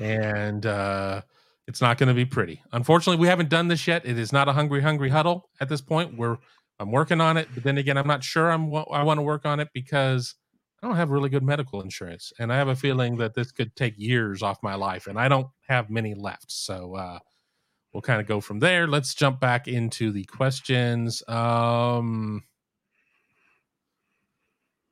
and 0.00 0.64
uh, 0.64 1.20
it's 1.68 1.82
not 1.82 1.98
going 1.98 2.08
to 2.08 2.14
be 2.14 2.24
pretty. 2.24 2.62
Unfortunately, 2.72 3.20
we 3.20 3.28
haven't 3.28 3.50
done 3.50 3.68
this 3.68 3.86
yet. 3.86 4.06
It 4.06 4.18
is 4.18 4.32
not 4.32 4.48
a 4.48 4.52
hungry, 4.54 4.80
hungry 4.80 5.10
huddle 5.10 5.50
at 5.60 5.68
this 5.68 5.82
point. 5.82 6.16
We're 6.16 6.38
I'm 6.80 6.90
working 6.90 7.20
on 7.20 7.36
it, 7.36 7.48
but 7.54 7.62
then 7.62 7.78
again, 7.78 7.96
I'm 7.96 8.06
not 8.06 8.24
sure 8.24 8.50
I'm 8.50 8.74
I 8.74 9.02
want 9.02 9.18
to 9.18 9.22
work 9.22 9.46
on 9.46 9.60
it 9.60 9.68
because 9.72 10.34
I 10.82 10.86
don't 10.86 10.96
have 10.96 11.10
really 11.10 11.30
good 11.30 11.42
medical 11.42 11.80
insurance, 11.80 12.32
and 12.38 12.52
I 12.52 12.56
have 12.56 12.68
a 12.68 12.76
feeling 12.76 13.16
that 13.18 13.34
this 13.34 13.52
could 13.52 13.74
take 13.76 13.94
years 13.96 14.42
off 14.42 14.58
my 14.62 14.74
life, 14.74 15.06
and 15.06 15.18
I 15.18 15.28
don't 15.28 15.46
have 15.68 15.88
many 15.88 16.14
left. 16.14 16.50
So 16.50 16.96
uh, 16.96 17.18
we'll 17.92 18.02
kind 18.02 18.20
of 18.20 18.26
go 18.26 18.40
from 18.40 18.58
there. 18.58 18.86
Let's 18.86 19.14
jump 19.14 19.40
back 19.40 19.68
into 19.68 20.10
the 20.10 20.24
questions. 20.24 21.22
Um, 21.28 22.42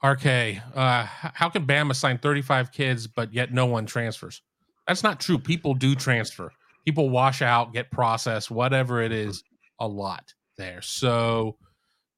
RK, 0.05 0.27
uh, 0.75 1.05
how 1.07 1.49
can 1.49 1.67
Bama 1.67 1.95
sign 1.95 2.19
35 2.19 2.73
kids 2.73 3.07
but 3.07 3.33
yet 3.33 3.53
no 3.53 3.67
one 3.67 3.87
transfers? 3.87 4.43
That's 4.87 5.03
not 5.03 5.21
true. 5.21 5.39
People 5.39 5.75
do 5.75 5.95
transfer. 5.95 6.53
People 6.85 7.11
wash 7.11 7.43
out, 7.43 7.73
get 7.73 7.91
processed, 7.91 8.51
whatever 8.51 9.01
it 9.01 9.13
is, 9.13 9.45
a 9.79 9.87
lot 9.87 10.35
there. 10.57 10.83
So 10.83 11.57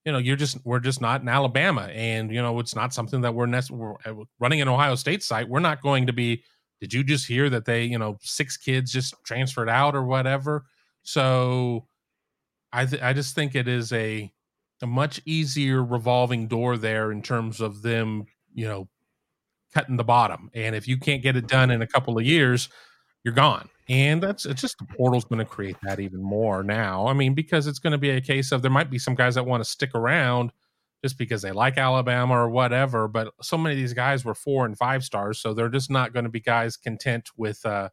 you 0.05 0.12
know 0.12 0.18
you're 0.18 0.36
just 0.36 0.59
we're 0.64 0.81
just 0.81 1.01
not 1.01 1.22
in 1.22 1.28
alabama. 1.28 1.82
And 1.93 2.31
you 2.31 2.43
know 2.43 2.59
it's 2.60 2.74
not 2.76 2.94
something 2.94 3.20
that 3.22 3.35
we're, 3.35 3.47
nec- 3.47 3.70
we're 3.70 3.94
uh, 4.05 4.14
running 4.39 4.60
an 4.60 4.68
ohio 4.68 4.94
state 4.94 5.22
site. 5.22 5.48
We're 5.48 5.60
not 5.60 5.82
going 5.82 6.06
to 6.06 6.12
be 6.12 6.43
did 6.81 6.93
you 6.93 7.05
just 7.05 7.26
hear 7.26 7.48
that 7.51 7.64
they 7.64 7.85
you 7.85 7.98
know 7.98 8.18
six 8.20 8.56
kids 8.56 8.93
just 8.93 9.14
transferred 9.24 9.68
out 9.68 9.94
or 9.94 10.05
whatever? 10.05 10.64
So 11.02 11.86
i 12.72 12.85
th- 12.85 13.02
i 13.02 13.12
just 13.12 13.35
think 13.36 13.55
it 13.55 13.68
is 13.68 13.93
a 13.93 14.32
a 14.82 14.86
much 14.86 15.20
easier 15.24 15.82
revolving 15.82 16.48
door 16.48 16.76
there 16.76 17.12
in 17.12 17.22
terms 17.22 17.60
of 17.60 17.82
them 17.82 18.26
you 18.52 18.66
know 18.66 18.89
cutting 19.72 19.97
the 19.97 20.05
bottom. 20.05 20.51
And 20.55 20.76
if 20.76 20.86
you 20.86 20.97
can't 20.98 21.22
get 21.22 21.36
it 21.36 21.48
done 21.48 21.70
in 21.70 21.82
a 21.82 21.86
couple 21.86 22.16
of 22.16 22.24
years 22.24 22.68
you're 23.24 23.34
gone 23.34 23.68
and 23.88 24.22
that's 24.22 24.46
it's 24.46 24.60
just 24.60 24.78
the 24.78 24.84
portal's 24.84 25.24
going 25.24 25.38
to 25.38 25.44
create 25.44 25.76
that 25.82 26.01
even 26.01 26.22
more 26.22 26.62
now. 26.62 27.06
I 27.06 27.12
mean, 27.12 27.34
because 27.34 27.66
it's 27.66 27.78
going 27.78 27.92
to 27.92 27.98
be 27.98 28.10
a 28.10 28.20
case 28.20 28.51
of 28.51 28.62
there 28.62 28.70
might 28.70 28.90
be 28.90 28.98
some 28.98 29.14
guys 29.14 29.34
that 29.34 29.44
want 29.44 29.62
to 29.62 29.68
stick 29.68 29.94
around 29.94 30.52
just 31.02 31.18
because 31.18 31.42
they 31.42 31.52
like 31.52 31.76
Alabama 31.76 32.32
or 32.34 32.48
whatever, 32.48 33.09
but 33.09 33.34
so 33.42 33.59
many 33.59 33.74
of 33.74 33.78
these 33.78 33.92
guys 33.92 34.24
were 34.24 34.34
four 34.34 34.64
and 34.64 34.78
five 34.78 35.05
stars, 35.05 35.38
so 35.38 35.52
they're 35.52 35.68
just 35.68 35.90
not 35.90 36.14
going 36.14 36.24
to 36.24 36.30
be 36.30 36.40
guys 36.40 36.78
content 36.78 37.28
with 37.36 37.64
uh, 37.66 37.90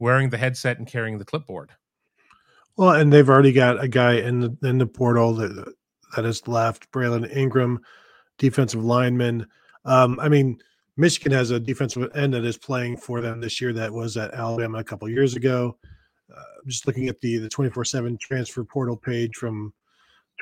wearing 0.00 0.28
the 0.28 0.38
headset 0.38 0.78
and 0.78 0.88
carrying 0.88 1.18
the 1.18 1.24
clipboard. 1.24 1.70
Well, 2.76 2.90
and 2.90 3.12
they've 3.12 3.28
already 3.28 3.52
got 3.52 3.82
a 3.82 3.86
guy 3.86 4.14
in 4.14 4.40
the 4.40 4.56
in 4.64 4.78
the 4.78 4.86
portal 4.86 5.34
that 5.34 5.72
that 6.16 6.24
has 6.24 6.48
left. 6.48 6.90
Braylen 6.90 7.30
Ingraham, 7.34 7.78
defensive 8.38 8.82
lineman. 8.82 9.46
Um, 9.84 10.18
I 10.18 10.28
mean, 10.28 10.58
Michigan 10.96 11.32
has 11.32 11.50
a 11.50 11.60
defensive 11.60 12.10
end 12.14 12.34
that 12.34 12.44
is 12.44 12.58
playing 12.58 12.98
for 12.98 13.20
them 13.20 13.40
this 13.40 13.60
year 13.60 13.72
that 13.72 13.92
was 13.92 14.16
at 14.16 14.34
Alabama 14.34 14.78
a 14.78 14.84
couple 14.84 15.08
years 15.08 15.36
ago. 15.36 15.76
Uh, 16.34 16.42
just 16.66 16.86
looking 16.86 17.08
at 17.08 17.20
the 17.20 17.38
the 17.38 17.48
twenty 17.48 17.70
four 17.70 17.84
seven 17.84 18.16
transfer 18.18 18.64
portal 18.64 18.96
page 18.96 19.36
from 19.36 19.72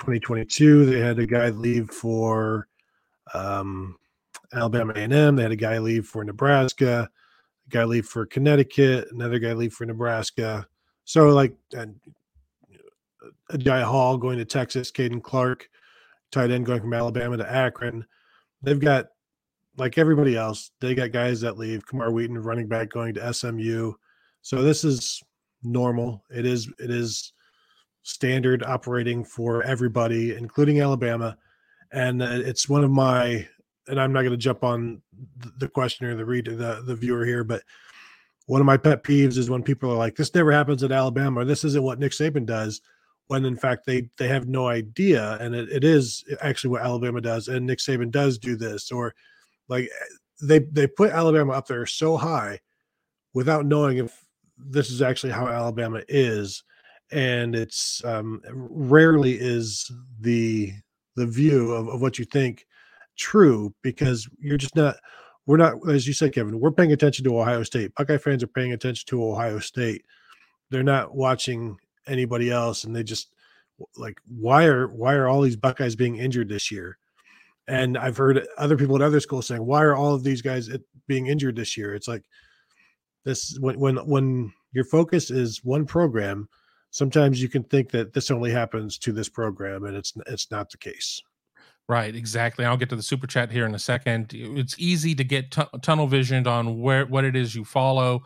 2022, 0.01 0.86
they 0.86 1.01
had 1.01 1.18
a 1.18 1.27
guy 1.27 1.51
leave 1.51 1.90
for 1.90 2.68
um, 3.35 3.97
Alabama 4.52 4.93
A&M. 4.94 5.36
They 5.36 5.43
had 5.43 5.52
a 5.52 5.56
guy 5.56 5.78
leave 5.78 6.06
for 6.06 6.24
Nebraska, 6.24 7.09
a 7.66 7.70
guy 7.70 7.85
leave 7.85 8.06
for 8.06 8.27
Connecticut, 8.27 9.09
another 9.12 9.39
guy 9.39 9.52
leave 9.52 9.72
for 9.72 9.85
Nebraska. 9.85 10.66
So 11.05 11.28
like 11.28 11.55
and 11.72 11.97
a 13.51 13.59
guy 13.59 13.82
Hall 13.82 14.16
going 14.16 14.39
to 14.39 14.44
Texas, 14.44 14.90
Caden 14.90 15.22
Clark, 15.22 15.68
tight 16.31 16.51
end 16.51 16.66
going 16.66 16.81
from 16.81 16.94
Alabama 16.94 17.36
to 17.36 17.52
Akron. 17.52 18.06
They've 18.62 18.81
got 18.81 19.09
like 19.81 19.97
everybody 19.97 20.36
else, 20.36 20.70
they 20.81 20.94
got 20.94 21.11
guys 21.11 21.40
that 21.40 21.57
leave. 21.57 21.86
Camar 21.86 22.12
Wheaton, 22.12 22.39
running 22.39 22.69
back, 22.69 22.90
going 22.90 23.15
to 23.15 23.32
SMU. 23.32 23.94
So 24.43 24.62
this 24.62 24.85
is 24.85 25.23
normal. 25.62 26.23
It 26.31 26.44
is 26.44 26.70
it 26.78 26.90
is 26.90 27.32
standard 28.02 28.62
operating 28.62 29.24
for 29.24 29.62
everybody, 29.62 30.36
including 30.36 30.81
Alabama. 30.81 31.36
And 31.93 32.23
uh, 32.23 32.28
it's 32.31 32.69
one 32.69 32.85
of 32.85 32.90
my 32.90 33.48
and 33.89 33.98
I'm 33.98 34.12
not 34.12 34.20
going 34.20 34.32
to 34.32 34.36
jump 34.36 34.62
on 34.62 35.01
the 35.59 35.69
questioner, 35.69 36.15
the 36.15 36.27
reader, 36.27 36.55
the 36.55 36.82
the 36.85 36.94
viewer 36.94 37.24
here, 37.24 37.43
but 37.43 37.62
one 38.47 38.61
of 38.61 38.66
my 38.66 38.77
pet 38.77 39.02
peeves 39.02 39.39
is 39.39 39.48
when 39.48 39.62
people 39.62 39.90
are 39.90 39.97
like, 39.97 40.16
"This 40.16 40.35
never 40.35 40.52
happens 40.52 40.82
at 40.82 40.93
Alabama," 40.93 41.44
"This 41.44 41.65
isn't 41.65 41.82
what 41.82 41.98
Nick 41.98 42.12
Saban 42.12 42.44
does," 42.44 42.82
when 43.28 43.47
in 43.47 43.57
fact 43.57 43.86
they 43.86 44.11
they 44.19 44.28
have 44.28 44.47
no 44.47 44.69
idea, 44.69 45.39
and 45.40 45.55
it, 45.55 45.70
it 45.70 45.85
is 45.85 46.24
actually 46.43 46.70
what 46.70 46.82
Alabama 46.82 47.20
does, 47.20 47.48
and 47.48 47.66
Nick 47.66 47.78
Saban 47.78 48.11
does 48.11 48.39
do 48.39 48.57
this, 48.57 48.93
or 48.93 49.15
like 49.70 49.88
they 50.42 50.59
they 50.59 50.86
put 50.86 51.12
Alabama 51.12 51.52
up 51.52 51.66
there 51.66 51.86
so 51.86 52.16
high 52.16 52.59
without 53.32 53.64
knowing 53.64 53.98
if 53.98 54.24
this 54.59 54.90
is 54.90 55.01
actually 55.01 55.32
how 55.32 55.47
Alabama 55.47 56.02
is, 56.09 56.62
and 57.12 57.55
it's 57.55 58.05
um, 58.05 58.42
rarely 58.52 59.38
is 59.40 59.90
the 60.20 60.72
the 61.16 61.26
view 61.26 61.72
of, 61.72 61.88
of 61.88 62.02
what 62.02 62.18
you 62.18 62.24
think 62.24 62.66
true 63.16 63.74
because 63.82 64.28
you're 64.38 64.56
just 64.56 64.76
not 64.76 64.97
we're 65.47 65.56
not 65.56 65.74
as 65.90 66.06
you 66.06 66.12
said 66.14 66.32
kevin 66.32 66.59
we're 66.59 66.70
paying 66.70 66.92
attention 66.92 67.24
to 67.24 67.38
ohio 67.38 67.62
state. 67.62 67.94
Buckeye 67.94 68.16
fans 68.16 68.42
are 68.42 68.48
paying 68.48 68.72
attention 68.72 69.05
to 69.09 69.24
ohio 69.24 69.59
state. 69.59 70.05
They're 70.70 70.82
not 70.82 71.14
watching 71.14 71.76
anybody 72.06 72.51
else 72.51 72.84
and 72.84 72.94
they 72.97 73.02
just 73.02 73.32
like 73.97 74.18
why 74.26 74.64
are 74.64 74.88
why 74.88 75.14
are 75.14 75.28
all 75.28 75.42
these 75.42 75.56
buckeyes 75.56 75.97
being 75.97 76.16
injured 76.16 76.48
this 76.48 76.70
year 76.70 76.98
and 77.69 77.97
i've 77.99 78.16
heard 78.16 78.47
other 78.59 78.77
people 78.77 78.97
at 78.97 79.03
other 79.03 79.20
schools 79.20 79.47
saying 79.47 79.65
why 79.65 79.82
are 79.82 79.97
all 79.97 80.15
of 80.15 80.24
these 80.24 80.43
guys 80.43 80.69
being 81.07 81.27
injured 81.27 81.57
this 81.57 81.77
year 81.77 81.95
it's 81.95 82.09
like 82.09 82.24
this 83.24 83.57
when 83.61 83.78
when 83.78 83.97
when 83.97 84.53
your 84.73 84.85
focus 84.85 85.31
is 85.31 85.65
one 85.65 85.85
program 85.85 86.49
sometimes 86.91 87.41
you 87.41 87.49
can 87.49 87.62
think 87.65 87.91
that 87.91 88.12
this 88.12 88.31
only 88.31 88.51
happens 88.51 88.99
to 88.99 89.12
this 89.12 89.28
program 89.28 89.85
and 89.85 89.97
it's 89.97 90.12
it's 90.27 90.51
not 90.51 90.70
the 90.70 90.78
case 90.78 91.23
Right, 91.91 92.15
exactly. 92.15 92.65
I'll 92.65 92.77
get 92.77 92.89
to 92.91 92.95
the 92.95 93.03
super 93.03 93.27
chat 93.27 93.51
here 93.51 93.66
in 93.66 93.74
a 93.74 93.78
second. 93.81 94.32
It's 94.32 94.77
easy 94.78 95.12
to 95.16 95.24
get 95.24 95.51
t- 95.51 95.65
tunnel 95.82 96.07
visioned 96.07 96.47
on 96.47 96.81
where 96.81 97.05
what 97.05 97.24
it 97.24 97.35
is 97.35 97.53
you 97.53 97.65
follow. 97.65 98.20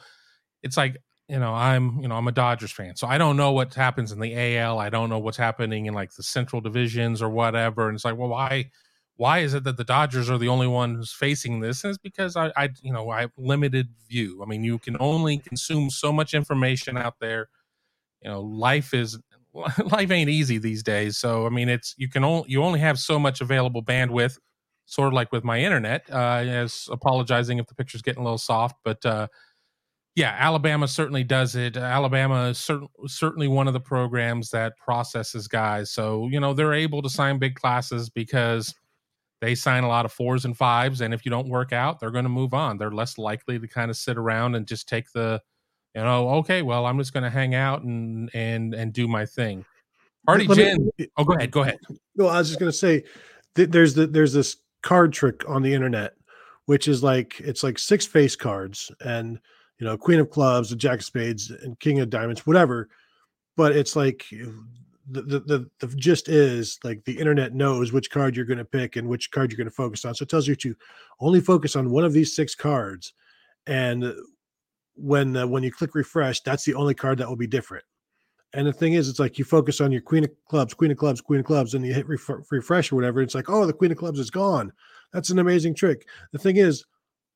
It's 0.62 0.76
like 0.76 0.98
you 1.28 1.38
know, 1.38 1.54
I'm 1.54 1.98
you 2.00 2.08
know 2.08 2.16
I'm 2.16 2.28
a 2.28 2.32
Dodgers 2.32 2.72
fan, 2.72 2.96
so 2.96 3.06
I 3.06 3.16
don't 3.16 3.38
know 3.38 3.52
what 3.52 3.72
happens 3.72 4.12
in 4.12 4.20
the 4.20 4.58
AL. 4.58 4.78
I 4.78 4.90
don't 4.90 5.08
know 5.08 5.18
what's 5.18 5.38
happening 5.38 5.86
in 5.86 5.94
like 5.94 6.12
the 6.12 6.22
Central 6.22 6.60
divisions 6.60 7.22
or 7.22 7.30
whatever. 7.30 7.88
And 7.88 7.94
it's 7.94 8.04
like, 8.04 8.18
well, 8.18 8.28
why 8.28 8.70
why 9.16 9.40
is 9.40 9.54
it 9.54 9.64
that 9.64 9.76
the 9.76 9.84
Dodgers 9.84 10.28
are 10.28 10.38
the 10.38 10.48
only 10.48 10.66
ones 10.66 11.12
facing 11.12 11.60
this? 11.60 11.84
And 11.84 11.90
it's 11.90 11.98
because 11.98 12.36
I, 12.36 12.52
I 12.56 12.70
you 12.82 12.92
know 12.92 13.10
I 13.10 13.22
have 13.22 13.32
limited 13.38 13.88
view. 14.08 14.42
I 14.42 14.46
mean, 14.46 14.64
you 14.64 14.78
can 14.78 14.96
only 15.00 15.38
consume 15.38 15.90
so 15.90 16.12
much 16.12 16.34
information 16.34 16.96
out 16.96 17.14
there. 17.20 17.48
You 18.22 18.30
know, 18.30 18.40
life 18.40 18.92
is 18.92 19.18
life 19.54 20.10
ain't 20.10 20.30
easy 20.30 20.58
these 20.58 20.82
days. 20.82 21.16
So 21.16 21.46
I 21.46 21.50
mean, 21.50 21.68
it's 21.68 21.94
you 21.96 22.08
can 22.08 22.24
only 22.24 22.50
you 22.50 22.62
only 22.62 22.80
have 22.80 22.98
so 22.98 23.18
much 23.18 23.40
available 23.40 23.82
bandwidth. 23.82 24.38
Sort 24.86 25.08
of 25.08 25.14
like 25.14 25.32
with 25.32 25.44
my 25.44 25.60
internet. 25.60 26.04
Uh, 26.12 26.44
as 26.46 26.88
apologizing 26.90 27.58
if 27.58 27.66
the 27.66 27.74
picture's 27.74 28.02
getting 28.02 28.20
a 28.20 28.24
little 28.24 28.36
soft, 28.36 28.76
but 28.84 29.04
uh, 29.06 29.28
yeah, 30.14 30.36
Alabama 30.38 30.86
certainly 30.86 31.24
does 31.24 31.56
it. 31.56 31.76
Alabama 31.76 32.50
is 32.50 32.58
cer- 32.58 32.86
certainly 33.06 33.48
one 33.48 33.66
of 33.66 33.72
the 33.72 33.80
programs 33.80 34.50
that 34.50 34.76
processes 34.76 35.48
guys. 35.48 35.90
So 35.90 36.28
you 36.30 36.40
know 36.40 36.52
they're 36.52 36.74
able 36.74 37.00
to 37.02 37.08
sign 37.08 37.38
big 37.38 37.54
classes 37.54 38.10
because 38.10 38.74
they 39.44 39.54
sign 39.54 39.84
a 39.84 39.88
lot 39.88 40.06
of 40.06 40.12
fours 40.12 40.46
and 40.46 40.56
fives, 40.56 41.02
and 41.02 41.12
if 41.12 41.24
you 41.26 41.30
don't 41.30 41.48
work 41.48 41.72
out, 41.72 42.00
they're 42.00 42.10
going 42.10 42.24
to 42.24 42.30
move 42.30 42.54
on. 42.54 42.78
They're 42.78 42.90
less 42.90 43.18
likely 43.18 43.58
to 43.58 43.68
kind 43.68 43.90
of 43.90 43.96
sit 43.96 44.16
around 44.16 44.54
and 44.54 44.66
just 44.66 44.88
take 44.88 45.12
the 45.12 45.42
you 45.94 46.02
know, 46.02 46.28
okay, 46.30 46.62
well, 46.62 46.86
I'm 46.86 46.98
just 46.98 47.12
going 47.12 47.22
to 47.22 47.30
hang 47.30 47.54
out 47.54 47.82
and 47.82 48.30
and 48.34 48.74
and 48.74 48.92
do 48.92 49.06
my 49.06 49.26
thing. 49.26 49.64
Hardy 50.26 50.46
Jen, 50.48 50.90
oh, 51.16 51.24
go 51.24 51.34
ahead, 51.34 51.50
go 51.50 51.62
ahead. 51.62 51.78
No, 52.16 52.26
I 52.26 52.38
was 52.38 52.48
just 52.48 52.58
going 52.58 52.72
to 52.72 52.76
say, 52.76 53.04
th- 53.54 53.70
there's 53.70 53.94
the 53.94 54.06
there's 54.06 54.32
this 54.32 54.56
card 54.82 55.12
trick 55.12 55.48
on 55.48 55.62
the 55.62 55.72
internet, 55.72 56.14
which 56.66 56.88
is 56.88 57.02
like 57.02 57.38
it's 57.40 57.62
like 57.62 57.78
six 57.78 58.06
face 58.06 58.34
cards, 58.34 58.90
and 59.04 59.38
you 59.78 59.86
know, 59.86 59.96
Queen 59.96 60.20
of 60.20 60.30
Clubs, 60.30 60.70
the 60.70 60.76
Jack 60.76 61.00
of 61.00 61.04
Spades, 61.04 61.50
and 61.50 61.78
King 61.78 62.00
of 62.00 62.10
Diamonds, 62.10 62.46
whatever. 62.46 62.88
But 63.56 63.76
it's 63.76 63.94
like 63.94 64.24
the, 65.10 65.22
the 65.22 65.40
the 65.40 65.70
the 65.80 65.96
gist 65.96 66.28
is 66.28 66.78
like 66.82 67.04
the 67.04 67.18
internet 67.18 67.54
knows 67.54 67.92
which 67.92 68.10
card 68.10 68.36
you're 68.36 68.44
going 68.44 68.58
to 68.58 68.64
pick 68.64 68.96
and 68.96 69.08
which 69.08 69.30
card 69.30 69.50
you're 69.50 69.58
going 69.58 69.68
to 69.68 69.74
focus 69.74 70.04
on. 70.04 70.14
So 70.14 70.22
it 70.22 70.28
tells 70.28 70.48
you 70.48 70.56
to 70.56 70.74
only 71.20 71.40
focus 71.40 71.76
on 71.76 71.90
one 71.90 72.04
of 72.04 72.12
these 72.12 72.34
six 72.34 72.54
cards, 72.54 73.12
and 73.66 74.14
when 74.94 75.36
uh, 75.36 75.46
when 75.46 75.62
you 75.62 75.72
click 75.72 75.94
refresh, 75.94 76.40
that's 76.40 76.64
the 76.64 76.74
only 76.74 76.94
card 76.94 77.18
that 77.18 77.28
will 77.28 77.36
be 77.36 77.46
different. 77.46 77.84
And 78.54 78.66
the 78.66 78.72
thing 78.72 78.92
is, 78.92 79.08
it's 79.08 79.18
like 79.18 79.38
you 79.38 79.44
focus 79.44 79.80
on 79.80 79.90
your 79.90 80.00
Queen 80.00 80.24
of 80.24 80.30
Clubs, 80.48 80.74
Queen 80.74 80.92
of 80.92 80.96
Clubs, 80.96 81.20
Queen 81.20 81.40
of 81.40 81.46
Clubs, 81.46 81.74
and 81.74 81.84
you 81.84 81.92
hit 81.92 82.08
ref- 82.08 82.50
refresh 82.50 82.92
or 82.92 82.96
whatever. 82.96 83.20
It's 83.20 83.34
like, 83.34 83.50
oh, 83.50 83.66
the 83.66 83.72
Queen 83.72 83.90
of 83.90 83.98
Clubs 83.98 84.20
is 84.20 84.30
gone. 84.30 84.72
That's 85.12 85.30
an 85.30 85.40
amazing 85.40 85.74
trick. 85.74 86.06
The 86.32 86.38
thing 86.38 86.56
is, 86.56 86.84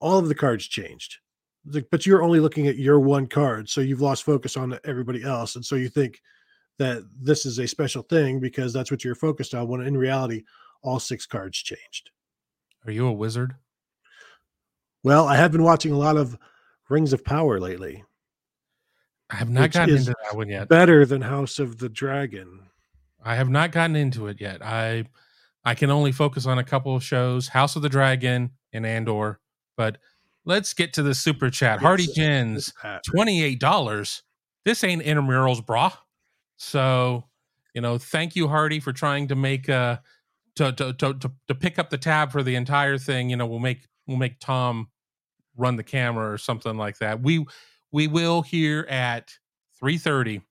all 0.00 0.18
of 0.18 0.28
the 0.28 0.34
cards 0.34 0.68
changed, 0.68 1.18
but 1.90 2.06
you're 2.06 2.22
only 2.22 2.38
looking 2.38 2.68
at 2.68 2.78
your 2.78 3.00
one 3.00 3.26
card, 3.26 3.68
so 3.68 3.80
you've 3.80 4.00
lost 4.00 4.22
focus 4.22 4.56
on 4.56 4.78
everybody 4.84 5.24
else, 5.24 5.56
and 5.56 5.64
so 5.64 5.74
you 5.74 5.88
think 5.88 6.20
that 6.78 7.02
this 7.20 7.44
is 7.44 7.58
a 7.58 7.68
special 7.68 8.02
thing 8.02 8.40
because 8.40 8.72
that's 8.72 8.90
what 8.90 9.04
you're 9.04 9.14
focused 9.14 9.54
on. 9.54 9.68
When 9.68 9.80
in 9.82 9.96
reality, 9.96 10.44
all 10.82 11.00
six 11.00 11.26
cards 11.26 11.58
changed. 11.58 12.10
Are 12.86 12.92
you 12.92 13.06
a 13.06 13.12
wizard? 13.12 13.56
Well, 15.02 15.26
I 15.26 15.36
have 15.36 15.52
been 15.52 15.62
watching 15.62 15.92
a 15.92 15.98
lot 15.98 16.16
of 16.16 16.38
Rings 16.88 17.12
of 17.12 17.24
Power 17.24 17.60
lately. 17.60 18.04
I 19.30 19.36
have 19.36 19.50
not 19.50 19.72
gotten 19.72 19.96
into 19.96 20.14
that 20.24 20.36
one 20.36 20.48
yet. 20.48 20.68
Better 20.68 21.04
than 21.04 21.20
House 21.20 21.58
of 21.58 21.78
the 21.78 21.88
Dragon. 21.88 22.60
I 23.22 23.34
have 23.34 23.50
not 23.50 23.72
gotten 23.72 23.94
into 23.94 24.26
it 24.28 24.40
yet. 24.40 24.64
I 24.64 25.04
I 25.64 25.74
can 25.74 25.90
only 25.90 26.12
focus 26.12 26.46
on 26.46 26.58
a 26.58 26.64
couple 26.64 26.96
of 26.96 27.04
shows, 27.04 27.48
House 27.48 27.76
of 27.76 27.82
the 27.82 27.88
Dragon 27.90 28.52
and 28.72 28.86
Andor. 28.86 29.40
But 29.76 29.98
let's 30.44 30.72
get 30.72 30.94
to 30.94 31.02
the 31.02 31.14
super 31.14 31.50
chat. 31.50 31.80
Hardy 31.80 32.06
Jens, 32.06 32.72
twenty 33.04 33.42
eight 33.42 33.60
dollars. 33.60 34.22
This 34.64 34.82
ain't 34.82 35.02
intramurals, 35.02 35.64
brah. 35.64 35.92
So, 36.58 37.24
you 37.74 37.80
know, 37.80 37.96
thank 37.98 38.36
you, 38.36 38.48
Hardy, 38.48 38.80
for 38.80 38.92
trying 38.92 39.28
to 39.28 39.34
make 39.34 39.68
uh 39.68 39.98
to 40.56 40.72
to 40.72 40.92
to 40.92 41.14
to, 41.14 41.54
pick 41.54 41.78
up 41.78 41.88
the 41.88 41.98
tab 41.98 42.32
for 42.32 42.42
the 42.42 42.56
entire 42.56 42.98
thing. 42.98 43.30
You 43.30 43.36
know, 43.36 43.46
we'll 43.46 43.60
make 43.60 43.86
we'll 44.06 44.16
make 44.18 44.40
Tom 44.40 44.88
run 45.56 45.76
the 45.76 45.84
camera 45.84 46.30
or 46.30 46.38
something 46.38 46.76
like 46.76 46.98
that. 46.98 47.22
We 47.22 47.46
we 47.92 48.08
will 48.08 48.42
here 48.42 48.86
at 48.90 49.32
3:30 49.82 50.42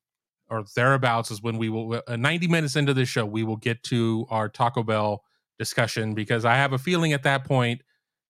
or 0.49 0.63
thereabouts 0.75 1.29
is 1.29 1.41
when 1.41 1.57
we 1.57 1.67
will 1.67 2.01
uh, 2.07 2.15
90 2.15 2.47
minutes 2.47 2.77
into 2.77 2.93
the 2.93 3.05
show 3.05 3.25
we 3.25 3.43
will 3.43 3.57
get 3.57 3.83
to 3.83 4.25
our 4.29 4.47
Taco 4.47 4.81
Bell 4.81 5.23
discussion 5.59 6.13
because 6.13 6.45
I 6.45 6.55
have 6.55 6.71
a 6.71 6.77
feeling 6.77 7.11
at 7.11 7.23
that 7.23 7.43
point 7.43 7.81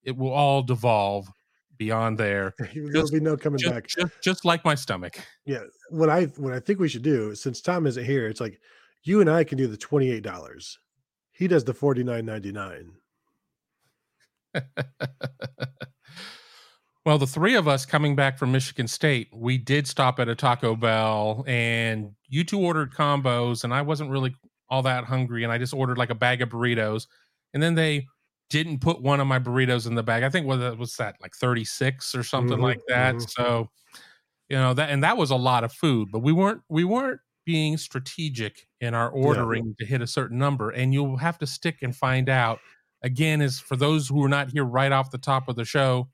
it 0.03 0.17
will 0.17 0.31
all 0.31 0.63
devolve 0.63 1.29
beyond 1.77 2.17
there. 2.17 2.53
There'll 2.73 3.09
be 3.09 3.19
no 3.19 3.37
coming 3.37 3.59
just, 3.59 3.73
back. 3.73 3.87
Just, 3.87 4.21
just 4.21 4.45
like 4.45 4.63
my 4.65 4.75
stomach. 4.75 5.19
Yeah. 5.45 5.63
What 5.89 6.09
I 6.09 6.25
what 6.37 6.53
I 6.53 6.59
think 6.59 6.79
we 6.79 6.89
should 6.89 7.03
do 7.03 7.35
since 7.35 7.61
Tom 7.61 7.87
isn't 7.87 8.05
here, 8.05 8.27
it's 8.27 8.41
like 8.41 8.59
you 9.03 9.21
and 9.21 9.29
I 9.29 9.43
can 9.43 9.57
do 9.57 9.67
the 9.67 9.77
twenty 9.77 10.11
eight 10.11 10.23
dollars. 10.23 10.77
He 11.31 11.47
does 11.47 11.63
the 11.63 11.73
forty 11.73 12.03
nine 12.03 12.25
ninety 12.25 12.51
nine. 12.51 12.91
Well, 17.07 17.17
the 17.17 17.25
three 17.25 17.55
of 17.55 17.69
us 17.69 17.85
coming 17.85 18.17
back 18.17 18.37
from 18.37 18.51
Michigan 18.51 18.89
State, 18.89 19.29
we 19.31 19.57
did 19.57 19.87
stop 19.87 20.19
at 20.19 20.27
a 20.27 20.35
Taco 20.35 20.75
Bell, 20.75 21.45
and 21.47 22.11
you 22.27 22.43
two 22.43 22.59
ordered 22.59 22.93
combos, 22.93 23.63
and 23.63 23.73
I 23.73 23.81
wasn't 23.81 24.09
really 24.09 24.35
all 24.69 24.81
that 24.81 25.05
hungry, 25.05 25.45
and 25.45 25.53
I 25.53 25.57
just 25.57 25.73
ordered 25.73 25.97
like 25.97 26.09
a 26.09 26.15
bag 26.15 26.41
of 26.41 26.49
burritos, 26.49 27.07
and 27.53 27.63
then 27.63 27.75
they 27.75 28.07
didn't 28.49 28.79
put 28.79 29.01
one 29.01 29.19
of 29.19 29.27
my 29.27 29.39
burritos 29.39 29.87
in 29.87 29.95
the 29.95 30.03
bag. 30.03 30.23
I 30.23 30.29
think 30.29 30.47
what 30.47 30.59
it 30.59 30.77
was 30.77 30.95
that 30.95 31.15
like 31.21 31.35
thirty 31.35 31.65
six 31.65 32.15
or 32.15 32.23
something 32.23 32.57
mm-hmm, 32.57 32.63
like 32.63 32.81
that. 32.87 33.15
Mm-hmm. 33.15 33.41
So, 33.41 33.69
you 34.49 34.57
know 34.57 34.73
that, 34.73 34.89
and 34.89 35.03
that 35.03 35.17
was 35.17 35.31
a 35.31 35.35
lot 35.35 35.63
of 35.63 35.73
food, 35.73 36.09
but 36.11 36.19
we 36.19 36.31
weren't 36.31 36.61
we 36.69 36.83
weren't 36.83 37.19
being 37.45 37.77
strategic 37.77 38.67
in 38.81 38.93
our 38.93 39.09
ordering 39.09 39.73
to 39.79 39.85
hit 39.85 40.01
a 40.01 40.07
certain 40.07 40.37
number, 40.37 40.69
and 40.69 40.93
you'll 40.93 41.17
have 41.17 41.37
to 41.39 41.47
stick 41.47 41.77
and 41.81 41.95
find 41.95 42.29
out. 42.29 42.59
Again, 43.03 43.41
is 43.41 43.59
for 43.59 43.75
those 43.75 44.07
who 44.07 44.23
are 44.23 44.29
not 44.29 44.49
here 44.49 44.65
right 44.65 44.91
off 44.91 45.11
the 45.11 45.19
top 45.19 45.47
of 45.47 45.55
the 45.55 45.63
show, 45.63 46.09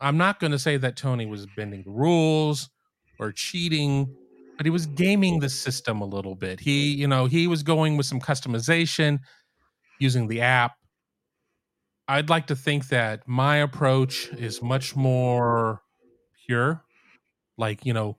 I'm 0.00 0.16
not 0.16 0.40
going 0.40 0.52
to 0.52 0.58
say 0.58 0.78
that 0.78 0.96
Tony 0.96 1.26
was 1.26 1.46
bending 1.54 1.82
the 1.82 1.90
rules 1.90 2.70
or 3.18 3.30
cheating, 3.30 4.08
but 4.56 4.64
he 4.64 4.70
was 4.70 4.86
gaming 4.86 5.38
the 5.38 5.50
system 5.50 6.00
a 6.00 6.06
little 6.06 6.34
bit. 6.34 6.60
He, 6.60 6.94
you 6.94 7.06
know, 7.06 7.26
he 7.26 7.46
was 7.46 7.62
going 7.62 7.98
with 7.98 8.06
some 8.06 8.20
customization 8.20 9.18
using 9.98 10.28
the 10.28 10.40
app. 10.40 10.76
I'd 12.08 12.30
like 12.30 12.46
to 12.48 12.56
think 12.56 12.88
that 12.88 13.26
my 13.26 13.56
approach 13.56 14.28
is 14.34 14.62
much 14.62 14.94
more 14.94 15.82
pure, 16.46 16.84
like, 17.58 17.84
you 17.84 17.92
know, 17.92 18.16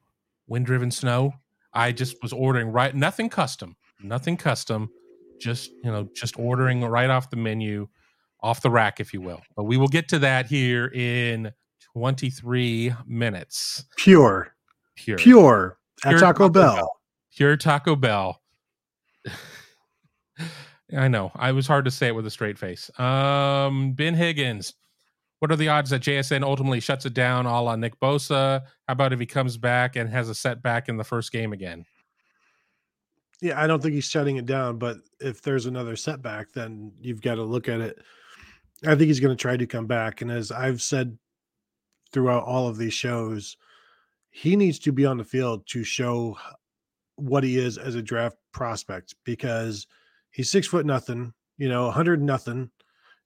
wind 0.47 0.65
driven 0.65 0.91
snow. 0.91 1.33
I 1.73 1.91
just 1.91 2.21
was 2.21 2.33
ordering 2.33 2.71
right, 2.71 2.93
nothing 2.93 3.29
custom, 3.29 3.75
nothing 4.01 4.35
custom, 4.35 4.89
just, 5.39 5.71
you 5.83 5.91
know, 5.91 6.09
just 6.15 6.37
ordering 6.37 6.83
right 6.83 7.09
off 7.09 7.29
the 7.29 7.37
menu, 7.37 7.87
off 8.41 8.61
the 8.61 8.69
rack, 8.69 8.99
if 8.99 9.13
you 9.13 9.21
will. 9.21 9.41
But 9.55 9.63
we 9.63 9.77
will 9.77 9.87
get 9.87 10.09
to 10.09 10.19
that 10.19 10.47
here 10.47 10.87
in 10.93 11.53
23 11.93 12.93
minutes. 13.05 13.85
Pure. 13.95 14.53
Pure. 14.95 15.17
Pure. 15.17 15.77
At 16.03 16.09
Pure 16.09 16.19
Taco, 16.19 16.49
Bell. 16.49 16.91
Pure 17.35 17.57
Taco 17.57 17.95
Bell. 17.95 18.41
I 20.95 21.07
know. 21.07 21.31
I 21.35 21.51
was 21.51 21.67
hard 21.67 21.85
to 21.85 21.91
say 21.91 22.07
it 22.07 22.15
with 22.15 22.25
a 22.25 22.31
straight 22.31 22.57
face. 22.57 22.89
Um, 22.99 23.93
Ben 23.93 24.13
Higgins. 24.13 24.73
What 25.39 25.51
are 25.51 25.55
the 25.55 25.69
odds 25.69 25.91
that 25.91 26.01
JSN 26.01 26.43
ultimately 26.43 26.79
shuts 26.79 27.05
it 27.05 27.13
down 27.13 27.45
a 27.45 27.61
la 27.61 27.75
Nick 27.75 27.99
Bosa? 27.99 28.61
How 28.87 28.93
about 28.93 29.13
if 29.13 29.19
he 29.19 29.25
comes 29.25 29.57
back 29.57 29.95
and 29.95 30.09
has 30.09 30.29
a 30.29 30.35
setback 30.35 30.89
in 30.89 30.97
the 30.97 31.03
first 31.03 31.31
game 31.31 31.53
again? 31.53 31.85
Yeah, 33.41 33.61
I 33.61 33.67
don't 33.67 33.81
think 33.83 33.93
he's 33.93 34.09
shutting 34.09 34.37
it 34.37 34.47
down, 34.47 34.79
but 34.79 34.97
if 35.19 35.43
there's 35.43 35.67
another 35.67 35.95
setback, 35.95 36.53
then 36.53 36.91
you've 37.01 37.21
got 37.21 37.35
to 37.35 37.43
look 37.43 37.69
at 37.69 37.81
it. 37.81 37.99
I 38.83 38.95
think 38.95 39.07
he's 39.07 39.19
going 39.19 39.35
to 39.35 39.41
try 39.41 39.57
to 39.57 39.67
come 39.67 39.85
back. 39.85 40.21
And 40.21 40.31
as 40.31 40.51
I've 40.51 40.81
said 40.81 41.17
throughout 42.11 42.43
all 42.45 42.67
of 42.67 42.77
these 42.77 42.93
shows, 42.93 43.57
he 44.31 44.55
needs 44.55 44.79
to 44.79 44.91
be 44.91 45.05
on 45.05 45.17
the 45.17 45.23
field 45.23 45.67
to 45.67 45.83
show 45.83 46.37
what 47.15 47.43
he 47.43 47.57
is 47.57 47.77
as 47.77 47.93
a 47.95 48.01
draft 48.01 48.37
prospect 48.51 49.15
because 49.23 49.85
he's 50.37 50.51
six 50.51 50.67
foot 50.67 50.85
nothing, 50.85 51.33
you 51.57 51.67
know, 51.67 51.85
100 51.85 52.21
nothing. 52.21 52.69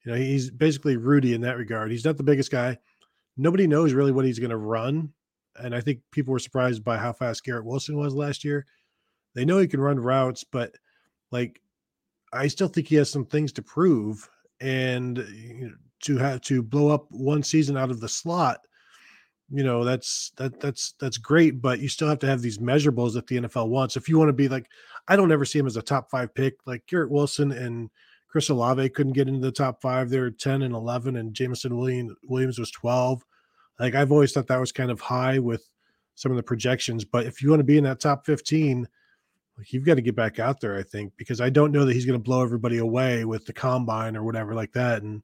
You 0.05 0.11
know, 0.11 0.17
he's 0.17 0.49
basically 0.49 0.95
Rudy 0.95 1.33
in 1.33 1.41
that 1.41 1.57
regard. 1.57 1.91
He's 1.91 2.05
not 2.05 2.15
the 2.15 2.23
biggest 2.23 2.49
guy. 2.49 2.79
Nobody 3.35 3.67
knows 3.67 3.91
really 3.91 4.13
what 4.13 4.25
he's 4.25 4.39
going 4.39 4.49
to 4.49 4.57
run. 4.57 5.11
And 5.57 5.75
I 5.75 5.81
think 5.81 5.99
people 6.11 6.31
were 6.31 6.39
surprised 6.39 6.85
by 6.85 6.97
how 6.97 7.11
fast 7.11 7.43
Garrett 7.43 7.65
Wilson 7.65 7.97
was 7.97 8.15
last 8.15 8.45
year. 8.45 8.65
They 9.35 9.43
know 9.43 9.59
he 9.59 9.67
can 9.67 9.81
run 9.81 9.99
routes, 9.99 10.45
but 10.45 10.73
like, 11.31 11.61
I 12.31 12.47
still 12.47 12.69
think 12.69 12.87
he 12.87 12.95
has 12.95 13.09
some 13.09 13.25
things 13.25 13.51
to 13.53 13.61
prove. 13.61 14.27
And 14.61 15.17
you 15.17 15.67
know, 15.67 15.75
to 16.03 16.17
have 16.17 16.41
to 16.41 16.63
blow 16.63 16.89
up 16.89 17.07
one 17.09 17.43
season 17.43 17.75
out 17.75 17.91
of 17.91 17.99
the 17.99 18.07
slot, 18.07 18.61
you 19.49 19.63
know, 19.63 19.83
that's 19.83 20.31
that 20.37 20.61
that's 20.61 20.93
that's 20.99 21.17
great. 21.17 21.61
But 21.61 21.79
you 21.79 21.89
still 21.89 22.07
have 22.07 22.19
to 22.19 22.27
have 22.27 22.41
these 22.41 22.59
measurables 22.59 23.13
that 23.13 23.27
the 23.27 23.41
NFL 23.41 23.67
wants. 23.67 23.97
If 23.97 24.07
you 24.07 24.17
want 24.17 24.29
to 24.29 24.33
be 24.33 24.47
like, 24.47 24.67
I 25.07 25.15
don't 25.15 25.31
ever 25.31 25.45
see 25.45 25.59
him 25.59 25.67
as 25.67 25.77
a 25.77 25.81
top 25.81 26.09
five 26.09 26.33
pick. 26.33 26.55
Like 26.65 26.85
Garrett 26.87 27.11
Wilson 27.11 27.51
and 27.51 27.89
Chris 28.27 28.49
Olave 28.49 28.89
couldn't 28.89 29.13
get 29.13 29.27
into 29.27 29.41
the 29.41 29.51
top 29.51 29.81
five. 29.81 30.09
They 30.09 30.19
were 30.19 30.31
10 30.31 30.61
and 30.61 30.73
11, 30.73 31.17
and 31.17 31.33
Jameson 31.33 31.77
Williams, 31.77 32.13
Williams 32.23 32.59
was 32.59 32.71
12. 32.71 33.25
Like 33.79 33.95
I've 33.95 34.11
always 34.11 34.31
thought 34.31 34.47
that 34.47 34.59
was 34.59 34.71
kind 34.71 34.91
of 34.91 35.01
high 35.01 35.39
with 35.39 35.67
some 36.15 36.31
of 36.31 36.37
the 36.37 36.43
projections. 36.43 37.03
But 37.03 37.25
if 37.25 37.41
you 37.41 37.49
want 37.49 37.59
to 37.59 37.65
be 37.65 37.77
in 37.77 37.83
that 37.83 37.99
top 37.99 38.25
15, 38.25 38.87
like 39.57 39.73
you've 39.73 39.85
got 39.85 39.95
to 39.95 40.01
get 40.01 40.15
back 40.15 40.39
out 40.39 40.61
there, 40.61 40.77
I 40.77 40.83
think, 40.83 41.13
because 41.17 41.41
I 41.41 41.49
don't 41.49 41.71
know 41.71 41.85
that 41.85 41.93
he's 41.93 42.05
going 42.05 42.19
to 42.19 42.23
blow 42.23 42.41
everybody 42.41 42.77
away 42.77 43.25
with 43.25 43.45
the 43.45 43.53
combine 43.53 44.15
or 44.15 44.23
whatever 44.23 44.53
like 44.53 44.71
that. 44.73 45.03
And, 45.03 45.23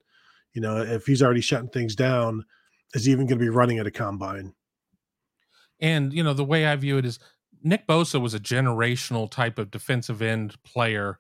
you 0.53 0.61
know, 0.61 0.77
if 0.77 1.05
he's 1.05 1.23
already 1.23 1.41
shutting 1.41 1.69
things 1.69 1.95
down, 1.95 2.43
is 2.93 3.05
he 3.05 3.11
even 3.11 3.27
going 3.27 3.39
to 3.39 3.45
be 3.45 3.49
running 3.49 3.79
at 3.79 3.87
a 3.87 3.91
combine? 3.91 4.53
And, 5.79 6.11
you 6.13 6.23
know, 6.23 6.33
the 6.33 6.43
way 6.43 6.65
I 6.65 6.75
view 6.75 6.97
it 6.97 7.05
is 7.05 7.19
Nick 7.63 7.87
Bosa 7.87 8.21
was 8.21 8.33
a 8.33 8.39
generational 8.39 9.29
type 9.29 9.57
of 9.57 9.71
defensive 9.71 10.21
end 10.21 10.61
player 10.63 11.19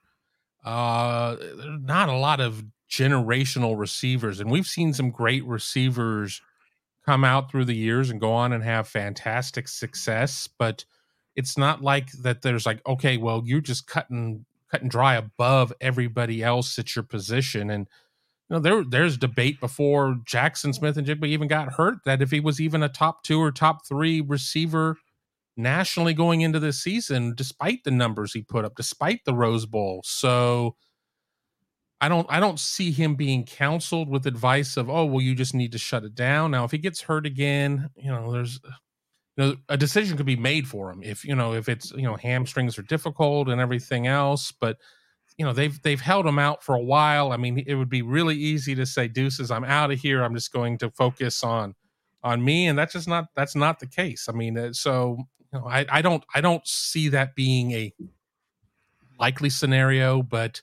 uh, 0.67 1.37
not 1.81 2.09
a 2.09 2.17
lot 2.17 2.41
of 2.41 2.61
generational 2.89 3.77
receivers, 3.79 4.41
and 4.41 4.51
we've 4.51 4.67
seen 4.67 4.93
some 4.93 5.11
great 5.11 5.45
receivers 5.45 6.41
come 7.05 7.23
out 7.23 7.49
through 7.49 7.63
the 7.63 7.75
years 7.75 8.09
and 8.09 8.19
go 8.19 8.33
on 8.33 8.51
and 8.51 8.65
have 8.65 8.85
fantastic 8.85 9.69
success. 9.69 10.49
But 10.59 10.83
it's 11.37 11.57
not 11.57 11.81
like 11.81 12.11
that. 12.23 12.41
There's 12.41 12.65
like, 12.65 12.85
okay, 12.85 13.15
well, 13.15 13.43
you're 13.45 13.61
just 13.61 13.87
cutting 13.87 14.45
cutting 14.69 14.89
dry 14.89 15.15
above 15.15 15.71
everybody 15.79 16.43
else 16.43 16.77
at 16.77 16.97
your 16.97 17.03
position, 17.03 17.69
and 17.69 17.87
you 18.49 18.55
know 18.55 18.59
there 18.59 18.83
there's 18.83 19.17
debate 19.17 19.61
before 19.61 20.15
Jaxon 20.25 20.75
Smith-Njigba 20.75 21.27
even 21.27 21.47
got 21.47 21.73
hurt 21.73 21.99
that 22.03 22.21
if 22.21 22.31
he 22.31 22.41
was 22.41 22.59
even 22.59 22.83
a 22.83 22.89
top 22.89 23.23
two 23.23 23.39
or 23.39 23.53
top 23.53 23.87
three 23.87 24.19
receiver 24.19 24.97
nationally 25.57 26.13
going 26.13 26.41
into 26.41 26.59
this 26.59 26.81
season, 26.81 27.33
despite 27.35 27.83
the 27.83 27.91
numbers 27.91 28.33
he 28.33 28.41
put 28.41 28.65
up, 28.65 28.75
despite 28.75 29.25
the 29.25 29.33
Rose 29.33 29.65
Bowl. 29.65 30.01
So 30.05 30.75
I 31.99 32.09
don't 32.09 32.27
I 32.29 32.39
don't 32.39 32.59
see 32.59 32.91
him 32.91 33.15
being 33.15 33.43
counseled 33.43 34.09
with 34.09 34.27
advice 34.27 34.77
of, 34.77 34.89
oh, 34.89 35.05
well, 35.05 35.21
you 35.21 35.33
just 35.35 35.53
need 35.53 35.71
to 35.71 35.77
shut 35.77 36.03
it 36.03 36.15
down. 36.15 36.51
Now, 36.51 36.63
if 36.63 36.71
he 36.71 36.77
gets 36.77 37.01
hurt 37.01 37.25
again, 37.25 37.89
you 37.95 38.11
know, 38.11 38.31
there's 38.31 38.59
you 39.37 39.45
know, 39.45 39.55
a 39.69 39.77
decision 39.77 40.17
could 40.17 40.25
be 40.25 40.35
made 40.35 40.67
for 40.67 40.91
him 40.91 41.01
if 41.03 41.23
you 41.23 41.35
know 41.35 41.53
if 41.53 41.69
it's 41.69 41.91
you 41.91 42.03
know 42.03 42.15
hamstrings 42.15 42.77
are 42.77 42.83
difficult 42.83 43.49
and 43.49 43.61
everything 43.61 44.07
else, 44.07 44.51
but 44.51 44.77
you 45.37 45.45
know 45.45 45.53
they've 45.53 45.79
they've 45.83 46.01
held 46.01 46.25
him 46.25 46.39
out 46.39 46.63
for 46.63 46.75
a 46.75 46.81
while. 46.83 47.31
I 47.31 47.37
mean, 47.37 47.63
it 47.65 47.75
would 47.75 47.89
be 47.89 48.01
really 48.01 48.35
easy 48.35 48.75
to 48.75 48.85
say, 48.85 49.07
"Deuces, 49.07 49.51
I'm 49.51 49.63
out 49.63 49.91
of 49.91 49.99
here. 49.99 50.23
I'm 50.23 50.33
just 50.33 50.51
going 50.51 50.79
to 50.79 50.91
focus 50.91 51.43
on 51.43 51.75
on 52.23 52.43
me," 52.43 52.67
and 52.67 52.77
that's 52.77 52.93
just 52.93 53.07
not 53.07 53.25
that's 53.35 53.55
not 53.55 53.79
the 53.79 53.87
case. 53.87 54.27
I 54.27 54.33
mean, 54.33 54.57
uh, 54.57 54.73
so 54.73 55.19
I, 55.65 55.85
I 55.89 56.01
don't 56.01 56.23
I 56.33 56.41
don't 56.41 56.65
see 56.67 57.09
that 57.09 57.35
being 57.35 57.71
a 57.71 57.93
likely 59.19 59.49
scenario, 59.49 60.21
but 60.21 60.61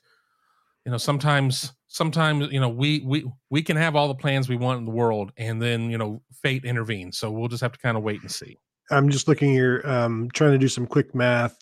you 0.85 0.91
know, 0.91 0.97
sometimes 0.97 1.73
sometimes 1.87 2.51
you 2.51 2.59
know 2.59 2.69
we 2.69 3.01
we 3.05 3.25
we 3.49 3.61
can 3.61 3.77
have 3.77 3.95
all 3.95 4.07
the 4.07 4.15
plans 4.15 4.47
we 4.47 4.57
want 4.57 4.79
in 4.79 4.85
the 4.85 4.91
world, 4.91 5.31
and 5.37 5.61
then 5.61 5.89
you 5.89 5.97
know 5.97 6.21
fate 6.41 6.65
intervenes. 6.65 7.17
So 7.17 7.31
we'll 7.31 7.47
just 7.47 7.61
have 7.61 7.73
to 7.73 7.79
kind 7.79 7.97
of 7.97 8.03
wait 8.03 8.21
and 8.21 8.31
see. 8.31 8.59
I'm 8.91 9.09
just 9.09 9.27
looking 9.27 9.51
here, 9.51 9.81
um, 9.83 10.29
trying 10.33 10.51
to 10.51 10.57
do 10.57 10.67
some 10.67 10.85
quick 10.85 11.15
math. 11.15 11.57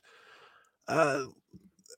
Uh, 0.88 1.24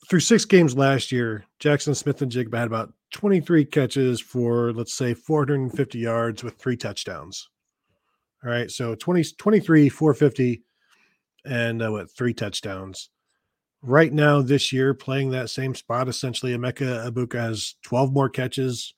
through 0.07 0.19
six 0.19 0.45
games 0.45 0.77
last 0.77 1.11
year, 1.11 1.45
Jaxon 1.59 1.95
Smith-Njigba 1.95 2.55
had 2.55 2.67
about 2.67 2.93
23 3.13 3.65
catches 3.65 4.21
for, 4.21 4.71
let's 4.73 4.93
say, 4.93 5.15
450 5.15 5.97
yards 5.97 6.43
with 6.43 6.57
three 6.57 6.77
touchdowns. 6.77 7.49
All 8.43 8.51
right. 8.51 8.69
So 8.69 8.93
20, 8.93 9.23
23, 9.37 9.89
450 9.89 10.63
and 11.45 11.81
uh, 11.81 11.91
what 11.91 12.11
three 12.11 12.33
touchdowns. 12.33 13.09
Right 13.81 14.11
now, 14.11 14.41
this 14.41 14.73
year, 14.73 14.93
playing 14.93 15.29
that 15.31 15.49
same 15.49 15.75
spot, 15.75 16.07
essentially, 16.07 16.55
Emeka 16.55 17.09
Egbuka 17.09 17.39
has 17.39 17.75
12 17.83 18.11
more 18.13 18.29
catches, 18.29 18.95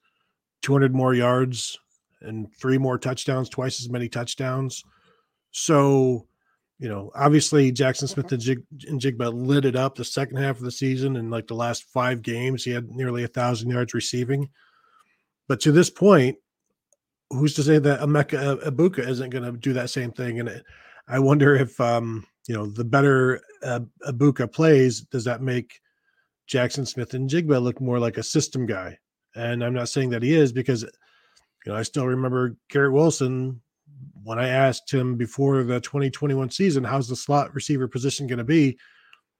200 0.62 0.96
more 0.96 1.14
yards, 1.14 1.78
and 2.22 2.48
three 2.56 2.78
more 2.78 2.98
touchdowns, 2.98 3.50
twice 3.50 3.82
as 3.82 3.90
many 3.90 4.08
touchdowns. 4.08 4.84
So, 5.52 6.28
you 6.80 6.88
know, 6.88 7.12
obviously 7.16 7.72
Jackson 7.72 8.08
Smith 8.08 8.32
and, 8.32 8.42
Jig, 8.42 8.64
and 8.88 9.02
Jigba 9.02 9.34
lit 9.34 9.66
it 9.66 9.76
up 9.76 9.96
the 9.96 10.06
second 10.06 10.38
half 10.38 10.58
of 10.58 10.64
the 10.64 10.72
season. 10.72 11.18
And 11.18 11.32
like 11.32 11.48
the 11.48 11.56
last 11.56 11.84
five 11.84 12.22
games, 12.22 12.64
he 12.64 12.72
had 12.72 12.90
nearly 12.90 13.24
a 13.24 13.28
thousand 13.28 13.70
yards 13.70 13.94
receiving. 13.94 14.50
But 15.48 15.60
to 15.62 15.72
this 15.72 15.90
point, 15.90 16.38
who's 17.30 17.56
to 17.56 17.64
say 17.64 17.80
that 17.80 18.00
Emeka 18.00 18.62
Egbuka 18.64 19.08
isn't 19.08 19.32
going 19.32 19.44
to 19.44 19.58
do 19.58 19.74
that 19.74 19.90
same 19.90 20.12
thing? 20.12 20.40
And 20.40 20.50
it, 20.50 20.66
I 21.08 21.20
wonder 21.20 21.56
if 21.56 21.80
um, 21.80 22.26
you 22.48 22.56
know, 22.56 22.66
the 22.66 22.86
better 22.86 23.42
uh, 23.64 23.82
Egbuka 24.08 24.52
plays, 24.52 25.02
does 25.02 25.26
that 25.26 25.42
make 25.42 25.80
Jaxon 26.50 26.88
Smith-Njigba 26.88 27.62
look 27.62 27.82
more 27.82 28.00
like 28.00 28.18
a 28.18 28.24
system 28.24 28.66
guy? 28.66 28.98
And 29.36 29.64
I'm 29.64 29.74
not 29.74 29.90
saying 29.90 30.10
that 30.12 30.24
he 30.24 30.34
is 30.34 30.52
because, 30.52 30.84
you 30.84 31.72
know, 31.72 31.76
I 31.76 31.84
still 31.84 32.08
remember 32.08 32.56
Garrett 32.70 32.94
Wilson 32.94 33.62
when 34.24 34.40
I 34.40 34.48
asked 34.48 34.92
him 34.92 35.16
before 35.16 35.64
the 35.64 35.80
2021 35.80 36.50
season, 36.50 36.84
how's 36.84 37.08
the 37.08 37.16
slot 37.16 37.54
receiver 37.54 37.88
position 37.88 38.28
going 38.28 38.40
to 38.40 38.44
be? 38.44 38.78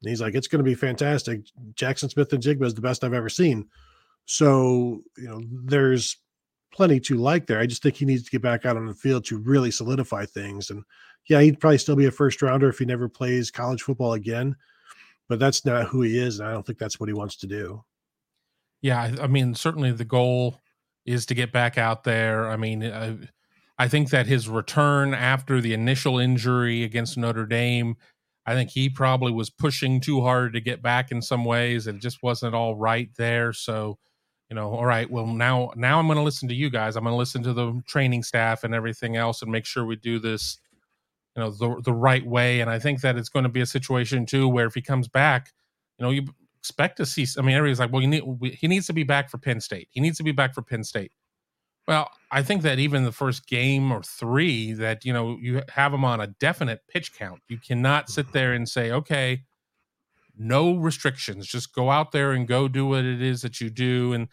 And 0.02 0.10
he's 0.10 0.22
like, 0.22 0.36
it's 0.36 0.48
going 0.48 0.64
to 0.64 0.70
be 0.70 0.76
fantastic. 0.76 1.42
Jackson 1.76 2.10
Smith 2.10 2.32
and 2.34 2.44
Jigba 2.44 2.66
is 2.66 2.74
the 2.74 2.82
best 2.82 3.04
I've 3.04 3.14
ever 3.14 3.30
seen. 3.30 3.68
So, 4.26 5.02
you 5.18 5.28
know, 5.28 5.42
there's 5.66 6.18
plenty 6.72 7.00
to 7.02 7.16
like 7.16 7.48
there. 7.48 7.60
I 7.60 7.66
just 7.66 7.82
think 7.82 7.96
he 7.96 8.06
needs 8.06 8.24
to 8.24 8.32
get 8.32 8.42
back 8.42 8.66
out 8.66 8.78
on 8.78 8.86
the 8.86 8.94
field 8.94 9.26
to 9.26 9.38
really 9.38 9.72
solidify 9.72 10.26
things. 10.26 10.70
And 10.70 10.84
yeah, 11.28 11.42
he'd 11.42 11.60
probably 11.60 11.78
still 11.78 11.96
be 11.96 12.06
a 12.06 12.12
first 12.12 12.42
rounder 12.42 12.70
if 12.70 12.80
he 12.80 12.86
never 12.86 13.10
plays 13.10 13.52
college 13.52 13.82
football 13.82 14.14
again. 14.14 14.56
But 15.30 15.40
that's 15.40 15.66
not 15.66 15.88
who 15.88 16.02
he 16.04 16.18
is, 16.18 16.40
and 16.40 16.48
I 16.48 16.54
don't 16.54 16.66
think 16.66 16.80
that's 16.80 17.00
what 17.00 17.10
he 17.10 17.14
wants 17.14 17.36
to 17.38 17.48
do. 17.48 17.84
Yeah, 18.82 19.16
I 19.22 19.28
mean, 19.28 19.56
certainly 19.56 19.92
the 19.92 20.06
goal 20.06 20.62
is 21.06 21.26
to 21.26 21.34
get 21.34 21.52
back 21.52 21.78
out 21.78 22.04
there. 22.04 22.50
I 22.50 22.56
mean, 22.56 22.84
I, 22.84 23.18
I 23.78 23.88
think 23.88 24.10
that 24.12 24.28
his 24.28 24.48
return 24.48 25.14
after 25.14 25.60
the 25.62 25.74
initial 25.74 26.18
injury 26.20 26.84
against 26.84 27.18
Notre 27.18 27.46
Dame, 27.46 27.96
I 28.46 28.54
think 28.54 28.70
he 28.70 28.90
probably 28.90 29.32
was 29.32 29.50
pushing 29.50 30.00
too 30.00 30.22
hard 30.22 30.54
to 30.54 30.62
get 30.62 30.82
back 30.82 31.12
in 31.12 31.22
some 31.22 31.44
ways. 31.44 31.88
and 31.88 31.98
It 31.98 32.02
just 32.02 32.24
wasn't 32.24 32.56
all 32.56 32.76
right 32.76 33.10
there. 33.18 33.52
So, 33.52 33.98
you 34.50 34.56
know, 34.56 34.72
all 34.72 34.86
right, 34.86 35.10
well 35.10 35.28
now 35.28 35.72
now 35.76 36.00
I'm 36.00 36.08
going 36.08 36.18
to 36.18 36.24
listen 36.24 36.48
to 36.48 36.56
you 36.56 36.70
guys. 36.70 36.96
I'm 36.96 37.04
going 37.04 37.14
to 37.14 37.18
listen 37.18 37.44
to 37.44 37.54
the 37.54 37.82
training 37.88 38.24
staff 38.24 38.64
and 38.64 38.74
everything 38.74 39.18
else 39.18 39.42
and 39.42 39.52
make 39.52 39.66
sure 39.66 39.86
we 39.86 39.98
do 39.98 40.20
this, 40.20 40.60
you 41.38 41.44
know, 41.44 41.52
the 41.52 41.80
the 41.84 41.94
right 41.94 42.26
way. 42.26 42.60
And 42.60 42.70
I 42.70 42.80
think 42.80 43.02
that 43.02 43.16
it's 43.16 43.30
going 43.30 43.44
to 43.44 43.50
be 43.50 43.62
a 43.62 43.66
situation 43.66 44.26
too 44.26 44.48
where 44.50 44.66
if 44.66 44.74
he 44.74 44.82
comes 44.82 45.08
back, 45.08 45.54
you 45.98 46.04
know, 46.04 46.10
you 46.10 46.24
expect 46.58 46.98
to 46.98 47.06
see. 47.06 47.28
I 47.38 47.44
mean, 47.44 47.56
everybody's 47.56 47.80
like, 47.80 47.92
well, 47.92 48.02
you 48.02 48.08
need 48.08 48.24
he 48.56 48.68
needs 48.68 48.88
to 48.88 48.94
be 48.94 49.04
back 49.04 49.30
for 49.30 49.38
Penn 49.38 49.62
State. 49.62 49.88
He 49.92 50.02
needs 50.02 50.18
to 50.18 50.24
be 50.24 50.32
back 50.32 50.56
for 50.56 50.64
Penn 50.64 50.84
State. 50.84 51.12
Well, 51.88 52.10
I 52.32 52.42
think 52.42 52.64
that 52.64 52.80
even 52.80 53.06
the 53.06 53.14
first 53.14 53.48
game 53.48 53.92
or 53.92 54.02
three, 54.02 54.74
that 54.74 55.06
you 55.06 55.14
know 55.14 55.38
you 55.40 55.62
have 55.70 55.92
them 55.92 56.04
on 56.04 56.20
a 56.20 56.28
definite 56.28 56.82
pitch 56.90 57.14
count. 57.14 57.42
You 57.48 57.60
cannot 57.60 58.06
mm-hmm. 58.06 58.14
sit 58.14 58.32
there 58.34 58.54
and 58.54 58.68
say, 58.68 58.92
okay, 58.92 59.44
no 60.36 60.76
restrictions, 60.76 61.48
just 61.48 61.74
go 61.74 61.92
out 61.92 62.12
there 62.12 62.32
and 62.32 62.48
go 62.48 62.68
do 62.68 62.88
what 62.88 63.06
it 63.06 63.22
is 63.22 63.42
that 63.42 63.62
you 63.62 63.70
do. 63.70 64.14
And 64.14 64.28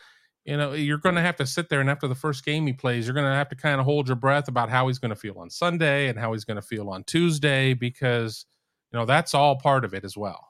you 0.44 0.56
know 0.56 0.72
you're 0.72 0.98
going 0.98 1.14
to 1.14 1.20
have 1.20 1.36
to 1.36 1.46
sit 1.46 1.68
there, 1.68 1.80
and 1.80 1.90
after 1.90 2.08
the 2.08 2.14
first 2.14 2.44
game 2.44 2.66
he 2.66 2.72
plays, 2.72 3.06
you're 3.06 3.14
going 3.14 3.26
to 3.26 3.34
have 3.34 3.48
to 3.48 3.56
kind 3.56 3.80
of 3.80 3.86
hold 3.86 4.08
your 4.08 4.16
breath 4.16 4.48
about 4.48 4.70
how 4.70 4.86
he's 4.88 4.98
going 4.98 5.10
to 5.10 5.16
feel 5.16 5.38
on 5.38 5.50
Sunday 5.50 6.08
and 6.08 6.18
how 6.18 6.32
he's 6.32 6.44
going 6.44 6.56
to 6.56 6.62
feel 6.62 6.90
on 6.90 7.04
Tuesday 7.04 7.74
because 7.74 8.46
you 8.92 8.98
know 8.98 9.06
that's 9.06 9.34
all 9.34 9.56
part 9.56 9.84
of 9.84 9.94
it 9.94 10.04
as 10.04 10.16
well. 10.16 10.48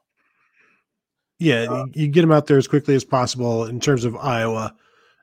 Yeah, 1.39 1.67
uh, 1.69 1.87
you 1.93 2.09
get 2.09 2.25
him 2.25 2.33
out 2.33 2.47
there 2.47 2.59
as 2.59 2.69
quickly 2.69 2.95
as 2.95 3.05
possible 3.05 3.65
in 3.65 3.81
terms 3.81 4.05
of 4.05 4.17
Iowa, 4.17 4.75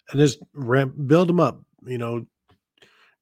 and 0.09 0.19
just 0.19 0.39
ramp, 0.53 0.93
build 1.07 1.29
him 1.29 1.39
up 1.39 1.61
you 1.85 1.97
know, 1.97 2.25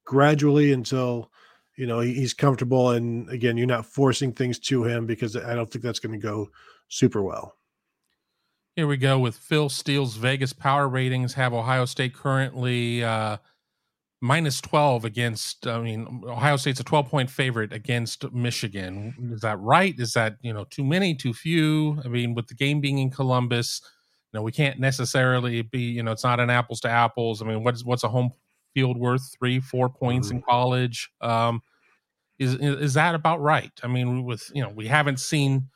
gradually 0.06 0.74
until 0.74 1.32
you 1.78 1.88
know 1.88 2.00
he's 2.00 2.34
comfortable. 2.34 2.92
And 2.92 3.30
again, 3.30 3.58
you're 3.58 3.68
not 3.68 3.86
forcing 3.86 4.32
things 4.32 4.60
to 4.60 4.84
him 4.84 5.06
because 5.06 5.36
I 5.36 5.56
don't 5.56 5.70
think 5.70 5.84
that's 5.84 6.00
going 6.00 6.20
to 6.20 6.26
go 6.26 6.50
super 6.88 7.22
well. 7.22 7.56
Here 8.80 8.88
we 8.88 8.96
go 8.96 9.20
with 9.20 9.36
Phil 9.36 9.68
Steele's 9.68 10.16
Vegas 10.16 10.54
power 10.54 10.88
ratings 10.88 11.34
have 11.34 11.54
Ohio 11.54 11.84
State 11.84 12.14
currently 12.14 13.04
uh, 13.04 13.36
minus 14.22 14.62
12 14.62 15.04
against, 15.04 15.68
I 15.68 15.82
mean, 15.82 16.24
Ohio 16.26 16.56
State's 16.56 16.80
a 16.80 16.86
12 16.86 17.10
point 17.10 17.30
favorite 17.30 17.74
against 17.74 18.32
Michigan. 18.32 19.34
Is 19.34 19.42
that 19.42 19.60
right? 19.60 19.94
Is 20.00 20.14
that, 20.14 20.38
you 20.44 20.54
know, 20.54 20.64
too 20.64 20.86
many, 20.86 21.14
too 21.14 21.34
few? 21.34 22.02
I 22.06 22.08
mean, 22.08 22.34
with 22.34 22.48
the 22.48 22.54
game 22.54 22.80
being 22.80 23.00
in 23.00 23.10
Columbus, 23.10 23.82
you 24.32 24.40
know, 24.40 24.44
we 24.44 24.54
can't 24.54 24.80
necessarily 24.80 25.62
be, 25.62 25.82
you 25.82 26.02
know, 26.02 26.14
it's 26.14 26.24
not 26.24 26.40
an 26.40 26.50
apples 26.50 26.80
to 26.80 26.90
apples. 26.90 27.42
I 27.42 27.46
mean, 27.48 27.66
what's, 27.66 27.84
what's 27.84 28.06
a 28.06 28.08
home 28.08 28.32
field 28.74 28.96
worth 28.96 29.36
three, 29.38 29.60
four 29.60 29.90
points 29.90 30.30
mm-hmm. 30.30 30.38
in 30.38 30.44
college. 30.44 31.10
Um, 31.20 31.62
is 32.38 32.56
is 32.56 32.94
that 32.94 33.14
about 33.14 33.42
right? 33.42 33.74
I 33.84 33.88
mean, 33.88 34.24
with 34.24 34.50
you 34.56 34.64
know, 34.64 34.70
we 34.70 34.88
haven't 34.88 35.20
seen. 35.20 35.68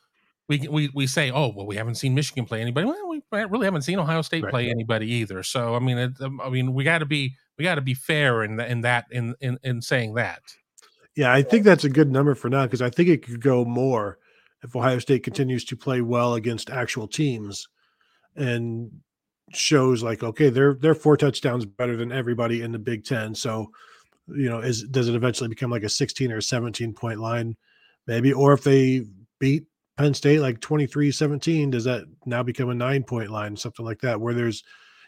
We, 0.48 0.68
we 0.68 0.90
we 0.94 1.06
say, 1.06 1.30
oh 1.30 1.52
well, 1.56 1.66
we 1.66 1.76
haven't 1.76 1.94
seen 1.94 2.14
Michigan 2.14 2.44
play 2.44 2.60
anybody. 2.60 2.86
Well, 2.86 3.08
we 3.08 3.22
really 3.32 3.64
haven't 3.64 3.82
seen 3.82 3.98
Ohio 3.98 4.20
State 4.20 4.44
right. 4.44 4.50
play 4.50 4.70
anybody 4.70 5.10
either. 5.10 5.42
So 5.42 5.74
I 5.74 5.78
mean, 5.78 5.96
it, 5.96 6.12
um, 6.20 6.40
I 6.40 6.50
mean, 6.50 6.74
we 6.74 6.84
got 6.84 6.98
to 6.98 7.06
be 7.06 7.34
we 7.56 7.64
got 7.64 7.76
to 7.76 7.80
be 7.80 7.94
fair 7.94 8.44
in 8.44 8.60
in 8.60 8.82
that 8.82 9.06
in, 9.10 9.34
in 9.40 9.58
in 9.62 9.80
saying 9.80 10.14
that. 10.14 10.40
Yeah, 11.16 11.32
I 11.32 11.42
think 11.42 11.64
that's 11.64 11.84
a 11.84 11.88
good 11.88 12.10
number 12.10 12.34
for 12.34 12.50
now 12.50 12.64
because 12.64 12.82
I 12.82 12.90
think 12.90 13.08
it 13.08 13.24
could 13.24 13.40
go 13.40 13.64
more 13.64 14.18
if 14.62 14.74
Ohio 14.74 14.98
State 14.98 15.22
continues 15.22 15.64
to 15.66 15.76
play 15.76 16.00
well 16.00 16.34
against 16.34 16.70
actual 16.70 17.06
teams 17.06 17.68
and 18.36 18.90
shows 19.52 20.02
like 20.02 20.22
okay 20.22 20.48
they're 20.48 20.74
they're 20.74 20.94
four 20.94 21.16
touchdowns 21.16 21.64
better 21.64 21.96
than 21.96 22.10
everybody 22.10 22.62
in 22.62 22.72
the 22.72 22.78
Big 22.78 23.04
Ten. 23.04 23.34
So 23.34 23.70
you 24.26 24.48
know 24.48 24.58
is 24.58 24.82
does 24.84 25.08
it 25.08 25.14
eventually 25.14 25.48
become 25.48 25.70
like 25.70 25.82
a 25.82 25.88
16 25.88 26.32
or 26.32 26.40
17 26.40 26.94
point 26.94 27.20
line 27.20 27.54
maybe 28.06 28.32
or 28.32 28.54
if 28.54 28.64
they 28.64 29.02
beat 29.38 29.66
Penn 29.96 30.14
State 30.14 30.40
like 30.40 30.60
23 30.60 31.10
17 31.12 31.70
does 31.70 31.84
that 31.84 32.04
now 32.26 32.42
become 32.42 32.70
a 32.70 32.74
9 32.74 33.02
point 33.04 33.30
line 33.30 33.56
something 33.56 33.84
like 33.84 34.00
that 34.00 34.20
where 34.20 34.34
there's 34.34 34.64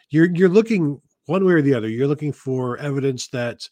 you're 0.09 0.29
you're 0.33 0.49
looking 0.49 1.01
one 1.25 1.45
way 1.45 1.53
or 1.53 1.61
the 1.61 1.73
other 1.73 1.89
you're 1.89 2.07
looking 2.07 2.31
for 2.31 2.77
evidence 2.77 3.27
that 3.29 3.67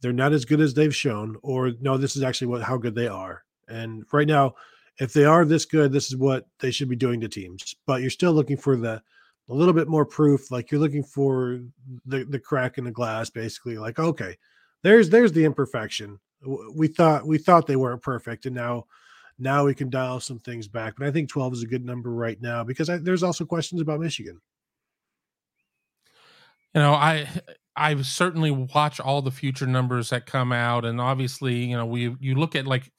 they're 0.00 0.12
not 0.12 0.32
as 0.32 0.44
good 0.44 0.60
as 0.60 0.74
they've 0.74 0.94
shown 0.94 1.36
or 1.42 1.72
no 1.80 1.96
this 1.96 2.16
is 2.16 2.22
actually 2.22 2.46
what 2.46 2.62
how 2.62 2.76
good 2.76 2.94
they 2.94 3.08
are. 3.08 3.42
And 3.68 4.04
right 4.12 4.28
now 4.28 4.54
if 4.98 5.12
they 5.12 5.24
are 5.24 5.44
this 5.44 5.64
good 5.64 5.92
this 5.92 6.06
is 6.06 6.16
what 6.16 6.46
they 6.60 6.70
should 6.70 6.88
be 6.88 6.96
doing 6.96 7.20
to 7.20 7.28
teams 7.28 7.74
but 7.86 8.00
you're 8.00 8.10
still 8.10 8.32
looking 8.32 8.56
for 8.56 8.76
the 8.76 9.02
a 9.48 9.54
little 9.54 9.74
bit 9.74 9.88
more 9.88 10.04
proof 10.04 10.50
like 10.50 10.70
you're 10.70 10.80
looking 10.80 11.04
for 11.04 11.60
the 12.06 12.24
the 12.24 12.38
crack 12.38 12.78
in 12.78 12.84
the 12.84 12.90
glass 12.90 13.30
basically 13.30 13.78
like 13.78 13.98
okay 13.98 14.36
there's 14.86 15.10
there's 15.10 15.32
the 15.32 15.44
imperfection. 15.44 16.20
We 16.74 16.86
thought 16.86 17.26
we 17.26 17.38
thought 17.38 17.66
they 17.66 17.74
weren't 17.74 18.02
perfect 18.02 18.46
and 18.46 18.54
now 18.54 18.84
now 19.38 19.64
we 19.64 19.74
can 19.74 19.90
dial 19.90 20.20
some 20.20 20.38
things 20.38 20.68
back 20.68 20.94
but 20.98 21.06
i 21.06 21.10
think 21.10 21.28
12 21.28 21.54
is 21.54 21.62
a 21.62 21.66
good 21.66 21.84
number 21.84 22.10
right 22.10 22.40
now 22.40 22.64
because 22.64 22.88
I, 22.88 22.98
there's 22.98 23.22
also 23.22 23.44
questions 23.44 23.80
about 23.80 24.00
michigan 24.00 24.40
you 26.74 26.80
know 26.80 26.92
i 26.92 27.28
i 27.76 28.00
certainly 28.02 28.50
watch 28.50 29.00
all 29.00 29.22
the 29.22 29.30
future 29.30 29.66
numbers 29.66 30.10
that 30.10 30.26
come 30.26 30.52
out 30.52 30.84
and 30.84 31.00
obviously 31.00 31.64
you 31.64 31.76
know 31.76 31.86
we 31.86 32.16
you 32.20 32.34
look 32.34 32.54
at 32.56 32.66
like 32.66 32.90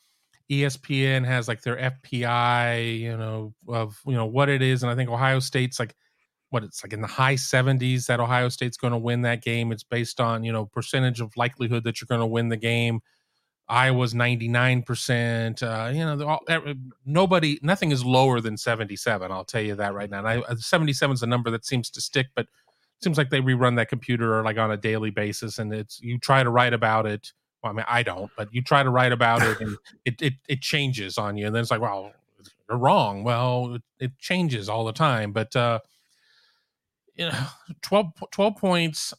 espn 0.51 1.25
has 1.25 1.47
like 1.47 1.61
their 1.61 1.75
fpi 1.75 2.99
you 2.99 3.17
know 3.17 3.53
of 3.67 3.99
you 4.05 4.13
know 4.13 4.25
what 4.25 4.49
it 4.49 4.61
is 4.61 4.83
and 4.83 4.91
i 4.91 4.95
think 4.95 5.09
ohio 5.09 5.39
state's 5.39 5.79
like 5.79 5.95
what 6.49 6.63
it's 6.63 6.83
like 6.83 6.93
in 6.93 7.01
the 7.01 7.07
high 7.07 7.35
70s 7.35 8.05
that 8.05 8.19
Ohio 8.19 8.49
State's 8.49 8.77
going 8.77 8.91
to 8.91 8.97
win 8.97 9.21
that 9.23 9.43
game. 9.43 9.71
It's 9.71 9.83
based 9.83 10.19
on, 10.19 10.43
you 10.43 10.51
know, 10.51 10.65
percentage 10.65 11.19
of 11.19 11.35
likelihood 11.35 11.83
that 11.83 11.99
you're 11.99 12.07
going 12.07 12.21
to 12.21 12.27
win 12.27 12.49
the 12.49 12.57
game. 12.57 13.01
Iowa's 13.69 14.13
99%. 14.13 15.63
Uh, 15.63 15.91
you 15.91 16.05
know, 16.05 16.27
all, 16.27 16.45
nobody, 17.05 17.59
nothing 17.61 17.91
is 17.91 18.03
lower 18.03 18.39
than 18.39 18.57
77. 18.57 19.31
I'll 19.31 19.43
tell 19.43 19.61
you 19.61 19.75
that 19.75 19.93
right 19.93 20.09
now. 20.09 20.25
And 20.25 20.43
I, 20.47 20.55
77 20.55 21.15
is 21.15 21.23
a 21.23 21.27
number 21.27 21.49
that 21.51 21.65
seems 21.65 21.89
to 21.91 22.01
stick, 22.01 22.27
but 22.35 22.45
it 22.45 23.03
seems 23.03 23.17
like 23.17 23.29
they 23.29 23.41
rerun 23.41 23.75
that 23.75 23.89
computer 23.89 24.41
like 24.43 24.57
on 24.57 24.71
a 24.71 24.77
daily 24.77 25.09
basis. 25.09 25.59
And 25.59 25.73
it's, 25.73 26.01
you 26.01 26.17
try 26.17 26.43
to 26.43 26.49
write 26.49 26.73
about 26.73 27.05
it. 27.05 27.33
Well, 27.61 27.73
I 27.73 27.75
mean, 27.75 27.85
I 27.89 28.03
don't, 28.03 28.31
but 28.37 28.53
you 28.53 28.61
try 28.61 28.83
to 28.83 28.89
write 28.89 29.11
about 29.11 29.41
it 29.41 29.59
and 29.59 29.77
it, 30.05 30.21
it, 30.21 30.33
it 30.47 30.61
changes 30.61 31.17
on 31.17 31.35
you. 31.37 31.47
And 31.47 31.55
then 31.55 31.61
it's 31.61 31.71
like, 31.71 31.81
well, 31.81 32.13
you're 32.69 32.77
wrong. 32.77 33.23
Well, 33.23 33.75
it, 33.75 33.81
it 33.99 34.17
changes 34.19 34.69
all 34.69 34.85
the 34.85 34.93
time. 34.93 35.33
But, 35.33 35.55
uh, 35.55 35.79
you 37.15 37.25
know, 37.25 37.45
12, 37.81 38.13
12 38.31 38.55
points. 38.55 39.13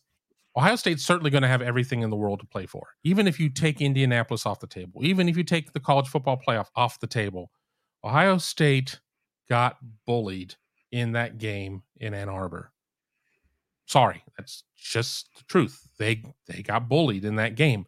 Ohio 0.59 0.75
State's 0.75 1.05
certainly 1.05 1.31
going 1.31 1.43
to 1.43 1.49
have 1.49 1.63
everything 1.63 2.03
in 2.03 2.11
the 2.11 2.17
world 2.17 2.41
to 2.41 2.47
play 2.47 2.67
for. 2.67 2.89
Even 3.05 3.29
if 3.29 3.39
you 3.39 3.49
take 3.49 3.81
Indianapolis 3.81 4.45
off 4.45 4.59
the 4.59 4.67
table, 4.67 5.05
even 5.05 5.29
if 5.29 5.37
you 5.37 5.45
take 5.45 5.73
the 5.73 5.79
college 5.79 6.09
football 6.09 6.37
playoff 6.37 6.67
off 6.75 6.99
the 6.99 7.07
table, 7.07 7.53
Ohio 8.03 8.39
State 8.39 8.99
got 9.49 9.77
bullied 10.05 10.57
in 10.91 11.13
that 11.13 11.39
game 11.39 11.85
in 11.99 12.13
Ann 12.13 12.29
Arbor. 12.29 12.73
Sorry, 13.87 14.25
that's 14.37 14.65
just 14.77 15.29
the 15.37 15.45
truth. 15.45 15.89
They 15.97 16.25
they 16.49 16.63
got 16.63 16.89
bullied 16.89 17.25
in 17.25 17.37
that 17.37 17.55
game. 17.55 17.87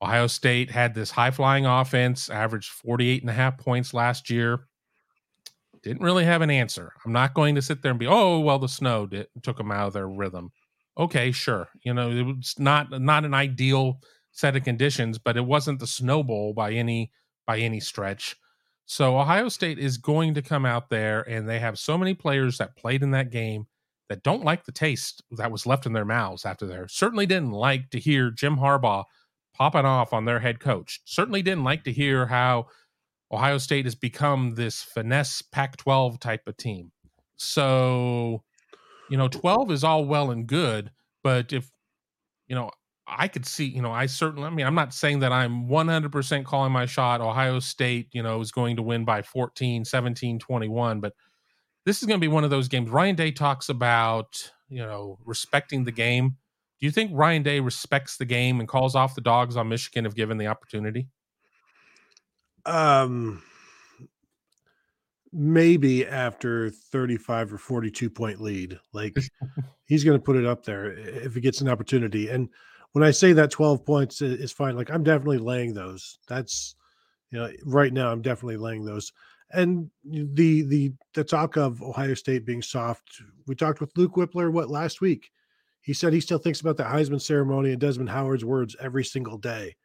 Ohio 0.00 0.28
State 0.28 0.70
had 0.70 0.94
this 0.94 1.10
high 1.10 1.32
flying 1.32 1.66
offense, 1.66 2.30
averaged 2.30 2.70
48 2.70 3.22
and 3.22 3.30
a 3.30 3.34
half 3.34 3.58
points 3.58 3.92
last 3.92 4.30
year 4.30 4.68
didn't 5.84 6.02
really 6.02 6.24
have 6.24 6.40
an 6.40 6.50
answer. 6.50 6.92
I'm 7.04 7.12
not 7.12 7.34
going 7.34 7.54
to 7.56 7.62
sit 7.62 7.82
there 7.82 7.90
and 7.90 8.00
be, 8.00 8.06
oh, 8.06 8.40
well, 8.40 8.58
the 8.58 8.68
snow 8.68 9.06
did, 9.06 9.28
took 9.42 9.58
them 9.58 9.70
out 9.70 9.88
of 9.88 9.92
their 9.92 10.08
rhythm. 10.08 10.50
Okay, 10.98 11.32
sure. 11.32 11.68
You 11.82 11.94
know, 11.94 12.10
it 12.10 12.22
was 12.22 12.54
not 12.58 12.90
not 13.02 13.24
an 13.24 13.34
ideal 13.34 14.00
set 14.32 14.56
of 14.56 14.64
conditions, 14.64 15.18
but 15.18 15.36
it 15.36 15.44
wasn't 15.44 15.80
the 15.80 15.86
snowball 15.86 16.52
by 16.52 16.72
any 16.72 17.10
by 17.46 17.58
any 17.58 17.80
stretch. 17.80 18.36
So 18.86 19.18
Ohio 19.18 19.48
State 19.48 19.78
is 19.78 19.96
going 19.96 20.34
to 20.34 20.42
come 20.42 20.66
out 20.66 20.90
there, 20.90 21.22
and 21.22 21.48
they 21.48 21.58
have 21.58 21.78
so 21.78 21.96
many 21.96 22.14
players 22.14 22.58
that 22.58 22.76
played 22.76 23.02
in 23.02 23.10
that 23.12 23.30
game 23.30 23.66
that 24.08 24.22
don't 24.22 24.44
like 24.44 24.64
the 24.64 24.72
taste 24.72 25.22
that 25.32 25.50
was 25.50 25.66
left 25.66 25.86
in 25.86 25.94
their 25.94 26.04
mouths 26.04 26.44
after 26.44 26.66
there. 26.66 26.86
Certainly 26.88 27.26
didn't 27.26 27.52
like 27.52 27.90
to 27.90 27.98
hear 27.98 28.30
Jim 28.30 28.58
Harbaugh 28.58 29.04
popping 29.54 29.86
off 29.86 30.12
on 30.12 30.26
their 30.26 30.40
head 30.40 30.60
coach. 30.60 31.00
Certainly 31.06 31.42
didn't 31.42 31.64
like 31.64 31.84
to 31.84 31.92
hear 31.92 32.26
how 32.26 32.66
Ohio 33.32 33.58
State 33.58 33.86
has 33.86 33.94
become 33.94 34.54
this 34.54 34.82
finesse 34.82 35.40
Pac 35.42 35.76
12 35.78 36.20
type 36.20 36.46
of 36.46 36.56
team. 36.56 36.92
So, 37.36 38.42
you 39.10 39.16
know, 39.16 39.28
12 39.28 39.70
is 39.70 39.84
all 39.84 40.04
well 40.04 40.30
and 40.30 40.46
good, 40.46 40.90
but 41.22 41.52
if, 41.52 41.70
you 42.48 42.54
know, 42.54 42.70
I 43.06 43.28
could 43.28 43.44
see, 43.44 43.66
you 43.66 43.82
know, 43.82 43.92
I 43.92 44.06
certainly, 44.06 44.46
I 44.46 44.50
mean, 44.50 44.66
I'm 44.66 44.74
not 44.74 44.94
saying 44.94 45.20
that 45.20 45.32
I'm 45.32 45.68
100% 45.68 46.44
calling 46.44 46.72
my 46.72 46.86
shot. 46.86 47.20
Ohio 47.20 47.60
State, 47.60 48.08
you 48.12 48.22
know, 48.22 48.40
is 48.40 48.50
going 48.50 48.76
to 48.76 48.82
win 48.82 49.04
by 49.04 49.22
14, 49.22 49.84
17, 49.84 50.38
21, 50.38 51.00
but 51.00 51.12
this 51.84 52.00
is 52.00 52.08
going 52.08 52.18
to 52.18 52.24
be 52.24 52.32
one 52.32 52.44
of 52.44 52.50
those 52.50 52.68
games. 52.68 52.88
Ryan 52.88 53.14
Day 53.14 53.30
talks 53.30 53.68
about, 53.68 54.50
you 54.68 54.78
know, 54.80 55.18
respecting 55.24 55.84
the 55.84 55.92
game. 55.92 56.36
Do 56.80 56.86
you 56.86 56.90
think 56.90 57.10
Ryan 57.14 57.42
Day 57.42 57.60
respects 57.60 58.16
the 58.16 58.24
game 58.24 58.58
and 58.58 58.68
calls 58.68 58.94
off 58.94 59.14
the 59.14 59.20
dogs 59.20 59.56
on 59.56 59.68
Michigan 59.68 60.06
if 60.06 60.14
given 60.14 60.38
the 60.38 60.46
opportunity? 60.46 61.08
Um, 62.64 63.42
maybe 65.34 66.06
after 66.06 66.70
35 66.70 67.54
or 67.54 67.58
42 67.58 68.08
point 68.08 68.40
lead. 68.40 68.78
Like 68.92 69.16
he's 69.84 70.04
going 70.04 70.18
to 70.18 70.24
put 70.24 70.36
it 70.36 70.46
up 70.46 70.64
there 70.64 70.92
if 70.92 71.34
he 71.34 71.40
gets 71.40 71.60
an 71.60 71.68
opportunity. 71.68 72.28
And 72.28 72.48
when 72.92 73.02
I 73.02 73.10
say 73.10 73.32
that 73.32 73.50
12 73.50 73.84
points 73.84 74.22
is 74.22 74.52
fine, 74.52 74.76
like 74.76 74.90
I'm 74.90 75.02
definitely 75.02 75.38
laying 75.38 75.74
those. 75.74 76.18
That's 76.28 76.76
you 77.30 77.38
know, 77.38 77.50
right 77.64 77.92
now 77.92 78.12
I'm 78.12 78.22
definitely 78.22 78.56
laying 78.56 78.84
those. 78.84 79.12
And 79.50 79.90
the 80.04 80.62
the 80.62 80.92
the 81.14 81.24
talk 81.24 81.56
of 81.56 81.82
Ohio 81.82 82.14
State 82.14 82.46
being 82.46 82.62
soft. 82.62 83.20
We 83.46 83.54
talked 83.54 83.80
with 83.80 83.96
Luke 83.96 84.14
Wypler 84.14 84.52
what 84.52 84.70
last 84.70 85.00
week. 85.00 85.30
He 85.80 85.92
said 85.92 86.12
he 86.12 86.20
still 86.20 86.38
thinks 86.38 86.60
about 86.60 86.76
the 86.76 86.84
Heisman 86.84 87.20
ceremony 87.20 87.72
and 87.72 87.80
Desmond 87.80 88.08
Howard's 88.08 88.44
words 88.44 88.74
every 88.80 89.04
single 89.04 89.36
day 89.36 89.76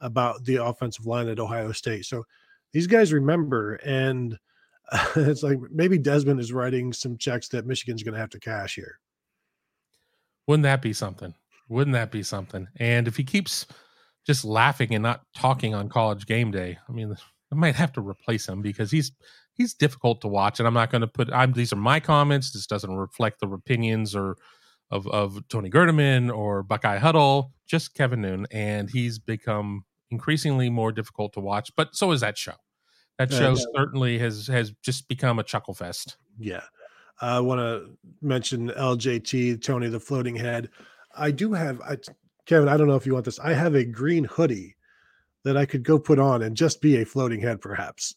about 0.00 0.44
the 0.44 0.56
offensive 0.56 1.06
line 1.06 1.28
at 1.28 1.38
Ohio 1.38 1.72
State. 1.72 2.06
So 2.06 2.24
these 2.72 2.86
guys 2.86 3.12
remember, 3.12 3.74
and 3.84 4.38
it's 5.16 5.42
like 5.42 5.58
maybe 5.70 5.98
Desmond 5.98 6.40
is 6.40 6.52
writing 6.52 6.92
some 6.92 7.16
checks 7.16 7.48
that 7.48 7.66
Michigan's 7.66 8.02
going 8.02 8.14
to 8.14 8.20
have 8.20 8.30
to 8.30 8.40
cash 8.40 8.74
here. 8.74 8.98
Wouldn't 10.46 10.64
that 10.64 10.82
be 10.82 10.92
something? 10.92 11.34
Wouldn't 11.68 11.94
that 11.94 12.10
be 12.10 12.22
something? 12.22 12.68
And 12.76 13.08
if 13.08 13.16
he 13.16 13.24
keeps 13.24 13.66
just 14.26 14.44
laughing 14.44 14.94
and 14.94 15.02
not 15.02 15.22
talking 15.34 15.74
on 15.74 15.88
college 15.88 16.26
game 16.26 16.50
day, 16.50 16.78
I 16.88 16.92
mean, 16.92 17.16
I 17.50 17.54
might 17.54 17.74
have 17.76 17.92
to 17.92 18.00
replace 18.00 18.46
him 18.46 18.60
because 18.60 18.90
he's 18.90 19.12
he's 19.54 19.74
difficult 19.74 20.20
to 20.20 20.28
watch. 20.28 20.58
And 20.58 20.66
I'm 20.66 20.74
not 20.74 20.90
going 20.90 21.00
to 21.00 21.06
put. 21.06 21.32
I'm 21.32 21.52
these 21.52 21.72
are 21.72 21.76
my 21.76 22.00
comments. 22.00 22.52
This 22.52 22.66
doesn't 22.66 22.94
reflect 22.94 23.40
the 23.40 23.48
opinions 23.48 24.14
or 24.14 24.36
of 24.90 25.06
of 25.08 25.48
Tony 25.48 25.70
Gerdeman 25.70 26.34
or 26.34 26.62
Buckeye 26.62 26.98
Huddle. 26.98 27.52
Just 27.66 27.94
Kevin 27.94 28.20
Noon, 28.20 28.46
and 28.50 28.90
he's 28.90 29.18
become 29.18 29.84
increasingly 30.10 30.68
more 30.68 30.92
difficult 30.92 31.32
to 31.32 31.40
watch. 31.40 31.70
But 31.76 31.96
so 31.96 32.12
is 32.12 32.20
that 32.20 32.36
show. 32.36 32.54
That 33.18 33.32
show 33.32 33.52
uh, 33.52 33.56
certainly 33.76 34.18
has 34.18 34.46
has 34.48 34.72
just 34.82 35.08
become 35.08 35.38
a 35.38 35.44
chuckle 35.44 35.74
fest. 35.74 36.16
Yeah. 36.38 36.62
I 37.20 37.40
want 37.40 37.60
to 37.60 37.96
mention 38.22 38.70
LJT 38.70 39.62
Tony 39.62 39.88
the 39.88 40.00
floating 40.00 40.34
head. 40.34 40.68
I 41.16 41.30
do 41.30 41.52
have 41.52 41.80
I, 41.82 41.96
Kevin. 42.46 42.68
I 42.68 42.76
don't 42.76 42.88
know 42.88 42.96
if 42.96 43.06
you 43.06 43.12
want 43.12 43.24
this. 43.24 43.38
I 43.38 43.52
have 43.52 43.74
a 43.74 43.84
green 43.84 44.24
hoodie 44.24 44.76
that 45.44 45.56
I 45.56 45.64
could 45.66 45.84
go 45.84 45.98
put 45.98 46.18
on 46.18 46.42
and 46.42 46.56
just 46.56 46.80
be 46.80 47.00
a 47.00 47.04
floating 47.06 47.40
head, 47.40 47.60
perhaps. 47.60 48.14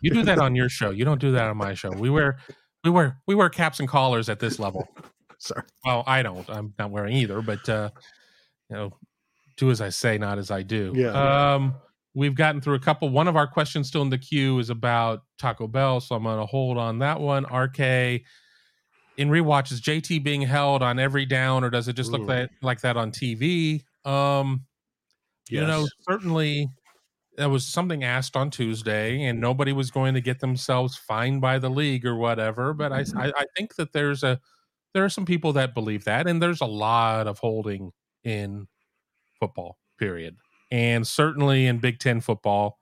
you 0.00 0.10
do 0.10 0.22
that 0.24 0.38
on 0.38 0.54
your 0.54 0.68
show. 0.68 0.90
You 0.90 1.04
don't 1.04 1.20
do 1.20 1.32
that 1.32 1.44
on 1.44 1.56
my 1.56 1.74
show. 1.74 1.90
We 1.90 2.10
wear 2.10 2.38
we 2.84 2.90
wear 2.90 3.18
we 3.26 3.34
wear 3.34 3.48
caps 3.48 3.80
and 3.80 3.88
collars 3.88 4.28
at 4.28 4.38
this 4.38 4.58
level. 4.58 4.88
Sorry. 5.38 5.62
Well, 5.86 6.04
I 6.06 6.22
don't. 6.22 6.48
I'm 6.50 6.74
not 6.78 6.90
wearing 6.90 7.16
either, 7.16 7.40
but 7.40 7.66
uh, 7.68 7.90
you 8.68 8.76
know, 8.76 8.92
do 9.56 9.70
as 9.70 9.80
I 9.80 9.88
say, 9.88 10.18
not 10.18 10.38
as 10.38 10.50
I 10.50 10.62
do. 10.62 10.92
Yeah. 10.94 11.54
Um, 11.54 11.74
we've 12.14 12.34
gotten 12.34 12.60
through 12.60 12.74
a 12.74 12.80
couple. 12.80 13.08
One 13.08 13.28
of 13.28 13.36
our 13.36 13.46
questions 13.46 13.88
still 13.88 14.02
in 14.02 14.10
the 14.10 14.18
queue 14.18 14.58
is 14.58 14.70
about 14.70 15.22
Taco 15.38 15.66
Bell, 15.66 16.00
so 16.00 16.14
I'm 16.14 16.24
going 16.24 16.38
to 16.38 16.46
hold 16.46 16.78
on 16.78 16.98
that 17.00 17.20
one. 17.20 17.44
RK 17.44 18.22
in 19.16 19.28
rewatch 19.28 19.70
is 19.70 19.80
JT 19.80 20.24
being 20.24 20.42
held 20.42 20.82
on 20.82 20.98
every 20.98 21.26
down, 21.26 21.64
or 21.64 21.70
does 21.70 21.88
it 21.88 21.94
just 21.94 22.10
look 22.10 22.26
that, 22.26 22.50
like 22.62 22.80
that 22.80 22.96
on 22.96 23.10
TV? 23.10 23.82
Um, 24.04 24.64
yes. 25.48 25.60
you 25.60 25.66
know, 25.66 25.86
certainly 26.08 26.68
there 27.36 27.48
was 27.48 27.66
something 27.66 28.02
asked 28.02 28.36
on 28.36 28.50
Tuesday, 28.50 29.22
and 29.24 29.40
nobody 29.40 29.72
was 29.72 29.90
going 29.90 30.14
to 30.14 30.20
get 30.20 30.40
themselves 30.40 30.96
fined 30.96 31.40
by 31.40 31.58
the 31.58 31.70
league 31.70 32.06
or 32.06 32.16
whatever. 32.16 32.72
But 32.72 32.92
I, 32.92 33.04
I, 33.16 33.32
I 33.36 33.44
think 33.56 33.76
that 33.76 33.92
there's 33.92 34.22
a 34.22 34.40
there 34.94 35.04
are 35.04 35.10
some 35.10 35.26
people 35.26 35.52
that 35.52 35.74
believe 35.74 36.04
that, 36.04 36.26
and 36.26 36.42
there's 36.42 36.60
a 36.60 36.66
lot 36.66 37.28
of 37.28 37.38
holding 37.38 37.92
in 38.24 38.66
football. 39.38 39.78
Period 39.98 40.36
and 40.70 41.06
certainly 41.06 41.66
in 41.66 41.78
Big 41.78 41.98
Ten 41.98 42.20
football. 42.20 42.78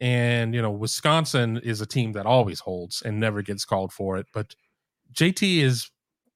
And, 0.00 0.54
you 0.54 0.60
know, 0.60 0.72
Wisconsin 0.72 1.58
is 1.58 1.80
a 1.80 1.86
team 1.86 2.12
that 2.12 2.26
always 2.26 2.60
holds 2.60 3.02
and 3.02 3.20
never 3.20 3.42
gets 3.42 3.64
called 3.64 3.92
for 3.92 4.16
it. 4.18 4.26
But 4.34 4.54
JT 5.12 5.62
has 5.62 5.90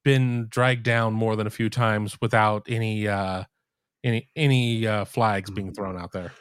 been 0.04 0.46
dragged 0.48 0.84
down 0.84 1.12
more 1.12 1.36
than 1.36 1.46
a 1.46 1.50
few 1.50 1.68
times 1.68 2.16
without 2.20 2.62
any 2.68 3.06
uh 3.08 3.44
any 4.04 4.28
any 4.36 4.86
uh 4.86 5.04
flags 5.04 5.50
being 5.50 5.72
thrown 5.74 5.98
out 5.98 6.12
there. 6.12 6.32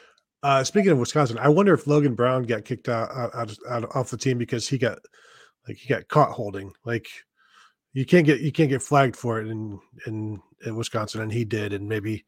Uh 0.42 0.62
speaking 0.62 0.92
of 0.92 0.98
Wisconsin, 0.98 1.38
I 1.38 1.48
wonder 1.48 1.74
if 1.74 1.86
Logan 1.86 2.14
Brown 2.14 2.44
got 2.44 2.64
kicked 2.64 2.88
out, 2.88 3.10
out, 3.10 3.34
out, 3.34 3.56
out 3.68 3.96
off 3.96 4.10
the 4.10 4.16
team 4.16 4.38
because 4.38 4.68
he 4.68 4.78
got 4.78 4.98
like 5.66 5.76
he 5.76 5.88
got 5.88 6.08
caught 6.08 6.30
holding. 6.30 6.72
Like 6.84 7.08
you 7.92 8.06
can't 8.06 8.24
get 8.24 8.40
you 8.40 8.52
can't 8.52 8.70
get 8.70 8.82
flagged 8.82 9.16
for 9.16 9.40
it 9.40 9.48
in 9.48 9.78
in, 10.06 10.40
in 10.64 10.76
Wisconsin, 10.76 11.20
and 11.20 11.32
he 11.32 11.44
did, 11.44 11.72
and 11.72 11.88
maybe 11.88 12.24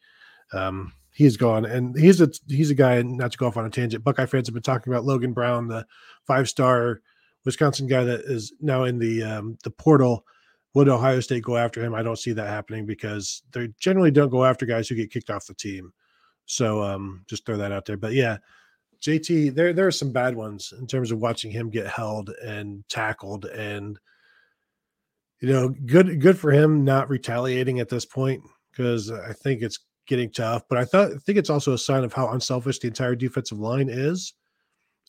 um 0.52 0.92
he's 1.12 1.36
gone. 1.36 1.64
And 1.64 1.96
he's 1.98 2.20
a 2.20 2.30
he's 2.48 2.70
a 2.70 2.74
guy, 2.74 3.02
not 3.02 3.32
to 3.32 3.38
go 3.38 3.46
off 3.46 3.56
on 3.56 3.66
a 3.66 3.70
tangent. 3.70 4.04
Buckeye 4.04 4.26
fans 4.26 4.48
have 4.48 4.54
been 4.54 4.62
talking 4.62 4.92
about 4.92 5.04
Logan 5.04 5.32
Brown, 5.32 5.68
the 5.68 5.86
five 6.26 6.48
star 6.48 7.00
Wisconsin 7.44 7.86
guy 7.86 8.04
that 8.04 8.20
is 8.20 8.52
now 8.60 8.84
in 8.84 8.98
the 8.98 9.22
um, 9.22 9.58
the 9.64 9.70
portal. 9.70 10.24
Would 10.74 10.88
Ohio 10.88 11.18
State 11.18 11.42
go 11.42 11.56
after 11.56 11.82
him? 11.82 11.94
I 11.94 12.02
don't 12.02 12.18
see 12.18 12.32
that 12.32 12.46
happening 12.46 12.86
because 12.86 13.42
they 13.52 13.70
generally 13.80 14.12
don't 14.12 14.30
go 14.30 14.44
after 14.44 14.66
guys 14.66 14.88
who 14.88 14.94
get 14.94 15.10
kicked 15.10 15.30
off 15.30 15.46
the 15.46 15.54
team. 15.54 15.92
So 16.46 16.80
um, 16.82 17.24
just 17.28 17.44
throw 17.44 17.56
that 17.56 17.72
out 17.72 17.86
there. 17.86 17.96
But 17.96 18.12
yeah, 18.12 18.38
JT, 19.00 19.54
there 19.54 19.72
there 19.72 19.86
are 19.86 19.92
some 19.92 20.12
bad 20.12 20.36
ones 20.36 20.72
in 20.78 20.86
terms 20.86 21.10
of 21.10 21.18
watching 21.18 21.50
him 21.50 21.70
get 21.70 21.88
held 21.88 22.30
and 22.44 22.84
tackled, 22.88 23.46
and 23.46 23.98
you 25.40 25.48
know, 25.48 25.70
good 25.86 26.20
good 26.20 26.38
for 26.38 26.52
him 26.52 26.84
not 26.84 27.08
retaliating 27.08 27.80
at 27.80 27.88
this 27.88 28.04
point 28.04 28.42
because 28.70 29.10
I 29.10 29.32
think 29.32 29.62
it's 29.62 29.78
getting 30.10 30.30
tough. 30.30 30.64
But 30.68 30.76
I 30.76 30.84
thought 30.84 31.12
I 31.12 31.16
think 31.18 31.38
it's 31.38 31.48
also 31.48 31.72
a 31.72 31.78
sign 31.78 32.04
of 32.04 32.12
how 32.12 32.28
unselfish 32.30 32.80
the 32.80 32.88
entire 32.88 33.14
defensive 33.14 33.58
line 33.58 33.88
is, 33.88 34.34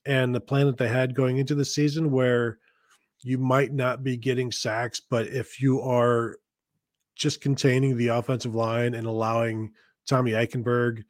and 0.05 0.33
the 0.33 0.39
plan 0.39 0.67
that 0.67 0.77
they 0.77 0.87
had 0.87 1.15
going 1.15 1.39
into 1.39 1.55
the 1.55 1.65
season, 1.65 2.11
where 2.11 2.59
you 3.23 3.37
might 3.37 3.73
not 3.73 4.03
be 4.03 4.15
getting 4.15 4.51
sacks, 4.51 5.01
but 5.01 5.27
if 5.27 5.59
you 5.59 5.81
are 5.81 6.37
just 7.15 7.41
containing 7.41 7.97
the 7.97 8.07
offensive 8.07 8.55
line 8.55 8.93
and 8.93 9.05
allowing 9.05 9.71
Tommy 10.07 10.31
Eichenberg 10.31 11.03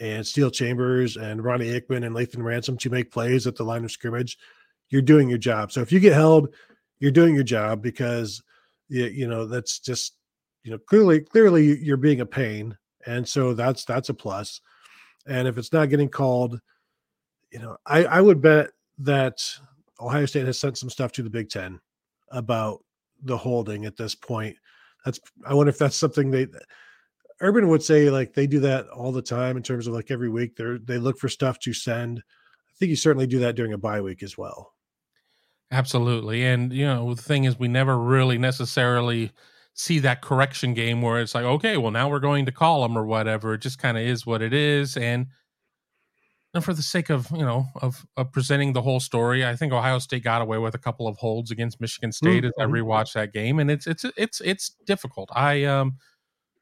and 0.00 0.26
Steele 0.26 0.50
Chambers 0.50 1.16
and 1.16 1.42
Ronnie 1.42 1.68
Hickman 1.68 2.04
and 2.04 2.14
Lathan 2.14 2.44
Ransom 2.44 2.76
to 2.78 2.90
make 2.90 3.10
plays 3.10 3.46
at 3.46 3.56
the 3.56 3.64
line 3.64 3.84
of 3.84 3.90
scrimmage, 3.90 4.36
you're 4.90 5.02
doing 5.02 5.28
your 5.28 5.38
job. 5.38 5.72
So 5.72 5.80
if 5.80 5.90
you 5.90 6.00
get 6.00 6.12
held, 6.12 6.54
you're 6.98 7.10
doing 7.10 7.34
your 7.34 7.44
job 7.44 7.82
because 7.82 8.42
you, 8.88 9.06
you 9.06 9.28
know 9.28 9.46
that's 9.46 9.78
just 9.78 10.14
you 10.64 10.72
know 10.72 10.78
clearly 10.78 11.20
clearly 11.20 11.78
you're 11.78 11.96
being 11.96 12.20
a 12.20 12.26
pain 12.26 12.76
and 13.06 13.26
so 13.26 13.54
that's 13.54 13.84
that's 13.84 14.08
a 14.08 14.14
plus. 14.14 14.60
And 15.26 15.46
if 15.46 15.58
it's 15.58 15.72
not 15.72 15.90
getting 15.90 16.08
called, 16.08 16.60
you 17.50 17.58
know, 17.58 17.76
I 17.86 18.04
I 18.04 18.20
would 18.20 18.40
bet 18.40 18.70
that 18.98 19.42
Ohio 20.00 20.26
State 20.26 20.46
has 20.46 20.58
sent 20.58 20.78
some 20.78 20.90
stuff 20.90 21.12
to 21.12 21.22
the 21.22 21.30
Big 21.30 21.48
Ten 21.48 21.80
about 22.30 22.84
the 23.22 23.36
holding 23.36 23.84
at 23.84 23.96
this 23.96 24.14
point. 24.14 24.56
That's 25.04 25.20
I 25.46 25.54
wonder 25.54 25.70
if 25.70 25.78
that's 25.78 25.96
something 25.96 26.30
they 26.30 26.46
Urban 27.40 27.68
would 27.68 27.82
say 27.82 28.10
like 28.10 28.34
they 28.34 28.46
do 28.46 28.60
that 28.60 28.88
all 28.88 29.12
the 29.12 29.22
time 29.22 29.56
in 29.56 29.62
terms 29.62 29.86
of 29.86 29.94
like 29.94 30.10
every 30.10 30.28
week 30.28 30.56
they're 30.56 30.78
they 30.78 30.98
look 30.98 31.18
for 31.18 31.28
stuff 31.28 31.58
to 31.60 31.72
send. 31.72 32.18
I 32.18 32.72
think 32.78 32.90
you 32.90 32.96
certainly 32.96 33.26
do 33.26 33.38
that 33.40 33.54
during 33.54 33.72
a 33.72 33.78
bye 33.78 34.00
week 34.00 34.22
as 34.22 34.36
well. 34.36 34.74
Absolutely. 35.70 36.44
And 36.44 36.72
you 36.72 36.86
know, 36.86 37.14
the 37.14 37.22
thing 37.22 37.44
is 37.44 37.58
we 37.58 37.68
never 37.68 37.98
really 37.98 38.38
necessarily 38.38 39.32
see 39.78 40.00
that 40.00 40.22
correction 40.22 40.74
game 40.74 41.00
where 41.00 41.20
it's 41.20 41.36
like, 41.36 41.44
okay, 41.44 41.76
well 41.76 41.92
now 41.92 42.10
we're 42.10 42.18
going 42.18 42.44
to 42.46 42.52
call 42.52 42.82
them 42.82 42.98
or 42.98 43.06
whatever. 43.06 43.54
It 43.54 43.62
just 43.62 43.78
kind 43.78 43.96
of 43.96 44.02
is 44.02 44.26
what 44.26 44.42
it 44.42 44.52
is, 44.52 44.96
and 44.96 45.28
and 46.52 46.64
for 46.64 46.74
the 46.74 46.82
sake 46.82 47.10
of 47.10 47.30
you 47.30 47.44
know 47.44 47.66
of, 47.76 48.04
of 48.16 48.32
presenting 48.32 48.72
the 48.72 48.82
whole 48.82 49.00
story, 49.00 49.46
I 49.46 49.54
think 49.54 49.72
Ohio 49.72 50.00
State 50.00 50.24
got 50.24 50.42
away 50.42 50.58
with 50.58 50.74
a 50.74 50.78
couple 50.78 51.06
of 51.06 51.16
holds 51.16 51.50
against 51.50 51.80
Michigan 51.80 52.10
State 52.10 52.42
mm-hmm. 52.42 52.46
as 52.46 52.52
I 52.58 52.64
mm-hmm. 52.64 52.74
rewatched 52.74 53.12
that 53.14 53.32
game, 53.32 53.60
and 53.60 53.70
it's 53.70 53.86
it's 53.86 54.04
it's 54.16 54.40
it's 54.40 54.70
difficult. 54.84 55.30
I 55.34 55.64
um 55.64 55.96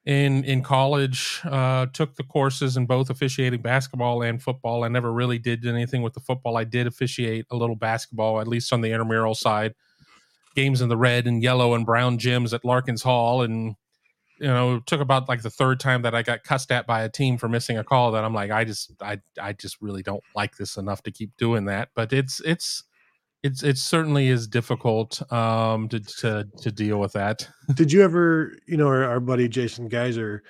in 0.05 0.45
in 0.45 0.63
college 0.63 1.41
uh 1.45 1.87
took 1.93 2.15
the 2.17 2.23
courses 2.23 2.77
in 2.77 2.87
both 2.87 3.11
officiating 3.11 3.63
basketball 3.63 4.23
and 4.23 4.43
football. 4.43 4.85
I 4.85 4.89
never 4.89 5.11
really 5.13 5.39
did 5.39 5.67
anything 5.67 6.03
with 6.03 6.13
the 6.13 6.21
football. 6.21 6.59
I 6.59 6.65
did 6.65 6.87
officiate 6.87 7.47
a 7.51 7.57
little 7.57 7.77
basketball, 7.77 8.41
at 8.41 8.47
least 8.47 8.75
on 8.75 8.83
the 8.83 8.91
intramural 8.91 9.35
side 9.35 9.75
games 10.57 10.81
in 10.81 10.89
the 10.89 10.97
red 10.97 11.27
and 11.27 11.43
yellow 11.43 11.75
and 11.75 11.87
brown 11.87 12.19
gyms 12.19 12.53
at 12.53 12.65
Larkins 12.65 13.03
Hall, 13.03 13.43
and 13.43 13.77
you 14.39 14.49
know, 14.49 14.77
it 14.77 14.87
took 14.87 15.01
about 15.01 15.29
like 15.29 15.43
the 15.43 15.51
third 15.51 15.81
time 15.81 16.03
that 16.03 16.15
I 16.15 16.23
got 16.23 16.45
cussed 16.45 16.71
at 16.71 16.87
by 16.87 17.03
a 17.03 17.09
team 17.09 17.39
for 17.39 17.49
missing 17.49 17.79
a 17.79 17.85
call 17.85 18.11
that 18.13 18.25
I'm 18.25 18.35
like, 18.35 18.51
I 18.51 18.65
just, 18.65 18.93
I, 19.01 19.19
I 19.41 19.53
just 19.55 19.81
really 19.81 20.03
don't 20.03 20.23
like 20.35 20.57
this 20.57 20.77
enough 20.77 21.03
to 21.05 21.11
keep 21.11 21.37
doing 21.37 21.65
that. 21.67 21.89
But 21.95 22.13
it's, 22.13 22.41
it's, 22.41 22.85
it's, 23.43 23.63
it 23.63 23.79
certainly 23.79 24.29
is 24.29 24.47
difficult 24.47 25.21
um, 25.33 25.89
to, 25.89 26.01
to, 26.01 26.47
to 26.59 26.73
deal 26.73 26.99
with 26.99 27.13
that. 27.13 27.49
Did 27.75 27.93
you 27.93 28.03
ever, 28.03 28.57
you 28.67 28.77
know, 28.77 28.89
our, 28.89 29.05
our 29.05 29.21
buddy 29.21 29.49
Jason 29.49 29.89
Geyser 29.89 30.43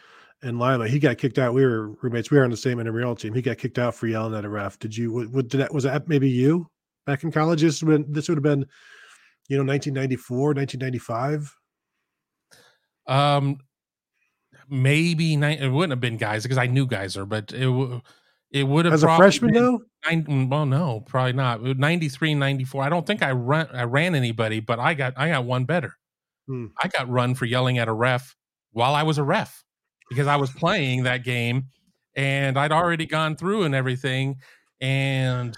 and 0.42 0.58
Lila, 0.58 0.88
he 0.88 0.98
got 0.98 1.18
kicked 1.18 1.38
out. 1.38 1.54
We 1.54 1.64
were 1.64 1.90
roommates. 2.02 2.30
We 2.30 2.38
were 2.38 2.44
on 2.44 2.50
the 2.50 2.56
same 2.56 2.80
intramural 2.80 3.14
team. 3.14 3.34
He 3.34 3.42
got 3.42 3.58
kicked 3.58 3.78
out 3.78 3.94
for 3.94 4.08
yelling 4.08 4.34
at 4.34 4.44
a 4.44 4.48
ref. 4.48 4.78
Did 4.78 4.96
you? 4.96 5.12
What, 5.12 5.28
what 5.30 5.48
did 5.48 5.58
that? 5.58 5.72
Was 5.72 5.84
that 5.84 6.08
maybe 6.08 6.28
you 6.28 6.68
back 7.06 7.24
in 7.24 7.32
college? 7.32 7.62
This 7.62 7.82
would 7.82 8.12
this 8.12 8.28
would 8.28 8.36
have 8.36 8.42
been 8.42 8.66
you 9.48 9.56
know 9.56 9.64
1994 9.64 10.54
1995 10.54 11.54
um 13.06 13.58
maybe 14.68 15.34
it 15.34 15.68
wouldn't 15.68 15.92
have 15.92 16.00
been 16.00 16.16
guys 16.16 16.42
because 16.42 16.58
i 16.58 16.66
knew 16.66 16.86
geyser 16.86 17.24
but 17.24 17.52
it 17.52 18.02
it 18.50 18.62
would 18.64 18.84
have 18.84 18.94
as 18.94 19.02
a 19.02 19.16
freshman 19.16 19.54
though? 19.54 19.82
nine, 20.08 20.48
well 20.48 20.66
no 20.66 21.00
probably 21.00 21.32
not. 21.32 21.62
93 21.62 22.34
94 22.34 22.82
i 22.82 22.88
don't 22.88 23.06
think 23.06 23.22
i 23.22 23.30
ran 23.30 23.68
i 23.72 23.82
ran 23.82 24.14
anybody 24.14 24.60
but 24.60 24.78
i 24.78 24.94
got 24.94 25.14
i 25.16 25.28
got 25.28 25.44
one 25.44 25.64
better. 25.64 25.94
Hmm. 26.46 26.66
i 26.82 26.88
got 26.88 27.08
run 27.08 27.34
for 27.34 27.44
yelling 27.44 27.78
at 27.78 27.88
a 27.88 27.92
ref 27.92 28.36
while 28.72 28.94
i 28.94 29.02
was 29.02 29.18
a 29.18 29.24
ref 29.24 29.64
because 30.08 30.26
i 30.26 30.36
was 30.36 30.50
playing 30.50 31.04
that 31.04 31.24
game 31.24 31.66
and 32.14 32.58
i'd 32.58 32.72
already 32.72 33.06
gone 33.06 33.36
through 33.36 33.64
and 33.64 33.74
everything 33.74 34.36
and 34.80 35.56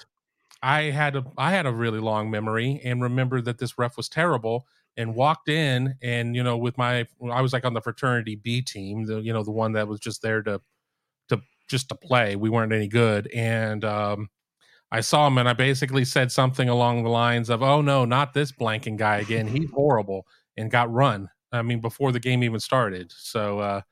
I 0.62 0.84
had 0.84 1.16
a 1.16 1.24
I 1.36 1.52
had 1.52 1.66
a 1.66 1.72
really 1.72 2.00
long 2.00 2.30
memory 2.30 2.80
and 2.84 3.02
remembered 3.02 3.44
that 3.44 3.58
this 3.58 3.78
ref 3.78 3.96
was 3.96 4.08
terrible 4.08 4.66
and 4.96 5.14
walked 5.14 5.48
in 5.48 5.94
and 6.02 6.34
you 6.34 6.42
know 6.42 6.56
with 6.56 6.76
my 6.76 7.06
I 7.30 7.40
was 7.40 7.52
like 7.52 7.64
on 7.64 7.74
the 7.74 7.80
fraternity 7.80 8.36
B 8.36 8.62
team, 8.62 9.06
the 9.06 9.20
you 9.20 9.32
know 9.32 9.44
the 9.44 9.52
one 9.52 9.72
that 9.72 9.88
was 9.88 10.00
just 10.00 10.22
there 10.22 10.42
to 10.42 10.60
to 11.30 11.40
just 11.68 11.88
to 11.90 11.94
play. 11.94 12.36
We 12.36 12.50
weren't 12.50 12.72
any 12.72 12.88
good 12.88 13.28
and 13.28 13.84
um 13.84 14.30
I 14.90 15.00
saw 15.02 15.26
him 15.26 15.38
and 15.38 15.48
I 15.48 15.52
basically 15.54 16.04
said 16.04 16.32
something 16.32 16.68
along 16.68 17.02
the 17.04 17.10
lines 17.10 17.50
of, 17.50 17.62
"Oh 17.62 17.82
no, 17.82 18.04
not 18.04 18.34
this 18.34 18.52
blanking 18.52 18.96
guy 18.98 19.18
again. 19.18 19.46
He's 19.56 19.70
horrible." 19.72 20.26
and 20.58 20.70
got 20.72 20.92
run. 20.92 21.30
I 21.52 21.62
mean 21.62 21.80
before 21.80 22.12
the 22.12 22.20
game 22.20 22.42
even 22.44 22.60
started. 22.60 23.12
So 23.16 23.60
uh 23.60 23.82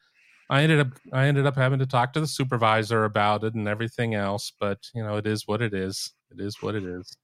I 0.50 0.62
ended 0.62 0.80
up 0.80 0.88
I 1.12 1.26
ended 1.26 1.46
up 1.46 1.56
having 1.56 1.80
to 1.80 1.86
talk 1.86 2.12
to 2.14 2.20
the 2.20 2.26
supervisor 2.28 3.04
about 3.04 3.44
it 3.44 3.54
and 3.54 3.68
everything 3.68 4.14
else, 4.14 4.52
but 4.60 4.88
you 4.94 5.02
know, 5.04 5.16
it 5.16 5.26
is 5.26 5.46
what 5.48 5.62
it 5.62 5.74
is. 5.74 6.12
It 6.30 6.40
is 6.40 6.62
what 6.62 6.74
it 6.74 6.84
is. 6.84 7.16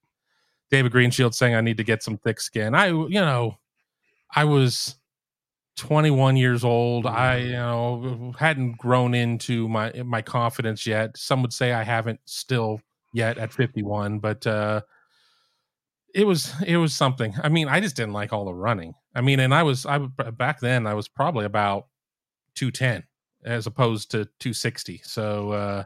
David 0.70 0.92
Greenshield 0.92 1.34
saying 1.34 1.54
I 1.54 1.60
need 1.60 1.76
to 1.76 1.84
get 1.84 2.02
some 2.02 2.16
thick 2.16 2.40
skin. 2.40 2.74
I 2.74 2.86
you 2.86 3.08
know, 3.10 3.58
I 4.34 4.44
was 4.44 4.96
21 5.76 6.36
years 6.36 6.64
old. 6.64 7.06
I 7.06 7.36
you 7.38 7.52
know 7.52 8.32
hadn't 8.38 8.78
grown 8.78 9.14
into 9.14 9.68
my 9.68 9.92
my 10.04 10.22
confidence 10.22 10.86
yet. 10.86 11.16
Some 11.16 11.42
would 11.42 11.52
say 11.52 11.72
I 11.72 11.82
haven't 11.82 12.20
still 12.24 12.80
yet 13.12 13.38
at 13.38 13.52
51, 13.52 14.18
but 14.18 14.46
uh 14.46 14.82
it 16.14 16.26
was 16.26 16.52
it 16.66 16.76
was 16.76 16.94
something. 16.94 17.34
I 17.42 17.48
mean, 17.48 17.68
I 17.68 17.80
just 17.80 17.96
didn't 17.96 18.12
like 18.12 18.32
all 18.32 18.44
the 18.44 18.54
running. 18.54 18.94
I 19.14 19.20
mean, 19.20 19.40
and 19.40 19.54
I 19.54 19.62
was 19.62 19.86
I 19.86 19.98
back 19.98 20.60
then 20.60 20.86
I 20.86 20.94
was 20.94 21.08
probably 21.08 21.44
about 21.44 21.86
210 22.54 23.04
as 23.44 23.66
opposed 23.66 24.10
to 24.12 24.24
260. 24.40 25.00
So 25.04 25.52
uh 25.52 25.84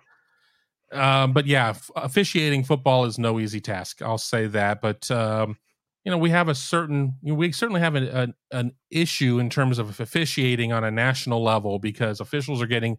um 0.93 1.33
but 1.33 1.47
yeah, 1.47 1.71
f- 1.71 1.91
officiating 1.97 2.65
football 2.65 3.05
is 3.05 3.19
no 3.19 3.41
easy 3.41 3.61
task. 3.61 4.03
I'll 4.03 4.19
say 4.19 4.47
that, 4.49 4.81
but 4.81 5.11
um 5.11 5.57
you 6.05 6.13
know, 6.13 6.19
we 6.19 6.31
have 6.31 6.49
a 6.49 6.55
certain 6.55 7.15
you 7.23 7.33
know, 7.33 7.39
we 7.39 7.51
certainly 7.53 7.81
have 7.81 7.95
an, 7.95 8.05
an 8.05 8.35
an 8.53 8.73
issue 8.91 9.39
in 9.39 9.51
terms 9.51 9.79
of 9.79 10.01
officiating 10.01 10.73
on 10.73 10.85
a 10.85 10.91
national 10.91 11.43
level 11.43 11.79
because 11.79 12.21
officials 12.21 12.63
are 12.63 12.67
getting 12.67 12.99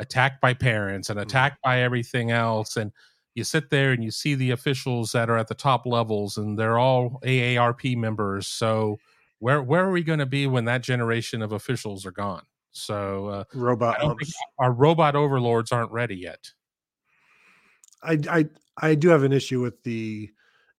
attacked 0.00 0.40
by 0.40 0.54
parents 0.54 1.10
and 1.10 1.18
attacked 1.18 1.60
by 1.62 1.80
everything 1.80 2.30
else 2.30 2.76
and 2.76 2.92
you 3.38 3.44
sit 3.44 3.70
there 3.70 3.92
and 3.92 4.02
you 4.02 4.10
see 4.10 4.34
the 4.34 4.50
officials 4.50 5.12
that 5.12 5.30
are 5.30 5.36
at 5.38 5.46
the 5.46 5.54
top 5.54 5.86
levels 5.86 6.36
and 6.36 6.58
they're 6.58 6.78
all 6.78 7.20
AARP 7.24 7.96
members. 7.96 8.48
So 8.48 8.98
where 9.38 9.62
where 9.62 9.84
are 9.84 9.92
we 9.92 10.02
going 10.02 10.18
to 10.18 10.26
be 10.26 10.46
when 10.46 10.64
that 10.64 10.82
generation 10.82 11.40
of 11.40 11.52
officials 11.52 12.04
are 12.04 12.10
gone? 12.10 12.42
So 12.72 13.26
uh, 13.26 13.44
robot 13.54 13.98
our 14.58 14.72
robot 14.72 15.14
overlords 15.14 15.70
aren't 15.72 15.92
ready 15.92 16.16
yet. 16.16 16.52
I 18.02 18.18
I 18.30 18.46
I 18.80 18.94
do 18.94 19.08
have 19.08 19.22
an 19.22 19.32
issue 19.32 19.60
with 19.60 19.82
the 19.82 20.30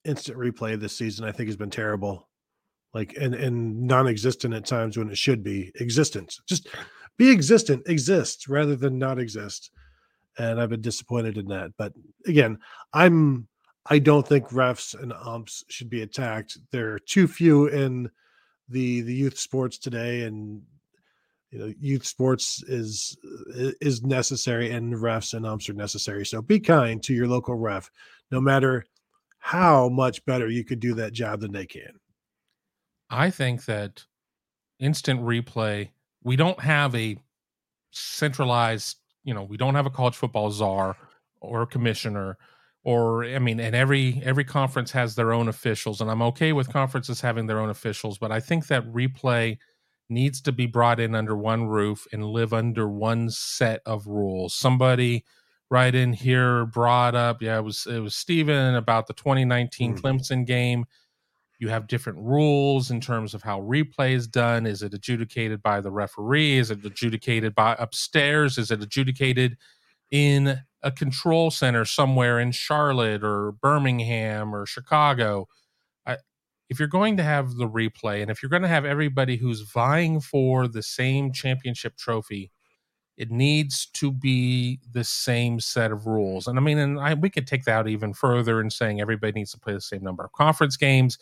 instant 0.05 0.37
replay 0.37 0.79
this 0.79 0.97
season. 0.97 1.25
I 1.25 1.31
think 1.31 1.49
has 1.49 1.57
been 1.57 1.69
terrible, 1.69 2.29
like 2.93 3.15
and 3.19 3.35
and 3.35 3.81
non-existent 3.83 4.53
at 4.53 4.65
times 4.65 4.97
when 4.97 5.09
it 5.09 5.17
should 5.17 5.43
be 5.43 5.71
existent. 5.79 6.35
Just 6.47 6.69
be 7.17 7.31
existent, 7.31 7.83
exist 7.87 8.47
rather 8.47 8.75
than 8.75 8.97
not 8.97 9.19
exist. 9.19 9.71
And 10.37 10.61
I've 10.61 10.69
been 10.69 10.81
disappointed 10.81 11.37
in 11.37 11.47
that. 11.47 11.71
But 11.77 11.93
again, 12.25 12.57
I'm 12.93 13.47
I 13.85 13.99
don't 13.99 14.27
think 14.27 14.49
refs 14.49 14.99
and 14.99 15.13
umps 15.13 15.63
should 15.69 15.89
be 15.89 16.01
attacked. 16.01 16.57
There 16.71 16.93
are 16.93 16.99
too 16.99 17.27
few 17.27 17.67
in 17.67 18.09
the 18.69 19.01
the 19.01 19.13
youth 19.13 19.37
sports 19.37 19.77
today, 19.77 20.23
and 20.23 20.61
you 21.51 21.59
know 21.59 21.73
youth 21.79 22.05
sports 22.05 22.63
is 22.67 23.17
is 23.81 24.03
necessary, 24.03 24.71
and 24.71 24.93
refs 24.93 25.33
and 25.33 25.45
umps 25.45 25.69
are 25.69 25.73
necessary. 25.73 26.25
So 26.25 26.41
be 26.41 26.59
kind 26.59 27.01
to 27.03 27.13
your 27.13 27.27
local 27.27 27.55
ref, 27.55 27.89
no 28.31 28.39
matter 28.39 28.85
how 29.39 29.89
much 29.89 30.23
better 30.25 30.49
you 30.49 30.63
could 30.63 30.79
do 30.79 30.93
that 30.95 31.13
job 31.13 31.41
than 31.41 31.51
they 31.51 31.65
can. 31.65 31.99
I 33.09 33.29
think 33.31 33.65
that 33.65 34.03
instant 34.79 35.21
replay, 35.21 35.89
we 36.23 36.35
don't 36.35 36.59
have 36.59 36.93
a 36.93 37.17
centralized, 37.91 38.97
you 39.23 39.33
know, 39.33 39.43
we 39.43 39.57
don't 39.57 39.75
have 39.75 39.85
a 39.85 39.89
college 39.89 40.15
football 40.15 40.51
czar 40.51 40.95
or 41.41 41.65
commissioner 41.65 42.37
or 42.83 43.25
I 43.25 43.39
mean, 43.39 43.59
and 43.59 43.75
every 43.75 44.21
every 44.23 44.45
conference 44.45 44.91
has 44.91 45.15
their 45.15 45.33
own 45.33 45.47
officials, 45.47 46.01
and 46.01 46.09
I'm 46.09 46.21
okay 46.23 46.53
with 46.53 46.71
conferences 46.71 47.19
having 47.19 47.45
their 47.45 47.59
own 47.59 47.69
officials, 47.69 48.17
but 48.17 48.31
I 48.31 48.39
think 48.39 48.67
that 48.67 48.85
replay 48.91 49.57
needs 50.09 50.41
to 50.41 50.51
be 50.51 50.65
brought 50.65 50.99
in 50.99 51.15
under 51.15 51.35
one 51.35 51.67
roof 51.67 52.07
and 52.11 52.25
live 52.25 52.53
under 52.53 52.87
one 52.89 53.29
set 53.29 53.81
of 53.85 54.07
rules. 54.07 54.53
Somebody 54.53 55.23
right 55.69 55.93
in 55.93 56.13
here 56.13 56.65
brought 56.65 57.15
up, 57.15 57.41
yeah, 57.41 57.59
it 57.59 57.63
was 57.63 57.85
it 57.85 57.99
was 57.99 58.15
Steven 58.15 58.75
about 58.75 59.07
the 59.07 59.13
2019 59.13 59.95
Mm. 59.95 60.01
Clemson 60.01 60.45
game. 60.45 60.85
You 61.59 61.67
have 61.69 61.87
different 61.87 62.19
rules 62.19 62.89
in 62.89 63.01
terms 63.01 63.33
of 63.33 63.43
how 63.43 63.59
replay 63.61 64.13
is 64.13 64.27
done. 64.27 64.65
Is 64.65 64.81
it 64.81 64.93
adjudicated 64.93 65.61
by 65.61 65.81
the 65.81 65.91
referee? 65.91 66.57
Is 66.57 66.71
it 66.71 66.85
adjudicated 66.85 67.53
by 67.53 67.75
upstairs? 67.77 68.57
Is 68.57 68.71
it 68.71 68.81
adjudicated 68.81 69.57
in 70.09 70.59
a 70.81 70.91
control 70.91 71.51
center 71.51 71.83
somewhere 71.83 72.39
in 72.39 72.53
Charlotte 72.53 73.23
or 73.25 73.51
Birmingham 73.51 74.55
or 74.55 74.65
Chicago? 74.65 75.47
If 76.69 76.79
you're 76.79 76.87
going 76.87 77.17
to 77.17 77.23
have 77.23 77.55
the 77.55 77.67
replay 77.67 78.21
and 78.21 78.29
if 78.29 78.41
you're 78.41 78.49
going 78.49 78.61
to 78.61 78.67
have 78.67 78.85
everybody 78.85 79.37
who's 79.37 79.61
vying 79.61 80.21
for 80.21 80.67
the 80.67 80.83
same 80.83 81.33
championship 81.33 81.97
trophy, 81.97 82.51
it 83.17 83.29
needs 83.29 83.87
to 83.87 84.11
be 84.11 84.79
the 84.93 85.03
same 85.03 85.59
set 85.59 85.91
of 85.91 86.07
rules. 86.07 86.47
And 86.47 86.57
I 86.57 86.61
mean, 86.61 86.77
and 86.77 86.99
I, 86.99 87.15
we 87.15 87.29
could 87.29 87.47
take 87.47 87.65
that 87.65 87.87
even 87.87 88.13
further 88.13 88.61
in 88.61 88.69
saying 88.69 89.01
everybody 89.01 89.33
needs 89.33 89.51
to 89.51 89.59
play 89.59 89.73
the 89.73 89.81
same 89.81 90.03
number 90.03 90.23
of 90.23 90.31
conference 90.31 90.77
games. 90.77 91.17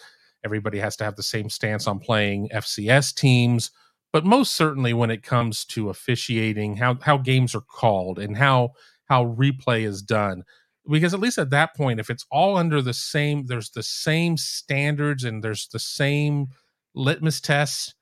Everybody 0.45 0.77
has 0.79 0.95
to 0.97 1.03
have 1.03 1.15
the 1.15 1.23
same 1.23 1.49
stance 1.49 1.87
on 1.87 1.99
playing 1.99 2.49
FCS 2.53 3.15
teams. 3.15 3.71
But 4.13 4.25
most 4.25 4.55
certainly, 4.55 4.93
when 4.93 5.11
it 5.11 5.23
comes 5.23 5.65
to 5.65 5.89
officiating, 5.89 6.77
how 6.77 6.97
how 7.01 7.17
games 7.17 7.55
are 7.55 7.61
called 7.61 8.19
and 8.19 8.37
how 8.37 8.73
how 9.05 9.25
replay 9.25 9.83
is 9.83 10.01
done, 10.01 10.43
because 10.89 11.13
at 11.13 11.19
least 11.19 11.37
at 11.37 11.49
that 11.51 11.75
point, 11.75 11.99
if 11.99 12.09
it's 12.09 12.25
all 12.31 12.57
under 12.57 12.81
the 12.81 12.93
same, 12.93 13.45
there's 13.45 13.69
the 13.71 13.83
same 13.83 14.37
standards 14.37 15.23
and 15.23 15.43
there's 15.43 15.67
the 15.67 15.79
same 15.79 16.47
litmus 16.93 17.41
tests. 17.41 17.93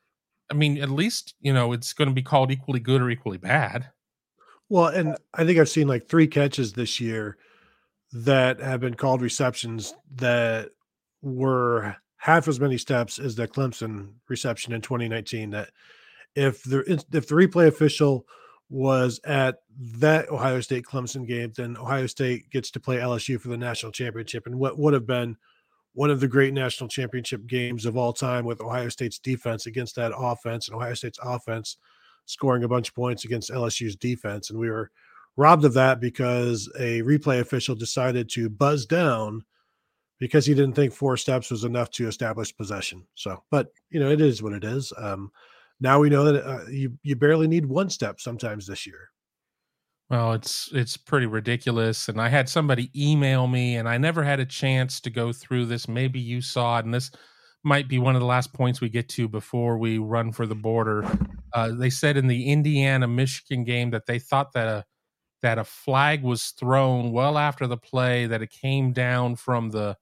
I 0.52 0.53
mean, 0.53 0.78
at 0.78 0.90
least 0.90 1.36
you 1.40 1.53
know 1.53 1.74
it's 1.74 1.94
going 1.94 2.10
to 2.10 2.14
be 2.14 2.22
called 2.22 2.52
equally 2.52 2.80
good 2.80 3.02
or 3.02 3.10
equally 3.10 3.38
bad. 3.38 3.90
Well, 4.70 4.88
and 4.88 5.18
I 5.34 5.45
think 5.45 5.60
I've 5.60 5.70
seen 5.70 5.88
like 5.88 6.07
three 6.07 6.28
catches 6.28 6.74
this 6.74 6.99
year 6.99 7.38
that 8.14 8.60
have 8.60 8.80
been 8.80 8.95
called 8.95 9.22
receptions 9.22 9.94
that 10.16 10.70
were 11.22 11.95
half 12.18 12.48
as 12.48 12.60
many 12.60 12.78
steps 12.78 13.20
as 13.20 13.36
the 13.36 13.48
Clemson 13.48 14.14
reception 14.28 14.74
in 14.74 14.82
2019. 14.82 15.52
That 15.52 15.70
if 16.36 16.64
the 16.64 16.80
if 16.90 17.28
the 17.28 17.36
replay 17.36 17.68
official 17.68 18.26
was 18.70 19.20
at 19.26 19.60
that 19.80 20.30
Ohio 20.30 20.60
State 20.62 20.86
Clemson 20.86 21.28
game, 21.28 21.52
then 21.56 21.78
Ohio 21.78 22.08
State 22.08 22.50
gets 22.50 22.72
to 22.72 22.80
play 22.80 22.98
LSU 22.98 23.40
for 23.40 23.50
the 23.50 23.58
national 23.58 23.92
championship, 23.92 24.48
and 24.48 24.58
what 24.58 24.78
would 24.78 24.94
have 24.94 25.06
been 25.06 25.38
one 25.94 26.10
of 26.10 26.20
the 26.20 26.28
great 26.28 26.54
national 26.54 26.90
championship 26.90 27.48
games 27.48 27.86
of 27.86 27.96
all 27.96 28.12
time 28.12 28.44
with 28.46 28.62
Ohio 28.62 28.90
State's 28.90 29.18
defense 29.18 29.66
against 29.66 29.96
that 29.96 30.12
offense 30.16 30.68
and 30.68 30.76
Ohio 30.76 30.94
State's 30.94 31.20
offense 31.24 31.78
scoring 32.26 32.64
a 32.64 32.68
bunch 32.68 32.90
of 32.90 32.96
points 32.96 33.24
against 33.24 33.50
LSU's 33.50 33.96
defense. 33.96 34.50
And 34.50 34.60
we 34.60 34.70
were 34.70 34.92
robbed 35.38 35.64
of 35.64 35.74
that 35.74 36.02
because 36.02 36.70
a 36.78 37.02
replay 37.04 37.40
official 37.40 37.76
decided 37.76 38.30
to 38.32 38.50
buzz 38.50 38.86
down 38.86 39.46
because 40.20 40.46
he 40.46 40.54
didn't 40.54 40.74
think 40.74 40.94
four 40.94 41.16
steps 41.18 41.50
was 41.50 41.64
enough 41.64 41.92
to 41.92 42.08
establish 42.08 42.56
possession. 42.56 43.06
So, 43.16 43.44
but 43.50 43.72
you 43.90 44.00
know, 44.00 44.10
it 44.10 44.22
is 44.22 44.44
what 44.44 44.54
it 44.54 44.64
is. 44.64 44.92
Um, 44.98 45.32
now 45.80 45.99
we 45.99 46.10
know 46.10 46.26
that 46.26 46.45
uh, 46.45 46.65
you 46.69 46.97
you 47.03 47.15
barely 47.15 47.47
need 47.47 47.65
one 47.65 47.89
step 47.89 48.19
sometimes 48.19 48.68
this 48.68 48.85
year. 48.85 49.10
Well, 50.10 50.34
it's 50.34 50.69
it's 50.73 50.97
pretty 50.97 51.26
ridiculous. 51.26 52.07
And 52.10 52.22
I 52.22 52.30
had 52.30 52.47
somebody 52.47 52.91
email 52.95 53.47
me, 53.47 53.76
and 53.76 53.89
I 53.89 53.97
never 53.97 54.23
had 54.23 54.39
a 54.39 54.45
chance 54.45 54.99
to 55.02 55.10
go 55.10 55.34
through 55.34 55.65
this. 55.65 55.88
Maybe 55.88 56.19
you 56.19 56.41
saw 56.41 56.80
it, 56.80 56.85
and 56.85 56.93
this 56.93 57.11
might 57.64 57.88
be 57.88 57.97
one 57.97 58.15
of 58.15 58.22
the 58.22 58.27
last 58.27 58.53
points 58.53 58.80
we 58.80 58.89
get 58.89 59.10
to 59.10 59.27
before 59.27 59.77
we 59.77 59.97
run 59.97 60.31
for 60.31 60.45
the 60.45 60.56
border. 60.56 61.03
Uh, 61.52 61.72
they 61.73 61.89
said 61.89 62.18
in 62.18 62.27
the 62.27 62.52
Indiana 62.52 63.07
Michigan 63.07 63.64
game 63.64 63.89
that 63.89 64.06
they 64.06 64.19
thought 64.19 64.53
that 64.53 64.68
a 64.68 64.85
that 65.41 65.57
a 65.57 65.64
flag 65.64 66.23
was 66.23 66.49
thrown 66.52 67.11
well 67.11 67.38
after 67.38 67.68
the 67.68 67.77
play, 67.77 68.27
that 68.27 68.41
it 68.41 68.52
came 68.52 68.93
down 68.93 69.35
from 69.35 69.72
the 69.72 69.97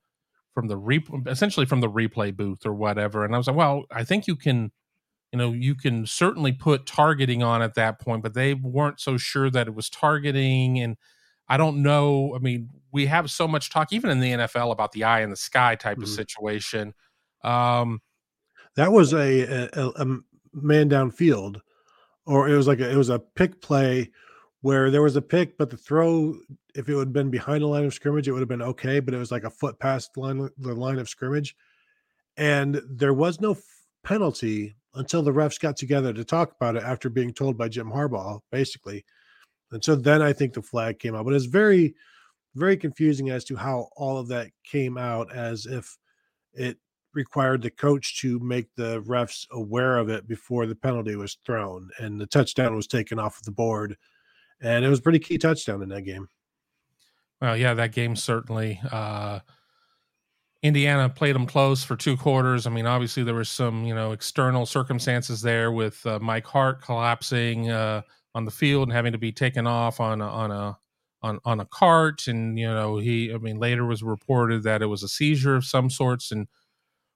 from 0.53 0.67
the 0.67 0.77
re- 0.77 1.03
essentially 1.27 1.65
from 1.65 1.81
the 1.81 1.89
replay 1.89 2.35
booth 2.35 2.65
or 2.65 2.73
whatever. 2.73 3.25
And 3.25 3.33
I 3.33 3.37
was 3.37 3.47
like, 3.47 3.55
well, 3.55 3.85
I 3.89 4.03
think 4.03 4.27
you 4.27 4.35
can 4.35 4.71
you 5.33 5.39
know 5.39 5.51
you 5.51 5.75
can 5.75 6.05
certainly 6.07 6.53
put 6.53 6.85
targeting 6.87 7.43
on 7.43 7.61
at 7.61 7.75
that 7.75 7.99
point 7.99 8.23
but 8.23 8.35
they 8.35 8.53
weren't 8.55 9.01
so 9.01 9.17
sure 9.17 9.49
that 9.51 9.67
it 9.67 9.75
was 9.75 9.89
targeting 9.89 10.79
and 10.79 10.97
i 11.49 11.57
don't 11.57 11.81
know 11.81 12.35
i 12.35 12.39
mean 12.39 12.69
we 12.93 13.07
have 13.07 13.31
so 13.31 13.47
much 13.47 13.71
talk 13.71 13.91
even 13.93 14.11
in 14.11 14.21
the 14.21 14.31
nfl 14.33 14.71
about 14.71 14.93
the 14.93 15.03
eye 15.03 15.21
in 15.23 15.31
the 15.31 15.35
sky 15.37 15.75
type 15.75 16.01
of 16.03 16.09
Mhm. 16.09 16.15
situation 16.15 16.93
um 17.43 18.01
That 18.75 18.91
was 18.91 19.13
a, 19.13 19.41
a, 19.73 19.89
a 19.97 20.05
man 20.53 20.89
downfield, 20.89 21.61
or 22.25 22.49
it 22.49 22.55
was 22.57 22.67
like 22.67 22.79
a, 22.79 22.89
it 22.91 22.95
was 22.97 23.09
a 23.09 23.19
pick 23.19 23.61
play 23.61 24.11
where 24.61 24.91
there 24.91 25.01
was 25.01 25.15
a 25.15 25.21
pick, 25.21 25.57
but 25.57 25.69
the 25.69 25.77
throw, 25.77 26.35
if 26.75 26.89
it 26.89 26.95
would 26.95 27.07
have 27.09 27.13
been 27.13 27.29
behind 27.31 27.63
the 27.63 27.67
line 27.67 27.85
of 27.85 27.93
scrimmage, 27.93 28.27
it 28.27 28.31
would 28.31 28.41
have 28.41 28.49
been 28.49 28.61
okay, 28.61 28.99
but 29.01 29.13
it 29.13 29.17
was 29.19 29.31
like 29.31 29.43
a 29.43 29.49
foot 29.49 29.79
past 29.79 30.13
the 30.13 30.21
line, 30.21 30.49
the 30.57 30.73
line 30.73 30.99
of 30.99 31.09
scrimmage. 31.09 31.55
And 32.37 32.81
there 32.89 33.13
was 33.13 33.41
no 33.41 33.51
f- 33.51 33.63
penalty 34.03 34.75
until 34.95 35.23
the 35.23 35.31
refs 35.31 35.59
got 35.59 35.75
together 35.75 36.13
to 36.13 36.23
talk 36.23 36.53
about 36.55 36.75
it 36.75 36.83
after 36.83 37.09
being 37.09 37.33
told 37.33 37.57
by 37.57 37.67
Jim 37.67 37.89
Harbaugh, 37.89 38.39
basically. 38.51 39.03
And 39.71 39.83
so 39.83 39.95
then 39.95 40.21
I 40.21 40.33
think 40.33 40.53
the 40.53 40.61
flag 40.61 40.99
came 40.99 41.15
out. 41.15 41.25
But 41.25 41.33
it's 41.33 41.45
very, 41.45 41.95
very 42.55 42.77
confusing 42.77 43.29
as 43.31 43.43
to 43.45 43.55
how 43.55 43.89
all 43.95 44.17
of 44.17 44.27
that 44.27 44.51
came 44.63 44.97
out 44.97 45.33
as 45.35 45.65
if 45.65 45.97
it 46.53 46.77
required 47.13 47.61
the 47.61 47.71
coach 47.71 48.21
to 48.21 48.39
make 48.39 48.67
the 48.75 49.01
refs 49.03 49.47
aware 49.51 49.97
of 49.97 50.09
it 50.09 50.27
before 50.27 50.65
the 50.65 50.75
penalty 50.75 51.15
was 51.15 51.37
thrown 51.45 51.89
and 51.99 52.19
the 52.19 52.25
touchdown 52.25 52.75
was 52.75 52.87
taken 52.87 53.19
off 53.19 53.37
of 53.37 53.43
the 53.43 53.51
board. 53.51 53.97
And 54.61 54.85
it 54.85 54.89
was 54.89 55.01
pretty 55.01 55.19
key 55.19 55.37
touchdown 55.37 55.81
in 55.81 55.89
that 55.89 56.03
game. 56.03 56.27
Well, 57.41 57.57
yeah, 57.57 57.73
that 57.73 57.91
game 57.91 58.15
certainly. 58.15 58.79
Uh, 58.91 59.39
Indiana 60.63 61.09
played 61.09 61.35
them 61.35 61.45
close 61.45 61.83
for 61.83 61.95
two 61.95 62.15
quarters. 62.17 62.65
I 62.65 62.69
mean, 62.69 62.85
obviously 62.85 63.23
there 63.23 63.35
was 63.35 63.49
some, 63.49 63.83
you 63.85 63.93
know, 63.93 64.13
external 64.13 64.65
circumstances 64.65 65.41
there 65.41 65.71
with 65.71 66.05
uh, 66.05 66.19
Mike 66.19 66.45
Hart 66.47 66.81
collapsing 66.81 67.69
uh, 67.69 68.01
on 68.33 68.45
the 68.45 68.51
field 68.51 68.87
and 68.87 68.93
having 68.95 69.11
to 69.11 69.17
be 69.17 69.31
taken 69.31 69.67
off 69.67 69.99
on 69.99 70.21
a, 70.21 70.27
on 70.27 70.51
a 70.51 70.77
on 71.21 71.39
on 71.45 71.61
a 71.61 71.65
cart, 71.65 72.27
and 72.27 72.59
you 72.59 72.67
know 72.67 72.97
he. 72.97 73.33
I 73.33 73.37
mean, 73.37 73.57
later 73.57 73.85
was 73.85 74.03
reported 74.03 74.63
that 74.63 74.81
it 74.81 74.87
was 74.87 75.03
a 75.03 75.07
seizure 75.07 75.55
of 75.55 75.63
some 75.65 75.89
sorts. 75.89 76.31
And 76.33 76.47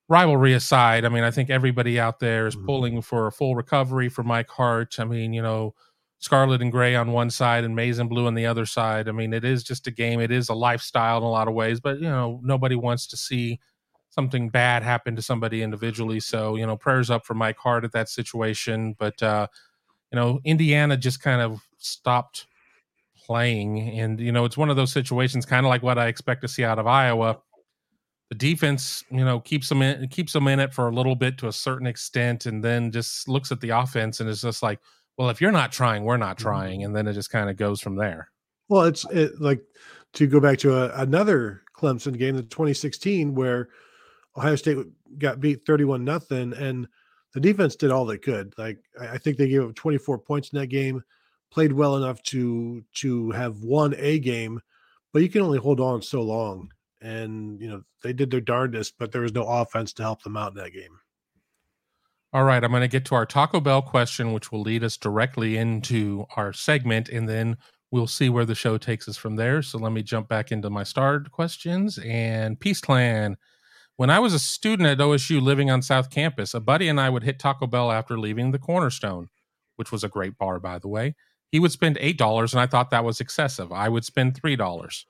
rivalry 0.10 0.53
aside, 0.53 1.06
I 1.06 1.10
mean, 1.10 1.24
I 1.24 1.32
think 1.32 1.49
everybody 1.49 1.99
out 1.99 2.19
there 2.19 2.48
is 2.48 2.56
Mm-hmm. 2.56 2.65
pulling 2.65 3.02
for 3.02 3.28
a 3.28 3.32
full 3.32 3.56
recovery 3.56 4.10
for 4.10 4.24
Mike 4.24 4.49
Hart. 4.49 4.99
I 4.99 5.06
mean, 5.06 5.34
you 5.34 5.41
know, 5.41 5.76
scarlet 6.19 6.61
and 6.61 6.72
gray 6.72 6.95
on 6.95 7.11
one 7.11 7.30
side 7.30 7.64
and 7.64 7.76
maize 7.76 7.99
and 7.99 8.10
blue 8.10 8.27
on 8.27 8.34
the 8.34 8.45
other 8.45 8.65
side. 8.65 9.07
I 9.07 9.11
mean, 9.11 9.34
it 9.34 9.45
is 9.45 9.64
just 9.64 9.88
a 9.88 9.91
game. 9.91 10.19
It 10.19 10.31
is 10.31 10.49
a 10.49 10.53
lifestyle 10.53 11.18
in 11.18 11.23
a 11.23 11.30
lot 11.30 11.48
of 11.48 11.53
ways, 11.53 11.80
but 11.80 11.99
you 11.99 12.10
know, 12.10 12.39
nobody 12.44 12.76
wants 12.76 13.07
to 13.07 13.18
see 13.18 13.60
something 14.10 14.49
bad 14.49 14.81
happen 14.81 15.15
to 15.15 15.22
somebody 15.22 15.61
individually. 15.61 16.19
So, 16.19 16.56
you 16.56 16.65
know, 16.65 16.76
prayers 16.76 17.11
up 17.11 17.26
for 17.26 17.35
Mike 17.35 17.57
Hart 17.57 17.84
at 17.84 17.91
that 17.91 18.10
situation. 18.10 18.95
But 18.98 19.22
uh, 19.22 19.48
you 20.11 20.15
know, 20.15 20.39
Indiana 20.44 20.98
just 20.98 21.22
kind 21.22 21.41
of 21.41 21.61
stopped 21.77 22.48
playing. 23.27 23.99
And, 23.99 24.19
you 24.19 24.31
know, 24.31 24.45
it's 24.45 24.57
one 24.57 24.69
of 24.69 24.76
those 24.76 24.91
situations 24.91 25.45
kind 25.45 25.65
of 25.65 25.69
like 25.69 25.84
what 25.84 25.99
I 25.99 26.07
expect 26.07 26.41
to 26.41 26.48
see 26.48 26.64
out 26.64 26.80
of 26.80 26.88
Iowa. 26.88 27.39
The 28.30 28.35
defense, 28.35 29.03
you 29.11 29.23
know, 29.23 29.39
keeps 29.39 29.69
them 29.69 29.81
in 29.81 30.07
keeps 30.10 30.34
them 30.34 30.48
in 30.48 30.60
it 30.60 30.73
for 30.73 30.89
a 30.89 30.91
little 30.91 31.15
bit 31.15 31.38
to 31.38 31.48
a 31.48 31.53
certain 31.53 31.88
extent, 31.88 32.45
and 32.45 32.61
then 32.61 32.91
just 32.91 33.30
looks 33.30 33.53
at 33.53 33.61
the 33.61 33.69
offense 33.69 34.19
and 34.19 34.30
is 34.30 34.41
just 34.41 34.61
like, 34.61 34.80
well, 35.18 35.30
if 35.30 35.41
you're 35.41 35.52
not 35.52 35.72
trying, 35.72 36.03
we're 36.03 36.18
not 36.18 36.38
mm-hmm. 36.38 36.48
trying, 36.48 36.84
and 36.84 36.95
then 36.95 37.07
it 37.07 37.14
just 37.14 37.31
kind 37.31 37.49
of 37.49 37.57
goes 37.57 37.81
from 37.81 37.95
there. 37.95 38.30
Well, 38.69 38.84
it's 38.84 39.06
it, 39.11 39.41
like 39.41 39.61
to 40.14 40.27
go 40.27 40.39
back 40.39 40.60
to 40.60 40.76
a, 40.76 41.02
another 41.02 41.64
Clemson 41.76 42.18
game, 42.18 42.35
the 42.35 42.44
2016, 42.44 43.34
where 43.34 43.69
Ohio 44.38 44.56
State 44.56 44.77
got 45.18 45.39
beat 45.39 45.65
31 45.65 46.03
nothing, 46.03 46.53
and 46.53 46.88
the 47.34 47.39
defense 47.39 47.76
did 47.76 47.91
all 47.91 48.06
they 48.06 48.18
could. 48.18 48.53
Like 48.57 48.80
I, 48.99 49.10
I 49.10 49.18
think 49.18 49.38
they 49.38 49.49
gave 49.49 49.64
up 49.64 49.76
24 49.76 50.19
points 50.19 50.49
in 50.53 50.60
that 50.60 50.68
game, 50.68 51.03
played 51.52 51.73
well 51.73 51.95
enough 51.98 52.22
to 52.23 52.84
to 52.95 53.31
have 53.31 53.64
won 53.64 53.95
a 53.98 54.19
game, 54.19 54.61
but 55.14 55.22
you 55.22 55.30
can 55.30 55.41
only 55.41 55.60
hold 55.60 55.80
on 55.80 56.02
so 56.02 56.22
long. 56.22 56.72
And 57.02 57.61
you 57.61 57.69
know 57.69 57.84
they 58.02 58.14
did 58.14 58.31
their 58.31 58.41
darndest, 58.41 58.95
but 58.98 59.11
there 59.11 59.22
was 59.22 59.34
no 59.34 59.44
offense 59.44 59.94
to 59.94 60.03
help 60.03 60.23
them 60.23 60.38
out 60.38 60.52
in 60.52 60.57
that 60.57 60.73
game. 60.73 60.99
All 62.34 62.44
right, 62.44 62.62
I'm 62.62 62.72
going 62.72 62.82
to 62.82 62.90
get 62.90 63.06
to 63.06 63.16
our 63.16 63.26
Taco 63.26 63.62
Bell 63.62 63.82
question, 63.82 64.34
which 64.34 64.52
will 64.52 64.62
lead 64.62 64.84
us 64.84 64.98
directly 64.98 65.56
into 65.56 66.26
our 66.36 66.52
segment, 66.52 67.08
and 67.08 67.28
then 67.28 67.56
we'll 67.90 68.06
see 68.06 68.28
where 68.28 68.44
the 68.44 68.54
show 68.54 68.78
takes 68.78 69.08
us 69.08 69.16
from 69.16 69.38
there. 69.38 69.62
So 69.62 69.78
let 69.78 69.94
me 69.94 70.04
jump 70.04 70.28
back 70.28 70.52
into 70.52 70.70
my 70.70 70.84
starred 70.84 71.32
questions 71.32 71.98
and 71.99 72.60
Peace 72.60 72.82
Clan. 72.82 73.38
When 73.95 74.10
I 74.10 74.20
was 74.20 74.34
a 74.34 74.40
student 74.40 74.90
at 74.90 74.98
OSU 74.98 75.41
living 75.41 75.72
on 75.72 75.82
South 75.82 76.10
Campus, 76.10 76.54
a 76.54 76.60
buddy 76.60 76.90
and 76.90 76.99
I 76.99 77.10
would 77.10 77.24
hit 77.24 77.40
Taco 77.40 77.66
Bell 77.66 77.91
after 77.94 78.20
leaving 78.20 78.52
the 78.52 78.60
Cornerstone, 78.60 79.30
which 79.78 79.91
was 79.94 80.04
a 80.04 80.10
great 80.10 80.38
bar, 80.38 80.60
by 80.60 80.80
the 80.80 80.90
way. 80.90 81.16
He 81.49 81.60
would 81.60 81.72
spend 81.72 81.95
$8, 81.95 82.52
and 82.52 82.60
I 82.60 82.68
thought 82.68 82.91
that 82.91 83.06
was 83.06 83.22
excessive. 83.22 83.72
I 83.72 83.88
would 83.88 84.04
spend 84.04 84.40
$3. 84.40 85.06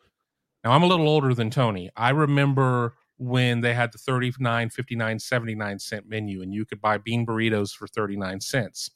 Now, 0.63 0.71
I'm 0.71 0.83
a 0.83 0.87
little 0.87 1.09
older 1.09 1.33
than 1.33 1.49
Tony. 1.49 1.89
I 1.97 2.11
remember 2.11 2.93
when 3.17 3.61
they 3.61 3.73
had 3.73 3.91
the 3.91 3.97
39, 3.97 4.69
59, 4.69 5.19
79 5.19 5.79
cent 5.79 6.07
menu, 6.07 6.41
and 6.41 6.53
you 6.53 6.65
could 6.65 6.81
buy 6.81 6.97
bean 6.97 7.25
burritos 7.25 7.71
for 7.71 7.87
39 7.87 8.41
cents. 8.41 8.91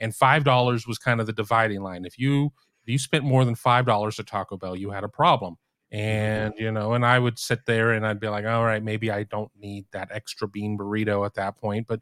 And 0.00 0.12
$5 0.12 0.86
was 0.86 0.98
kind 0.98 1.20
of 1.20 1.26
the 1.26 1.32
dividing 1.32 1.82
line. 1.82 2.04
If 2.04 2.18
you 2.18 2.52
if 2.82 2.88
you 2.88 2.98
spent 2.98 3.24
more 3.24 3.44
than 3.44 3.54
$5 3.54 4.18
at 4.18 4.26
Taco 4.26 4.56
Bell, 4.56 4.74
you 4.74 4.90
had 4.90 5.04
a 5.04 5.08
problem. 5.08 5.56
Mm-hmm. 5.92 6.00
And, 6.00 6.54
you 6.58 6.72
know, 6.72 6.94
and 6.94 7.04
I 7.04 7.18
would 7.18 7.38
sit 7.38 7.66
there 7.66 7.92
and 7.92 8.06
I'd 8.06 8.20
be 8.20 8.28
like, 8.28 8.46
all 8.46 8.64
right, 8.64 8.82
maybe 8.82 9.10
I 9.10 9.24
don't 9.24 9.50
need 9.58 9.86
that 9.92 10.08
extra 10.12 10.48
bean 10.48 10.78
burrito 10.78 11.26
at 11.26 11.34
that 11.34 11.58
point. 11.58 11.86
But 11.86 12.00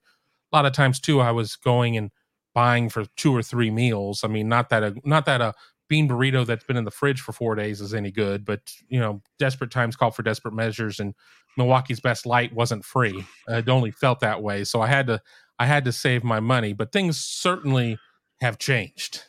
a 0.53 0.57
lot 0.57 0.67
of 0.67 0.73
times 0.73 1.01
too, 1.01 1.21
I 1.21 1.33
was 1.33 1.57
going 1.57 1.97
and 1.97 2.11
buying 2.55 2.89
for 2.89 3.05
two 3.17 3.35
or 3.35 3.43
three 3.43 3.71
meals. 3.71 4.25
I 4.25 4.29
mean, 4.29 4.49
not 4.49 4.69
that 4.71 4.83
a 4.83 4.95
not 5.05 5.27
that 5.27 5.41
a 5.41 5.55
bean 5.89 6.09
burrito 6.09 6.45
that's 6.47 6.65
been 6.65 6.77
in 6.77 6.85
the 6.85 6.91
fridge 6.91 7.21
for 7.21 7.33
four 7.33 7.55
days 7.55 7.81
is 7.81 7.95
any 7.95 8.11
good, 8.11 8.45
but 8.45 8.61
you 8.89 9.01
know, 9.01 9.23
desperate 9.39 9.71
times 9.71 9.97
call 9.97 10.11
for 10.11 10.23
desperate 10.23 10.55
measures, 10.55 11.01
and 11.01 11.15
Milwaukee's 11.59 12.01
best 12.01 12.25
light 12.25 12.55
wasn't 12.55 12.85
free. 12.85 13.25
It 13.49 13.69
only 13.69 13.91
felt 13.91 14.21
that 14.21 14.43
way, 14.43 14.65
so 14.65 14.81
I 14.81 14.87
had 14.87 15.09
to 15.09 15.21
I 15.59 15.67
had 15.67 15.85
to 15.85 15.93
save 15.93 16.25
my 16.25 16.41
money. 16.41 16.73
But 16.73 16.93
things 16.93 17.19
certainly 17.19 17.99
have 18.41 18.59
changed. 18.59 19.25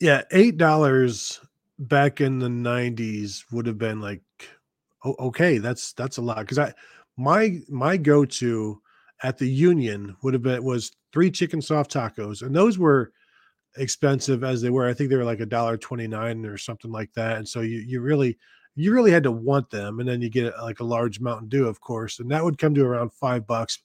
Yeah, 0.00 0.22
eight 0.32 0.58
dollars 0.58 1.40
back 1.78 2.20
in 2.20 2.40
the 2.40 2.48
'90s 2.48 3.44
would 3.52 3.66
have 3.66 3.78
been 3.78 4.00
like, 4.00 4.22
oh, 5.04 5.14
okay, 5.20 5.58
that's 5.58 5.92
that's 5.92 6.18
a 6.18 6.22
lot. 6.22 6.40
Because 6.40 6.58
I 6.58 6.74
my 7.16 7.60
my 7.68 7.96
go 7.96 8.24
to 8.24 8.82
at 9.22 9.38
the 9.38 9.48
Union 9.48 10.16
would 10.22 10.34
have 10.34 10.42
been 10.42 10.62
was 10.62 10.92
three 11.12 11.30
chicken 11.30 11.62
soft 11.62 11.92
tacos, 11.92 12.42
and 12.42 12.54
those 12.54 12.78
were 12.78 13.12
expensive 13.76 14.42
as 14.42 14.60
they 14.60 14.70
were. 14.70 14.88
I 14.88 14.94
think 14.94 15.10
they 15.10 15.16
were 15.16 15.24
like 15.24 15.40
a 15.40 15.46
dollar 15.46 15.76
twenty 15.76 16.08
nine 16.08 16.44
or 16.44 16.58
something 16.58 16.90
like 16.90 17.12
that. 17.14 17.38
And 17.38 17.48
so 17.48 17.60
you 17.60 17.78
you 17.78 18.00
really 18.00 18.38
you 18.78 18.92
really 18.92 19.10
had 19.10 19.24
to 19.24 19.32
want 19.32 19.70
them, 19.70 20.00
and 20.00 20.08
then 20.08 20.22
you 20.22 20.28
get 20.28 20.56
like 20.62 20.80
a 20.80 20.84
large 20.84 21.20
Mountain 21.20 21.48
Dew, 21.48 21.66
of 21.66 21.80
course, 21.80 22.20
and 22.20 22.30
that 22.30 22.44
would 22.44 22.58
come 22.58 22.74
to 22.74 22.84
around 22.84 23.12
five 23.12 23.46
bucks. 23.46 23.80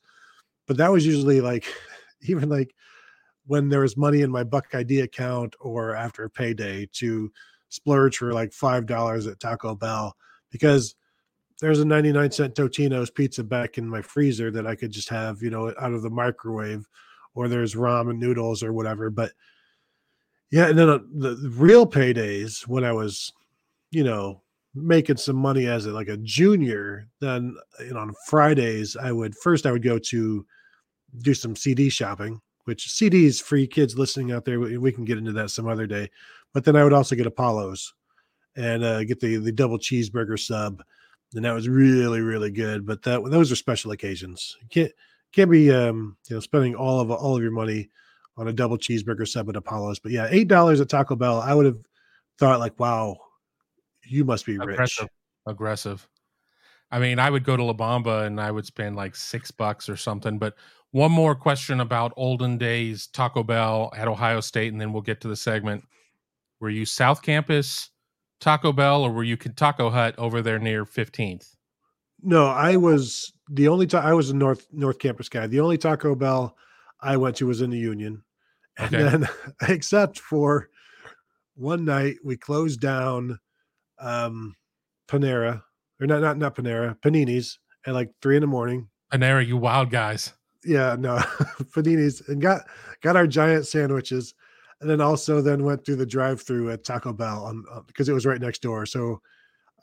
But 0.68 0.78
that 0.78 0.92
was 0.92 1.06
usually 1.06 1.42
like 1.42 1.66
even 2.22 2.50
like 2.50 2.74
when 3.46 3.70
there 3.70 3.82
was 3.82 3.98
money 3.98 4.22
in 4.22 4.32
my 4.32 4.44
Buck 4.44 4.74
ID 4.74 5.02
account 5.02 5.56
or 5.60 5.96
after 5.96 6.24
a 6.24 6.30
payday 6.30 6.88
to 6.94 7.32
splurge 7.70 8.18
for 8.18 8.34
like 8.34 8.54
five 8.54 8.86
dollars 8.86 9.26
at 9.28 9.40
Taco 9.40 9.76
Bell 9.76 10.16
because 10.52 10.96
there's 11.60 11.80
a 11.80 11.86
99 11.86 12.32
cent 12.32 12.56
Totino's 12.56 13.10
pizza 13.10 13.44
back 13.44 13.78
in 13.78 13.88
my 13.88 14.02
freezer 14.02 14.52
that 14.52 14.68
I 14.68 14.76
could 14.76 14.92
just 14.92 15.10
have, 15.10 15.42
you 15.42 15.50
know, 15.50 15.74
out 15.80 15.94
of 15.94 16.02
the 16.02 16.10
microwave, 16.10 16.88
or 17.36 17.48
there's 17.48 17.74
ramen 17.74 18.18
noodles 18.18 18.62
or 18.62 18.74
whatever. 18.74 19.10
But 19.10 19.32
yeah, 20.52 20.68
and 20.68 20.78
then 20.78 20.90
uh, 20.90 21.00
the 21.12 21.52
real 21.56 21.88
paydays 21.88 22.68
when 22.68 22.84
I 22.84 22.92
was, 22.92 23.34
you 23.92 24.04
know, 24.04 24.43
making 24.76 25.18
some 25.18 25.36
money 25.36 25.68
as 25.68 25.86
a, 25.86 25.92
like 25.92 26.08
a 26.08 26.18
junior, 26.18 27.08
then 27.20 27.56
you 27.80 27.94
know, 27.94 28.00
on 28.00 28.14
Fridays 28.28 28.96
I 28.96 29.12
would 29.12 29.36
first 29.36 29.66
I 29.66 29.72
would 29.72 29.84
go 29.84 30.00
to 30.00 30.46
do 31.20 31.34
some 31.34 31.56
CD 31.56 31.90
shopping, 31.90 32.42
which 32.66 32.88
CDs 32.88 33.42
for 33.42 33.58
you 33.58 33.68
kids 33.68 33.98
listening 33.98 34.32
out 34.32 34.46
there, 34.46 34.60
we, 34.60 34.78
we 34.78 34.92
can 34.92 35.06
get 35.06 35.18
into 35.18 35.34
that 35.34 35.52
some 35.52 35.68
other 35.68 35.86
day. 35.86 36.10
But 36.54 36.66
then 36.66 36.76
I 36.76 36.84
would 36.84 36.94
also 36.94 37.16
get 37.16 37.28
Apollos 37.28 37.94
and 38.56 38.84
uh, 38.84 39.04
get 39.04 39.20
the 39.20 39.38
the 39.38 39.52
double 39.52 39.78
cheeseburger 39.78 40.40
sub, 40.40 40.84
and 41.34 41.46
that 41.46 41.54
was 41.54 41.68
really 41.70 42.22
really 42.22 42.52
good. 42.52 42.86
But 42.86 43.04
that 43.04 43.24
those 43.26 43.52
are 43.52 43.56
special 43.56 43.92
occasions. 43.92 44.56
You 44.62 44.68
can't 44.70 44.92
can't 45.34 45.52
be 45.52 45.72
um, 45.72 46.18
you 46.30 46.36
know 46.36 46.40
spending 46.40 46.76
all 46.76 47.00
of 47.00 47.12
all 47.12 47.36
of 47.36 47.42
your 47.42 47.52
money 47.52 47.90
on 48.38 48.48
a 48.48 48.54
double 48.54 48.78
cheeseburger 48.78 49.28
sub 49.28 49.50
at 49.50 49.56
Apollos. 49.56 50.00
But 50.00 50.12
yeah, 50.12 50.28
eight 50.30 50.48
dollars 50.48 50.82
at 50.82 50.90
Taco 50.90 51.16
Bell, 51.16 51.42
I 51.42 51.54
would 51.54 51.66
have 51.66 51.80
thought 52.40 52.60
like, 52.60 52.80
wow, 52.80 53.18
you 54.06 54.26
must 54.26 54.46
be 54.46 54.58
rich. 54.58 54.74
Aggressive. 54.74 55.10
Aggressive. 55.46 56.08
I 56.92 57.00
mean, 57.00 57.18
I 57.20 57.30
would 57.30 57.44
go 57.44 57.58
to 57.58 57.64
La 57.64 57.74
Bamba 57.74 58.26
and 58.28 58.40
I 58.40 58.52
would 58.52 58.66
spend 58.66 58.96
like 58.96 59.16
six 59.16 59.50
bucks 59.50 59.90
or 59.90 59.98
something. 59.98 60.38
But 60.38 60.56
one 60.92 61.12
more 61.12 61.34
question 61.34 61.80
about 61.80 62.14
olden 62.16 62.58
days 62.58 63.08
Taco 63.08 63.44
Bell 63.44 63.92
at 63.98 64.08
Ohio 64.08 64.42
State, 64.42 64.72
and 64.72 64.80
then 64.80 64.94
we'll 64.94 65.02
get 65.02 65.20
to 65.22 65.28
the 65.28 65.36
segment. 65.36 65.84
Were 66.60 66.70
you 66.70 66.86
South 66.86 67.22
Campus 67.24 67.90
Taco 68.40 68.72
Bell 68.72 69.04
or 69.04 69.12
were 69.12 69.24
you 69.24 69.38
Taco 69.38 69.90
Hut 69.90 70.16
over 70.18 70.42
there 70.42 70.60
near 70.60 70.86
15th? 70.86 71.56
No, 72.22 72.46
I 72.46 72.76
was 72.76 73.34
the 73.50 73.68
only 73.68 73.88
time 73.88 74.06
I 74.06 74.14
was 74.14 74.30
a 74.30 74.36
North 74.36 74.68
North 74.72 75.00
Campus 75.00 75.30
guy. 75.30 75.48
The 75.48 75.60
only 75.60 75.78
Taco 75.78 76.14
Bell 76.16 76.56
I 77.02 77.18
went 77.18 77.38
to 77.38 77.48
was 77.48 77.62
in 77.62 77.70
the 77.70 77.78
Union, 77.78 78.24
and 78.78 78.94
Okay. 78.94 79.04
then 79.04 79.30
except 79.68 80.20
for 80.20 80.70
one 81.56 81.86
night 81.86 82.16
we 82.24 82.38
closed 82.38 82.80
down 82.80 83.40
um 84.04 84.56
Panera 85.08 85.64
or 86.00 86.08
not 86.08 86.22
not 86.22 86.38
not 86.38 86.56
Panera 86.56 86.98
Panini's 87.00 87.60
at 87.86 87.94
like 87.94 88.12
three 88.22 88.36
in 88.36 88.42
the 88.42 88.48
morning. 88.48 88.88
Panera, 89.12 89.46
you 89.46 89.58
wild 89.58 89.90
guys. 89.90 90.34
Yeah, 90.66 90.96
no 90.98 91.18
Panini's 91.76 92.28
and 92.28 92.42
got 92.42 92.62
got 93.02 93.16
our 93.16 93.28
giant 93.28 93.68
sandwiches, 93.68 94.34
and 94.82 94.90
then 94.90 95.02
also 95.02 95.42
then 95.42 95.64
went 95.64 95.86
through 95.86 95.98
the 95.98 96.06
drive-through 96.06 96.72
at 96.72 96.84
Taco 96.84 97.14
Bell 97.14 97.46
on, 97.46 97.64
uh, 97.72 97.82
because 97.82 98.10
it 98.10 98.14
was 98.14 98.26
right 98.26 98.42
next 98.42 98.62
door. 98.62 98.86
So 98.86 99.22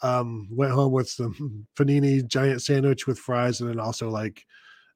um 0.02 0.48
went 0.50 0.72
home 0.72 0.92
with 0.92 1.08
some 1.08 1.66
panini 1.76 2.26
giant 2.26 2.62
sandwich 2.62 3.06
with 3.06 3.18
fries 3.18 3.60
and 3.60 3.68
then 3.68 3.78
also 3.78 4.08
like 4.08 4.44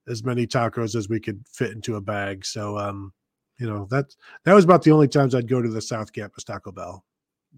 as 0.09 0.25
many 0.25 0.47
tacos 0.47 0.95
as 0.95 1.09
we 1.09 1.21
could 1.21 1.45
fit 1.51 1.73
into 1.73 1.97
a 1.97 2.01
bag. 2.01 2.45
So 2.45 2.79
um 2.79 3.13
you 3.59 3.67
know 3.67 3.87
that 3.91 4.07
that 4.45 4.55
was 4.55 4.65
about 4.65 4.83
the 4.83 4.91
only 4.93 5.09
times 5.09 5.35
I'd 5.35 5.49
go 5.49 5.61
to 5.63 5.69
the 5.69 5.83
South 5.83 6.13
Campus 6.13 6.45
Taco 6.45 6.73
Bell. 6.73 7.05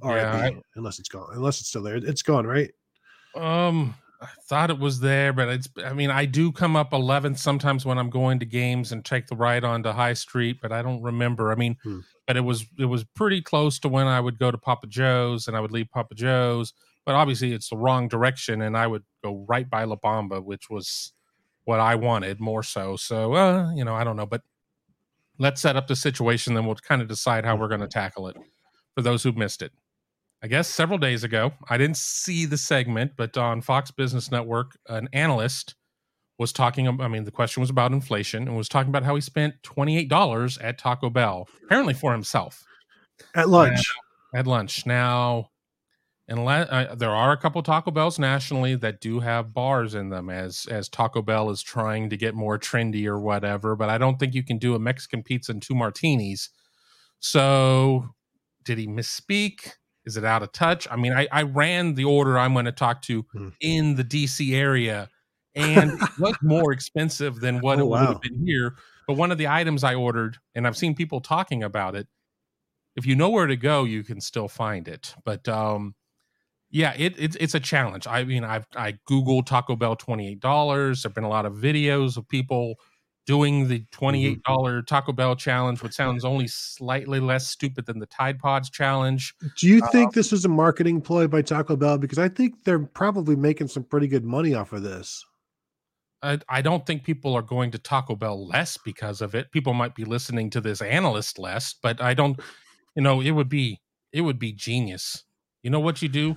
Yeah, 0.05 0.43
RIP, 0.45 0.63
unless 0.77 0.99
it's 0.99 1.09
gone. 1.09 1.29
Unless 1.33 1.61
it's 1.61 1.69
still 1.69 1.83
there. 1.83 1.97
It's 1.97 2.23
gone, 2.23 2.47
right? 2.47 2.71
Um, 3.35 3.95
I 4.21 4.29
thought 4.49 4.71
it 4.71 4.79
was 4.79 5.01
there, 5.01 5.33
but 5.33 5.49
it's. 5.49 5.69
I 5.85 5.93
mean, 5.93 6.11
I 6.11 6.25
do 6.25 6.51
come 6.53 6.75
up 6.77 6.93
11th 6.93 7.39
sometimes 7.39 7.85
when 7.85 7.99
I'm 7.99 8.11
going 8.11 8.39
to 8.41 8.47
games 8.47 8.93
and 8.93 9.05
take 9.05 9.27
the 9.27 9.37
right 9.37 9.63
onto 9.63 9.91
High 9.91 10.15
Street, 10.15 10.59
but 10.63 10.73
I 10.73 10.83
don't 10.83 11.03
remember. 11.03 11.53
I 11.53 11.55
mean, 11.55 11.77
Hmm. 11.83 12.01
but 12.27 12.37
it 12.37 12.41
was 12.43 12.67
it 12.79 12.87
was 12.87 13.05
pretty 13.05 13.43
close 13.43 13.79
to 13.81 13.89
when 13.89 14.07
I 14.07 14.21
would 14.21 14.39
go 14.39 14.51
to 14.51 14.59
Papa 14.59 14.87
Joe's 14.87 15.49
and 15.49 15.57
I 15.57 15.61
would 15.61 15.73
leave 15.73 15.91
Papa 15.91 16.15
Joe's, 16.15 16.73
but 17.05 17.15
obviously 17.15 17.53
it's 17.53 17.69
the 17.69 17.77
wrong 17.77 18.09
direction, 18.09 18.63
and 18.63 18.77
I 18.77 18.87
would 18.87 19.05
go 19.23 19.45
right 19.49 19.69
by 19.69 19.85
La 19.85 19.97
Bamba, 19.97 20.43
which 20.43 20.71
was 20.71 21.13
what 21.65 21.81
I 21.81 21.95
wanted 21.97 22.41
more 22.41 22.63
so. 22.63 22.97
So, 22.97 23.35
uh, 23.35 23.73
you 23.75 23.85
know, 23.85 23.95
I 23.95 24.05
don't 24.05 24.17
know, 24.17 24.25
but 24.27 24.43
let's 25.39 25.61
set 25.61 25.77
up 25.77 25.89
the 25.89 25.97
situation, 25.97 26.55
then 26.55 26.65
we'll 26.65 26.77
kind 26.77 27.03
of 27.03 27.09
decide 27.09 27.45
how 27.45 27.57
we're 27.57 27.69
going 27.69 27.81
to 27.81 27.89
tackle 27.89 28.29
it. 28.29 28.37
For 28.95 29.03
those 29.03 29.23
who 29.23 29.33
missed 29.33 29.61
it. 29.61 29.73
I 30.47 30.49
guess 30.49 30.69
several 30.69 30.99
days 31.01 31.25
ago. 31.25 31.55
I 31.69 31.77
didn't 31.77 31.97
see 31.97 32.47
the 32.47 32.57
segment, 32.57 33.15
but 33.17 33.37
on 33.37 33.63
Fox 33.63 33.91
Business 33.91 34.31
Network, 34.31 34.79
an 34.89 35.09
analyst 35.13 35.75
was 36.39 36.53
talking. 36.53 36.87
I 36.87 37.09
mean, 37.09 37.25
the 37.25 37.33
question 37.33 37.63
was 37.63 37.69
about 37.69 37.91
inflation 37.91 38.47
and 38.47 38.57
was 38.57 38.69
talking 38.69 38.91
about 38.91 39.03
how 39.03 39.17
he 39.17 39.21
spent 39.21 39.61
twenty 39.65 39.99
eight 39.99 40.09
dollars 40.09 40.57
at 40.59 40.79
Taco 40.79 41.11
Bell, 41.11 41.49
apparently 41.65 41.95
for 41.95 42.13
himself 42.13 42.63
At 43.35 43.49
lunch. 43.49 43.93
Now- 44.33 44.39
at 44.39 44.47
lunch. 44.47 44.87
Now, 44.87 45.51
unless 46.29 46.69
uh, 46.71 46.95
there 46.97 47.11
are 47.11 47.33
a 47.33 47.37
couple 47.37 47.61
Taco 47.65 47.91
Bells 47.91 48.21
nationally 48.21 48.77
that 48.77 49.01
do 49.01 49.19
have 49.19 49.53
bars 49.53 49.97
in 49.97 50.11
them, 50.11 50.31
as 50.31 50.69
as 50.71 50.89
Taco 50.89 51.23
Bell 51.23 51.51
is 51.51 51.61
trying 51.61 52.09
to 52.11 52.17
get 52.17 52.37
more 52.37 52.57
trendy 52.57 53.07
or 53.07 53.19
whatever. 53.19 53.75
But 53.75 53.89
I 53.89 53.99
don't 53.99 54.21
think 54.21 54.33
you 54.33 54.45
can 54.45 54.59
do 54.59 54.77
a 54.77 54.79
Mexican 54.79 55.25
pizza 55.25 55.51
and 55.51 55.61
two 55.61 55.75
martinis. 55.75 56.51
So, 57.19 58.11
did 58.63 58.79
he 58.79 58.87
misspeak? 58.87 59.73
Is 60.07 60.17
it 60.17 60.25
out 60.25 60.43
of 60.43 60.53
touch? 60.53 60.87
I 60.91 60.97
mean, 60.97 61.13
I, 61.13 61.27
I 61.33 61.43
ran 61.43 61.95
the 61.95 62.05
order 62.05 62.39
I'm 62.39 62.53
going 62.53 62.65
to 62.67 62.73
talk 62.73 63.03
to 63.03 63.27
Hmm. 63.33 63.49
in 63.61 63.97
the 63.97 64.05
DC 64.05 64.55
area, 64.55 65.09
and 65.55 65.93
it 65.93 66.11
was 66.19 66.37
more 66.43 66.73
expensive 66.73 67.41
than 67.41 67.61
what 67.61 67.79
Oh, 67.79 67.83
it 67.83 67.87
would 67.89 68.01
wow. 68.01 68.07
have 68.13 68.21
been 68.21 68.47
here. 68.47 68.77
But 69.07 69.15
one 69.17 69.31
of 69.33 69.39
the 69.39 69.49
items 69.49 69.85
I 69.85 69.95
ordered, 69.95 70.39
and 70.55 70.67
I've 70.67 70.77
seen 70.77 70.95
people 70.95 71.21
talking 71.21 71.63
about 71.63 71.95
it. 71.95 72.07
If 72.97 73.05
you 73.07 73.15
know 73.15 73.29
where 73.29 73.47
to 73.47 73.57
go, 73.57 73.85
you 73.85 74.03
can 74.03 74.21
still 74.21 74.49
find 74.49 74.89
it. 74.89 75.15
But 75.25 75.47
um, 75.49 75.95
yeah, 76.71 76.95
it, 76.97 77.15
it's 77.19 77.37
it's 77.37 77.55
a 77.55 77.61
challenge. 77.61 78.07
I 78.07 78.25
mean, 78.25 78.43
I've 78.45 78.67
I 78.75 78.99
googled 79.09 79.47
Taco 79.47 79.77
Bell 79.77 79.97
twenty 79.97 80.29
eight 80.29 80.41
dollars. 80.41 81.03
There've 81.03 81.15
been 81.15 81.25
a 81.25 81.29
lot 81.29 81.47
of 81.47 81.53
videos 81.55 82.17
of 82.17 82.29
people 82.29 82.77
doing 83.27 83.69
the 83.69 83.85
twenty 83.91 84.25
eight 84.27 84.43
dollar 84.45 84.83
Taco 84.83 85.13
Bell 85.13 85.37
challenge, 85.37 85.83
which 85.83 85.93
sounds 85.93 86.25
only 86.25 86.47
slightly 86.49 87.21
less 87.21 87.49
stupid 87.49 87.87
than 87.87 87.99
the 87.99 88.07
Tide 88.07 88.39
Pods 88.39 88.71
challenge. 88.71 89.35
Do 89.59 89.67
you 89.67 89.83
Uh, 89.83 89.91
think 89.91 90.15
this 90.15 90.33
is 90.33 90.45
a 90.45 90.49
marketing 90.49 91.01
ploy 91.01 91.27
by 91.27 91.43
Taco 91.43 91.77
Bell? 91.77 91.99
Because 91.99 92.19
I 92.19 92.29
think 92.29 92.65
they're 92.65 92.79
probably 92.79 93.37
making 93.37 93.69
some 93.69 93.85
pretty 93.85 94.07
good 94.07 94.25
money 94.25 94.55
off 94.55 94.73
of 94.73 94.83
this. 94.83 95.25
I, 96.23 96.39
I 96.49 96.63
don't 96.63 96.87
think 96.87 97.05
people 97.05 97.35
are 97.35 97.43
going 97.43 97.71
to 97.73 97.79
Taco 97.79 98.17
Bell 98.17 98.47
less 98.49 98.79
because 98.79 99.21
of 99.21 99.35
it. 99.35 99.53
People 99.53 99.75
might 99.75 99.95
be 99.95 100.05
listening 100.05 100.49
to 100.51 100.61
this 100.61 100.81
analyst 100.81 101.39
less, 101.39 101.75
but 101.83 102.01
I 102.01 102.15
don't. 102.15 102.41
You 102.95 103.03
know, 103.03 103.21
it 103.21 103.33
would 103.33 103.49
be 103.51 103.81
it 104.13 104.23
would 104.23 104.39
be 104.39 104.53
genius. 104.53 105.25
You 105.63 105.71
know 105.71 105.81
what 105.81 106.01
you 106.01 106.09
do? 106.09 106.37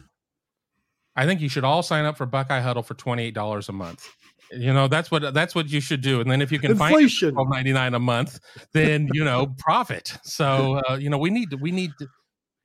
I 1.15 1.25
think 1.25 1.39
you 1.41 1.49
should 1.49 1.63
all 1.63 1.83
sign 1.83 2.05
up 2.05 2.17
for 2.17 2.25
Buckeye 2.25 2.59
Huddle 2.61 2.83
for 2.83 2.93
twenty 2.95 3.23
eight 3.23 3.33
dollars 3.33 3.69
a 3.69 3.73
month. 3.73 4.07
You 4.51 4.73
know 4.73 4.87
that's 4.87 5.11
what 5.11 5.33
that's 5.33 5.53
what 5.53 5.69
you 5.69 5.79
should 5.79 6.01
do. 6.01 6.21
And 6.21 6.29
then 6.29 6.41
if 6.41 6.51
you 6.51 6.59
can 6.59 6.75
find 6.75 6.93
Inflation. 6.93 7.33
twelve 7.33 7.49
ninety 7.49 7.71
nine 7.73 7.93
a 7.93 7.99
month, 7.99 8.39
then 8.73 9.07
you 9.13 9.23
know 9.23 9.47
profit. 9.59 10.17
So 10.23 10.81
uh, 10.89 10.95
you 10.95 11.09
know 11.09 11.17
we 11.17 11.29
need 11.29 11.51
to 11.51 11.57
we 11.57 11.71
need 11.71 11.91
to 11.99 12.07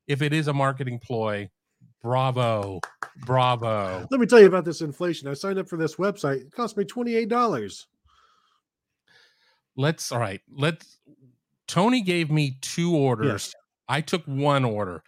if 0.07 0.23
it 0.23 0.33
is 0.33 0.49
a 0.49 0.53
marketing 0.53 0.99
ploy, 1.03 1.49
bravo, 2.03 2.81
bravo. 3.27 4.07
Let 4.11 4.21
me 4.21 4.27
tell 4.27 4.41
you 4.41 4.47
about 4.47 4.65
this 4.65 4.81
inflation. 4.81 5.29
I 5.29 5.35
signed 5.35 5.59
up 5.59 5.69
for 5.69 5.77
this 5.77 5.97
website. 5.97 6.43
It 6.43 6.53
cost 6.53 6.77
me 6.77 6.85
$28. 6.85 7.85
let's 9.77 10.13
all 10.13 10.21
right 10.21 10.41
let's 10.57 10.99
tony 11.67 12.01
gave 12.01 12.31
me 12.31 12.57
two 12.61 12.95
orders 12.95 13.27
Yes. 13.27 13.55
i 13.89 14.01
took 14.01 14.23
one 14.27 14.65
order 14.65 15.03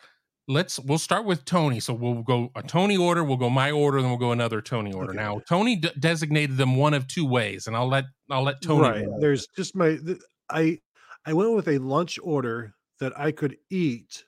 let's 0.48 0.78
we'll 0.80 0.98
start 0.98 1.24
with 1.24 1.44
tony 1.44 1.80
so 1.80 1.92
we'll 1.92 2.22
go 2.22 2.50
a 2.54 2.62
tony 2.62 2.96
order 2.96 3.24
we'll 3.24 3.36
go 3.36 3.50
my 3.50 3.70
order 3.72 4.00
then 4.00 4.10
we'll 4.10 4.18
go 4.18 4.30
another 4.32 4.60
tony 4.62 4.92
order 4.92 5.10
Okay. 5.10 5.16
now 5.20 5.40
tony 5.48 5.76
d- 5.76 5.90
designated 5.98 6.56
them 6.56 6.76
one 6.76 6.94
of 6.94 7.06
two 7.08 7.26
ways 7.26 7.66
and 7.66 7.74
i'll 7.76 7.88
let 7.88 8.04
i'll 8.30 8.44
let 8.44 8.62
tony 8.62 8.80
right. 8.82 9.06
There's 9.20 9.46
just 9.56 9.74
my 9.74 9.96
th- 9.96 10.18
I 10.48 10.78
I 11.24 11.32
went 11.32 11.52
with 11.54 11.66
a 11.68 11.78
lunch 11.78 12.18
order 12.22 12.74
that 13.00 13.18
I 13.18 13.32
could 13.32 13.56
eat 13.70 14.24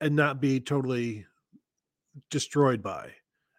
and 0.00 0.14
not 0.14 0.40
be 0.40 0.60
totally 0.60 1.26
destroyed 2.30 2.80
by. 2.82 3.10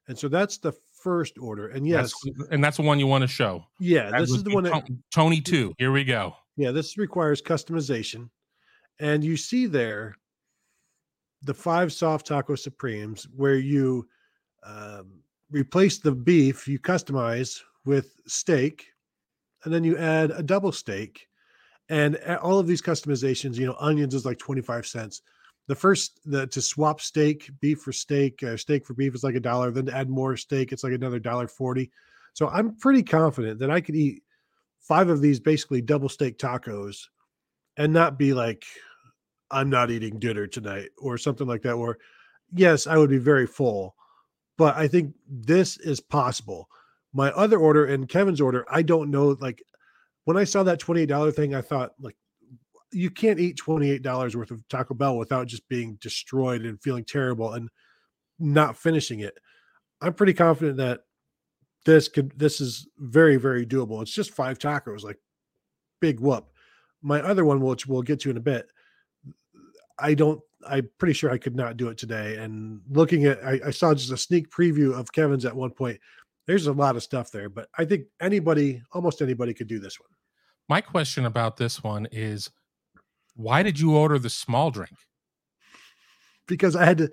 And 0.07 0.17
so 0.17 0.27
that's 0.29 0.57
the 0.57 0.73
first 1.01 1.37
order. 1.37 1.67
And 1.67 1.85
yes, 1.85 2.13
That's- 2.23 2.47
and 2.51 2.63
that's 2.63 2.77
the 2.77 2.83
one 2.83 2.99
you 2.99 3.07
want 3.07 3.21
to 3.23 3.27
show 3.27 3.65
yeah, 3.79 4.09
That 4.11 4.21
this 4.21 4.31
is 4.31 4.43
the 4.43 4.53
one 4.53 4.63
that 4.63 4.87
tony 5.13 5.41
2 5.41 5.73
here 5.77 5.91
we 5.91 6.03
go 6.05 6.35
Yeah, 6.55 6.71
this 6.71 6.97
requires 6.97 7.41
customization. 7.41 8.29
And 8.99 9.23
you 9.23 9.35
see 9.37 9.65
there 9.65 10.15
the 11.43 11.53
five 11.53 11.91
soft 11.91 12.27
taco 12.27 12.55
supremes 12.55 13.27
where 13.35 13.57
you 13.57 14.07
um, 14.65 15.19
replace 15.51 15.99
the 15.99 16.11
beef, 16.11 16.67
you 16.67 16.79
customize 16.79 17.61
with 17.85 18.15
steak, 18.27 18.87
and 19.63 19.73
then 19.73 19.83
you 19.83 19.97
add 19.97 20.31
a 20.31 20.43
double 20.43 20.71
steak. 20.71 21.27
And 21.89 22.17
all 22.41 22.59
of 22.59 22.67
these 22.67 22.81
customizations, 22.81 23.55
you 23.55 23.65
know, 23.65 23.75
onions 23.79 24.15
is 24.15 24.25
like 24.25 24.39
25 24.39 24.87
cents. 24.87 25.21
The 25.67 25.75
first, 25.75 26.19
the 26.25 26.47
to 26.47 26.61
swap 26.61 26.99
steak, 27.01 27.49
beef 27.61 27.81
for 27.81 27.93
steak, 27.93 28.41
uh, 28.43 28.57
steak 28.57 28.85
for 28.85 28.93
beef 28.93 29.15
is 29.15 29.23
like 29.23 29.35
a 29.35 29.39
dollar. 29.39 29.71
Then 29.71 29.85
to 29.85 29.95
add 29.95 30.09
more 30.09 30.35
steak, 30.35 30.71
it's 30.71 30.83
like 30.83 30.93
another 30.93 31.19
dollar 31.19 31.47
40. 31.47 31.89
So 32.33 32.47
I'm 32.47 32.75
pretty 32.77 33.03
confident 33.03 33.59
that 33.59 33.71
I 33.71 33.79
could 33.79 33.95
eat 33.95 34.23
five 34.79 35.09
of 35.09 35.21
these 35.21 35.39
basically 35.39 35.81
double 35.81 36.09
steak 36.09 36.37
tacos 36.37 37.07
and 37.77 37.93
not 37.93 38.17
be 38.17 38.33
like 38.33 38.65
i'm 39.51 39.69
not 39.69 39.91
eating 39.91 40.19
dinner 40.19 40.47
tonight 40.47 40.89
or 40.99 41.17
something 41.17 41.47
like 41.47 41.61
that 41.61 41.73
or 41.73 41.97
yes 42.53 42.87
i 42.87 42.97
would 42.97 43.09
be 43.09 43.17
very 43.17 43.47
full 43.47 43.95
but 44.57 44.75
i 44.75 44.87
think 44.87 45.13
this 45.27 45.77
is 45.77 45.99
possible. 45.99 46.69
My 47.15 47.31
other 47.31 47.59
order 47.59 47.85
and 47.85 48.09
kevin's 48.09 48.41
order 48.41 48.65
i 48.69 48.81
don't 48.81 49.11
know 49.11 49.37
like 49.39 49.63
when 50.25 50.37
i 50.37 50.43
saw 50.43 50.63
that 50.63 50.79
$28 50.79 51.35
thing 51.35 51.53
i 51.53 51.61
thought 51.61 51.91
like 51.99 52.15
you 52.93 53.09
can't 53.09 53.39
eat 53.39 53.57
$28 53.57 54.35
worth 54.35 54.51
of 54.51 54.67
taco 54.67 54.93
bell 54.93 55.17
without 55.17 55.47
just 55.47 55.67
being 55.67 55.97
destroyed 55.99 56.61
and 56.61 56.81
feeling 56.81 57.03
terrible 57.03 57.53
and 57.53 57.69
not 58.39 58.77
finishing 58.77 59.19
it. 59.21 59.37
I'm 60.01 60.13
pretty 60.13 60.33
confident 60.33 60.77
that 60.77 61.01
this 61.85 62.07
could 62.07 62.37
this 62.37 62.61
is 62.61 62.87
very 62.97 63.37
very 63.37 63.65
doable. 63.65 64.01
It's 64.01 64.13
just 64.13 64.31
five 64.31 64.59
tacos 64.59 65.03
like 65.03 65.17
big 65.99 66.19
whoop. 66.19 66.45
My 67.01 67.21
other 67.21 67.45
one 67.45 67.61
which 67.61 67.87
we'll 67.87 68.01
get 68.01 68.21
to 68.21 68.29
in 68.29 68.37
a 68.37 68.41
bit 68.41 68.67
i 69.99 70.13
don't 70.13 70.41
i'm 70.67 70.89
pretty 70.97 71.13
sure 71.13 71.31
i 71.31 71.37
could 71.37 71.55
not 71.55 71.77
do 71.77 71.89
it 71.89 71.97
today 71.97 72.37
and 72.37 72.81
looking 72.89 73.25
at 73.25 73.43
I, 73.45 73.59
I 73.67 73.71
saw 73.71 73.93
just 73.93 74.11
a 74.11 74.17
sneak 74.17 74.49
preview 74.49 74.97
of 74.97 75.11
kevin's 75.11 75.45
at 75.45 75.55
one 75.55 75.71
point. 75.71 75.99
There's 76.47 76.67
a 76.67 76.73
lot 76.73 76.95
of 76.95 77.03
stuff 77.03 77.31
there 77.31 77.49
but 77.49 77.69
i 77.77 77.85
think 77.85 78.05
anybody 78.21 78.81
almost 78.91 79.21
anybody 79.21 79.53
could 79.53 79.67
do 79.67 79.79
this 79.79 79.99
one. 79.99 80.09
My 80.69 80.81
question 80.81 81.25
about 81.25 81.57
this 81.57 81.83
one 81.83 82.07
is 82.11 82.49
why 83.35 83.63
did 83.63 83.79
you 83.79 83.95
order 83.95 84.17
the 84.19 84.29
small 84.29 84.71
drink? 84.71 84.95
Because 86.47 86.75
i 86.75 86.85
had 86.85 86.97
to 86.99 87.11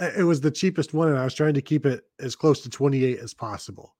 it 0.00 0.24
was 0.24 0.40
the 0.40 0.50
cheapest 0.50 0.94
one 0.94 1.08
and 1.08 1.18
i 1.18 1.24
was 1.24 1.34
trying 1.34 1.54
to 1.54 1.62
keep 1.62 1.84
it 1.86 2.04
as 2.18 2.34
close 2.34 2.60
to 2.62 2.70
28 2.70 3.18
as 3.18 3.34
possible. 3.34 3.94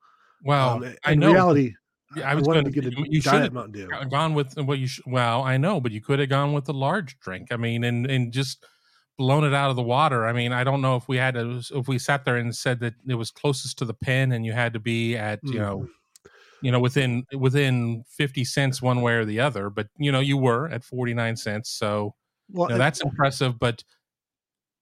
Well 0.44 0.84
Um, 0.84 0.94
i 1.04 1.12
in 1.12 1.20
know. 1.20 1.32
reality 1.32 1.74
Yeah, 2.16 2.30
I 2.30 2.34
was 2.34 2.47
wanted 2.47 2.64
gonna- 2.74 2.89
get 2.90 2.98
a 2.98 3.10
you- 3.10 3.20
diet 3.22 3.43
have 3.44 3.52
Mountain 3.52 3.72
Dew. 3.72 3.89
gone 4.10 4.34
with 4.34 4.56
what 4.59 4.78
you 4.78 4.86
sh- 4.86 5.01
well 5.06 5.43
i 5.43 5.56
know 5.56 5.80
but 5.80 5.93
you 5.93 6.01
could 6.01 6.18
have 6.18 6.28
gone 6.28 6.52
with 6.52 6.64
the 6.66 6.74
large 6.74 7.18
drink 7.20 7.48
i 7.51 7.56
mean 7.56 7.84
and 7.84 8.06
and 8.10 8.32
just 8.32 8.64
blown 9.18 9.44
it 9.44 9.55
out 9.55 9.70
of 9.70 9.76
the 9.76 9.82
water 9.82 10.26
i 10.26 10.32
mean 10.32 10.52
i 10.52 10.64
don't 10.64 10.80
know 10.82 10.97
if 10.97 11.06
we 11.09 11.16
had 11.16 11.34
to 11.34 11.62
if 11.74 11.86
we 11.89 11.98
sat 11.98 12.24
there 12.24 12.36
and 12.36 12.55
said 12.56 12.80
that 12.80 12.94
it 13.06 13.14
was 13.14 13.30
closest 13.30 13.78
to 13.78 13.84
the 13.84 13.94
pin 13.94 14.32
and 14.32 14.44
you 14.44 14.52
had 14.52 14.72
to 14.72 14.80
be 14.80 15.16
at 15.16 15.39
you 15.43 15.59
know 15.59 15.80
Mm. 15.80 15.89
you 16.62 16.70
know 16.72 16.80
within 16.80 17.24
within 17.32 18.05
50 18.09 18.44
cents 18.44 18.80
one 18.82 19.01
way 19.02 19.14
or 19.14 19.24
the 19.24 19.40
other 19.40 19.70
but 19.70 19.89
you 19.98 20.10
know 20.12 20.20
you 20.20 20.36
were 20.36 20.68
at 20.68 20.84
49 20.84 21.36
cents 21.36 21.70
so 21.70 22.14
Well, 22.51 22.68
you 22.68 22.74
know, 22.74 22.78
that's 22.78 23.01
impressive 23.01 23.59
but 23.59 23.82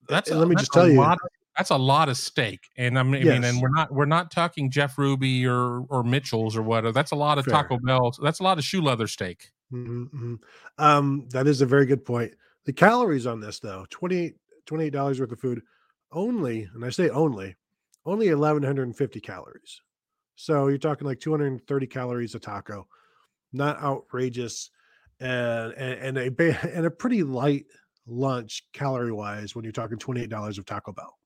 that's 0.08 0.30
a- 0.30 0.34
let 0.36 0.48
me 0.48 0.54
that's 0.56 0.62
just 0.62 0.72
tell 0.72 0.88
you- 0.88 0.98
lot 0.98 1.14
of- 1.22 1.28
that's 1.56 1.70
a 1.70 1.76
lot 1.76 2.08
of 2.08 2.16
steak 2.16 2.68
and 2.76 2.98
i 2.98 3.02
mean, 3.02 3.22
I 3.22 3.24
mean 3.24 3.44
and 3.44 3.60
we're 3.60 3.70
not 3.70 3.92
we're 3.92 4.06
not 4.06 4.30
talking 4.30 4.70
jeff 4.70 4.98
ruby 4.98 5.46
or 5.46 5.80
or 5.88 6.02
mitchell's 6.02 6.56
or 6.56 6.62
whatever 6.62 6.92
that's 6.92 7.10
a 7.10 7.16
lot 7.16 7.38
of 7.38 7.44
Fair. 7.44 7.54
taco 7.54 7.78
bell 7.78 8.12
that's 8.22 8.40
a 8.40 8.42
lot 8.42 8.58
of 8.58 8.64
shoe 8.64 8.80
leather 8.80 9.06
steak 9.06 9.50
Mhm, 9.72 10.10
mhm. 10.10 10.42
Um, 10.78 11.28
that 11.30 11.46
is 11.46 11.60
a 11.60 11.66
very 11.66 11.86
good 11.86 12.04
point. 12.04 12.34
The 12.64 12.72
calories 12.72 13.26
on 13.26 13.40
this 13.40 13.60
though, 13.60 13.86
28 13.90 14.36
$28 14.66 15.20
worth 15.20 15.32
of 15.32 15.40
food, 15.40 15.62
only, 16.12 16.68
and 16.74 16.84
I 16.84 16.90
say 16.90 17.08
only, 17.08 17.56
only 18.04 18.28
1150 18.30 19.20
calories. 19.20 19.80
So 20.36 20.68
you're 20.68 20.78
talking 20.78 21.06
like 21.06 21.20
230 21.20 21.86
calories 21.86 22.34
a 22.34 22.40
taco. 22.40 22.88
Not 23.52 23.82
outrageous 23.82 24.70
and 25.20 25.72
and, 25.74 26.18
and 26.18 26.40
a 26.40 26.68
and 26.76 26.86
a 26.86 26.90
pretty 26.90 27.22
light 27.22 27.66
lunch 28.06 28.64
calorie 28.72 29.12
wise 29.12 29.54
when 29.54 29.64
you're 29.64 29.72
talking 29.72 29.98
$28 29.98 30.58
of 30.58 30.66
Taco 30.66 30.92
Bell. 30.92 31.19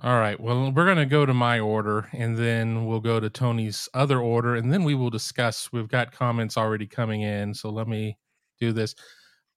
All 0.00 0.18
right. 0.18 0.38
Well, 0.38 0.70
we're 0.70 0.84
going 0.84 0.98
to 0.98 1.06
go 1.06 1.26
to 1.26 1.34
my 1.34 1.58
order 1.58 2.08
and 2.12 2.36
then 2.36 2.86
we'll 2.86 3.00
go 3.00 3.18
to 3.18 3.28
Tony's 3.28 3.88
other 3.94 4.20
order 4.20 4.54
and 4.54 4.72
then 4.72 4.84
we 4.84 4.94
will 4.94 5.10
discuss. 5.10 5.72
We've 5.72 5.88
got 5.88 6.12
comments 6.12 6.56
already 6.56 6.86
coming 6.86 7.22
in. 7.22 7.52
So 7.52 7.68
let 7.70 7.88
me 7.88 8.16
do 8.60 8.70
this. 8.72 8.94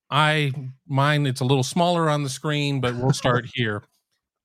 I, 0.09 0.51
mine, 0.87 1.27
it's 1.27 1.41
a 1.41 1.45
little 1.45 1.63
smaller 1.63 2.09
on 2.09 2.23
the 2.23 2.29
screen, 2.29 2.81
but 2.81 2.95
we'll 2.95 3.13
start 3.13 3.45
here. 3.53 3.83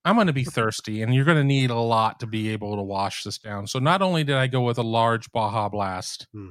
I'm 0.05 0.17
going 0.17 0.27
to 0.29 0.33
be 0.35 0.45
thirsty 0.45 1.03
and 1.03 1.15
you're 1.15 1.25
going 1.25 1.39
to 1.39 1.45
need 1.45 1.71
a 1.71 1.75
lot 1.79 2.21
to 2.21 2.27
be 2.27 2.51
able 2.51 2.77
to 2.77 2.83
wash 2.83 3.25
this 3.25 3.39
down. 3.39 3.67
So 3.67 3.79
not 3.79 4.03
only 4.03 4.23
did 4.23 4.37
I 4.37 4.49
go 4.49 4.61
with 4.63 4.79
a 4.79 4.83
large 4.83 5.33
Baja 5.33 5.69
Blast, 5.71 6.27
Hmm. 6.33 6.51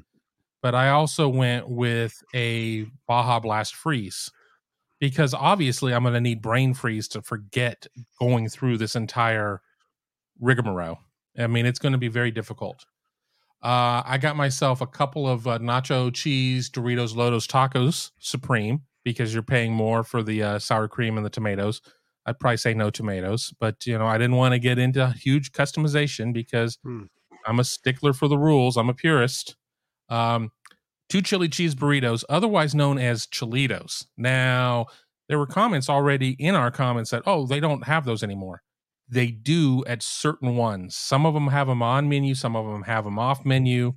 but 0.64 0.74
I 0.74 0.90
also 0.90 1.30
went 1.30 1.70
with 1.70 2.16
a 2.34 2.88
Baja 3.08 3.40
Blast 3.40 3.76
Freeze 3.76 4.32
because 5.00 5.34
obviously 5.34 5.94
I'm 5.94 6.04
going 6.04 6.14
to 6.14 6.22
need 6.22 6.42
brain 6.42 6.74
freeze 6.74 7.08
to 7.10 7.22
forget 7.22 7.88
going 8.20 8.50
through 8.50 8.78
this 8.78 8.96
entire 8.96 9.62
rigmarole. 10.40 11.00
I 11.38 11.48
mean, 11.48 11.66
it's 11.66 11.80
going 11.80 11.92
to 11.92 11.98
be 11.98 12.08
very 12.08 12.32
difficult. 12.32 12.86
Uh, 13.64 14.04
I 14.06 14.18
got 14.20 14.36
myself 14.36 14.82
a 14.82 14.88
couple 14.88 15.28
of 15.28 15.48
uh, 15.48 15.58
nacho 15.60 16.14
cheese 16.14 16.70
Doritos 16.70 17.16
Locos 17.16 17.48
tacos 17.48 18.12
Supreme 18.20 18.82
because 19.04 19.34
you're 19.34 19.44
paying 19.44 19.74
more 19.74 20.04
for 20.04 20.22
the 20.24 20.44
uh, 20.44 20.60
sour 20.60 20.88
cream 20.88 21.18
and 21.18 21.26
the 21.26 21.30
tomatoes. 21.30 21.82
I'd 22.26 22.40
probably 22.40 22.58
say 22.58 22.74
no 22.74 22.90
tomatoes, 22.90 23.54
but 23.60 23.86
you 23.86 23.98
know, 23.98 24.08
I 24.08 24.18
didn't 24.18 24.36
want 24.36 24.54
to 24.54 24.60
get 24.60 24.80
into 24.80 25.08
huge 25.12 25.52
customization 25.52 26.34
because 26.34 26.78
Hmm. 26.84 27.04
I'm 27.48 27.60
a 27.60 27.64
stickler 27.64 28.14
for 28.14 28.28
the 28.28 28.38
rules. 28.38 28.78
I'm 28.78 28.90
a 28.90 28.94
purist. 28.94 29.56
Um, 30.10 30.52
two 31.10 31.22
chili 31.22 31.50
cheese 31.50 31.76
burritos, 31.76 32.24
otherwise 32.30 32.76
known 32.76 32.98
as 32.98 33.28
chilitos. 33.28 34.06
Now, 34.18 34.88
there 35.28 35.40
were 35.40 35.48
comments 35.48 35.90
already 35.90 36.32
in 36.40 36.56
our 36.56 36.72
comments 36.72 37.12
that, 37.12 37.24
oh, 37.26 37.46
they 37.46 37.60
don't 37.60 37.86
have 37.86 38.06
those 38.06 38.24
anymore. 38.24 38.62
They 39.08 39.28
do 39.28 39.84
at 39.86 40.02
certain 40.02 40.56
ones. 40.56 40.96
Some 40.96 41.26
of 41.26 41.34
them 41.34 41.48
have 41.48 41.68
them 41.68 41.82
on 41.82 42.10
menu, 42.10 42.36
some 42.36 42.56
of 42.56 42.66
them 42.66 42.84
have 42.84 43.04
them 43.04 43.20
off 43.20 43.46
menu, 43.46 43.94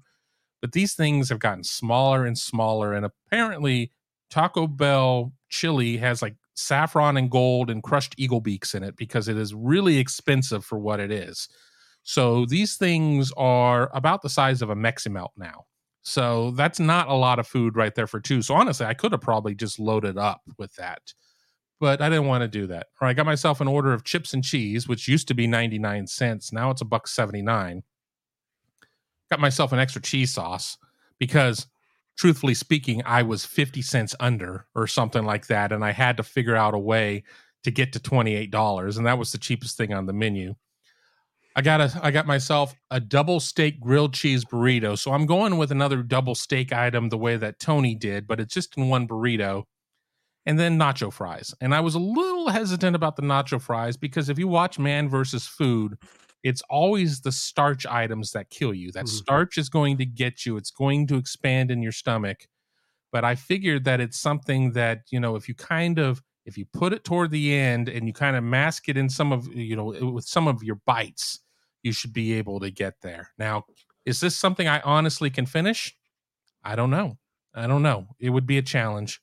but 0.61 0.73
these 0.73 0.95
things 0.95 1.29
have 1.29 1.39
gotten 1.39 1.65
smaller 1.65 2.27
and 2.27 2.37
smaller. 2.37 2.93
And 2.93 3.07
apparently, 3.07 3.93
Taco 4.31 4.67
Bell 4.67 5.33
chili 5.49 5.97
has 5.97 6.21
like 6.21 6.37
saffron 6.55 7.17
and 7.17 7.31
gold 7.31 7.71
and 7.71 7.83
crushed 7.83 8.15
eagle 8.19 8.41
beaks 8.41 8.75
in 8.75 8.83
it 8.83 8.97
because 8.97 9.29
it 9.29 9.37
is 9.37 9.55
really 9.55 9.99
expensive 9.99 10.65
for 10.65 10.79
what 10.79 11.01
it 11.01 11.11
is. 11.11 11.49
So 12.03 12.47
these 12.47 12.77
things 12.77 13.33
are 13.37 13.91
about 13.95 14.23
the 14.23 14.29
size 14.29 14.63
of 14.63 14.71
a 14.71 14.75
Meximelt 14.75 15.31
now. 15.37 15.67
So 16.09 16.53
that's 16.53 16.81
not 16.81 17.09
a 17.09 17.15
lot 17.15 17.39
of 17.39 17.47
food 17.47 17.77
right 17.77 17.95
there 17.95 18.07
for 18.07 18.21
two. 18.21 18.41
So 18.43 18.55
honestly, 18.55 18.87
I 18.87 18.95
could 18.95 19.13
have 19.13 19.21
probably 19.21 19.55
just 19.55 19.79
loaded 19.79 20.17
up 20.17 20.41
with 20.57 20.75
that, 20.77 21.13
but 21.81 22.01
I 22.01 22.09
didn't 22.09 22.27
want 22.27 22.43
to 22.43 22.49
do 22.49 22.67
that. 22.69 22.87
Right, 23.01 23.11
I 23.11 23.13
got 23.13 23.27
myself 23.27 23.61
an 23.61 23.69
order 23.69 23.93
of 23.93 24.05
chips 24.05 24.33
and 24.33 24.43
cheese, 24.43 24.89
which 24.89 25.07
used 25.07 25.29
to 25.29 25.35
be 25.35 25.47
99 25.47 26.07
cents. 26.07 26.53
Now 26.53 26.71
it's 26.71 26.81
a 26.81 26.87
buck 26.87 27.07
79. 27.07 27.83
Got 29.31 29.41
myself 29.41 29.73
an 29.73 29.79
extra 29.79 30.01
cheese 30.01 30.33
sauce 30.33 30.79
because 31.19 31.67
truthfully 32.17 32.55
speaking, 32.55 33.03
I 33.05 33.23
was 33.23 33.45
50 33.45 33.83
cents 33.83 34.15
under 34.19 34.67
or 34.75 34.87
something 34.87 35.25
like 35.25 35.47
that. 35.49 35.73
And 35.73 35.85
I 35.85 35.93
had 35.93 36.17
to 36.17 36.23
figure 36.23 36.57
out 36.57 36.75
a 36.75 36.79
way 36.79 37.25
to 37.65 37.71
get 37.71 37.93
to 37.93 38.01
$28. 38.01 38.97
And 38.97 39.07
that 39.07 39.19
was 39.19 39.33
the 39.33 39.39
cheapest 39.39 39.77
thing 39.77 39.93
on 39.93 40.07
the 40.07 40.13
menu. 40.13 40.55
I 41.59 41.61
got 41.61 41.81
a 41.81 42.01
I 42.05 42.13
got 42.13 42.27
myself 42.27 42.77
a 42.93 43.01
double 43.01 43.41
steak 43.41 43.81
grilled 43.81 44.15
cheese 44.15 44.45
burrito. 44.45 44.97
So 44.97 45.13
I'm 45.13 45.27
going 45.27 45.59
with 45.59 45.73
another 45.73 46.05
double 46.05 46.37
steak 46.37 46.73
item 46.73 47.09
the 47.09 47.19
way 47.19 47.37
that 47.37 47.59
Tony 47.59 47.97
did, 47.97 48.29
but 48.29 48.39
it's 48.39 48.55
just 48.55 48.77
in 48.77 48.89
one 48.89 49.09
burrito. 49.09 49.65
And 50.47 50.59
then 50.59 50.79
nacho 50.79 51.13
fries. 51.13 51.55
And 51.61 51.75
I 51.75 51.81
was 51.81 51.95
a 51.95 51.99
little 52.01 52.49
hesitant 52.49 52.97
about 52.97 53.17
the 53.17 53.23
nacho 53.23 53.61
fries 53.61 53.97
because 53.97 54.29
if 54.29 54.39
you 54.39 54.49
watch 54.49 54.79
Man 54.79 55.09
versus 55.09 55.47
Food, 55.47 55.99
it's 56.45 56.63
always 56.71 57.23
the 57.23 57.33
starch 57.33 57.87
items 57.87 58.33
that 58.33 58.51
kill 58.51 58.75
you. 58.75 58.93
That 58.93 59.07
Mhm. 59.07 59.09
starch 59.09 59.59
is 59.59 59.69
going 59.69 59.99
to 59.99 60.07
get 60.07 60.47
you. 60.47 60.57
It's 60.57 60.71
going 60.71 61.07
to 61.09 61.17
expand 61.17 61.71
in 61.71 61.83
your 61.83 61.93
stomach. 61.93 62.47
But 63.13 63.25
I 63.25 63.35
figured 63.37 63.85
that 63.85 64.01
it's 64.01 64.19
something 64.21 64.73
that, 64.73 65.03
you 65.11 65.21
know, 65.21 65.37
if 65.37 65.49
you 65.49 65.55
kind 65.55 65.99
of 65.99 66.23
if 66.47 66.59
you 66.59 66.67
put 66.67 66.93
it 66.95 67.05
toward 67.05 67.31
the 67.31 67.55
end 67.55 67.89
and 67.91 68.07
you 68.07 68.13
kind 68.15 68.37
of 68.37 68.45
mask 68.45 68.89
it 68.89 68.97
in 68.97 69.11
some 69.11 69.33
of, 69.33 69.49
you 69.55 69.77
know, 69.77 69.87
with 70.13 70.25
some 70.27 70.49
of 70.49 70.63
your 70.63 70.77
bites, 70.87 71.41
you 71.83 71.93
should 71.93 72.13
be 72.13 72.35
able 72.35 72.61
to 72.61 72.71
get 72.71 72.95
there. 73.03 73.31
Now, 73.39 73.65
is 74.05 74.21
this 74.21 74.37
something 74.37 74.67
I 74.67 74.81
honestly 74.81 75.31
can 75.31 75.47
finish? 75.47 75.95
I 76.65 76.77
don't 76.77 76.91
know. 76.91 77.19
I 77.55 77.67
don't 77.67 77.83
know. 77.83 78.09
It 78.19 78.31
would 78.31 78.47
be 78.47 78.59
a 78.59 78.63
challenge. 78.63 79.21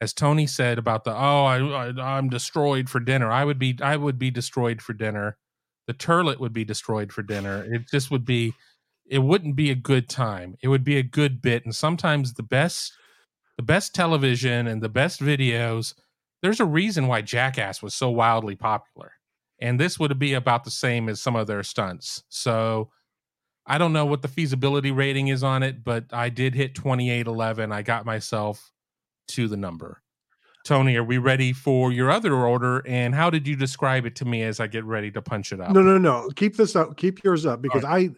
As 0.00 0.12
Tony 0.12 0.46
said 0.46 0.78
about 0.78 1.04
the 1.04 1.12
oh, 1.12 1.44
I, 1.44 1.58
I 1.58 2.16
I'm 2.16 2.28
destroyed 2.28 2.88
for 2.88 3.00
dinner. 3.00 3.32
I 3.32 3.44
would 3.44 3.58
be 3.58 3.78
I 3.82 3.96
would 3.96 4.18
be 4.18 4.30
destroyed 4.30 4.80
for 4.80 4.92
dinner. 4.92 5.36
The 5.86 5.94
turlet 5.94 6.38
would 6.38 6.52
be 6.52 6.64
destroyed 6.64 7.12
for 7.12 7.22
dinner. 7.22 7.66
It 7.68 7.88
just 7.90 8.10
would 8.10 8.24
be 8.24 8.54
it 9.06 9.20
wouldn't 9.20 9.56
be 9.56 9.70
a 9.70 9.74
good 9.74 10.08
time. 10.08 10.56
It 10.62 10.68
would 10.68 10.84
be 10.84 10.98
a 10.98 11.02
good 11.02 11.42
bit 11.42 11.64
and 11.64 11.74
sometimes 11.74 12.34
the 12.34 12.42
best 12.44 12.92
the 13.56 13.62
best 13.64 13.92
television 13.94 14.68
and 14.68 14.80
the 14.80 14.88
best 14.88 15.20
videos 15.20 15.94
there's 16.42 16.60
a 16.60 16.64
reason 16.64 17.08
why 17.08 17.22
Jackass 17.22 17.82
was 17.82 17.94
so 17.94 18.10
wildly 18.10 18.54
popular. 18.54 19.12
And 19.60 19.78
this 19.78 19.98
would 19.98 20.18
be 20.18 20.34
about 20.34 20.64
the 20.64 20.70
same 20.70 21.08
as 21.08 21.20
some 21.20 21.36
of 21.36 21.46
their 21.46 21.62
stunts. 21.62 22.22
So 22.28 22.90
I 23.66 23.76
don't 23.78 23.92
know 23.92 24.06
what 24.06 24.22
the 24.22 24.28
feasibility 24.28 24.90
rating 24.90 25.28
is 25.28 25.42
on 25.42 25.62
it, 25.62 25.82
but 25.84 26.04
I 26.12 26.28
did 26.28 26.54
hit 26.54 26.74
2811. 26.74 27.72
I 27.72 27.82
got 27.82 28.06
myself 28.06 28.70
to 29.28 29.48
the 29.48 29.56
number. 29.56 30.02
Tony, 30.64 30.96
are 30.96 31.04
we 31.04 31.18
ready 31.18 31.52
for 31.52 31.92
your 31.92 32.10
other 32.10 32.34
order? 32.34 32.86
And 32.86 33.14
how 33.14 33.30
did 33.30 33.46
you 33.46 33.56
describe 33.56 34.06
it 34.06 34.16
to 34.16 34.24
me 34.24 34.42
as 34.42 34.60
I 34.60 34.66
get 34.66 34.84
ready 34.84 35.10
to 35.12 35.22
punch 35.22 35.52
it 35.52 35.60
up? 35.60 35.72
No, 35.72 35.82
no, 35.82 35.98
no. 35.98 36.28
Keep 36.36 36.56
this 36.56 36.76
up. 36.76 36.96
Keep 36.96 37.24
yours 37.24 37.46
up 37.46 37.62
because 37.62 37.84
I, 37.84 38.10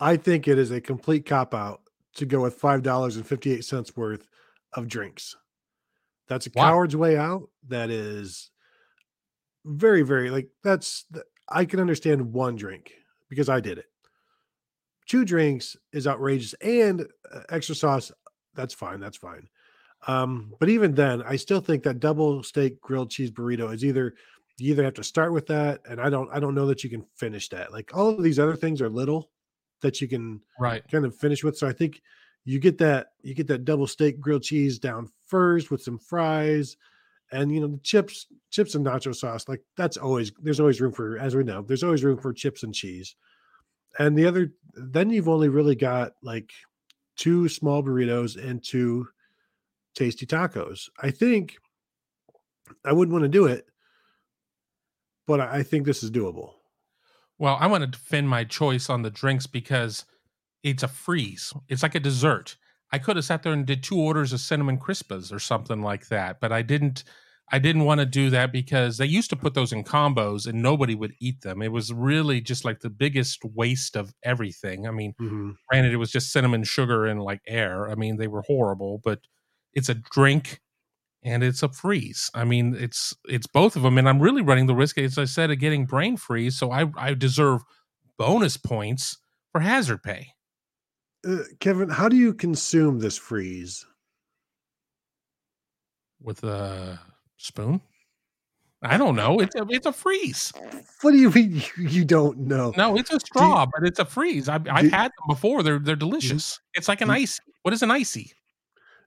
I 0.00 0.16
think 0.16 0.48
it 0.48 0.58
is 0.58 0.70
a 0.70 0.80
complete 0.80 1.24
cop 1.24 1.54
out 1.54 1.80
to 2.16 2.26
go 2.26 2.40
with 2.40 2.54
five 2.54 2.82
dollars 2.82 3.16
and 3.16 3.26
fifty 3.26 3.52
eight 3.52 3.64
cents 3.64 3.96
worth 3.96 4.26
of 4.72 4.88
drinks. 4.88 5.36
That's 6.28 6.46
a 6.46 6.50
Wow. 6.54 6.62
coward's 6.70 6.96
way 6.96 7.16
out. 7.16 7.48
That 7.68 7.90
is 7.90 8.50
very, 9.64 10.02
very 10.02 10.30
like 10.30 10.50
that's. 10.62 11.04
th- 11.12 11.24
I 11.48 11.66
can 11.66 11.78
understand 11.80 12.32
one 12.32 12.56
drink 12.56 12.94
because 13.28 13.48
I 13.50 13.60
did 13.60 13.78
it. 13.78 13.86
Two 15.06 15.24
drinks 15.24 15.76
is 15.92 16.06
outrageous, 16.06 16.54
and 16.54 17.06
uh, 17.30 17.40
extra 17.50 17.74
sauce. 17.74 18.10
That's 18.54 18.72
fine. 18.72 19.00
That's 19.00 19.18
fine. 19.18 19.48
Um, 20.06 20.54
but 20.60 20.68
even 20.70 20.94
then, 20.94 21.22
I 21.22 21.36
still 21.36 21.60
think 21.60 21.82
that 21.84 22.00
double 22.00 22.42
steak 22.42 22.80
grilled 22.80 23.10
cheese 23.10 23.30
burrito 23.30 23.74
is 23.74 23.84
either 23.84 24.14
you 24.58 24.72
either 24.72 24.84
have 24.84 24.94
to 24.94 25.04
start 25.04 25.32
with 25.32 25.46
that, 25.48 25.82
and 25.88 26.00
I 26.00 26.10
don't 26.10 26.30
I 26.32 26.40
don't 26.40 26.54
know 26.54 26.66
that 26.66 26.84
you 26.84 26.90
can 26.90 27.06
finish 27.16 27.48
that. 27.50 27.72
Like 27.72 27.96
all 27.96 28.10
of 28.10 28.22
these 28.22 28.38
other 28.38 28.56
things 28.56 28.82
are 28.82 28.90
little 28.90 29.30
that 29.82 30.00
you 30.00 30.08
can 30.08 30.42
Right. 30.60 30.86
kind 30.90 31.04
of 31.06 31.16
finish 31.16 31.44
with. 31.44 31.58
So 31.58 31.68
I 31.68 31.72
think 31.72 32.02
you 32.44 32.58
get 32.58 32.78
that 32.78 33.08
you 33.22 33.34
get 33.34 33.48
that 33.48 33.64
double 33.66 33.86
steak 33.86 34.20
grilled 34.20 34.44
cheese 34.44 34.78
down 34.78 35.10
first 35.26 35.70
with 35.70 35.82
some 35.82 35.98
fries, 35.98 36.76
and 37.34 37.52
you 37.52 37.60
know 37.60 37.66
the 37.66 37.80
chips 37.82 38.26
chips 38.50 38.74
and 38.74 38.86
nacho 38.86 39.14
sauce. 39.14 39.48
Like 39.48 39.60
that's 39.76 39.96
always 39.96 40.32
there's 40.40 40.60
always 40.60 40.80
room 40.80 40.92
for 40.92 41.18
as 41.18 41.34
we 41.34 41.42
know 41.42 41.62
there's 41.62 41.82
always 41.82 42.04
room 42.04 42.16
for 42.16 42.32
chips 42.32 42.62
and 42.62 42.74
cheese. 42.74 43.16
And 43.98 44.16
the 44.16 44.26
other 44.26 44.52
then 44.74 45.10
you've 45.10 45.28
only 45.28 45.48
really 45.48 45.74
got 45.74 46.12
like 46.22 46.50
two 47.16 47.48
small 47.48 47.82
burritos 47.82 48.42
and 48.42 48.62
two 48.62 49.08
tasty 49.94 50.26
tacos. 50.26 50.88
I 51.02 51.10
think 51.10 51.56
I 52.84 52.92
wouldn't 52.92 53.12
want 53.12 53.24
to 53.24 53.28
do 53.28 53.46
it, 53.46 53.66
but 55.26 55.40
I 55.40 55.62
think 55.62 55.84
this 55.84 56.02
is 56.02 56.10
doable. 56.10 56.52
Well, 57.38 57.56
I 57.60 57.66
want 57.66 57.82
to 57.82 57.88
defend 57.88 58.28
my 58.28 58.44
choice 58.44 58.88
on 58.88 59.02
the 59.02 59.10
drinks 59.10 59.46
because 59.46 60.04
it's 60.62 60.84
a 60.84 60.88
freeze. 60.88 61.52
It's 61.68 61.82
like 61.82 61.96
a 61.96 62.00
dessert. 62.00 62.56
I 62.92 62.98
could 62.98 63.16
have 63.16 63.24
sat 63.24 63.42
there 63.42 63.52
and 63.52 63.66
did 63.66 63.82
two 63.82 63.98
orders 63.98 64.32
of 64.32 64.40
cinnamon 64.40 64.78
crispas 64.78 65.32
or 65.32 65.40
something 65.40 65.82
like 65.82 66.06
that, 66.08 66.40
but 66.40 66.52
I 66.52 66.62
didn't. 66.62 67.02
I 67.52 67.58
didn't 67.58 67.84
want 67.84 68.00
to 68.00 68.06
do 68.06 68.30
that 68.30 68.52
because 68.52 68.96
they 68.96 69.06
used 69.06 69.30
to 69.30 69.36
put 69.36 69.54
those 69.54 69.72
in 69.72 69.84
combos 69.84 70.46
and 70.46 70.62
nobody 70.62 70.94
would 70.94 71.12
eat 71.20 71.42
them. 71.42 71.62
It 71.62 71.72
was 71.72 71.92
really 71.92 72.40
just 72.40 72.64
like 72.64 72.80
the 72.80 72.90
biggest 72.90 73.44
waste 73.44 73.96
of 73.96 74.14
everything. 74.22 74.86
I 74.86 74.90
mean, 74.90 75.14
Mhm. 75.20 75.56
granted, 75.68 75.92
it 75.92 75.98
was 75.98 76.10
just 76.10 76.32
cinnamon 76.32 76.64
sugar 76.64 77.06
and 77.06 77.22
like 77.22 77.42
air. 77.46 77.88
I 77.90 77.94
mean, 77.96 78.16
they 78.16 78.28
were 78.28 78.42
horrible, 78.42 79.00
but 79.04 79.20
it's 79.74 79.88
a 79.90 79.94
drink 79.94 80.60
and 81.22 81.42
it's 81.44 81.62
a 81.62 81.68
freeze. 81.68 82.30
I 82.34 82.44
mean, 82.44 82.74
it's 82.74 83.14
it's 83.26 83.46
both 83.46 83.76
of 83.76 83.82
them, 83.82 83.98
and 83.98 84.08
I'm 84.08 84.20
really 84.20 84.42
running 84.42 84.66
the 84.66 84.74
risk, 84.74 84.98
as 84.98 85.18
I 85.18 85.24
said, 85.26 85.50
of 85.50 85.58
getting 85.58 85.86
brain 85.86 86.16
freeze. 86.16 86.58
So 86.58 86.70
I 86.70 86.86
I 86.96 87.14
deserve 87.14 87.62
bonus 88.18 88.56
points 88.56 89.18
for 89.52 89.60
hazard 89.60 90.02
pay. 90.02 90.28
Uh, 91.26 91.44
Kevin, 91.60 91.88
how 91.90 92.08
do 92.08 92.16
you 92.16 92.34
consume 92.34 92.98
this 93.00 93.16
freeze? 93.18 93.86
with 96.20 96.42
a 96.42 96.98
spoon. 97.44 97.80
I 98.82 98.98
don't 98.98 99.16
know. 99.16 99.38
It's 99.40 99.54
a 99.54 99.64
it's 99.70 99.86
a 99.86 99.92
freeze. 99.92 100.52
What 101.00 101.12
do 101.12 101.16
you 101.18 101.30
mean 101.30 101.54
you, 101.78 101.88
you 101.88 102.04
don't 102.04 102.38
know? 102.38 102.72
No, 102.76 102.96
it's 102.96 103.10
a 103.12 103.20
straw, 103.20 103.64
but 103.66 103.86
it's 103.86 103.98
a 103.98 104.04
freeze. 104.04 104.48
I've, 104.48 104.68
I've 104.68 104.90
had 104.90 105.06
them 105.12 105.26
before. 105.28 105.62
They're 105.62 105.78
they're 105.78 105.96
delicious. 105.96 106.58
It's 106.74 106.88
like 106.88 107.00
an 107.00 107.08
do- 107.08 107.14
icy. 107.14 107.40
What 107.62 107.72
is 107.72 107.82
an 107.82 107.90
icy? 107.90 108.32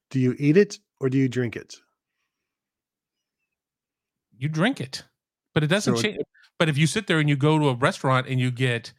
Do 0.10 0.20
you 0.20 0.36
eat 0.40 0.58
it 0.58 0.80
or 1.00 1.10
do 1.10 1.18
you 1.18 1.30
drink 1.30 1.56
it? 1.56 1.76
You 4.38 4.50
drink 4.50 4.80
it, 4.82 5.04
but 5.54 5.64
it 5.64 5.68
doesn't 5.68 5.96
So 5.96 6.00
it- 6.00 6.04
change. 6.04 6.18
But 6.60 6.70
if 6.70 6.78
you 6.78 6.88
sit 6.88 7.06
there 7.06 7.20
and 7.20 7.30
you 7.30 7.36
go 7.36 7.60
to 7.60 7.70
a 7.70 7.76
restaurant 7.76 8.26
and 8.28 8.40
you 8.40 8.50
get 8.50 8.92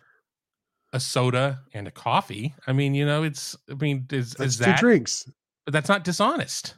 a 0.93 1.01
soda 1.01 1.61
and 1.75 1.89
a 1.89 1.91
coffee, 1.91 2.55
I 2.69 2.73
mean, 2.73 2.95
you 2.95 3.05
know, 3.05 3.25
it's. 3.25 3.57
I 3.69 3.75
mean, 3.75 4.07
is 4.13 4.35
That's 4.35 4.53
is 4.55 4.59
two 4.59 4.65
that? 4.67 4.79
drinks. 4.79 5.29
But 5.65 5.73
that's 5.73 5.89
not 5.89 6.05
dishonest. 6.05 6.77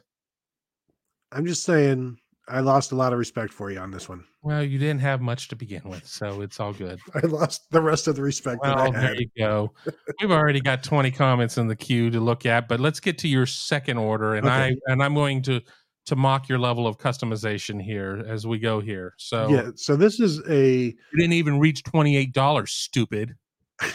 I'm 1.31 1.45
just 1.45 1.63
saying 1.63 2.17
I 2.47 2.59
lost 2.59 2.91
a 2.91 2.95
lot 2.95 3.13
of 3.13 3.19
respect 3.19 3.53
for 3.53 3.71
you 3.71 3.79
on 3.79 3.91
this 3.91 4.09
one. 4.09 4.25
Well, 4.41 4.63
you 4.63 4.79
didn't 4.79 5.01
have 5.01 5.21
much 5.21 5.47
to 5.49 5.55
begin 5.55 5.83
with, 5.85 6.05
so 6.05 6.41
it's 6.41 6.59
all 6.59 6.73
good. 6.73 6.99
I 7.15 7.25
lost 7.27 7.69
the 7.71 7.81
rest 7.81 8.07
of 8.07 8.15
the 8.15 8.23
respect 8.23 8.61
that 8.63 8.75
Well, 8.75 8.91
there 8.91 9.15
you 9.15 9.29
go. 9.37 9.71
We've 10.21 10.31
already 10.31 10.59
got 10.59 10.83
20 10.83 11.11
comments 11.11 11.57
in 11.57 11.67
the 11.67 11.75
queue 11.75 12.09
to 12.09 12.19
look 12.19 12.45
at, 12.45 12.67
but 12.67 12.79
let's 12.79 12.99
get 12.99 13.17
to 13.19 13.27
your 13.27 13.45
second 13.45 13.97
order, 13.97 14.35
and 14.35 14.45
Okay. 14.45 14.55
I 14.55 14.75
and 14.87 15.03
I'm 15.03 15.13
going 15.13 15.41
to 15.43 15.61
to 16.07 16.15
mock 16.15 16.49
your 16.49 16.57
level 16.57 16.87
of 16.87 16.97
customization 16.97 17.81
here 17.81 18.25
as 18.27 18.47
we 18.47 18.57
go 18.57 18.79
here. 18.79 19.13
So 19.17 19.49
Yeah, 19.49 19.69
so 19.75 19.95
this 19.95 20.19
is 20.19 20.41
a 20.49 20.85
you 20.85 20.93
didn't 21.15 21.33
even 21.33 21.59
reach 21.59 21.83
twenty 21.83 22.17
eight 22.17 22.33
dollars, 22.33 22.71
stupid. 22.71 23.35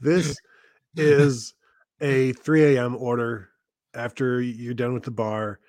this 0.00 0.36
is 0.96 1.54
a 2.00 2.32
3 2.32 2.76
a.m. 2.76 2.96
order 2.96 3.50
after 3.94 4.40
you're 4.40 4.74
done 4.74 4.92
with 4.92 5.04
the 5.04 5.10
bar, 5.10 5.60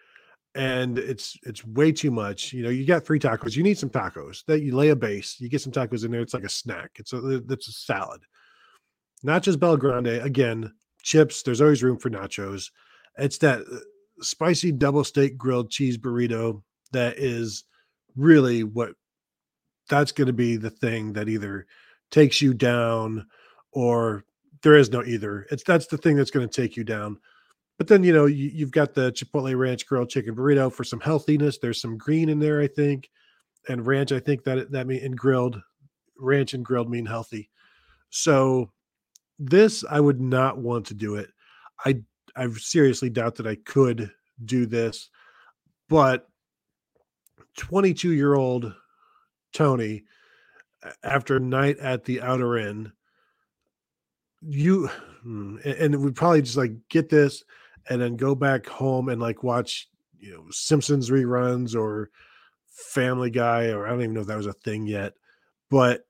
and 0.56 1.00
it's 1.00 1.38
it's 1.44 1.66
way 1.66 1.92
too 1.92 2.12
much. 2.12 2.54
You 2.54 2.64
know, 2.64 2.70
you 2.70 2.86
got 2.86 3.06
three 3.06 3.20
tacos. 3.20 3.56
You 3.56 3.64
need 3.64 3.78
some 3.78 3.90
tacos. 3.90 4.46
That 4.46 4.62
you 4.62 4.76
lay 4.76 4.90
a 4.90 4.96
base. 4.96 5.38
You 5.40 5.50
get 5.50 5.62
some 5.62 5.72
tacos 5.72 6.06
in 6.06 6.12
there. 6.12 6.22
It's 6.22 6.34
like 6.34 6.44
a 6.44 6.50
snack. 6.50 6.92
It's 6.96 7.14
a 7.14 7.42
it's 7.50 7.68
a 7.68 7.72
salad. 7.72 8.22
Nachos 9.26 9.44
just 9.44 9.60
BellGrande. 9.60 10.24
Again, 10.24 10.74
chips. 11.02 11.44
There's 11.44 11.62
always 11.62 11.82
room 11.82 11.98
for 11.98 12.10
nachos. 12.10 12.70
It's 13.18 13.38
that 13.40 13.62
uh, 13.62 13.78
spicy 14.22 14.72
double 14.72 15.04
steak 15.04 15.38
grilled 15.38 15.72
cheese 15.72 15.98
burrito 15.98 16.62
that 16.92 17.18
is 17.18 17.64
really 18.16 18.64
what 18.64 18.94
that's 19.90 20.12
going 20.12 20.28
to 20.28 20.34
be 20.34 20.56
the 20.56 20.70
thing 20.70 21.14
that 21.14 21.30
either 21.30 21.66
takes 22.12 22.42
you 22.42 22.54
down 22.54 23.26
or 23.72 24.24
there 24.62 24.76
is 24.76 24.92
no 24.92 25.04
either. 25.04 25.48
It's 25.52 25.64
that's 25.64 25.88
the 25.88 25.98
thing 25.98 26.16
that's 26.16 26.32
going 26.32 26.48
to 26.48 26.62
take 26.62 26.78
you 26.78 26.84
down. 26.84 27.18
But 27.84 27.90
then 27.90 28.04
you 28.06 28.14
know 28.14 28.28
you, 28.28 28.50
you've 28.54 28.72
got 28.72 28.94
the 28.94 29.12
Chipotle 29.12 29.58
Ranch 29.58 29.86
grilled 29.86 30.10
chicken 30.10 30.34
burrito 30.34 30.72
for 30.72 30.86
some 30.86 31.02
healthiness. 31.02 31.58
There's 31.58 31.82
some 31.82 31.98
green 31.98 32.30
in 32.30 32.40
there, 32.40 32.62
I 32.62 32.68
think, 32.68 33.10
and 33.68 33.86
ranch. 33.86 34.14
I 34.14 34.22
think 34.22 34.46
that 34.46 34.72
that 34.72 34.88
mean 34.88 35.04
and 35.04 35.18
grilled 35.18 35.62
ranch 36.18 36.54
and 36.54 36.64
grilled 36.64 36.90
mean 36.90 37.06
healthy. 37.06 37.50
So 38.10 38.72
this 39.38 39.84
I 39.90 40.00
would 40.00 40.22
not 40.22 40.60
want 40.60 40.86
to 40.86 40.94
do 40.94 41.16
it. 41.16 41.30
I 41.86 42.02
I 42.38 42.48
seriously 42.52 43.10
doubt 43.10 43.36
that 43.36 43.48
I 43.48 43.56
could 43.56 44.10
do 44.46 44.66
this, 44.66 45.10
but 45.90 46.30
22 47.58 48.14
year 48.14 48.36
old 48.36 48.74
Tony, 49.52 50.06
after 51.04 51.36
a 51.36 51.42
night 51.42 51.80
at 51.80 52.06
the 52.06 52.22
Out-R-Inn, 52.22 52.94
you 54.40 54.88
hmm, 55.22 55.58
and 55.66 55.94
it 55.94 56.00
would 56.00 56.16
probably 56.16 56.44
just 56.44 56.56
like 56.56 56.72
get 56.88 57.10
this 57.10 57.44
and 57.90 58.02
then 58.02 58.16
go 58.16 58.36
back 58.36 58.66
home 58.66 59.10
and 59.10 59.22
like 59.22 59.44
watch 59.44 59.90
you 60.20 60.34
know 60.34 60.46
Simpsons 60.52 61.10
reruns 61.10 61.76
or 61.76 62.10
Family 62.68 63.30
Guy 63.30 63.68
or 63.68 63.86
I 63.86 63.90
don't 63.90 64.02
even 64.02 64.14
know 64.14 64.22
if 64.22 64.28
that 64.28 64.38
was 64.38 64.48
a 64.48 64.54
thing 64.54 64.88
yet, 64.88 65.14
but 65.70 66.06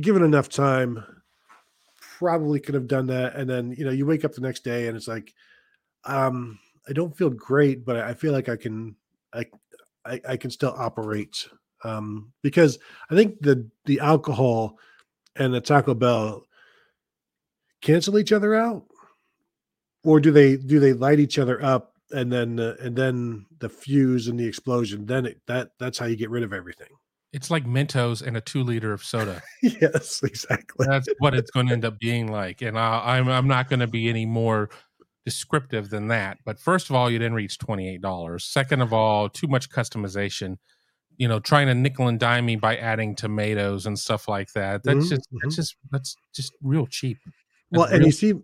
given 0.00 0.22
enough 0.22 0.48
time, 0.48 1.04
probably 2.18 2.60
could 2.60 2.74
have 2.74 2.86
done 2.86 3.06
that. 3.08 3.34
And 3.34 3.48
then 3.48 3.72
you 3.72 3.84
know 3.84 3.90
you 3.90 4.06
wake 4.06 4.24
up 4.24 4.32
the 4.32 4.40
next 4.40 4.64
day 4.64 4.88
and 4.88 4.96
it's 4.96 5.08
like, 5.08 5.34
um, 6.04 6.58
I 6.88 6.92
don't 6.92 7.16
feel 7.16 7.30
great, 7.30 7.84
but 7.84 7.96
I 7.96 8.14
feel 8.14 8.32
like 8.32 8.48
I 8.48 8.56
can 8.56 8.96
I 9.32 9.46
I, 10.04 10.20
I 10.30 10.36
can 10.36 10.50
still 10.50 10.74
operate 10.76 11.48
um, 11.84 12.32
because 12.42 12.78
I 13.10 13.14
think 13.14 13.40
the 13.40 13.68
the 13.84 14.00
alcohol 14.00 14.78
and 15.36 15.52
the 15.52 15.60
Taco 15.60 15.94
Bell 15.94 16.44
cancel 17.80 18.18
each 18.18 18.32
other 18.32 18.54
out, 18.54 18.84
or 20.04 20.20
do 20.20 20.30
they 20.30 20.56
do 20.56 20.78
they 20.78 20.92
light 20.92 21.18
each 21.18 21.38
other 21.38 21.62
up 21.64 21.94
and 22.12 22.30
then 22.30 22.60
uh, 22.60 22.76
and 22.80 22.94
then 22.94 23.46
the 23.58 23.68
fuse 23.68 24.28
and 24.28 24.38
the 24.38 24.46
explosion? 24.46 25.06
Then 25.06 25.26
it, 25.26 25.40
that 25.46 25.70
that's 25.78 25.98
how 25.98 26.06
you 26.06 26.16
get 26.16 26.30
rid 26.30 26.42
of 26.44 26.52
everything. 26.52 26.88
It's 27.32 27.50
like 27.50 27.64
Mentos 27.64 28.22
and 28.22 28.36
a 28.36 28.40
two 28.40 28.62
liter 28.62 28.92
of 28.92 29.02
soda. 29.02 29.42
yes, 29.62 30.22
exactly. 30.22 30.86
That's 30.88 31.08
what 31.18 31.34
it's 31.34 31.50
going 31.50 31.66
to 31.66 31.72
end 31.72 31.84
up 31.84 31.98
being 31.98 32.30
like, 32.30 32.62
and 32.62 32.78
I, 32.78 33.16
I'm 33.16 33.28
I'm 33.28 33.48
not 33.48 33.68
going 33.68 33.80
to 33.80 33.88
be 33.88 34.08
any 34.08 34.26
more 34.26 34.70
descriptive 35.24 35.90
than 35.90 36.08
that. 36.08 36.38
But 36.44 36.60
first 36.60 36.90
of 36.90 36.96
all, 36.96 37.10
you 37.10 37.18
didn't 37.18 37.34
reach 37.34 37.58
twenty 37.58 37.88
eight 37.88 38.02
dollars. 38.02 38.44
Second 38.44 38.82
of 38.82 38.92
all, 38.92 39.28
too 39.28 39.48
much 39.48 39.68
customization. 39.70 40.58
You 41.16 41.28
know, 41.28 41.38
trying 41.38 41.68
to 41.68 41.74
nickel 41.74 42.08
and 42.08 42.18
dime 42.18 42.44
me 42.44 42.56
by 42.56 42.76
adding 42.76 43.14
tomatoes 43.14 43.86
and 43.86 43.96
stuff 43.98 44.28
like 44.28 44.52
that. 44.54 44.82
That's 44.82 45.06
Mhm, 45.06 45.08
just 45.08 45.28
that's 45.40 45.56
just 45.56 45.76
that's 45.90 46.16
just 46.34 46.52
real 46.62 46.86
cheap. 46.86 47.18
That's 47.70 47.80
Well, 47.80 47.84
and 47.84 48.00
real 48.00 48.06
you 48.06 48.12
see, 48.12 48.34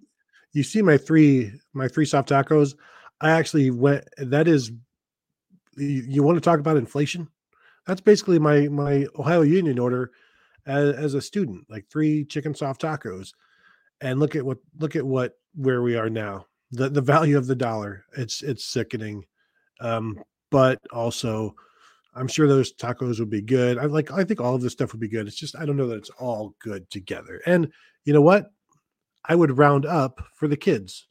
you 0.52 0.62
see 0.62 0.82
my 0.82 0.96
three 0.96 1.52
my 1.72 1.88
three 1.88 2.04
soft 2.04 2.28
tacos. 2.28 2.74
I 3.20 3.30
actually 3.30 3.70
went. 3.70 4.04
That 4.18 4.48
is, 4.48 4.72
you, 5.76 6.04
you 6.08 6.22
want 6.22 6.36
to 6.36 6.40
talk 6.40 6.58
about 6.58 6.76
inflation? 6.76 7.28
That's 7.86 8.00
basically 8.00 8.38
my 8.38 8.68
my 8.68 9.06
Ohio 9.18 9.42
Union 9.42 9.78
order 9.78 10.10
as, 10.66 10.94
as 10.94 11.14
a 11.14 11.20
student, 11.20 11.66
like 11.68 11.86
three 11.88 12.24
chicken 12.24 12.54
soft 12.54 12.82
tacos. 12.82 13.32
And 14.00 14.18
look 14.18 14.34
at 14.34 14.44
what 14.44 14.58
look 14.78 14.96
at 14.96 15.04
what 15.04 15.34
where 15.54 15.82
we 15.82 15.96
are 15.96 16.10
now. 16.10 16.46
The 16.72 16.88
the 16.88 17.00
value 17.02 17.36
of 17.36 17.46
the 17.46 17.56
dollar. 17.56 18.04
It's 18.16 18.42
it's 18.42 18.64
sickening. 18.64 19.24
Um, 19.80 20.22
but 20.50 20.78
also, 20.92 21.54
I'm 22.14 22.28
sure 22.28 22.48
those 22.48 22.72
tacos 22.72 23.18
would 23.20 23.30
be 23.30 23.42
good. 23.42 23.78
I 23.78 23.84
like. 23.84 24.10
I 24.10 24.24
think 24.24 24.40
all 24.40 24.54
of 24.54 24.62
this 24.62 24.72
stuff 24.72 24.92
would 24.92 25.00
be 25.00 25.08
good. 25.08 25.26
It's 25.26 25.36
just 25.36 25.56
I 25.56 25.64
don't 25.64 25.76
know 25.76 25.86
that 25.88 25.98
it's 25.98 26.10
all 26.10 26.54
good 26.60 26.88
together. 26.90 27.40
And 27.46 27.70
you 28.04 28.12
know 28.12 28.22
what? 28.22 28.50
I 29.24 29.34
would 29.34 29.58
round 29.58 29.86
up 29.86 30.20
for 30.34 30.48
the 30.48 30.56
kids. 30.56 31.06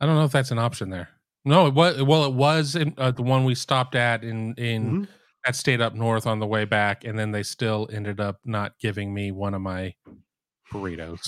I 0.00 0.06
don't 0.06 0.16
know 0.16 0.24
if 0.24 0.32
that's 0.32 0.50
an 0.50 0.58
option 0.58 0.90
there. 0.90 1.08
No, 1.44 1.66
it 1.66 1.74
was 1.74 2.02
well, 2.02 2.24
it 2.24 2.34
was 2.34 2.74
in, 2.74 2.94
uh, 2.96 3.10
the 3.10 3.22
one 3.22 3.44
we 3.44 3.54
stopped 3.54 3.94
at 3.94 4.24
in 4.24 4.54
in 4.54 5.02
Mhm. 5.02 5.08
that 5.44 5.56
stayed 5.56 5.80
up 5.80 5.94
north 5.94 6.26
on 6.26 6.38
the 6.40 6.46
way 6.46 6.64
back, 6.64 7.04
and 7.04 7.18
then 7.18 7.32
they 7.32 7.42
still 7.42 7.88
ended 7.92 8.18
up 8.20 8.40
not 8.44 8.78
giving 8.78 9.12
me 9.12 9.30
one 9.30 9.54
of 9.54 9.60
my 9.60 9.94
burritos. 10.72 11.20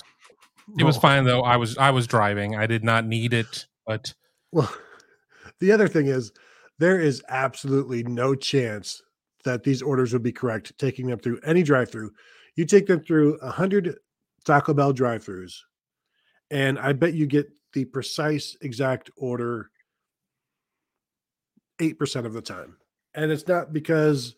It 0.78 0.84
was 0.84 0.96
fine 0.96 1.24
though. 1.24 1.42
I 1.42 1.56
was 1.56 1.76
I 1.78 1.90
was 1.90 2.06
driving. 2.06 2.56
I 2.56 2.66
did 2.66 2.82
not 2.82 3.06
need 3.06 3.32
it, 3.34 3.66
but 3.86 4.14
Well, 4.52 4.74
the 5.60 5.70
other 5.70 5.86
thing 5.86 6.06
is 6.06 6.32
there 6.78 6.98
is 6.98 7.22
absolutely 7.28 8.02
no 8.02 8.34
chance 8.34 9.02
that 9.44 9.62
these 9.62 9.80
orders 9.82 10.12
would 10.12 10.22
be 10.22 10.32
correct 10.32 10.76
taking 10.78 11.06
them 11.06 11.18
through 11.18 11.40
any 11.44 11.62
drive-through. 11.62 12.10
You 12.56 12.64
take 12.64 12.86
them 12.86 13.00
through 13.00 13.34
a 13.36 13.50
hundred 13.50 13.96
Taco 14.46 14.72
Bell 14.72 14.92
drive-throughs, 14.92 15.54
and 16.50 16.78
I 16.78 16.94
bet 16.94 17.14
you 17.14 17.26
get 17.26 17.50
the 17.74 17.84
precise 17.84 18.56
exact 18.62 19.10
order 19.16 19.70
eight 21.80 21.98
percent 21.98 22.24
of 22.24 22.32
the 22.32 22.40
time. 22.40 22.76
And 23.14 23.30
it's 23.30 23.46
not 23.46 23.72
because 23.72 24.34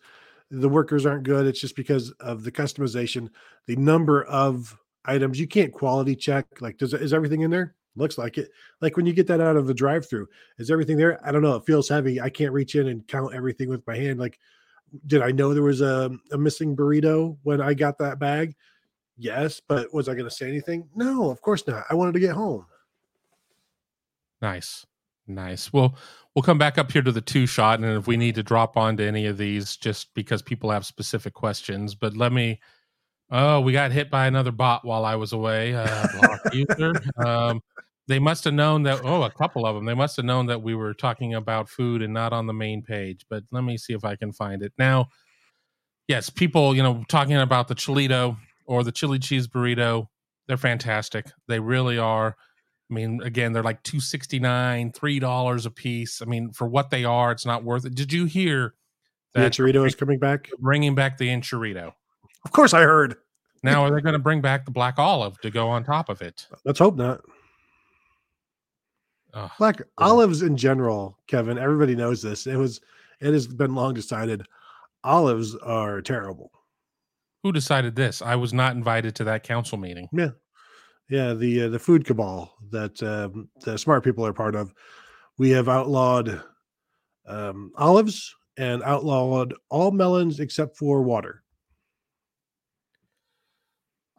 the 0.51 0.67
workers 0.67 1.05
aren't 1.05 1.23
good, 1.23 1.45
it's 1.45 1.61
just 1.61 1.75
because 1.75 2.11
of 2.19 2.43
the 2.43 2.51
customization, 2.51 3.29
the 3.67 3.75
number 3.75 4.23
of 4.25 4.75
items. 5.05 5.39
You 5.39 5.47
can't 5.47 5.71
quality 5.71 6.15
check. 6.15 6.47
Like, 6.59 6.77
does 6.77 6.93
is 6.93 7.13
everything 7.13 7.41
in 7.41 7.51
there? 7.51 7.75
Looks 7.95 8.17
like 8.17 8.37
it. 8.37 8.49
Like 8.81 8.97
when 8.97 9.05
you 9.05 9.13
get 9.13 9.27
that 9.27 9.41
out 9.41 9.57
of 9.57 9.67
the 9.67 9.73
drive-through, 9.73 10.27
is 10.57 10.71
everything 10.71 10.97
there? 10.97 11.19
I 11.25 11.31
don't 11.31 11.41
know. 11.41 11.55
It 11.55 11.65
feels 11.65 11.87
heavy. 11.87 12.19
I 12.19 12.29
can't 12.29 12.53
reach 12.53 12.75
in 12.75 12.87
and 12.87 13.07
count 13.07 13.33
everything 13.33 13.69
with 13.69 13.85
my 13.85 13.95
hand. 13.95 14.19
Like, 14.19 14.39
did 15.05 15.21
I 15.21 15.31
know 15.31 15.53
there 15.53 15.63
was 15.63 15.81
a, 15.81 16.11
a 16.31 16.37
missing 16.37 16.75
burrito 16.75 17.37
when 17.43 17.61
I 17.61 17.73
got 17.73 17.97
that 17.99 18.19
bag? 18.19 18.55
Yes, 19.21 19.59
but 19.67 19.93
was 19.93 20.07
I 20.07 20.13
going 20.13 20.29
to 20.29 20.33
say 20.33 20.47
anything? 20.47 20.87
No, 20.95 21.29
of 21.29 21.41
course 21.41 21.67
not. 21.67 21.83
I 21.89 21.93
wanted 21.93 22.13
to 22.13 22.21
get 22.21 22.31
home. 22.31 22.65
nice, 24.41 24.85
nice. 25.27 25.73
Well, 25.73 25.95
we'll 26.33 26.43
come 26.43 26.57
back 26.57 26.77
up 26.77 26.89
here 26.89 27.01
to 27.01 27.11
the 27.11 27.19
two 27.19 27.45
shot, 27.45 27.81
and 27.81 27.97
if 27.97 28.07
we 28.07 28.15
need 28.15 28.35
to 28.35 28.43
drop 28.43 28.77
onto 28.77 29.03
any 29.03 29.25
of 29.25 29.37
these, 29.37 29.75
just 29.75 30.13
because 30.13 30.41
people 30.41 30.71
have 30.71 30.85
specific 30.85 31.33
questions. 31.33 31.95
But 31.95 32.15
let 32.15 32.31
me. 32.31 32.61
Oh, 33.29 33.59
we 33.59 33.73
got 33.73 33.91
hit 33.91 34.09
by 34.09 34.25
another 34.25 34.53
bot 34.53 34.85
while 34.85 35.03
I 35.03 35.15
was 35.15 35.33
away. 35.33 35.75
Uh, 35.75 36.07
user. 36.53 36.93
Um, 37.17 37.61
they 38.07 38.19
must 38.19 38.45
have 38.45 38.53
known 38.53 38.83
that. 38.83 39.01
Oh, 39.03 39.23
a 39.23 39.29
couple 39.29 39.65
of 39.65 39.75
them. 39.75 39.83
They 39.83 39.93
must 39.93 40.15
have 40.15 40.25
known 40.25 40.45
that 40.45 40.63
we 40.63 40.75
were 40.75 40.93
talking 40.93 41.35
about 41.35 41.69
food 41.69 42.01
and 42.01 42.13
not 42.13 42.31
on 42.31 42.47
the 42.47 42.53
main 42.53 42.81
page. 42.81 43.25
But 43.29 43.43
let 43.51 43.65
me 43.65 43.77
see 43.77 43.93
if 43.93 44.05
I 44.05 44.15
can 44.15 44.31
find 44.31 44.63
it 44.63 44.71
now. 44.77 45.09
Yes, 46.07 46.29
people, 46.29 46.75
you 46.75 46.81
know, 46.81 47.03
talking 47.07 47.35
about 47.35 47.67
the 47.67 47.75
Chilito 47.75 48.35
or 48.69 48.83
the 48.83 48.91
chili 48.91 49.17
cheese 49.17 49.47
burrito. 49.47 50.07
They're 50.47 50.55
fantastic. 50.55 51.25
They 51.47 51.59
really 51.59 51.97
are. 51.97 52.37
I 52.89 52.93
mean, 52.93 53.19
again, 53.23 53.51
they're 53.51 53.63
like 53.63 53.81
two 53.83 53.99
sixty 53.99 54.39
nine, 54.39 54.91
three 54.91 55.19
dollars 55.19 55.65
a 55.65 55.71
piece. 55.71 56.21
I 56.21 56.25
mean, 56.25 56.51
for 56.51 56.67
what 56.67 56.91
they 56.91 57.03
are, 57.03 57.31
it's 57.31 57.45
not 57.45 57.63
worth 57.63 57.85
it. 57.85 57.95
Did 57.95 58.13
you 58.13 58.25
hear 58.25 58.75
that 59.33 59.53
The 59.53 59.63
chorizo 59.63 59.85
is 59.87 59.95
coming 59.95 60.19
back. 60.19 60.49
bringing 60.59 60.95
back 60.95 61.17
the 61.17 61.27
enchirito? 61.27 61.93
Of 62.45 62.51
course, 62.51 62.73
I 62.73 62.83
heard. 62.83 63.15
Now, 63.63 63.83
are 63.83 63.93
they 63.93 64.01
going 64.01 64.13
to 64.13 64.19
bring 64.19 64.39
back 64.39 64.63
the 64.65 64.71
black 64.71 64.97
olive 64.97 65.39
to 65.41 65.49
go 65.51 65.67
on 65.67 65.83
top 65.83 66.07
of 66.07 66.21
it? 66.21 66.47
Let's 66.63 66.79
hope 66.79 66.95
not. 66.95 67.21
Black 69.57 69.81
olives 69.97 70.41
in 70.43 70.55
general, 70.55 71.17
Kevin. 71.27 71.57
Everybody 71.57 71.95
knows 71.95 72.21
this. 72.21 72.47
It 72.47 72.55
was. 72.55 72.81
It 73.19 73.33
has 73.33 73.47
been 73.47 73.75
long 73.75 73.93
decided. 73.93 74.45
Olives 75.03 75.55
are 75.55 76.01
terrible. 76.01 76.51
Who 77.43 77.51
decided 77.51 77.95
this? 77.95 78.21
I 78.21 78.35
was 78.35 78.53
not 78.53 78.75
invited 78.75 79.15
to 79.15 79.23
that 79.25 79.43
council 79.43 79.77
meeting. 79.77 80.09
Yeah, 80.11 80.31
yeah. 81.09 81.33
The 81.33 81.63
uh, 81.63 81.69
the 81.69 81.79
food 81.79 82.05
cabal 82.05 82.53
that 82.71 83.01
um, 83.01 83.49
the 83.61 83.77
smart 83.77 84.03
people 84.03 84.25
are 84.25 84.33
part 84.33 84.55
of. 84.55 84.73
We 85.37 85.51
have 85.51 85.69
outlawed 85.69 86.43
um, 87.25 87.71
olives 87.77 88.35
and 88.57 88.83
outlawed 88.83 89.53
all 89.69 89.91
melons 89.91 90.41
except 90.41 90.75
for 90.77 91.01
water. 91.01 91.43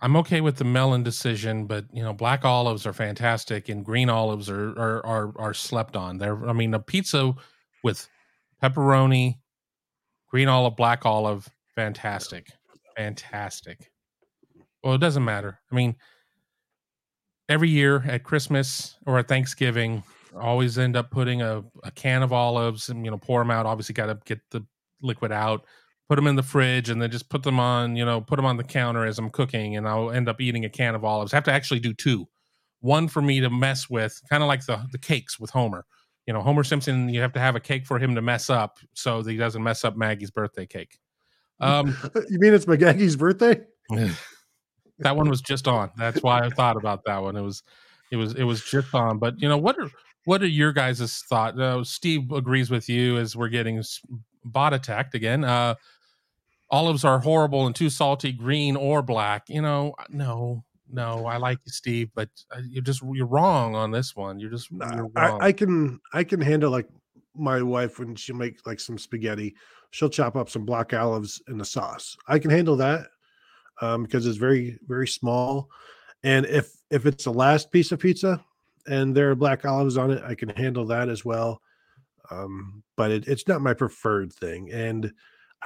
I'm 0.02 0.16
okay 0.16 0.40
with 0.40 0.56
the 0.56 0.64
melon 0.64 1.02
decision, 1.02 1.66
but 1.66 1.84
you 1.92 2.02
know, 2.02 2.14
black 2.14 2.44
olives 2.44 2.86
are 2.86 2.92
fantastic, 2.94 3.68
and 3.68 3.84
green 3.84 4.08
olives 4.08 4.48
are 4.48 4.70
are 4.78 5.04
are, 5.04 5.32
are 5.36 5.54
slept 5.54 5.94
on. 5.94 6.16
They're, 6.16 6.48
I 6.48 6.54
mean, 6.54 6.72
a 6.72 6.80
pizza 6.80 7.34
with 7.84 8.08
pepperoni, 8.62 9.40
green 10.30 10.48
olive, 10.48 10.76
black 10.76 11.04
olive, 11.04 11.48
fantastic, 11.74 12.48
fantastic. 12.96 13.90
Well, 14.82 14.94
it 14.94 15.00
doesn't 15.00 15.24
matter. 15.24 15.60
I 15.70 15.74
mean, 15.74 15.96
every 17.48 17.68
year 17.68 18.02
at 18.06 18.24
Christmas 18.24 18.96
or 19.06 19.18
at 19.18 19.28
Thanksgiving, 19.28 20.02
I 20.36 20.42
always 20.42 20.78
end 20.78 20.96
up 20.96 21.10
putting 21.10 21.42
a, 21.42 21.62
a 21.82 21.90
can 21.90 22.22
of 22.22 22.32
olives 22.32 22.88
and 22.88 23.04
you 23.04 23.10
know 23.10 23.18
pour 23.18 23.40
them 23.40 23.50
out. 23.50 23.66
Obviously, 23.66 23.92
got 23.94 24.06
to 24.06 24.18
get 24.24 24.40
the 24.50 24.64
liquid 25.02 25.32
out, 25.32 25.66
put 26.08 26.16
them 26.16 26.26
in 26.26 26.36
the 26.36 26.42
fridge, 26.42 26.88
and 26.88 27.02
then 27.02 27.10
just 27.10 27.28
put 27.28 27.42
them 27.42 27.58
on 27.60 27.96
you 27.96 28.04
know 28.04 28.20
put 28.20 28.36
them 28.36 28.46
on 28.46 28.56
the 28.56 28.64
counter 28.64 29.04
as 29.04 29.18
I'm 29.18 29.30
cooking, 29.30 29.76
and 29.76 29.86
I'll 29.86 30.10
end 30.10 30.28
up 30.28 30.40
eating 30.40 30.64
a 30.64 30.70
can 30.70 30.94
of 30.94 31.04
olives. 31.04 31.32
I 31.32 31.36
have 31.36 31.44
to 31.44 31.52
actually 31.52 31.80
do 31.80 31.92
two, 31.92 32.26
one 32.80 33.08
for 33.08 33.20
me 33.20 33.40
to 33.40 33.50
mess 33.50 33.90
with, 33.90 34.20
kind 34.30 34.42
of 34.42 34.48
like 34.48 34.64
the 34.64 34.86
the 34.92 34.98
cakes 34.98 35.38
with 35.38 35.50
Homer. 35.50 35.84
You 36.26 36.34
know, 36.34 36.42
Homer 36.42 36.62
Simpson, 36.62 37.08
you 37.08 37.20
have 37.20 37.32
to 37.32 37.40
have 37.40 37.56
a 37.56 37.60
cake 37.60 37.86
for 37.86 37.98
him 37.98 38.14
to 38.14 38.22
mess 38.22 38.50
up 38.50 38.78
so 38.94 39.22
that 39.22 39.30
he 39.30 39.36
doesn't 39.36 39.62
mess 39.62 39.84
up 39.84 39.96
Maggie's 39.96 40.30
birthday 40.30 40.66
cake. 40.66 40.98
Um, 41.60 41.96
you 42.28 42.38
mean 42.38 42.54
it's 42.54 42.66
McGaggy's 42.66 43.16
birthday? 43.16 43.60
that 44.98 45.16
one 45.16 45.28
was 45.28 45.40
just 45.40 45.68
on. 45.68 45.90
That's 45.96 46.22
why 46.22 46.40
I 46.40 46.50
thought 46.50 46.76
about 46.76 47.04
that 47.06 47.22
one. 47.22 47.36
It 47.36 47.42
was, 47.42 47.62
it 48.10 48.16
was, 48.16 48.34
it 48.34 48.44
was 48.44 48.64
just 48.64 48.94
on. 48.94 49.18
But 49.18 49.40
you 49.40 49.48
know, 49.48 49.58
what 49.58 49.78
are 49.78 49.90
what 50.24 50.42
are 50.42 50.46
your 50.46 50.72
guys' 50.72 51.24
thought? 51.28 51.58
Uh, 51.58 51.82
Steve 51.84 52.30
agrees 52.32 52.70
with 52.70 52.88
you 52.88 53.18
as 53.18 53.34
we're 53.34 53.48
getting 53.48 53.82
bot 54.44 54.72
attacked 54.72 55.14
again. 55.14 55.44
Uh, 55.44 55.74
olives 56.70 57.04
are 57.04 57.18
horrible 57.18 57.66
and 57.66 57.74
too 57.74 57.90
salty, 57.90 58.32
green 58.32 58.76
or 58.76 59.02
black. 59.02 59.44
You 59.48 59.62
know, 59.62 59.94
no, 60.08 60.64
no. 60.90 61.26
I 61.26 61.36
like 61.36 61.58
you, 61.64 61.72
Steve, 61.72 62.10
but 62.14 62.28
uh, 62.54 62.60
you're 62.68 62.82
just 62.82 63.02
you're 63.12 63.26
wrong 63.26 63.74
on 63.74 63.90
this 63.90 64.14
one. 64.14 64.38
You're 64.38 64.50
just 64.50 64.70
you're 64.70 65.10
wrong. 65.14 65.40
I, 65.40 65.46
I 65.46 65.52
can 65.52 66.00
I 66.12 66.24
can 66.24 66.40
handle 66.40 66.70
like 66.70 66.88
my 67.34 67.62
wife 67.62 67.98
when 67.98 68.14
she 68.14 68.32
make 68.32 68.66
like 68.66 68.80
some 68.80 68.98
spaghetti. 68.98 69.54
She'll 69.90 70.08
chop 70.08 70.36
up 70.36 70.48
some 70.48 70.64
black 70.64 70.92
olives 70.94 71.42
in 71.48 71.58
the 71.58 71.64
sauce. 71.64 72.16
I 72.28 72.38
can 72.38 72.50
handle 72.50 72.76
that 72.76 73.06
um, 73.80 74.04
because 74.04 74.26
it's 74.26 74.36
very 74.38 74.78
very 74.86 75.08
small. 75.08 75.68
And 76.22 76.46
if 76.46 76.72
if 76.90 77.06
it's 77.06 77.24
the 77.24 77.32
last 77.32 77.70
piece 77.70 77.92
of 77.92 77.98
pizza 78.00 78.44
and 78.86 79.14
there 79.16 79.30
are 79.30 79.34
black 79.34 79.64
olives 79.64 79.96
on 79.96 80.10
it, 80.10 80.22
I 80.24 80.34
can 80.34 80.48
handle 80.50 80.86
that 80.86 81.08
as 81.08 81.24
well. 81.24 81.60
Um, 82.30 82.82
but 82.96 83.10
it, 83.10 83.26
it's 83.26 83.48
not 83.48 83.60
my 83.62 83.74
preferred 83.74 84.32
thing. 84.32 84.70
And 84.70 85.12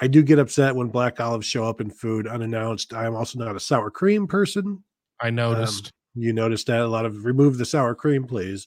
I 0.01 0.07
do 0.07 0.23
get 0.23 0.39
upset 0.39 0.75
when 0.75 0.89
black 0.89 1.21
olives 1.21 1.47
show 1.47 1.65
up 1.65 1.81
in 1.81 1.91
food 1.91 2.27
unannounced. 2.27 2.95
I 2.95 3.07
am 3.07 3.15
also 3.15 3.39
not 3.39 3.57
a 3.57 3.61
sour 3.61 3.91
cream 3.91 4.27
person. 4.27 4.83
I 5.21 5.29
Um, 5.29 5.35
noticed. 5.37 5.93
you 6.15 6.33
noticed 6.33 6.67
that 6.69 6.81
a 6.81 6.89
lot 6.89 7.07
of 7.07 7.25
remove 7.25 7.59
the 7.59 7.65
sour 7.65 7.95
cream, 7.95 8.25
please. 8.25 8.67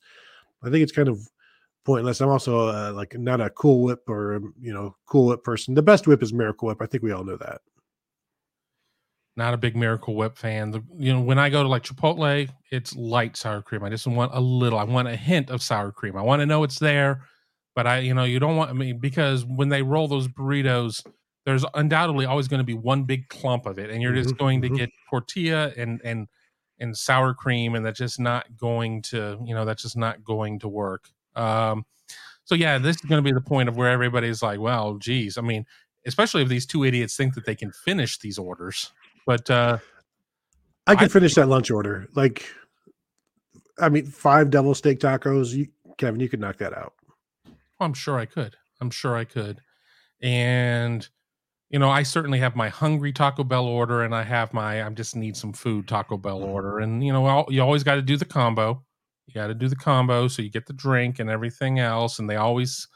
I 0.64 0.70
think 0.70 0.84
it's 0.84 0.92
kind 0.92 1.10
of 1.10 1.20
pointless. 1.88 2.22
I'm 2.22 2.30
also 2.30 2.70
uh, 2.70 2.94
like 2.94 3.18
not 3.18 3.42
a 3.42 3.50
Cool 3.52 3.84
Whip 3.84 4.10
or 4.10 4.36
um, 4.38 4.56
you 4.62 4.74
know 4.74 4.98
Cool 5.08 5.28
Whip 5.28 5.44
person. 5.46 5.76
The 5.76 5.84
best 5.84 6.08
whip 6.08 6.24
is 6.24 6.34
Miracle 6.34 6.68
Whip. 6.70 6.82
I 6.82 6.88
think 6.88 7.04
we 7.04 7.14
all 7.14 7.26
know 7.26 7.38
that. 7.38 7.62
not 9.36 9.54
a 9.54 9.58
big 9.58 9.76
Miracle 9.76 10.16
Whip 10.16 10.38
fan. 10.38 10.72
The, 10.72 10.84
you 10.98 11.14
know, 11.14 11.22
when 11.22 11.38
I 11.38 11.50
go 11.50 11.62
to 11.62 11.70
like 11.70 11.84
Chipotle, 11.84 12.50
it's 12.72 12.96
light 12.96 13.38
sour 13.38 13.62
cream. 13.62 13.84
I 13.84 13.90
just 13.90 14.08
want 14.08 14.32
a 14.34 14.40
little. 14.40 14.80
I 14.80 14.84
want 14.84 15.08
a 15.08 15.16
hint 15.16 15.50
of 15.50 15.62
sour 15.62 15.92
cream. 15.92 16.16
I 16.18 16.22
want 16.22 16.40
to 16.42 16.46
know 16.46 16.64
it's 16.64 16.80
there, 16.80 17.24
but 17.76 17.86
I, 17.86 18.00
you 18.00 18.14
know, 18.14 18.24
you 18.24 18.40
don't 18.40 18.56
want. 18.58 18.72
I 18.72 18.74
mean, 18.74 19.00
because 19.00 19.46
when 19.46 19.70
they 19.70 19.84
roll 19.84 20.08
those 20.08 20.28
burritos, 20.28 21.06
there's 21.46 21.64
undoubtedly 21.76 22.26
always 22.26 22.48
going 22.48 22.60
to 22.60 22.64
be 22.66 22.74
one 22.74 23.04
big 23.04 23.30
clump 23.30 23.68
of 23.68 23.78
it, 23.78 23.92
and 23.92 24.02
you're 24.02 24.14
just 24.14 24.36
Mhm, 24.36 24.38
going 24.38 24.62
to 24.64 24.70
mhm. 24.70 24.80
get 24.80 24.90
tortilla 25.10 25.72
and 25.78 26.02
and 26.04 26.28
and 26.80 26.98
sour 26.98 27.34
cream, 27.36 27.76
and 27.76 27.86
that's 27.86 28.00
just 28.00 28.20
not 28.20 28.56
going 28.58 29.02
to, 29.04 29.40
you 29.46 29.54
know, 29.54 29.66
that's 29.66 29.84
just 29.84 29.98
not 29.98 30.24
going 30.24 30.60
to 30.60 30.68
work. 30.68 31.10
Um, 31.38 31.86
so 32.46 32.56
yeah, 32.56 32.78
this 32.78 32.96
is 32.96 33.02
going 33.02 33.22
to 33.22 33.28
be 33.28 33.34
the 33.34 33.42
point 33.42 33.70
of 33.70 33.78
where 33.78 33.90
everybody's 33.90 34.42
like, 34.42 34.60
well, 34.60 34.96
geez, 34.96 35.38
I 35.38 35.42
mean, 35.42 35.66
especially 36.06 36.42
if 36.42 36.50
these 36.50 36.66
two 36.66 36.86
idiots 36.86 37.16
think 37.16 37.36
that 37.36 37.46
they 37.46 37.56
can 37.56 37.72
finish 37.72 38.18
these 38.20 38.38
orders. 38.38 38.92
But 39.26 39.50
uh 39.50 39.80
I 40.88 40.96
can 40.96 41.10
finish 41.10 41.36
that 41.36 41.50
lunch 41.50 41.70
order. 41.70 42.08
Like, 42.16 42.46
I 43.78 43.90
mean, 43.90 44.06
five 44.06 44.50
devil 44.50 44.74
steak 44.74 45.00
tacos. 45.00 45.54
You, 45.54 45.68
Kevin, 45.98 46.22
you 46.22 46.30
could 46.30 46.40
knock 46.40 46.58
that 46.60 46.74
out. 46.74 46.94
I'm 47.80 47.94
sure 47.94 48.18
I 48.18 48.26
could. 48.26 48.56
I'm 48.80 48.90
sure 48.90 49.18
I 49.18 49.26
could. 49.26 49.60
And 50.22 51.08
you 51.70 51.80
know, 51.80 51.90
I 51.90 52.04
certainly 52.04 52.40
have 52.40 52.56
my 52.56 52.70
hungry 52.70 53.12
Taco 53.12 53.44
Bell 53.44 53.66
order, 53.66 54.04
and 54.04 54.16
I 54.16 54.24
have 54.24 54.54
my 54.54 54.86
I 54.86 54.90
just 54.92 55.18
need 55.18 55.36
some 55.36 55.52
food 55.52 55.88
Taco 55.88 56.18
Bell 56.18 56.42
order. 56.42 56.80
And 56.80 57.06
you 57.06 57.12
know, 57.12 57.26
I'll, 57.26 57.46
you 57.50 57.62
always 57.62 57.84
got 57.84 57.96
to 57.96 58.02
do 58.02 58.16
the 58.16 58.26
combo. 58.26 58.82
You 59.28 59.34
got 59.34 59.48
to 59.48 59.54
do 59.54 59.68
the 59.68 59.76
combo, 59.76 60.28
so 60.28 60.42
you 60.42 60.50
get 60.50 60.66
the 60.66 60.74
drink 60.74 61.20
and 61.20 61.30
everything 61.30 61.80
else. 61.80 62.18
And 62.18 62.30
they 62.30 62.38
always 62.38 62.88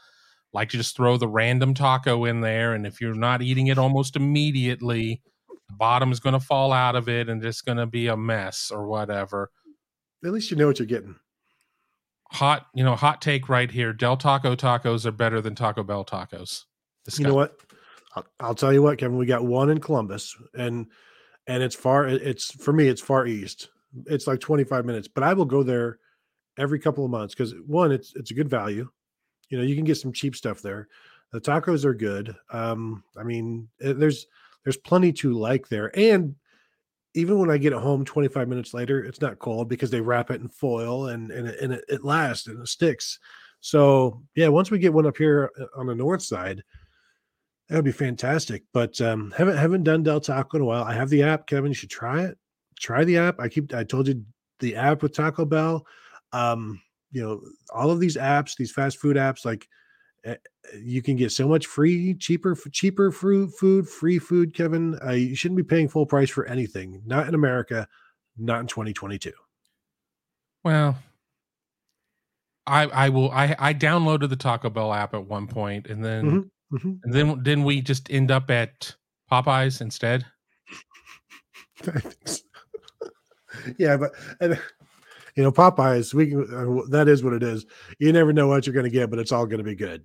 like 0.52 0.70
to 0.70 0.78
just 0.78 0.96
throw 0.96 1.16
the 1.18 1.28
random 1.28 1.74
taco 1.74 2.24
in 2.24 2.40
there. 2.40 2.74
And 2.74 2.86
if 2.86 3.00
you're 3.00 3.14
not 3.14 3.42
eating 3.42 3.66
it 3.66 3.78
almost 3.78 4.16
immediately, 4.16 5.20
the 5.68 5.74
bottom 5.74 6.10
is 6.10 6.20
going 6.20 6.32
to 6.32 6.40
fall 6.40 6.72
out 6.72 6.96
of 6.96 7.08
it, 7.08 7.28
and 7.28 7.44
it's 7.44 7.60
going 7.60 7.78
to 7.78 7.86
be 7.86 8.06
a 8.06 8.16
mess 8.16 8.70
or 8.70 8.86
whatever. 8.86 9.50
At 10.24 10.32
least 10.32 10.50
you 10.50 10.56
know 10.56 10.66
what 10.66 10.78
you're 10.78 10.86
getting. 10.86 11.16
Hot, 12.32 12.66
you 12.74 12.82
know, 12.82 12.96
hot 12.96 13.20
take 13.20 13.50
right 13.50 13.70
here. 13.70 13.92
Del 13.92 14.16
Taco 14.16 14.56
tacos 14.56 15.04
are 15.04 15.12
better 15.12 15.42
than 15.42 15.54
Taco 15.54 15.82
Bell 15.82 16.04
tacos. 16.04 16.64
You 17.18 17.26
know 17.26 17.34
what? 17.34 17.56
I'll, 18.14 18.26
I'll 18.40 18.54
tell 18.54 18.72
you 18.72 18.82
what, 18.82 18.98
Kevin. 18.98 19.18
We 19.18 19.26
got 19.26 19.44
one 19.44 19.68
in 19.68 19.80
Columbus, 19.80 20.34
and 20.54 20.86
and 21.46 21.62
it's 21.62 21.74
far. 21.74 22.06
It's 22.06 22.52
for 22.52 22.72
me. 22.72 22.88
It's 22.88 23.02
far 23.02 23.26
east. 23.26 23.68
It's 24.06 24.26
like 24.26 24.40
25 24.40 24.86
minutes, 24.86 25.08
but 25.08 25.22
I 25.24 25.34
will 25.34 25.44
go 25.44 25.62
there 25.62 25.98
every 26.58 26.78
couple 26.78 27.04
of 27.04 27.10
months 27.10 27.34
because 27.34 27.54
one, 27.66 27.92
it's 27.92 28.14
it's 28.14 28.30
a 28.30 28.34
good 28.34 28.48
value. 28.48 28.88
You 29.48 29.58
know, 29.58 29.64
you 29.64 29.74
can 29.74 29.84
get 29.84 29.96
some 29.96 30.12
cheap 30.12 30.34
stuff 30.36 30.62
there. 30.62 30.88
The 31.32 31.40
tacos 31.40 31.84
are 31.84 31.94
good. 31.94 32.34
Um, 32.50 33.04
I 33.16 33.22
mean, 33.22 33.68
eh, 33.80 33.94
there's 33.94 34.26
there's 34.64 34.76
plenty 34.76 35.12
to 35.14 35.32
like 35.32 35.68
there, 35.68 35.96
and 35.98 36.34
even 37.14 37.38
when 37.38 37.50
I 37.50 37.58
get 37.58 37.74
it 37.74 37.78
home 37.78 38.04
25 38.04 38.48
minutes 38.48 38.72
later, 38.72 39.04
it's 39.04 39.20
not 39.20 39.38
cold 39.38 39.68
because 39.68 39.90
they 39.90 40.00
wrap 40.00 40.30
it 40.30 40.40
in 40.40 40.48
foil 40.48 41.08
and 41.08 41.30
and 41.30 41.48
it, 41.48 41.60
and 41.60 41.72
it, 41.74 41.84
it 41.88 42.04
lasts 42.04 42.46
and 42.46 42.60
it 42.60 42.68
sticks. 42.68 43.18
So 43.60 44.22
yeah, 44.34 44.48
once 44.48 44.70
we 44.70 44.78
get 44.78 44.92
one 44.92 45.06
up 45.06 45.16
here 45.16 45.50
uh, 45.60 45.66
on 45.78 45.86
the 45.86 45.94
north 45.94 46.22
side, 46.22 46.62
that 47.68 47.76
would 47.76 47.84
be 47.84 47.92
fantastic. 47.92 48.64
But 48.72 49.00
um, 49.00 49.32
haven't 49.36 49.56
haven't 49.56 49.84
done 49.84 50.02
Del 50.02 50.20
Taco 50.20 50.56
in 50.56 50.62
a 50.62 50.66
while. 50.66 50.84
I 50.84 50.94
have 50.94 51.10
the 51.10 51.22
app, 51.22 51.46
Kevin. 51.46 51.70
You 51.70 51.74
should 51.74 51.90
try 51.90 52.22
it. 52.24 52.38
Try 52.78 53.04
the 53.04 53.18
app. 53.18 53.40
I 53.40 53.48
keep. 53.48 53.72
I 53.74 53.84
told 53.84 54.08
you 54.08 54.24
the 54.58 54.76
app 54.76 55.02
with 55.02 55.14
Taco 55.14 55.44
Bell. 55.44 55.86
Um, 56.32 56.80
you 57.10 57.22
know, 57.22 57.40
all 57.74 57.90
of 57.90 58.00
these 58.00 58.16
apps, 58.16 58.56
these 58.56 58.72
fast 58.72 58.98
food 58.98 59.16
apps, 59.16 59.44
like 59.44 59.68
eh, 60.24 60.36
you 60.80 61.02
can 61.02 61.16
get 61.16 61.30
so 61.32 61.46
much 61.46 61.66
free, 61.66 62.14
cheaper, 62.14 62.56
cheaper 62.70 63.12
food, 63.12 63.52
food, 63.54 63.88
free 63.88 64.18
food. 64.18 64.54
Kevin, 64.54 64.98
uh, 65.04 65.10
you 65.12 65.34
shouldn't 65.34 65.58
be 65.58 65.62
paying 65.62 65.88
full 65.88 66.06
price 66.06 66.30
for 66.30 66.46
anything. 66.46 67.02
Not 67.04 67.28
in 67.28 67.34
America. 67.34 67.86
Not 68.38 68.60
in 68.60 68.66
2022. 68.66 69.32
Well, 70.64 70.96
I 72.66 72.84
I 72.86 73.08
will 73.08 73.30
I 73.30 73.54
I 73.58 73.74
downloaded 73.74 74.30
the 74.30 74.36
Taco 74.36 74.70
Bell 74.70 74.92
app 74.92 75.14
at 75.14 75.26
one 75.26 75.46
point 75.46 75.88
and 75.88 76.04
then 76.04 76.24
Mhm, 76.24 76.50
mhm. 76.80 76.98
and 77.02 77.12
then 77.12 77.42
didn't 77.42 77.64
we 77.64 77.80
just 77.82 78.10
end 78.10 78.30
up 78.30 78.50
at 78.50 78.94
Popeyes 79.30 79.80
instead? 79.80 80.24
I 81.86 82.00
think 82.00 82.28
so. 82.28 82.42
yeah, 83.78 83.96
but 83.96 84.12
and, 84.40 84.58
you 85.36 85.42
know, 85.42 85.52
Popeyes. 85.52 86.12
We 86.14 86.28
can, 86.28 86.42
uh, 86.42 86.82
that 86.90 87.08
is 87.08 87.22
what 87.24 87.32
it 87.32 87.42
is. 87.42 87.66
You 87.98 88.12
never 88.12 88.32
know 88.32 88.48
what 88.48 88.66
you're 88.66 88.74
going 88.74 88.84
to 88.84 88.90
get, 88.90 89.10
but 89.10 89.18
it's 89.18 89.32
all 89.32 89.46
going 89.46 89.58
to 89.58 89.64
be 89.64 89.74
good. 89.74 90.04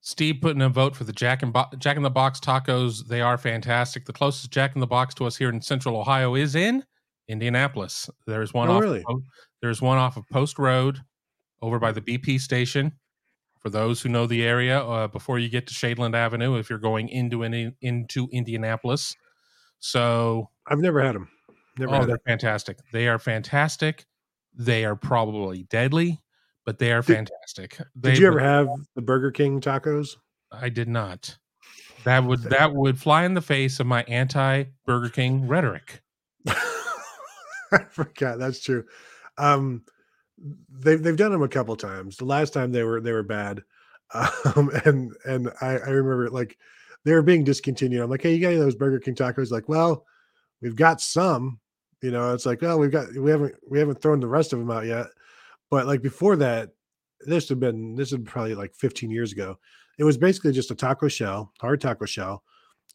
Steve 0.00 0.36
putting 0.40 0.62
a 0.62 0.68
vote 0.68 0.94
for 0.96 1.04
the 1.04 1.12
Jack 1.12 1.42
and 1.42 1.52
Bo- 1.52 1.66
Jack 1.78 1.96
in 1.96 2.02
the 2.02 2.10
Box 2.10 2.40
tacos. 2.40 3.06
They 3.06 3.20
are 3.20 3.36
fantastic. 3.36 4.06
The 4.06 4.12
closest 4.12 4.50
Jack 4.50 4.74
in 4.74 4.80
the 4.80 4.86
Box 4.86 5.14
to 5.16 5.26
us 5.26 5.36
here 5.36 5.48
in 5.50 5.60
Central 5.60 5.96
Ohio 5.96 6.34
is 6.34 6.54
in 6.54 6.84
Indianapolis. 7.28 8.08
There's 8.26 8.54
one 8.54 8.68
Oh, 8.68 8.76
off. 8.76 8.82
really? 8.82 9.04
There's 9.60 9.82
one 9.82 9.98
off 9.98 10.16
of 10.16 10.26
Post 10.28 10.58
Road, 10.58 11.00
over 11.60 11.78
by 11.78 11.92
the 11.92 12.00
BP 12.00 12.40
station. 12.40 12.92
For 13.58 13.70
those 13.70 14.00
who 14.00 14.08
know 14.08 14.26
the 14.28 14.44
area, 14.44 14.80
uh, 14.80 15.08
before 15.08 15.40
you 15.40 15.48
get 15.48 15.66
to 15.66 15.74
Shadeland 15.74 16.14
Avenue, 16.14 16.56
if 16.58 16.70
you're 16.70 16.78
going 16.78 17.08
into 17.08 17.42
any, 17.42 17.72
into 17.80 18.28
Indianapolis, 18.30 19.16
so 19.80 20.48
I've 20.68 20.78
never 20.78 21.02
had 21.02 21.16
them. 21.16 21.28
Never 21.78 21.94
oh, 21.94 22.04
they're 22.04 22.20
fantastic. 22.26 22.78
They 22.92 23.08
are 23.08 23.18
fantastic. 23.18 24.06
They 24.54 24.84
are 24.84 24.96
probably 24.96 25.64
deadly, 25.64 26.20
but 26.66 26.78
they 26.78 26.92
are 26.92 27.02
Did- 27.02 27.14
fantastic. 27.14 27.78
Did 28.00 28.18
you 28.18 28.26
ever 28.26 28.40
have 28.40 28.68
the 28.94 29.02
Burger 29.02 29.30
King 29.30 29.60
tacos? 29.60 30.16
I 30.50 30.68
did 30.68 30.88
not. 30.88 31.36
That 32.04 32.24
would 32.24 32.42
that 32.44 32.74
would 32.74 32.98
fly 32.98 33.24
in 33.24 33.34
the 33.34 33.42
face 33.42 33.80
of 33.80 33.86
my 33.86 34.02
anti 34.04 34.64
Burger 34.86 35.08
King 35.08 35.46
rhetoric. 35.46 36.00
I 36.46 37.84
forgot. 37.90 38.38
That's 38.38 38.60
true. 38.60 38.84
Um, 39.36 39.82
they've 40.70 41.02
they've 41.02 41.16
done 41.16 41.32
them 41.32 41.42
a 41.42 41.48
couple 41.48 41.76
times. 41.76 42.16
The 42.16 42.24
last 42.24 42.52
time 42.52 42.72
they 42.72 42.82
were 42.82 43.00
they 43.00 43.12
were 43.12 43.22
bad, 43.22 43.62
um, 44.14 44.70
and 44.84 45.12
and 45.24 45.50
I, 45.60 45.78
I 45.78 45.88
remember 45.90 46.30
like 46.30 46.56
they 47.04 47.12
were 47.12 47.22
being 47.22 47.44
discontinued. 47.44 48.02
I'm 48.02 48.10
like, 48.10 48.22
hey, 48.22 48.34
you 48.34 48.40
got 48.40 48.48
any 48.48 48.56
of 48.56 48.62
those 48.62 48.74
Burger 48.74 49.00
King 49.00 49.14
tacos? 49.14 49.50
Like, 49.50 49.68
well, 49.68 50.04
we've 50.60 50.76
got 50.76 51.00
some. 51.00 51.60
You 52.02 52.10
know, 52.12 52.32
it's 52.32 52.46
like, 52.46 52.62
oh, 52.62 52.76
we've 52.76 52.92
got 52.92 53.12
we 53.14 53.30
haven't 53.30 53.54
we 53.68 53.78
haven't 53.78 54.00
thrown 54.00 54.20
the 54.20 54.28
rest 54.28 54.52
of 54.52 54.58
them 54.58 54.70
out 54.70 54.86
yet. 54.86 55.06
But 55.70 55.86
like 55.86 56.02
before 56.02 56.36
that, 56.36 56.70
this 57.20 57.48
had 57.48 57.60
been 57.60 57.94
this 57.94 58.12
is 58.12 58.18
probably 58.24 58.54
like 58.54 58.74
15 58.74 59.10
years 59.10 59.32
ago. 59.32 59.58
It 59.98 60.04
was 60.04 60.16
basically 60.16 60.52
just 60.52 60.70
a 60.70 60.76
taco 60.76 61.08
shell, 61.08 61.52
hard 61.60 61.80
taco 61.80 62.06
shell, 62.06 62.44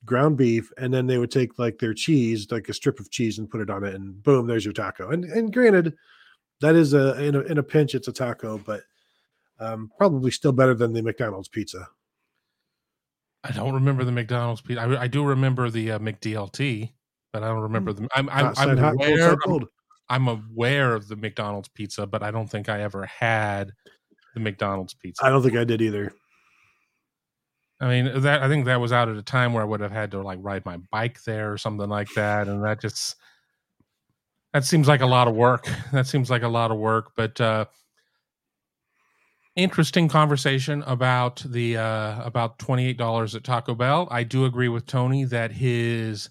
ground 0.06 0.38
beef, 0.38 0.72
and 0.78 0.94
then 0.94 1.06
they 1.06 1.18
would 1.18 1.32
take 1.32 1.60
like 1.60 1.80
their 1.80 1.94
cheese, 1.94 2.48
like 2.50 2.70
a 2.70 2.74
strip 2.74 3.00
of 3.00 3.12
cheese, 3.12 3.40
and 3.40 3.50
put 3.50 3.62
it 3.62 3.70
on 3.70 3.84
it, 3.84 3.94
and 3.94 4.22
boom, 4.24 4.48
there's 4.48 4.66
your 4.66 4.74
taco. 4.74 5.10
And 5.10 5.26
and 5.26 5.52
granted, 5.52 5.96
that 6.62 6.76
is 6.76 6.94
a 6.94 7.22
in 7.22 7.36
a 7.36 7.42
in 7.42 7.58
a 7.58 7.64
pinch, 7.64 7.96
it's 7.96 8.08
a 8.08 8.14
taco, 8.14 8.58
but 8.58 8.82
um, 9.60 9.92
probably 9.98 10.32
still 10.32 10.52
better 10.52 10.74
than 10.74 10.94
the 10.94 11.04
McDonald's 11.04 11.50
pizza. 11.50 11.88
I 13.44 13.52
don't 13.52 13.74
remember 13.74 14.06
the 14.06 14.12
McDonald's 14.12 14.62
pizza. 14.62 14.82
I, 14.82 15.04
I 15.04 15.08
do 15.08 15.26
remember 15.26 15.70
the 15.70 15.92
uh, 15.92 16.00
McDLT, 16.00 16.92
but 17.34 17.44
I 17.44 17.48
don't 17.48 17.62
remember 17.62 17.92
the. 17.92 18.08
I'm 18.16 18.30
I'm, 18.30 18.48
I'm 18.48 18.56
side 18.56 18.80
hot, 18.80 18.94
aware. 18.94 19.36
I'm. 19.46 19.68
I'm 20.10 20.28
aware 20.28 20.94
of 20.94 21.08
the 21.08 21.16
McDonald's 21.16 21.70
pizza, 21.70 22.06
but 22.06 22.22
I 22.22 22.30
don't 22.30 22.48
think 22.48 22.70
I 22.70 22.82
ever 22.82 23.06
had 23.06 23.72
the 24.34 24.40
McDonald's 24.40 24.94
pizza. 24.94 25.26
I 25.26 25.30
don't 25.30 25.42
think 25.42 25.56
I 25.56 25.64
did 25.64 25.82
either. 25.82 26.14
I 27.80 27.88
mean 27.88 28.22
that 28.22 28.44
I 28.44 28.48
think 28.48 28.66
that 28.66 28.80
was 28.80 28.94
out 28.94 29.10
at 29.10 29.18
a 29.18 29.24
time 29.24 29.54
where 29.54 29.64
I 29.64 29.66
would 29.66 29.82
have 29.82 29.92
had 29.92 30.12
to 30.12 30.22
like 30.22 30.40
ride 30.42 30.66
my 30.66 30.78
bike 30.92 31.24
there 31.24 31.52
or 31.52 31.58
something 31.58 31.90
like 31.90 32.10
that, 32.16 32.48
and 32.48 32.64
that 32.64 32.80
just 32.80 33.16
that 34.54 34.64
seems 34.64 34.88
like 34.88 35.02
a 35.02 35.08
lot 35.08 35.28
of 35.28 35.36
work. 35.36 35.68
That 35.92 36.08
seems 36.08 36.30
like 36.30 36.44
a 36.44 36.48
lot 36.48 36.72
of 36.72 36.78
work, 36.78 37.12
but 37.18 37.42
uh 37.42 37.66
interesting 39.56 40.08
conversation 40.08 40.84
about 40.84 41.44
the 41.46 41.78
uh 41.78 42.24
about 42.24 42.60
twenty 42.60 42.86
eight 42.86 42.98
dollars 42.98 43.36
at 43.36 43.44
Taco 43.44 43.76
Bell. 43.76 44.08
I 44.12 44.24
do 44.24 44.46
agree 44.46 44.70
with 44.70 44.86
Tony 44.86 45.26
that 45.26 45.52
his 45.52 46.30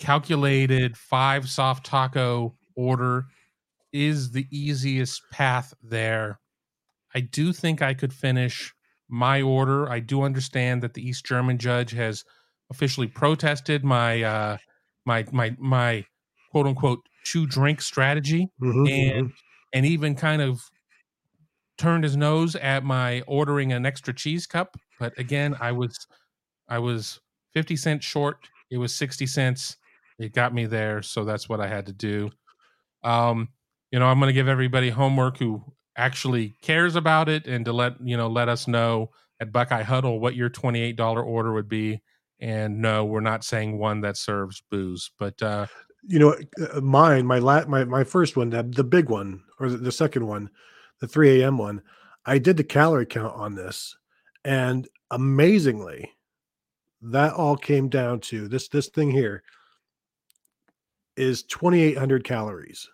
calculated 0.00 0.96
five 0.96 1.48
soft 1.48 1.86
taco 1.86 2.56
order 2.76 3.26
is 3.92 4.32
the 4.32 4.46
easiest 4.50 5.22
path 5.30 5.74
there. 5.82 6.40
I 7.14 7.20
do 7.20 7.52
think 7.52 7.82
I 7.82 7.94
could 7.94 8.12
finish 8.12 8.72
my 9.08 9.42
order. 9.42 9.90
I 9.90 10.00
do 10.00 10.22
understand 10.22 10.82
that 10.82 10.94
the 10.94 11.06
East 11.06 11.26
German 11.26 11.58
judge 11.58 11.92
has 11.92 12.24
officially 12.70 13.08
protested 13.08 13.84
my 13.84 14.22
uh 14.22 14.58
my 15.06 15.26
my 15.32 15.56
my 15.58 16.04
quote 16.52 16.66
unquote 16.66 17.00
chew 17.24 17.46
drink 17.46 17.82
strategy 17.82 18.48
Mhm, 18.60 18.86
and 18.88 19.32
and 19.72 19.86
even 19.86 20.14
kind 20.14 20.42
of 20.42 20.62
turned 21.78 22.04
his 22.04 22.16
nose 22.16 22.54
at 22.56 22.84
my 22.84 23.22
ordering 23.22 23.72
an 23.72 23.86
extra 23.86 24.14
cheese 24.14 24.46
cup. 24.46 24.76
But 24.98 25.18
again, 25.18 25.56
I 25.60 25.72
was 25.72 26.06
I 26.68 26.78
was 26.78 27.20
50 27.52 27.76
cents 27.76 28.04
short. 28.04 28.48
It 28.70 28.78
was 28.78 28.94
60 28.94 29.26
cents. 29.26 29.76
It 30.20 30.34
got 30.34 30.54
me 30.54 30.66
there, 30.66 31.02
so 31.02 31.24
that's 31.24 31.48
what 31.48 31.60
I 31.60 31.66
had 31.66 31.86
to 31.86 31.92
do. 31.92 32.30
Um, 33.02 33.48
you 33.90 33.98
know, 33.98 34.06
I'm 34.06 34.18
going 34.20 34.28
to 34.28 34.34
give 34.34 34.48
everybody 34.48 34.90
homework 34.90 35.38
who 35.38 35.64
actually 35.96 36.54
cares 36.62 36.94
about 36.94 37.28
it 37.28 37.46
and 37.46 37.64
to 37.64 37.72
let, 37.72 37.94
you 38.02 38.16
know, 38.16 38.28
let 38.28 38.48
us 38.48 38.68
know 38.68 39.10
at 39.40 39.52
Buckeye 39.52 39.82
Huddle 39.82 40.20
what 40.20 40.36
your 40.36 40.50
$28 40.50 41.24
order 41.24 41.52
would 41.52 41.68
be. 41.68 42.00
And 42.38 42.80
no, 42.80 43.04
we're 43.04 43.20
not 43.20 43.44
saying 43.44 43.78
one 43.78 44.02
that 44.02 44.16
serves 44.16 44.62
booze, 44.70 45.10
but 45.18 45.42
uh 45.42 45.66
you 46.06 46.18
know 46.18 46.34
uh, 46.60 46.80
mine 46.80 47.26
my 47.26 47.38
la- 47.38 47.66
my 47.66 47.84
my 47.84 48.04
first 48.04 48.36
one 48.36 48.50
the, 48.50 48.62
the 48.62 48.84
big 48.84 49.08
one 49.08 49.42
or 49.58 49.68
the, 49.68 49.76
the 49.76 49.92
second 49.92 50.26
one 50.26 50.50
the 51.00 51.06
3 51.06 51.42
a.m 51.42 51.58
one 51.58 51.82
i 52.26 52.38
did 52.38 52.56
the 52.56 52.64
calorie 52.64 53.06
count 53.06 53.34
on 53.34 53.54
this 53.54 53.96
and 54.44 54.88
amazingly 55.10 56.10
that 57.02 57.32
all 57.32 57.56
came 57.56 57.88
down 57.88 58.20
to 58.20 58.48
this 58.48 58.68
this 58.68 58.88
thing 58.88 59.10
here 59.10 59.42
is 61.16 61.42
2800 61.44 62.24
calories. 62.24 62.88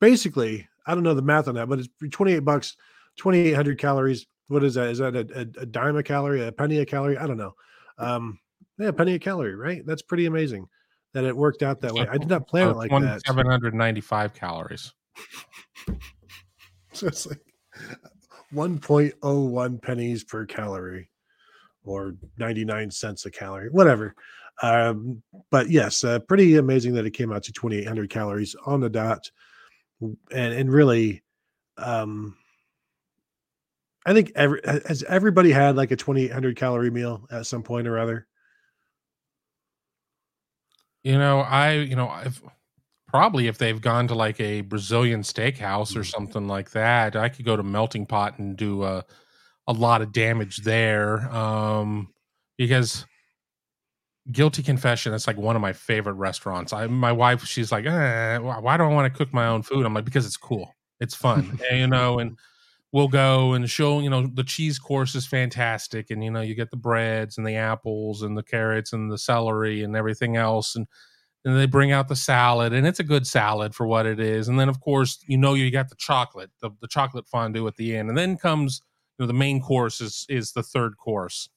Basically 0.00 0.68
i 0.86 0.94
don't 0.94 1.04
know 1.04 1.14
the 1.14 1.22
math 1.22 1.46
on 1.46 1.54
that 1.54 1.68
but 1.68 1.78
it's 1.78 1.88
28 2.10 2.40
bucks 2.40 2.76
2800 3.16 3.78
calories. 3.78 4.26
What 4.48 4.64
is 4.64 4.74
that? 4.74 4.88
Is 4.88 4.98
that 4.98 5.14
a, 5.14 5.20
a, 5.34 5.62
a 5.62 5.66
dime 5.66 5.96
a 5.96 6.02
calorie 6.02 6.46
a 6.46 6.52
penny 6.52 6.78
a 6.78 6.86
calorie? 6.86 7.18
I 7.18 7.26
don't 7.26 7.36
know. 7.36 7.54
Um 7.98 8.38
yeah 8.78 8.88
a 8.88 8.92
penny 8.92 9.14
a 9.14 9.18
calorie 9.18 9.54
right? 9.54 9.84
That's 9.86 10.02
pretty 10.02 10.26
amazing 10.26 10.66
that 11.14 11.24
it 11.24 11.36
worked 11.36 11.62
out 11.62 11.80
that 11.82 11.92
way. 11.92 12.06
I 12.08 12.16
did 12.16 12.28
not 12.28 12.48
plan 12.48 12.70
it 12.70 12.76
like 12.76 12.90
that. 12.90 13.22
795 13.26 14.34
calories. 14.34 14.94
so 16.92 17.06
it's 17.06 17.26
like 17.26 17.40
1.01 18.54 19.82
pennies 19.82 20.24
per 20.24 20.46
calorie 20.46 21.10
or 21.84 22.14
99 22.38 22.90
cents 22.90 23.26
a 23.26 23.30
calorie 23.30 23.68
whatever 23.70 24.14
um 24.62 25.22
but 25.50 25.68
yes 25.70 26.04
uh, 26.04 26.18
pretty 26.20 26.56
amazing 26.56 26.94
that 26.94 27.04
it 27.06 27.10
came 27.10 27.32
out 27.32 27.42
to 27.42 27.52
2800 27.52 28.08
calories 28.08 28.56
on 28.64 28.80
the 28.80 28.90
dot 28.90 29.30
and 30.00 30.18
and 30.30 30.72
really 30.72 31.22
um 31.78 32.36
i 34.06 34.12
think 34.12 34.32
every 34.34 34.60
has 34.64 35.02
everybody 35.04 35.50
had 35.50 35.76
like 35.76 35.90
a 35.90 35.96
2800 35.96 36.56
calorie 36.56 36.90
meal 36.90 37.26
at 37.30 37.46
some 37.46 37.62
point 37.62 37.86
or 37.86 37.98
other 37.98 38.26
You 41.04 41.18
know, 41.18 41.40
I, 41.40 41.72
you 41.72 41.96
know, 41.96 42.08
I've 42.08 42.40
probably 43.08 43.48
if 43.48 43.58
they've 43.58 43.80
gone 43.80 44.08
to 44.08 44.14
like 44.14 44.40
a 44.40 44.60
Brazilian 44.60 45.22
steakhouse 45.22 45.96
or 45.96 46.04
something 46.04 46.46
like 46.46 46.70
that, 46.70 47.16
I 47.16 47.28
could 47.28 47.44
go 47.44 47.56
to 47.56 47.62
Melting 47.62 48.06
Pot 48.06 48.38
and 48.38 48.56
do 48.56 48.84
a, 48.84 49.04
a 49.66 49.72
lot 49.72 50.02
of 50.02 50.12
damage 50.12 50.58
there. 50.58 51.28
Um, 51.34 52.12
because 52.56 53.04
guilty 54.30 54.62
confession, 54.62 55.12
that's 55.12 55.26
like 55.26 55.36
one 55.36 55.56
of 55.56 55.62
my 55.62 55.72
favorite 55.72 56.14
restaurants. 56.14 56.72
I, 56.72 56.86
my 56.86 57.12
wife, 57.12 57.44
she's 57.44 57.72
like, 57.72 57.86
eh, 57.86 58.38
why 58.38 58.76
do 58.76 58.84
I 58.84 58.88
want 58.88 59.12
to 59.12 59.16
cook 59.16 59.32
my 59.32 59.46
own 59.46 59.62
food? 59.62 59.84
I'm 59.84 59.94
like, 59.94 60.04
because 60.04 60.26
it's 60.26 60.36
cool, 60.36 60.74
it's 61.00 61.14
fun, 61.14 61.58
and, 61.70 61.80
you 61.80 61.86
know, 61.86 62.18
and 62.18 62.38
we'll 62.92 63.08
go 63.08 63.54
and 63.54 63.68
show, 63.68 64.00
you 64.00 64.10
know, 64.10 64.26
the 64.26 64.44
cheese 64.44 64.78
course 64.78 65.14
is 65.14 65.26
fantastic, 65.26 66.10
and 66.10 66.22
you 66.22 66.30
know, 66.30 66.40
you 66.40 66.54
get 66.54 66.70
the 66.70 66.76
breads 66.76 67.38
and 67.38 67.46
the 67.46 67.56
apples 67.56 68.22
and 68.22 68.36
the 68.36 68.42
carrots 68.42 68.92
and 68.92 69.10
the 69.10 69.18
celery 69.18 69.82
and 69.82 69.96
everything 69.96 70.36
else, 70.36 70.76
and 70.76 70.86
and 71.44 71.58
they 71.58 71.66
bring 71.66 71.90
out 71.90 72.06
the 72.06 72.14
salad, 72.14 72.72
and 72.72 72.86
it's 72.86 73.00
a 73.00 73.04
good 73.04 73.26
salad 73.26 73.74
for 73.74 73.84
what 73.86 74.06
it 74.06 74.20
is, 74.20 74.46
and 74.46 74.60
then 74.60 74.68
of 74.68 74.80
course, 74.80 75.18
you 75.26 75.36
know, 75.36 75.54
you 75.54 75.70
got 75.72 75.88
the 75.88 75.96
chocolate, 75.96 76.50
the, 76.60 76.70
the 76.80 76.86
chocolate 76.86 77.26
fondue 77.26 77.66
at 77.66 77.74
the 77.76 77.96
end, 77.96 78.08
and 78.08 78.16
then 78.16 78.36
comes, 78.36 78.82
you 79.18 79.24
know, 79.24 79.26
the 79.26 79.32
main 79.32 79.60
course 79.60 80.00
is 80.00 80.24
is 80.28 80.52
the 80.52 80.62
third 80.62 80.96
course 80.96 81.48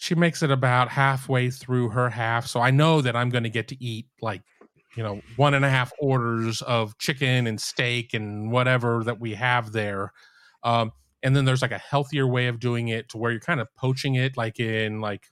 she 0.00 0.14
makes 0.14 0.42
it 0.42 0.50
about 0.50 0.88
halfway 0.88 1.50
through 1.50 1.90
her 1.90 2.08
half. 2.08 2.46
So 2.46 2.58
I 2.58 2.70
know 2.70 3.02
that 3.02 3.14
I'm 3.14 3.28
going 3.28 3.44
to 3.44 3.50
get 3.50 3.68
to 3.68 3.84
eat 3.84 4.06
like, 4.22 4.40
you 4.96 5.02
know, 5.02 5.20
one 5.36 5.52
and 5.52 5.62
a 5.62 5.68
half 5.68 5.92
orders 6.00 6.62
of 6.62 6.96
chicken 6.96 7.46
and 7.46 7.60
steak 7.60 8.14
and 8.14 8.50
whatever 8.50 9.04
that 9.04 9.20
we 9.20 9.34
have 9.34 9.72
there. 9.72 10.14
Um, 10.64 10.92
and 11.22 11.36
then 11.36 11.44
there's 11.44 11.60
like 11.60 11.70
a 11.70 11.78
healthier 11.78 12.26
way 12.26 12.46
of 12.46 12.58
doing 12.58 12.88
it 12.88 13.10
to 13.10 13.18
where 13.18 13.30
you're 13.30 13.40
kind 13.40 13.60
of 13.60 13.68
poaching 13.76 14.14
it 14.14 14.38
like 14.38 14.58
in 14.58 15.02
like 15.02 15.24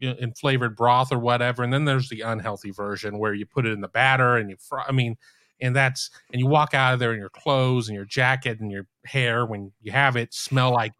in 0.00 0.32
flavored 0.32 0.74
broth 0.74 1.12
or 1.12 1.20
whatever. 1.20 1.62
And 1.62 1.72
then 1.72 1.84
there's 1.84 2.08
the 2.08 2.22
unhealthy 2.22 2.72
version 2.72 3.20
where 3.20 3.34
you 3.34 3.46
put 3.46 3.66
it 3.66 3.72
in 3.72 3.80
the 3.80 3.88
batter 3.88 4.36
and 4.36 4.50
you 4.50 4.56
fry. 4.58 4.82
I 4.88 4.90
mean, 4.90 5.16
and 5.60 5.76
that's 5.76 6.10
and 6.32 6.40
you 6.40 6.48
walk 6.48 6.74
out 6.74 6.92
of 6.92 6.98
there 6.98 7.12
in 7.12 7.20
your 7.20 7.30
clothes 7.30 7.88
and 7.88 7.94
your 7.94 8.04
jacket 8.04 8.58
and 8.58 8.72
your 8.72 8.88
hair 9.04 9.46
when 9.46 9.70
you 9.80 9.92
have 9.92 10.16
it 10.16 10.34
smell 10.34 10.72
like 10.72 10.92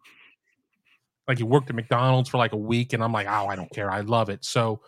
like 1.29 1.39
you 1.39 1.45
worked 1.45 1.69
at 1.69 1.75
McDonald's 1.75 2.27
for 2.27 2.39
like 2.39 2.53
a 2.53 2.57
week 2.57 2.91
and 2.91 3.03
I'm 3.03 3.13
like, 3.13 3.27
"Oh, 3.27 3.47
I 3.47 3.55
don't 3.55 3.71
care. 3.71 3.91
I 3.91 4.01
love 4.01 4.29
it." 4.29 4.43
So 4.43 4.81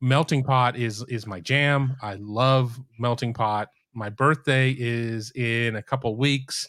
melting 0.00 0.44
pot 0.44 0.76
is 0.76 1.04
is 1.08 1.26
my 1.26 1.40
jam. 1.40 1.96
I 2.00 2.14
love 2.20 2.78
melting 2.98 3.34
pot. 3.34 3.68
My 3.92 4.08
birthday 4.08 4.74
is 4.78 5.32
in 5.32 5.76
a 5.76 5.82
couple 5.82 6.16
weeks. 6.16 6.66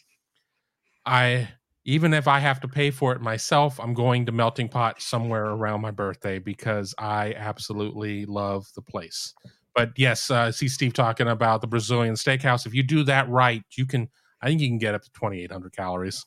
I 1.06 1.48
even 1.86 2.14
if 2.14 2.28
I 2.28 2.40
have 2.40 2.60
to 2.62 2.68
pay 2.68 2.92
for 2.92 3.14
it 3.14 3.22
myself, 3.22 3.80
I'm 3.80 3.94
going 3.94 4.26
to 4.26 4.32
melting 4.32 4.70
pot 4.70 5.02
somewhere 5.02 5.46
around 5.48 5.82
my 5.82 5.92
birthday 5.92 6.40
because 6.40 6.96
I 6.98 7.34
absolutely 7.38 8.26
love 8.26 8.66
the 8.76 8.82
place. 8.82 9.34
but 9.76 9.92
yes, 9.98 10.32
uh, 10.32 10.36
I 10.36 10.52
see 10.52 10.68
Steve 10.68 10.94
talking 10.94 11.28
about 11.28 11.62
the 11.62 11.68
Brazilian 11.68 12.16
steakhouse. 12.16 12.66
If 12.66 12.74
you 12.74 12.84
do 12.84 13.04
that 13.06 13.30
right, 13.30 13.64
you 13.78 13.86
can. 13.86 14.10
I 14.42 14.48
think 14.48 14.60
you 14.62 14.68
can 14.68 14.78
get 14.78 14.96
up 14.96 15.04
to 15.04 15.12
2,800 15.14 15.72
calories. 15.74 16.26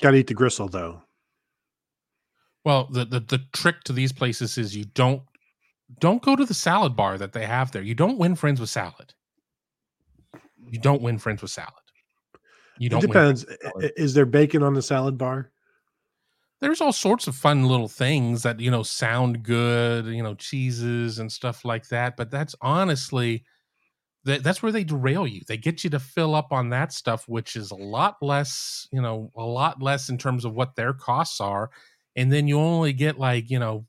Got 0.00 0.12
to 0.12 0.18
eat 0.18 0.26
the 0.26 0.34
gristle 0.34 0.68
though. 0.68 1.02
Well, 2.64 2.88
the, 2.90 3.04
the 3.04 3.20
the 3.20 3.40
trick 3.52 3.84
to 3.84 3.92
these 3.92 4.12
places 4.12 4.58
is 4.58 4.74
you 4.76 4.84
don't 4.84 5.22
don't 6.00 6.22
go 6.22 6.34
to 6.34 6.44
the 6.44 6.54
salad 6.54 6.96
bar 6.96 7.16
that 7.18 7.32
they 7.32 7.46
have 7.46 7.70
there. 7.72 7.82
You 7.82 7.94
don't 7.94 8.18
win 8.18 8.34
friends 8.34 8.60
with 8.60 8.70
salad. 8.70 9.14
You 10.68 10.80
don't 10.80 11.00
win 11.00 11.18
friends 11.18 11.42
with 11.42 11.50
salad. 11.50 11.72
You 12.78 12.88
don't. 12.90 13.04
It 13.04 13.06
depends. 13.06 13.46
Is 13.96 14.14
there 14.14 14.26
bacon 14.26 14.62
on 14.62 14.74
the 14.74 14.82
salad 14.82 15.16
bar? 15.16 15.52
There's 16.60 16.80
all 16.80 16.92
sorts 16.92 17.26
of 17.26 17.36
fun 17.36 17.66
little 17.66 17.88
things 17.88 18.42
that 18.42 18.60
you 18.60 18.70
know 18.70 18.82
sound 18.82 19.42
good, 19.42 20.06
you 20.06 20.22
know, 20.22 20.34
cheeses 20.34 21.18
and 21.18 21.30
stuff 21.30 21.64
like 21.64 21.88
that. 21.88 22.16
But 22.16 22.30
that's 22.30 22.54
honestly, 22.60 23.44
that 24.26 24.42
that's 24.42 24.62
where 24.62 24.72
they 24.72 24.84
derail 24.84 25.26
you. 25.26 25.40
They 25.46 25.56
get 25.56 25.84
you 25.84 25.90
to 25.90 26.00
fill 26.00 26.34
up 26.34 26.52
on 26.52 26.70
that 26.70 26.92
stuff, 26.92 27.24
which 27.28 27.56
is 27.56 27.70
a 27.70 27.76
lot 27.76 28.16
less, 28.20 28.88
you 28.92 29.00
know, 29.00 29.30
a 29.36 29.44
lot 29.44 29.80
less 29.80 30.08
in 30.08 30.18
terms 30.18 30.44
of 30.44 30.52
what 30.52 30.74
their 30.74 30.92
costs 30.92 31.40
are, 31.40 31.70
and 32.16 32.32
then 32.32 32.48
you 32.48 32.58
only 32.58 32.92
get 32.92 33.18
like 33.18 33.48
you 33.48 33.58
know 33.58 33.86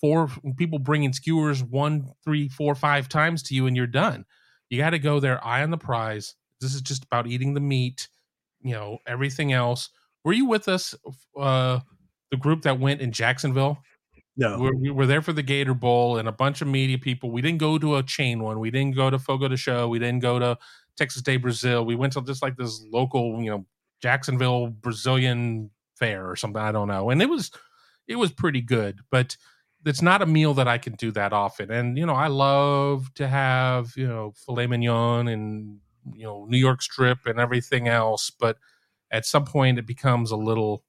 four 0.00 0.28
people 0.56 0.78
bringing 0.78 1.12
skewers 1.12 1.62
one, 1.62 2.10
three, 2.24 2.48
four, 2.48 2.74
five 2.74 3.08
times 3.08 3.42
to 3.44 3.54
you, 3.54 3.66
and 3.66 3.76
you're 3.76 3.86
done. 3.86 4.24
You 4.68 4.78
got 4.78 4.90
to 4.90 4.98
go 4.98 5.20
there, 5.20 5.44
eye 5.46 5.62
on 5.62 5.70
the 5.70 5.78
prize. 5.78 6.34
This 6.60 6.74
is 6.74 6.82
just 6.82 7.04
about 7.04 7.28
eating 7.28 7.54
the 7.54 7.60
meat, 7.60 8.08
you 8.62 8.74
know, 8.74 8.98
everything 9.06 9.52
else. 9.52 9.90
Were 10.24 10.32
you 10.32 10.46
with 10.46 10.66
us, 10.68 10.94
uh, 11.38 11.78
the 12.32 12.36
group 12.36 12.62
that 12.62 12.80
went 12.80 13.00
in 13.00 13.12
Jacksonville? 13.12 13.78
No, 14.36 14.58
we're, 14.58 14.74
we 14.74 14.90
were 14.90 15.06
there 15.06 15.22
for 15.22 15.32
the 15.32 15.42
Gator 15.42 15.72
Bowl 15.72 16.18
and 16.18 16.28
a 16.28 16.32
bunch 16.32 16.60
of 16.60 16.68
media 16.68 16.98
people. 16.98 17.30
We 17.30 17.40
didn't 17.40 17.58
go 17.58 17.78
to 17.78 17.96
a 17.96 18.02
chain 18.02 18.42
one. 18.42 18.60
We 18.60 18.70
didn't 18.70 18.94
go 18.94 19.08
to 19.08 19.18
Fogo 19.18 19.48
de 19.48 19.56
Chão. 19.56 19.88
We 19.88 19.98
didn't 19.98 20.20
go 20.20 20.38
to 20.38 20.58
Texas 20.96 21.22
de 21.22 21.38
Brazil. 21.38 21.86
We 21.86 21.96
went 21.96 22.12
to 22.14 22.22
just 22.22 22.42
like 22.42 22.56
this 22.56 22.84
local, 22.92 23.42
you 23.42 23.50
know, 23.50 23.66
Jacksonville 24.02 24.68
Brazilian 24.68 25.70
fair 25.98 26.28
or 26.28 26.36
something. 26.36 26.60
I 26.60 26.72
don't 26.72 26.88
know, 26.88 27.10
and 27.10 27.22
it 27.22 27.28
was 27.30 27.50
it 28.06 28.16
was 28.16 28.30
pretty 28.30 28.60
good, 28.60 29.00
but 29.10 29.36
it's 29.84 30.02
not 30.02 30.22
a 30.22 30.26
meal 30.26 30.54
that 30.54 30.68
I 30.68 30.78
can 30.78 30.94
do 30.94 31.10
that 31.12 31.32
often. 31.32 31.70
And 31.70 31.96
you 31.96 32.04
know, 32.06 32.14
I 32.14 32.26
love 32.28 33.12
to 33.14 33.28
have 33.28 33.92
you 33.96 34.06
know 34.06 34.32
filet 34.44 34.66
mignon 34.66 35.28
and 35.28 35.78
you 36.14 36.24
know 36.24 36.46
New 36.48 36.58
York 36.58 36.82
strip 36.82 37.26
and 37.26 37.40
everything 37.40 37.88
else, 37.88 38.30
but 38.30 38.58
at 39.10 39.24
some 39.26 39.44
point 39.44 39.78
it 39.78 39.86
becomes 39.86 40.30
a 40.30 40.36
little 40.36 40.84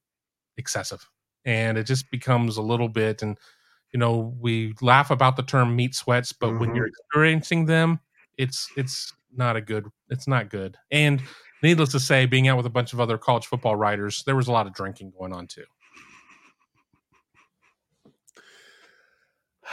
excessive, 0.58 1.08
and 1.48 1.78
it 1.78 1.86
just 1.86 2.12
becomes 2.12 2.58
a 2.58 2.62
little 2.62 2.90
bit. 2.90 3.24
And 3.24 3.38
you 3.94 4.00
know, 4.00 4.36
we 4.40 4.76
laugh 4.82 5.10
about 5.10 5.38
the 5.38 5.44
term 5.44 5.76
meat 5.76 5.96
sweats, 5.96 6.34
but 6.34 6.50
mm-hmm. 6.50 6.60
when 6.60 6.76
you're 6.76 6.88
experiencing 6.88 7.66
them, 7.66 8.00
it's 8.38 8.70
it's 8.78 9.14
not 9.36 9.56
a 9.56 9.62
good. 9.62 9.88
It's 10.10 10.28
not 10.28 10.50
good. 10.50 10.78
And 10.92 11.22
needless 11.64 11.94
to 11.94 12.00
say, 12.00 12.28
being 12.28 12.48
out 12.48 12.58
with 12.58 12.66
a 12.66 12.72
bunch 12.72 12.94
of 12.94 13.00
other 13.00 13.18
college 13.18 13.48
football 13.48 13.76
writers, 13.76 14.24
there 14.26 14.36
was 14.36 14.48
a 14.48 14.52
lot 14.52 14.68
of 14.68 14.74
drinking 14.74 15.14
going 15.18 15.34
on 15.34 15.48
too. 15.48 15.64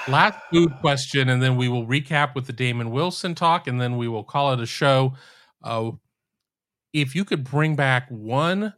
last 0.09 0.39
food 0.53 0.73
question, 0.81 1.29
and 1.29 1.43
then 1.43 1.57
we 1.57 1.69
will 1.69 1.87
recap 1.87 2.35
with 2.35 2.47
the 2.47 2.53
Damon 2.53 2.91
Wilson 2.91 3.35
talk, 3.35 3.67
and 3.67 3.81
then 3.81 3.97
we 3.97 4.07
will 4.07 4.25
call 4.25 4.53
it 4.53 4.61
a 4.61 4.67
show. 4.67 5.15
Uh, 5.63 5.93
if 6.93 7.15
you 7.15 7.25
could 7.25 7.43
bring 7.43 7.75
back 7.75 8.07
one 8.11 8.75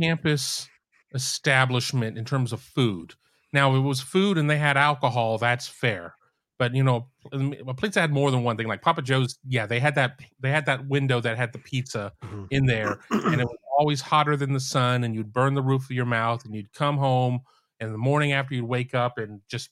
campus 0.00 0.69
establishment 1.14 2.18
in 2.18 2.24
terms 2.24 2.52
of 2.52 2.60
food, 2.60 3.14
now 3.52 3.74
it 3.74 3.80
was 3.80 4.00
food 4.00 4.38
and 4.38 4.48
they 4.48 4.58
had 4.58 4.76
alcohol, 4.76 5.38
that's 5.38 5.66
fair. 5.66 6.14
But 6.58 6.74
you 6.74 6.84
know, 6.84 7.08
a 7.32 7.72
place 7.72 7.94
that 7.94 8.02
had 8.02 8.12
more 8.12 8.30
than 8.30 8.42
one 8.42 8.58
thing, 8.58 8.68
like 8.68 8.82
Papa 8.82 9.00
Joe's, 9.00 9.38
yeah, 9.48 9.64
they 9.64 9.80
had 9.80 9.94
that 9.94 10.20
they 10.40 10.50
had 10.50 10.66
that 10.66 10.86
window 10.88 11.18
that 11.20 11.38
had 11.38 11.54
the 11.54 11.58
pizza 11.58 12.12
mm-hmm. 12.22 12.44
in 12.50 12.66
there, 12.66 12.98
and 13.10 13.40
it 13.40 13.44
was 13.44 13.56
always 13.78 14.02
hotter 14.02 14.36
than 14.36 14.52
the 14.52 14.60
sun, 14.60 15.02
and 15.02 15.14
you'd 15.14 15.32
burn 15.32 15.54
the 15.54 15.62
roof 15.62 15.84
of 15.84 15.92
your 15.92 16.04
mouth, 16.04 16.44
and 16.44 16.54
you'd 16.54 16.70
come 16.74 16.98
home, 16.98 17.40
and 17.80 17.94
the 17.94 17.98
morning 17.98 18.32
after 18.32 18.54
you'd 18.54 18.66
wake 18.66 18.94
up 18.94 19.16
and 19.16 19.40
just 19.48 19.70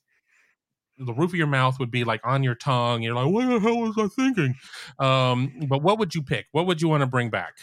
the 0.96 1.12
roof 1.12 1.30
of 1.30 1.36
your 1.36 1.46
mouth 1.46 1.78
would 1.78 1.90
be 1.90 2.04
like 2.04 2.20
on 2.24 2.42
your 2.42 2.54
tongue. 2.54 3.02
You're 3.02 3.14
like, 3.14 3.30
what 3.30 3.46
the 3.46 3.60
hell 3.60 3.80
was 3.80 3.94
I 3.98 4.08
thinking? 4.08 4.54
Um, 4.98 5.66
but 5.68 5.82
what 5.82 5.98
would 5.98 6.14
you 6.14 6.22
pick? 6.22 6.46
What 6.52 6.66
would 6.66 6.80
you 6.80 6.88
want 6.88 7.02
to 7.02 7.06
bring 7.06 7.30
back? 7.30 7.54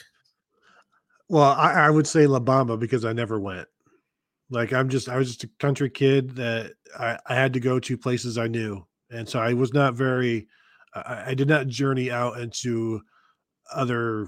Well, 1.30 1.44
I, 1.44 1.74
I, 1.74 1.90
would 1.90 2.06
say 2.06 2.28
La 2.28 2.40
Bamba 2.40 2.80
because 2.80 3.04
I 3.04 3.14
never 3.14 3.40
went. 3.40 3.68
Like 4.52 4.74
I'm 4.74 4.90
just 4.90 5.10
I 5.10 5.18
was 5.18 5.28
just 5.28 5.44
a 5.44 5.50
country 5.60 5.90
kid 5.90 6.36
that 6.36 6.74
I, 7.00 7.18
I 7.26 7.36
had 7.36 7.54
to 7.54 7.60
go 7.60 7.80
to 7.80 7.98
places 7.98 8.38
I 8.38 8.48
knew. 8.48 8.86
And 9.10 9.28
so 9.28 9.40
I 9.40 9.54
was 9.54 9.74
not 9.74 9.96
very 9.96 10.48
I, 10.94 11.24
I 11.28 11.34
did 11.34 11.48
not 11.48 11.68
journey 11.68 12.12
out 12.12 12.40
into 12.40 13.02
other 13.74 14.28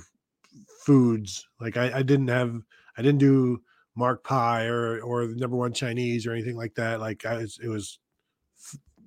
foods. 0.85 1.47
Like 1.59 1.77
I, 1.77 1.99
I 1.99 2.01
didn't 2.01 2.29
have 2.29 2.59
I 2.97 3.03
didn't 3.03 3.19
do 3.19 3.61
Mark 3.95 4.23
Pi 4.23 4.65
or 4.65 4.99
or 5.01 5.27
the 5.27 5.35
number 5.35 5.57
one 5.57 5.73
Chinese 5.73 6.25
or 6.25 6.31
anything 6.31 6.55
like 6.55 6.73
that. 6.75 6.99
Like 6.99 7.23
I 7.25 7.41
it 7.61 7.67
was 7.67 7.99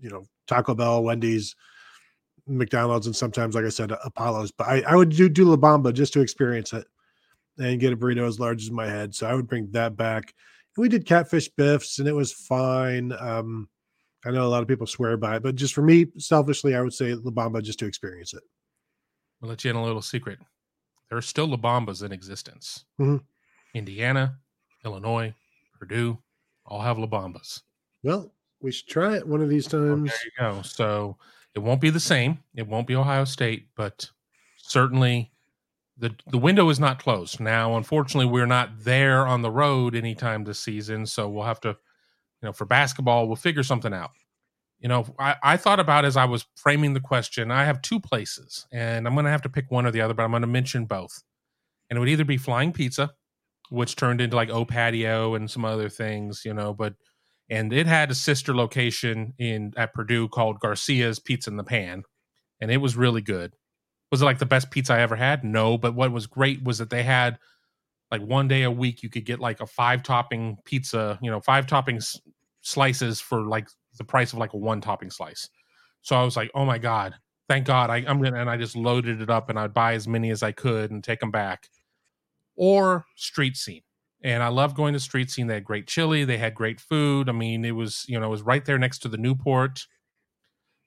you 0.01 0.11
know 0.11 0.25
Taco 0.47 0.75
Bell, 0.77 1.03
Wendy's, 1.03 1.57
McDonald's, 2.47 3.07
and 3.07 3.15
sometimes, 3.15 3.55
like 3.55 3.65
I 3.65 3.69
said, 3.69 3.93
Apollo's. 4.05 4.51
But 4.53 4.69
I, 4.69 4.83
I 4.83 4.97
would 4.97 5.11
do 5.11 5.29
do 5.29 5.45
La 5.45 5.57
Bamba 5.57 5.93
just 5.93 6.13
to 6.15 6.21
experience 6.21 6.73
it 6.73 6.87
and 7.59 7.81
get 7.81 7.93
a 7.93 7.97
burrito 7.97 8.27
as 8.27 8.41
large 8.41 8.63
as 8.63 8.71
my 8.71 8.87
head. 8.87 9.15
So 9.15 9.27
I 9.27 9.35
would 9.35 9.49
bring 9.49 9.71
that 9.73 9.97
back. 9.97 10.35
We 10.77 10.89
did 10.89 11.07
Catfish 11.07 11.49
Biff's, 11.49 11.99
and 11.99 12.09
it 12.09 12.15
was 12.15 12.33
fine. 12.33 13.13
Um, 13.19 13.69
I 14.25 14.31
know 14.31 14.47
a 14.47 14.49
lot 14.49 14.63
of 14.63 14.69
people 14.69 14.87
swear 14.87 15.17
by 15.17 15.37
it, 15.37 15.43
but 15.43 15.55
just 15.55 15.75
for 15.75 15.83
me, 15.83 16.07
selfishly, 16.19 16.75
I 16.75 16.81
would 16.81 16.93
say 16.93 17.15
La 17.15 17.31
Bamba 17.31 17.63
just 17.63 17.79
to 17.81 17.87
experience 17.87 18.35
it. 18.35 18.43
I'll 19.43 19.49
let 19.49 19.65
you 19.65 19.71
in 19.71 19.77
a 19.77 19.85
little 19.85 20.03
secret. 20.03 20.39
There 21.09 21.19
are 21.19 21.23
still 21.23 21.49
La 21.49 21.57
Bambas 21.57 22.05
in 22.05 22.13
existence. 22.13 22.85
Mm-hmm. 23.01 23.17
Indiana, 23.75 24.37
Illinois, 24.85 25.35
Purdue, 25.79 26.19
all 26.67 26.81
have 26.81 26.99
La 26.99 27.07
Bambas. 27.07 27.63
Well, 28.03 28.33
we 28.61 28.73
should 28.73 28.89
try 28.89 29.17
it 29.17 29.27
one 29.27 29.43
of 29.43 29.49
these 29.49 29.67
times. 29.67 30.11
there 30.11 30.19
you 30.25 30.33
go. 30.39 30.63
So 30.63 31.17
it 31.55 31.61
won't 31.61 31.81
be 31.81 31.91
the 31.91 32.01
same. 32.01 32.39
It 32.55 32.67
won't 32.67 32.87
be 32.87 32.95
Ohio 32.95 33.25
State, 33.25 33.69
but 33.75 34.09
certainly 34.59 35.33
the 36.01 36.17
the 36.27 36.39
window 36.39 36.69
is 36.71 36.81
not 36.81 37.03
closed. 37.03 37.41
Now, 37.41 37.77
unfortunately, 37.77 38.31
we're 38.31 38.47
not 38.47 38.85
there 38.85 39.27
on 39.27 39.43
the 39.43 39.51
road 39.51 39.95
anytime 39.95 40.45
this 40.45 40.59
season, 40.59 41.07
so 41.07 41.29
we'll 41.29 41.45
have 41.45 41.61
to, 41.61 41.69
you 41.69 41.77
know, 42.43 42.53
for 42.53 42.65
basketball, 42.65 43.27
we'll 43.27 43.37
figure 43.37 43.63
something 43.63 43.93
out. 43.93 44.11
You 44.79 44.89
know, 44.89 45.07
I, 45.19 45.37
I 45.43 45.57
thought 45.59 45.79
about 45.79 46.07
as 46.07 46.17
I 46.17 46.25
was 46.25 46.47
framing 46.57 46.95
the 46.95 47.01
question, 47.01 47.51
I 47.51 47.65
have 47.65 47.83
two 47.83 48.01
places, 48.01 48.67
and 48.73 49.07
I'm 49.07 49.15
going 49.15 49.27
to 49.27 49.31
have 49.31 49.43
to 49.43 49.51
pick 49.51 49.71
one 49.71 49.85
or 49.85 49.91
the 49.91 50.01
other, 50.01 50.15
but 50.15 50.23
I'm 50.23 50.31
going 50.31 50.41
to 50.41 50.47
mention 50.47 50.87
both. 50.87 51.23
And 51.91 51.97
it 51.97 52.01
would 52.01 52.09
either 52.09 52.25
be 52.25 52.39
Flying 52.39 52.73
Pizza, 52.73 53.11
which 53.69 53.95
turned 53.95 54.23
into 54.23 54.37
like 54.37 54.49
O 54.49 54.65
Patio 54.65 55.35
and 55.35 55.51
some 55.51 55.67
other 55.67 55.91
things, 55.91 56.43
you 56.47 56.55
know, 56.55 56.73
but 56.73 56.95
and 57.51 57.73
it 57.73 57.87
had 57.87 58.11
a 58.11 58.15
sister 58.15 58.55
location 58.55 59.35
in 59.39 59.75
at 59.77 59.93
Purdue 59.93 60.29
called 60.29 60.61
Garcia's 60.61 61.19
Pizza 61.19 61.51
in 61.51 61.59
the 61.59 61.65
Pan, 61.65 62.05
and 62.59 62.71
it 62.71 62.79
was 62.79 62.97
really 62.97 63.23
good. 63.23 63.55
Was 64.11 64.23
it 64.23 64.25
like 64.25 64.39
the 64.39 64.47
best 64.47 64.71
pizza 64.71 64.95
I 64.95 65.01
ever 65.01 65.17
had? 65.17 65.45
No, 65.45 65.79
but 65.79 65.95
what 65.95 66.13
was 66.13 66.27
great 66.27 66.63
was 66.63 66.79
that 66.79 66.91
they 66.91 67.03
had 67.03 67.39
like 68.11 68.23
one 68.23 68.49
day 68.49 68.63
a 68.65 68.71
week 68.71 69.03
you 69.03 69.09
could 69.09 69.25
get 69.25 69.39
like 69.39 69.61
a 69.61 69.67
five 69.67 70.03
topping 70.03 70.59
pizza, 70.65 71.19
you 71.23 71.31
know, 71.31 71.41
five 71.41 71.67
topping 71.67 72.01
slices 72.63 73.21
for 73.21 73.47
like 73.47 73.69
the 73.99 74.05
price 74.05 74.33
of 74.33 74.39
like 74.39 74.53
a 74.53 74.57
one 74.57 74.81
topping 74.81 75.11
slice. 75.11 75.49
So 76.03 76.17
I 76.17 76.25
was 76.25 76.37
like, 76.37 76.51
oh 76.55 76.65
my 76.65 76.79
god, 76.79 77.15
thank 77.49 77.67
God 77.67 77.91
I, 77.91 77.99
I'm 77.99 78.21
gonna, 78.21 78.41
and 78.41 78.51
I 78.51 78.57
just 78.57 78.77
loaded 78.77 79.21
it 79.21 79.31
up 79.31 79.49
and 79.49 79.59
I'd 79.59 79.75
buy 79.75 79.95
as 79.95 80.09
many 80.09 80.31
as 80.31 80.43
I 80.43 80.53
could 80.53 80.91
and 80.91 81.05
take 81.05 81.21
them 81.21 81.31
back. 81.31 81.69
Or 82.57 83.05
street 83.17 83.57
scene 83.57 83.83
and 84.23 84.43
I 84.43 84.49
love 84.49 84.75
going 84.75 84.93
to 84.93 85.01
street 85.01 85.31
scene. 85.31 85.47
They 85.47 85.55
had 85.55 85.65
great 85.65 85.87
chili, 85.87 86.25
they 86.25 86.39
had 86.39 86.55
great 86.55 86.81
food. 86.81 87.29
I 87.29 87.33
mean, 87.33 87.65
it 87.65 87.73
was 87.73 88.05
you 88.09 88.19
know 88.19 88.27
it 88.27 88.31
was 88.31 88.43
right 88.43 88.65
there 88.65 88.79
next 88.79 88.99
to 89.01 89.09
the 89.09 89.17
Newport. 89.17 89.87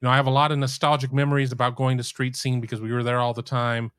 You 0.04 0.08
know, 0.10 0.12
I 0.12 0.18
have 0.18 0.28
a 0.28 0.32
lot 0.32 0.52
of 0.52 0.58
nostalgic 0.58 1.14
memories 1.14 1.54
about 1.54 1.78
going 1.78 1.96
to 1.98 2.04
street 2.04 2.36
scene 2.36 2.60
because 2.60 2.82
we 2.82 2.92
were 2.92 3.04
there 3.04 3.20
all 3.20 3.34
the 3.34 3.42
time. 3.42 3.90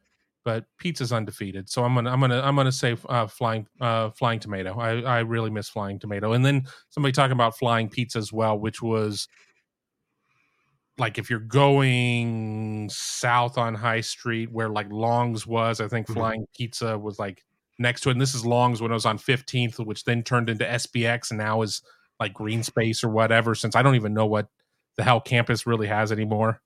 But 0.44 0.66
pizza's 0.76 1.14
undefeated, 1.14 1.70
so 1.70 1.82
I'm 1.82 1.94
gonna 1.94 2.10
I'm 2.10 2.20
gonna 2.20 2.42
I'm 2.42 2.54
gonna 2.54 2.72
say 2.72 2.94
uh, 3.08 3.26
flying 3.26 3.66
uh, 3.80 4.10
flying 4.10 4.38
tomato. 4.38 4.78
I 4.78 5.00
I 5.00 5.20
really 5.20 5.48
miss 5.48 5.70
flying 5.70 5.98
tomato. 5.98 6.34
And 6.34 6.44
then 6.44 6.66
somebody 6.90 7.12
talking 7.12 7.32
about 7.32 7.56
flying 7.56 7.88
pizza 7.88 8.18
as 8.18 8.34
well, 8.34 8.58
which 8.58 8.82
was 8.82 9.28
like 10.98 11.16
if 11.16 11.30
you're 11.30 11.38
going 11.38 12.90
south 12.90 13.56
on 13.56 13.74
High 13.74 14.02
Street 14.02 14.52
where 14.52 14.68
like 14.68 14.92
Longs 14.92 15.46
was, 15.46 15.80
I 15.80 15.88
think 15.88 16.06
mm-hmm. 16.06 16.20
Flying 16.20 16.46
Pizza 16.54 16.98
was 16.98 17.18
like 17.18 17.42
next 17.78 18.02
to 18.02 18.10
it. 18.10 18.12
And 18.12 18.20
this 18.20 18.34
is 18.34 18.44
Longs 18.44 18.82
when 18.82 18.90
it 18.90 18.94
was 18.94 19.06
on 19.06 19.16
15th, 19.16 19.78
which 19.86 20.04
then 20.04 20.22
turned 20.22 20.50
into 20.50 20.66
SBX 20.66 21.30
and 21.30 21.38
now 21.38 21.62
is 21.62 21.80
like 22.20 22.34
Green 22.34 22.62
Space 22.62 23.02
or 23.02 23.08
whatever. 23.08 23.54
Since 23.54 23.74
I 23.74 23.80
don't 23.80 23.94
even 23.94 24.12
know 24.12 24.26
what 24.26 24.48
the 24.96 25.02
hell 25.02 25.20
campus 25.20 25.66
really 25.66 25.86
has 25.86 26.12
anymore. 26.12 26.60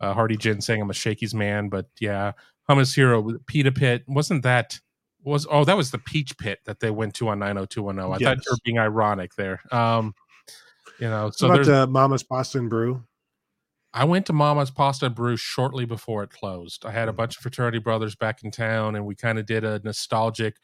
Uh, 0.00 0.12
Hardy 0.12 0.36
Jin 0.36 0.60
saying 0.60 0.82
I'm 0.82 0.90
a 0.90 0.94
Shakey's 0.94 1.34
man, 1.34 1.68
but 1.68 1.86
yeah, 2.00 2.32
Hummus 2.68 2.94
Hero, 2.94 3.38
Pita 3.46 3.72
Pit 3.72 4.04
wasn't 4.06 4.42
that 4.42 4.78
was 5.24 5.46
oh 5.50 5.64
that 5.64 5.76
was 5.76 5.90
the 5.90 5.98
Peach 5.98 6.36
Pit 6.38 6.60
that 6.66 6.80
they 6.80 6.90
went 6.90 7.14
to 7.14 7.28
on 7.28 7.38
90210. 7.38 8.04
I 8.04 8.16
yes. 8.18 8.22
thought 8.22 8.44
you 8.44 8.52
were 8.52 8.58
being 8.64 8.78
ironic 8.78 9.34
there. 9.34 9.60
Um, 9.72 10.14
you 10.98 11.08
know, 11.08 11.30
so 11.30 11.50
about 11.50 11.66
the 11.66 11.86
Mama's 11.86 12.22
Pasta 12.22 12.58
and 12.58 12.70
Brew. 12.70 13.04
I 13.92 14.04
went 14.04 14.26
to 14.26 14.32
Mama's 14.32 14.72
Pasta 14.72 15.06
and 15.06 15.14
Brew 15.14 15.36
shortly 15.36 15.84
before 15.84 16.24
it 16.24 16.30
closed. 16.30 16.84
I 16.84 16.90
had 16.90 17.08
a 17.08 17.12
bunch 17.12 17.36
of 17.36 17.42
fraternity 17.42 17.78
brothers 17.78 18.16
back 18.16 18.42
in 18.42 18.50
town, 18.50 18.96
and 18.96 19.06
we 19.06 19.14
kind 19.14 19.38
of 19.38 19.46
did 19.46 19.64
a 19.64 19.80
nostalgic. 19.84 20.56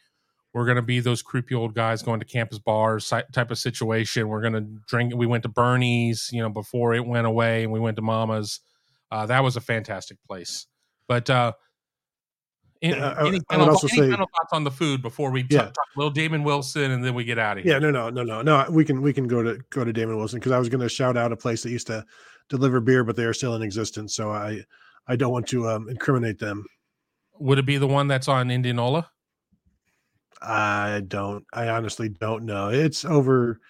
We're 0.52 0.64
going 0.64 0.76
to 0.76 0.82
be 0.82 0.98
those 1.00 1.22
creepy 1.22 1.54
old 1.54 1.74
guys 1.74 2.02
going 2.02 2.18
to 2.20 2.26
campus 2.26 2.58
bars 2.58 3.08
type 3.08 3.50
of 3.52 3.58
situation. 3.58 4.26
We're 4.28 4.40
going 4.40 4.52
to 4.54 4.66
drink. 4.88 5.14
We 5.14 5.26
went 5.26 5.44
to 5.44 5.48
Bernie's, 5.48 6.28
you 6.32 6.42
know, 6.42 6.48
before 6.48 6.94
it 6.94 7.06
went 7.06 7.26
away, 7.26 7.62
and 7.62 7.72
we 7.72 7.78
went 7.78 7.96
to 7.96 8.02
Mama's. 8.02 8.60
Uh, 9.12 9.26
that 9.26 9.44
was 9.44 9.56
a 9.56 9.60
fantastic 9.60 10.18
place. 10.26 10.66
But 11.06 11.30
uh, 11.30 11.52
any, 12.82 12.96
Yeah, 12.96 13.10
I- 13.10 13.20
any 13.20 13.28
I 13.28 13.30
would 13.32 13.42
final, 13.48 13.68
also 13.70 13.86
any 13.88 13.96
say- 13.96 14.10
final 14.10 14.26
thoughts 14.26 14.52
on 14.52 14.64
the 14.64 14.70
food 14.70 15.02
before 15.02 15.30
we 15.30 15.46
Yeah. 15.50 15.58
talk, 15.58 15.66
talk 15.74 15.84
little 15.96 16.10
Damon 16.10 16.42
Wilson, 16.42 16.90
and 16.90 17.04
then 17.04 17.14
we 17.14 17.24
get 17.24 17.38
out 17.38 17.58
of 17.58 17.64
here? 17.64 17.74
Yeah, 17.74 17.78
no, 17.78 17.90
no, 17.90 18.10
no, 18.10 18.22
no, 18.24 18.42
no. 18.42 18.66
We 18.70 18.84
can 18.84 19.02
we 19.02 19.12
can 19.12 19.28
go 19.28 19.42
to 19.42 19.58
go 19.70 19.84
to 19.84 19.92
Damon 19.92 20.16
Wilson 20.16 20.40
because 20.40 20.52
I 20.52 20.58
was 20.58 20.68
going 20.68 20.80
to 20.80 20.88
shout 20.88 21.16
out 21.16 21.30
a 21.32 21.36
place 21.36 21.62
that 21.62 21.70
used 21.70 21.86
to 21.88 22.04
deliver 22.48 22.80
beer, 22.80 23.04
but 23.04 23.14
they 23.16 23.24
are 23.24 23.32
still 23.34 23.54
in 23.54 23.62
existence. 23.62 24.14
So 24.16 24.30
I 24.30 24.64
I 25.06 25.14
don't 25.16 25.30
want 25.32 25.46
to 25.48 25.68
um, 25.68 25.88
incriminate 25.88 26.38
them. 26.40 26.64
Would 27.38 27.58
it 27.58 27.66
be 27.66 27.78
the 27.78 27.86
one 27.86 28.08
that's 28.08 28.26
on 28.28 28.50
Indianola? 28.50 29.10
I 30.42 31.02
don't. 31.06 31.44
I 31.52 31.68
honestly 31.68 32.08
don't 32.08 32.44
know. 32.44 32.68
It's 32.68 33.04
over. 33.04 33.60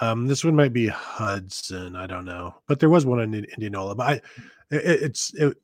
Um, 0.00 0.26
this 0.26 0.44
one 0.44 0.56
might 0.56 0.72
be 0.72 0.88
Hudson. 0.88 1.96
I 1.96 2.06
don't 2.06 2.24
know, 2.24 2.54
but 2.66 2.80
there 2.80 2.90
was 2.90 3.06
one 3.06 3.20
in 3.20 3.34
Indianola. 3.34 3.94
But 3.94 4.06
I, 4.06 4.12
it, 4.70 5.02
it's 5.02 5.34
it, 5.34 5.56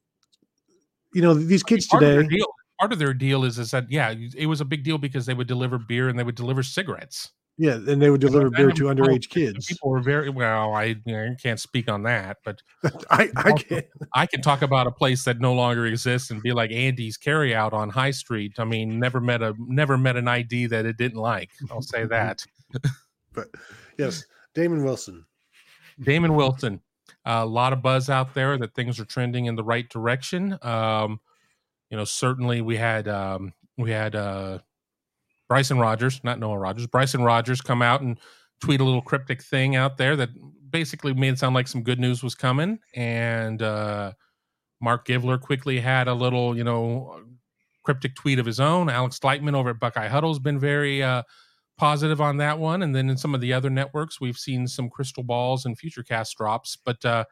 you 1.14 1.22
know 1.22 1.34
these 1.34 1.62
kids 1.62 1.86
part 1.86 2.02
of 2.02 2.08
today. 2.08 2.36
deal 2.36 2.46
part 2.78 2.92
of 2.92 2.98
their 2.98 3.14
deal 3.14 3.44
is 3.44 3.58
is 3.58 3.70
that 3.70 3.90
yeah 3.90 4.14
it 4.36 4.46
was 4.46 4.60
a 4.60 4.64
big 4.64 4.84
deal 4.84 4.98
because 4.98 5.26
they 5.26 5.34
would 5.34 5.48
deliver 5.48 5.78
beer 5.78 6.08
and 6.08 6.18
they 6.18 6.22
would 6.22 6.36
deliver 6.36 6.62
cigarettes 6.62 7.32
Yeah, 7.60 7.74
and 7.74 8.00
they 8.00 8.08
would 8.08 8.20
deliver 8.20 8.50
beer 8.50 8.70
to 8.70 8.84
underage 8.84 9.28
kids. 9.28 9.66
people 9.66 9.90
were 9.90 10.00
very 10.00 10.30
well 10.30 10.74
i, 10.74 10.84
you 10.84 11.12
know, 11.12 11.34
can't 11.42 11.58
speak 11.58 11.90
on 11.90 12.04
that 12.04 12.36
but 12.44 12.62
I 13.10 13.30
I 13.36 13.52
can 13.52 13.82
i 14.14 14.26
can 14.26 14.42
talk 14.42 14.62
about 14.62 14.86
a 14.86 14.92
place 14.92 15.24
that 15.24 15.40
no 15.40 15.52
longer 15.52 15.86
exists 15.86 16.30
and 16.30 16.40
be 16.40 16.52
like 16.52 16.70
andy's 16.70 17.16
carry 17.16 17.54
out 17.54 17.72
on 17.72 17.90
high 17.90 18.12
street 18.12 18.52
i 18.58 18.64
mean 18.64 19.00
never 19.00 19.20
met 19.20 19.42
a 19.42 19.54
never 19.58 19.98
met 19.98 20.16
an 20.16 20.28
id 20.28 20.66
that 20.66 20.86
it 20.86 20.96
didn't 20.96 21.18
like 21.18 21.50
i'll 21.72 21.82
say 21.82 22.04
that 22.06 22.44
but 23.38 23.48
yes, 23.96 24.24
Damon 24.54 24.84
Wilson. 24.84 25.24
Damon 26.00 26.34
Wilson. 26.34 26.80
a 27.24 27.44
lot 27.46 27.72
of 27.72 27.82
buzz 27.82 28.10
out 28.10 28.34
there 28.34 28.56
that 28.58 28.74
things 28.74 28.98
are 28.98 29.04
trending 29.04 29.46
in 29.46 29.56
the 29.56 29.64
right 29.64 29.88
direction. 29.88 30.58
Um, 30.62 31.20
you 31.90 31.96
know, 31.96 32.04
certainly 32.04 32.60
we 32.60 32.76
had 32.76 33.08
um, 33.08 33.52
we 33.76 33.90
had 33.90 34.14
uh, 34.14 34.58
Bryson 35.48 35.78
Rogers, 35.78 36.20
not 36.22 36.38
Noah 36.38 36.58
Rogers, 36.58 36.86
Bryson 36.86 37.22
Rogers 37.22 37.60
come 37.60 37.82
out 37.82 38.00
and 38.00 38.18
tweet 38.60 38.80
a 38.80 38.84
little 38.84 39.02
cryptic 39.02 39.42
thing 39.42 39.76
out 39.76 39.96
there 39.96 40.16
that 40.16 40.30
basically 40.70 41.14
made 41.14 41.34
it 41.34 41.38
sound 41.38 41.54
like 41.54 41.68
some 41.68 41.82
good 41.82 41.98
news 41.98 42.22
was 42.22 42.34
coming. 42.34 42.78
And 42.94 43.62
uh, 43.62 44.12
Mark 44.80 45.06
Givler 45.06 45.40
quickly 45.40 45.80
had 45.80 46.08
a 46.08 46.14
little, 46.14 46.56
you 46.56 46.64
know, 46.64 47.22
cryptic 47.84 48.14
tweet 48.14 48.38
of 48.38 48.46
his 48.46 48.60
own. 48.60 48.90
Alex 48.90 49.18
Gleitman 49.18 49.54
over 49.54 49.70
at 49.70 49.80
Buckeye 49.80 50.08
Huddle 50.08 50.30
has 50.30 50.38
been 50.38 50.58
very 50.58 51.02
uh, 51.02 51.22
positive 51.78 52.20
on 52.20 52.36
that 52.38 52.58
one. 52.58 52.82
And 52.82 52.94
then 52.94 53.08
in 53.08 53.16
some 53.16 53.34
of 53.34 53.40
the 53.40 53.52
other 53.52 53.70
networks, 53.70 54.20
we've 54.20 54.36
seen 54.36 54.66
some 54.66 54.90
crystal 54.90 55.22
balls 55.22 55.64
and 55.64 55.78
future 55.78 56.02
cast 56.02 56.36
drops. 56.36 56.76
But 56.76 57.02
uh, 57.04 57.24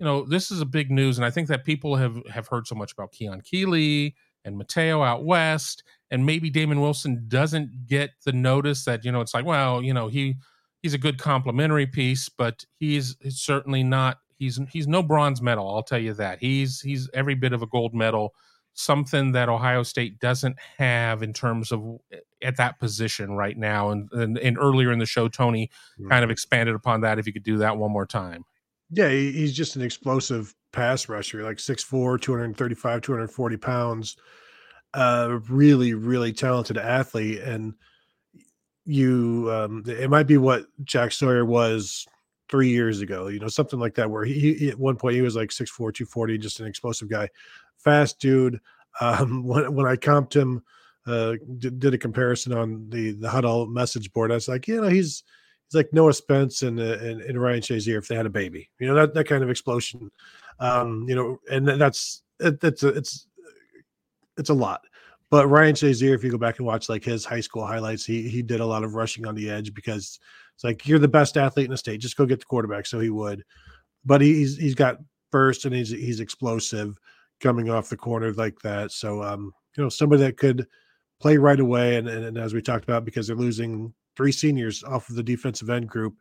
you 0.00 0.06
know, 0.06 0.24
this 0.24 0.50
is 0.50 0.62
a 0.62 0.66
big 0.66 0.90
news, 0.90 1.18
and 1.18 1.26
I 1.26 1.30
think 1.30 1.46
that 1.48 1.64
people 1.64 1.94
have 1.94 2.26
have 2.26 2.48
heard 2.48 2.66
so 2.66 2.74
much 2.74 2.92
about 2.92 3.12
Keon 3.12 3.42
Keeley 3.42 4.16
and 4.46 4.56
Mateo 4.56 5.02
out 5.02 5.26
west, 5.26 5.84
and 6.10 6.26
maybe 6.26 6.50
Damon 6.50 6.80
Wilson 6.80 7.24
doesn't 7.28 7.86
get 7.86 8.10
the 8.24 8.32
notice 8.32 8.84
that 8.84 9.04
you 9.04 9.12
know 9.12 9.20
it's 9.20 9.34
like, 9.34 9.44
well, 9.44 9.82
you 9.82 9.94
know, 9.94 10.08
he 10.08 10.36
he's 10.82 10.94
a 10.94 10.98
good 10.98 11.18
complimentary 11.18 11.86
piece, 11.86 12.28
but 12.28 12.64
he's, 12.78 13.16
certainly 13.28 13.82
not. 13.82 14.18
He's 14.38 14.58
he's 14.72 14.88
no 14.88 15.02
bronze 15.02 15.42
medal. 15.42 15.68
I'll 15.68 15.82
tell 15.82 15.98
you 15.98 16.14
that. 16.14 16.38
He's 16.38 16.80
he's 16.80 17.10
every 17.12 17.34
bit 17.34 17.52
of 17.52 17.62
a 17.62 17.66
gold 17.66 17.94
medal. 17.94 18.34
Something 18.72 19.32
that 19.32 19.48
Ohio 19.48 19.82
State 19.82 20.18
doesn't 20.20 20.56
have 20.78 21.22
in 21.22 21.32
terms 21.34 21.72
of 21.72 21.98
eh, 22.10 22.18
at 22.42 22.56
that 22.56 22.78
position 22.78 23.32
right 23.32 23.58
now. 23.58 23.90
And 23.90 24.10
and, 24.12 24.38
and 24.38 24.56
earlier 24.58 24.92
in 24.92 24.98
the 24.98 25.06
show, 25.06 25.28
Tony 25.28 25.70
mm-hmm. 25.98 26.08
kind 26.08 26.24
of 26.24 26.30
expanded 26.30 26.74
upon 26.74 27.02
that. 27.02 27.18
If 27.18 27.26
you 27.26 27.34
could 27.34 27.42
do 27.42 27.58
that 27.58 27.76
one 27.76 27.92
more 27.92 28.06
time. 28.06 28.44
Yeah, 28.90 29.10
he, 29.10 29.30
he's 29.30 29.52
just 29.52 29.76
an 29.76 29.82
explosive 29.82 30.54
pass 30.72 31.08
rusher, 31.08 31.42
like 31.44 31.58
6'4, 31.58 32.20
235, 32.20 33.00
240 33.02 33.56
pounds. 33.56 34.16
Uh, 34.92 35.38
really, 35.48 35.94
really 35.94 36.32
talented 36.32 36.76
athlete. 36.76 37.40
And 37.40 37.74
you, 38.84 39.48
um, 39.52 39.84
it 39.86 40.10
might 40.10 40.26
be 40.26 40.36
what 40.36 40.66
Jack 40.84 41.12
Sawyer 41.12 41.44
was 41.44 42.06
three 42.50 42.70
years 42.70 43.00
ago, 43.00 43.28
you 43.28 43.38
know, 43.38 43.48
something 43.48 43.78
like 43.78 43.94
that, 43.94 44.10
where 44.10 44.24
he, 44.24 44.54
he 44.54 44.68
at 44.68 44.78
one 44.78 44.96
point 44.96 45.14
he 45.14 45.22
was 45.22 45.36
like 45.36 45.50
6'4, 45.50 45.76
240, 45.76 46.38
just 46.38 46.60
an 46.60 46.66
explosive 46.66 47.08
guy, 47.08 47.28
fast 47.78 48.18
dude. 48.20 48.60
Um, 49.00 49.44
when, 49.44 49.72
when 49.72 49.86
I 49.86 49.94
comped 49.94 50.34
him, 50.34 50.64
uh, 51.06 51.34
did, 51.58 51.78
did 51.78 51.94
a 51.94 51.98
comparison 51.98 52.52
on 52.52 52.90
the, 52.90 53.12
the 53.12 53.30
huddle 53.30 53.68
message 53.68 54.12
board, 54.12 54.32
I 54.32 54.34
was 54.34 54.48
like, 54.48 54.66
you 54.66 54.80
know, 54.80 54.88
he's, 54.88 55.22
he's 55.68 55.74
like 55.76 55.92
Noah 55.92 56.12
Spence 56.12 56.62
and, 56.62 56.80
uh, 56.80 56.98
and 56.98 57.22
and 57.22 57.40
Ryan 57.40 57.60
Shazier 57.60 57.98
if 57.98 58.08
they 58.08 58.16
had 58.16 58.26
a 58.26 58.30
baby, 58.30 58.68
you 58.80 58.88
know 58.88 58.94
that 58.94 59.14
that 59.14 59.28
kind 59.28 59.44
of 59.44 59.48
explosion, 59.48 60.10
um, 60.58 61.06
you 61.08 61.14
know, 61.14 61.38
and 61.48 61.68
that's 61.68 62.22
it, 62.40 62.60
that's 62.60 62.82
a, 62.82 62.88
it's 62.88 63.28
it's 64.40 64.50
a 64.50 64.54
lot. 64.54 64.80
But 65.30 65.46
Ryan 65.46 65.76
Shazier, 65.76 66.14
if 66.14 66.24
you 66.24 66.30
go 66.30 66.38
back 66.38 66.58
and 66.58 66.66
watch 66.66 66.88
like 66.88 67.04
his 67.04 67.24
high 67.24 67.40
school 67.40 67.64
highlights, 67.64 68.04
he 68.04 68.28
he 68.28 68.42
did 68.42 68.58
a 68.58 68.66
lot 68.66 68.82
of 68.82 68.94
rushing 68.94 69.26
on 69.26 69.36
the 69.36 69.48
edge 69.48 69.72
because 69.74 70.18
it's 70.54 70.64
like 70.64 70.88
you're 70.88 70.98
the 70.98 71.06
best 71.06 71.36
athlete 71.36 71.66
in 71.66 71.70
the 71.70 71.76
state, 71.76 72.00
just 72.00 72.16
go 72.16 72.26
get 72.26 72.40
the 72.40 72.46
quarterback. 72.46 72.86
So 72.86 72.98
he 72.98 73.10
would, 73.10 73.44
but 74.04 74.20
he's 74.20 74.56
he's 74.56 74.74
got 74.74 74.98
burst 75.30 75.64
and 75.66 75.74
he's 75.74 75.90
he's 75.90 76.18
explosive 76.18 76.98
coming 77.38 77.70
off 77.70 77.88
the 77.88 77.96
corner 77.96 78.32
like 78.32 78.58
that. 78.62 78.90
So 78.90 79.22
um, 79.22 79.52
you 79.76 79.84
know, 79.84 79.88
somebody 79.88 80.22
that 80.24 80.36
could 80.36 80.66
play 81.20 81.36
right 81.36 81.60
away, 81.60 81.96
and, 81.96 82.08
and, 82.08 82.24
and 82.24 82.38
as 82.38 82.52
we 82.52 82.62
talked 82.62 82.84
about, 82.84 83.04
because 83.04 83.26
they're 83.28 83.36
losing 83.36 83.94
three 84.16 84.32
seniors 84.32 84.82
off 84.82 85.08
of 85.08 85.16
the 85.16 85.22
defensive 85.22 85.70
end 85.70 85.88
group, 85.88 86.16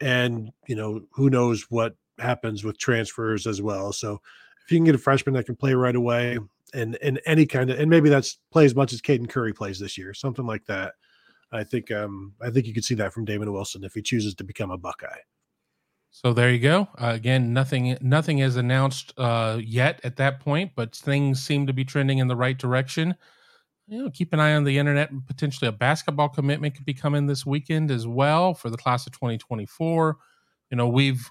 and 0.00 0.50
you 0.68 0.76
know 0.76 1.00
who 1.12 1.30
knows 1.30 1.62
what 1.70 1.96
happens 2.18 2.62
with 2.62 2.78
transfers 2.78 3.46
as 3.46 3.62
well. 3.62 3.92
So 3.92 4.20
if 4.64 4.70
you 4.70 4.78
can 4.78 4.84
get 4.84 4.94
a 4.94 4.98
freshman 4.98 5.34
that 5.34 5.46
can 5.46 5.56
play 5.56 5.74
right 5.74 5.96
away, 5.96 6.38
and 6.74 6.96
and 7.02 7.20
any 7.26 7.46
kind 7.46 7.70
of, 7.70 7.78
and 7.78 7.88
maybe 7.88 8.08
that's 8.08 8.38
play 8.50 8.64
as 8.64 8.74
much 8.74 8.92
as 8.92 9.00
Caden 9.00 9.28
Curry 9.28 9.52
plays 9.52 9.78
this 9.78 9.96
year, 9.96 10.12
something 10.14 10.46
like 10.46 10.64
that. 10.66 10.94
I 11.52 11.64
think 11.64 11.90
um 11.90 12.34
I 12.42 12.50
think 12.50 12.66
you 12.66 12.74
could 12.74 12.84
see 12.84 12.94
that 12.96 13.12
from 13.12 13.24
Damon 13.24 13.52
Wilson 13.52 13.84
if 13.84 13.94
he 13.94 14.02
chooses 14.02 14.34
to 14.36 14.44
become 14.44 14.70
a 14.70 14.78
Buckeye. 14.78 15.20
So 16.10 16.32
there 16.32 16.52
you 16.52 16.60
go. 16.60 16.86
Uh, 16.96 17.08
again, 17.08 17.52
nothing 17.52 17.98
nothing 18.00 18.38
is 18.38 18.56
announced 18.56 19.12
uh, 19.18 19.58
yet 19.60 20.00
at 20.04 20.16
that 20.16 20.38
point, 20.38 20.70
but 20.76 20.94
things 20.94 21.44
seem 21.44 21.66
to 21.66 21.72
be 21.72 21.84
trending 21.84 22.18
in 22.18 22.28
the 22.28 22.36
right 22.36 22.56
direction. 22.56 23.16
You 23.88 24.04
know, 24.04 24.10
keep 24.10 24.32
an 24.32 24.38
eye 24.38 24.54
on 24.54 24.62
the 24.62 24.78
internet. 24.78 25.10
Potentially, 25.26 25.68
a 25.68 25.72
basketball 25.72 26.28
commitment 26.28 26.76
could 26.76 26.84
be 26.84 26.94
coming 26.94 27.26
this 27.26 27.44
weekend 27.44 27.90
as 27.90 28.06
well 28.06 28.54
for 28.54 28.70
the 28.70 28.76
class 28.76 29.08
of 29.08 29.12
2024. 29.12 30.16
You 30.70 30.76
know, 30.76 30.88
we've 30.88 31.28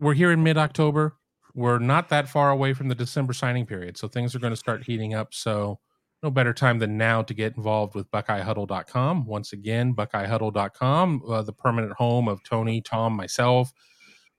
we're 0.00 0.14
here 0.14 0.32
in 0.32 0.42
mid 0.42 0.56
October. 0.56 1.18
We're 1.54 1.78
not 1.78 2.08
that 2.10 2.28
far 2.28 2.50
away 2.50 2.74
from 2.74 2.88
the 2.88 2.94
December 2.94 3.32
signing 3.32 3.66
period, 3.66 3.96
so 3.96 4.08
things 4.08 4.34
are 4.34 4.38
going 4.38 4.52
to 4.52 4.56
start 4.56 4.84
heating 4.84 5.14
up. 5.14 5.34
So, 5.34 5.80
no 6.22 6.30
better 6.30 6.52
time 6.52 6.78
than 6.78 6.98
now 6.98 7.22
to 7.22 7.32
get 7.32 7.56
involved 7.56 7.94
with 7.94 8.10
BuckeyeHuddle.com. 8.10 9.24
Once 9.24 9.52
again, 9.54 9.94
BuckeyeHuddle.com, 9.94 11.22
uh, 11.26 11.42
the 11.42 11.52
permanent 11.52 11.94
home 11.94 12.28
of 12.28 12.42
Tony, 12.44 12.82
Tom, 12.82 13.14
myself, 13.14 13.72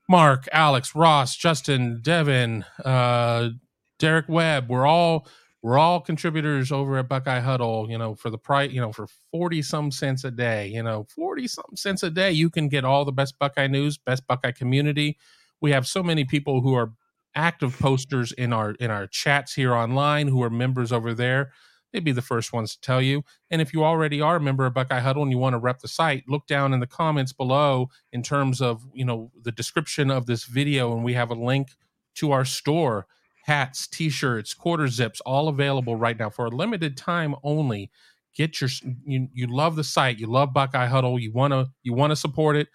Mark, 0.08 0.48
Alex, 0.52 0.94
Ross, 0.94 1.36
Justin, 1.36 2.00
Devin, 2.02 2.66
uh, 2.86 3.50
Derek 3.98 4.28
Webb. 4.30 4.70
We're 4.70 4.86
all 4.86 5.28
we're 5.64 5.78
all 5.78 6.02
contributors 6.02 6.72
over 6.72 6.98
at 6.98 7.08
Buckeye 7.08 7.40
Huddle. 7.40 7.88
You 7.90 7.98
know, 7.98 8.16
for 8.16 8.30
the 8.30 8.38
price, 8.38 8.72
you 8.72 8.82
know, 8.82 8.92
for 8.92 9.08
forty 9.32 9.62
some 9.62 9.92
cents 9.92 10.24
a 10.24 10.32
day. 10.32 10.68
You 10.68 10.84
know, 10.84 11.06
forty 11.16 11.48
some 11.48 11.76
cents 11.76 12.04
a 12.04 12.10
day, 12.10 12.32
you 12.32 12.50
can 12.50 12.68
get 12.68 12.84
all 12.84 13.06
the 13.06 13.12
best 13.12 13.40
Buckeye 13.40 13.68
news, 13.68 13.98
best 13.98 14.28
Buckeye 14.28 14.52
community. 14.52 15.18
We 15.62 15.72
have 15.72 15.88
so 15.88 16.02
many 16.02 16.26
people 16.26 16.62
who 16.62 16.74
are 16.74 16.92
active 17.36 17.78
posters 17.80 18.32
in 18.34 18.54
our 18.54 18.72
in 18.72 18.92
our 18.92 19.08
chats 19.08 19.54
here 19.54 19.74
online 19.74 20.28
who 20.28 20.44
are 20.44 20.50
members 20.50 20.92
over 20.92 21.14
there 21.14 21.52
they'd 21.92 22.04
be 22.04 22.12
the 22.12 22.22
first 22.22 22.54
ones 22.54 22.76
to 22.76 22.82
tell 22.82 23.02
you. 23.02 23.24
And 23.50 23.62
if 23.62 23.74
you 23.74 23.84
already 23.84 24.22
are 24.22 24.38
a 24.38 24.42
member 24.42 24.66
of 24.66 24.74
Buckeye 24.74 25.00
Huddle 25.00 25.24
and 25.24 25.32
you 25.32 25.38
want 25.38 25.54
to 25.54 25.60
rep 25.60 25.80
the 25.80 25.88
site, 25.88 26.24
look 26.28 26.48
down 26.48 26.74
in 26.74 26.80
the 26.80 26.88
comments 26.88 27.34
below 27.34 27.90
in 28.12 28.24
terms 28.24 28.62
of 28.62 28.84
you 28.94 29.06
know 29.06 29.32
the 29.42 29.52
description 29.52 30.12
of 30.12 30.26
this 30.26 30.46
video, 30.46 30.94
and 30.94 31.04
we 31.04 31.14
have 31.14 31.32
a 31.32 31.36
link 31.36 31.70
to 32.16 32.32
our 32.32 32.46
store. 32.46 33.08
Hats, 33.46 33.88
t-shirts, 33.88 34.54
quarter 34.54 34.88
zips, 34.88 35.20
all 35.22 35.48
available 35.48 35.96
right 35.96 36.18
now 36.18 36.30
for 36.30 36.46
a 36.46 36.50
limited 36.50 36.96
time 36.96 37.36
only. 37.44 37.90
Get 38.36 38.62
your 38.62 38.70
you, 39.04 39.30
you 39.34 39.48
love 39.48 39.76
the 39.76 39.84
site, 39.84 40.20
you 40.20 40.28
love 40.28 40.54
Buckeye 40.54 40.86
Huddle, 40.86 41.20
you 41.20 41.32
wanna 41.32 41.70
you 41.84 41.94
wanna 41.94 42.16
support 42.16 42.56
it. 42.56 42.68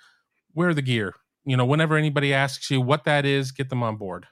Wear 0.54 0.74
the 0.74 0.82
gear. 0.82 1.14
You 1.44 1.56
know, 1.56 1.64
whenever 1.64 1.96
anybody 1.96 2.34
asks 2.34 2.70
you 2.70 2.80
what 2.80 3.04
that 3.04 3.24
is, 3.24 3.52
get 3.52 3.70
them 3.70 3.82
on 3.84 3.96
board. 3.96 4.26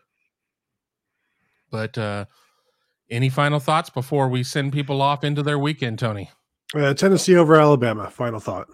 But 1.75 1.99
uh 1.99 2.27
any 3.11 3.29
final 3.29 3.59
thoughts 3.59 3.91
before 3.91 4.29
we 4.29 4.45
send 4.45 4.73
people 4.73 5.03
off 5.03 5.25
into 5.25 5.43
their 5.43 5.59
weekend, 5.59 5.99
Tony? 5.99 6.31
Uh, 6.73 6.95
Tennessee 6.95 7.35
over 7.35 7.57
Alabama. 7.57 8.09
Final 8.11 8.39
thought. 8.39 8.69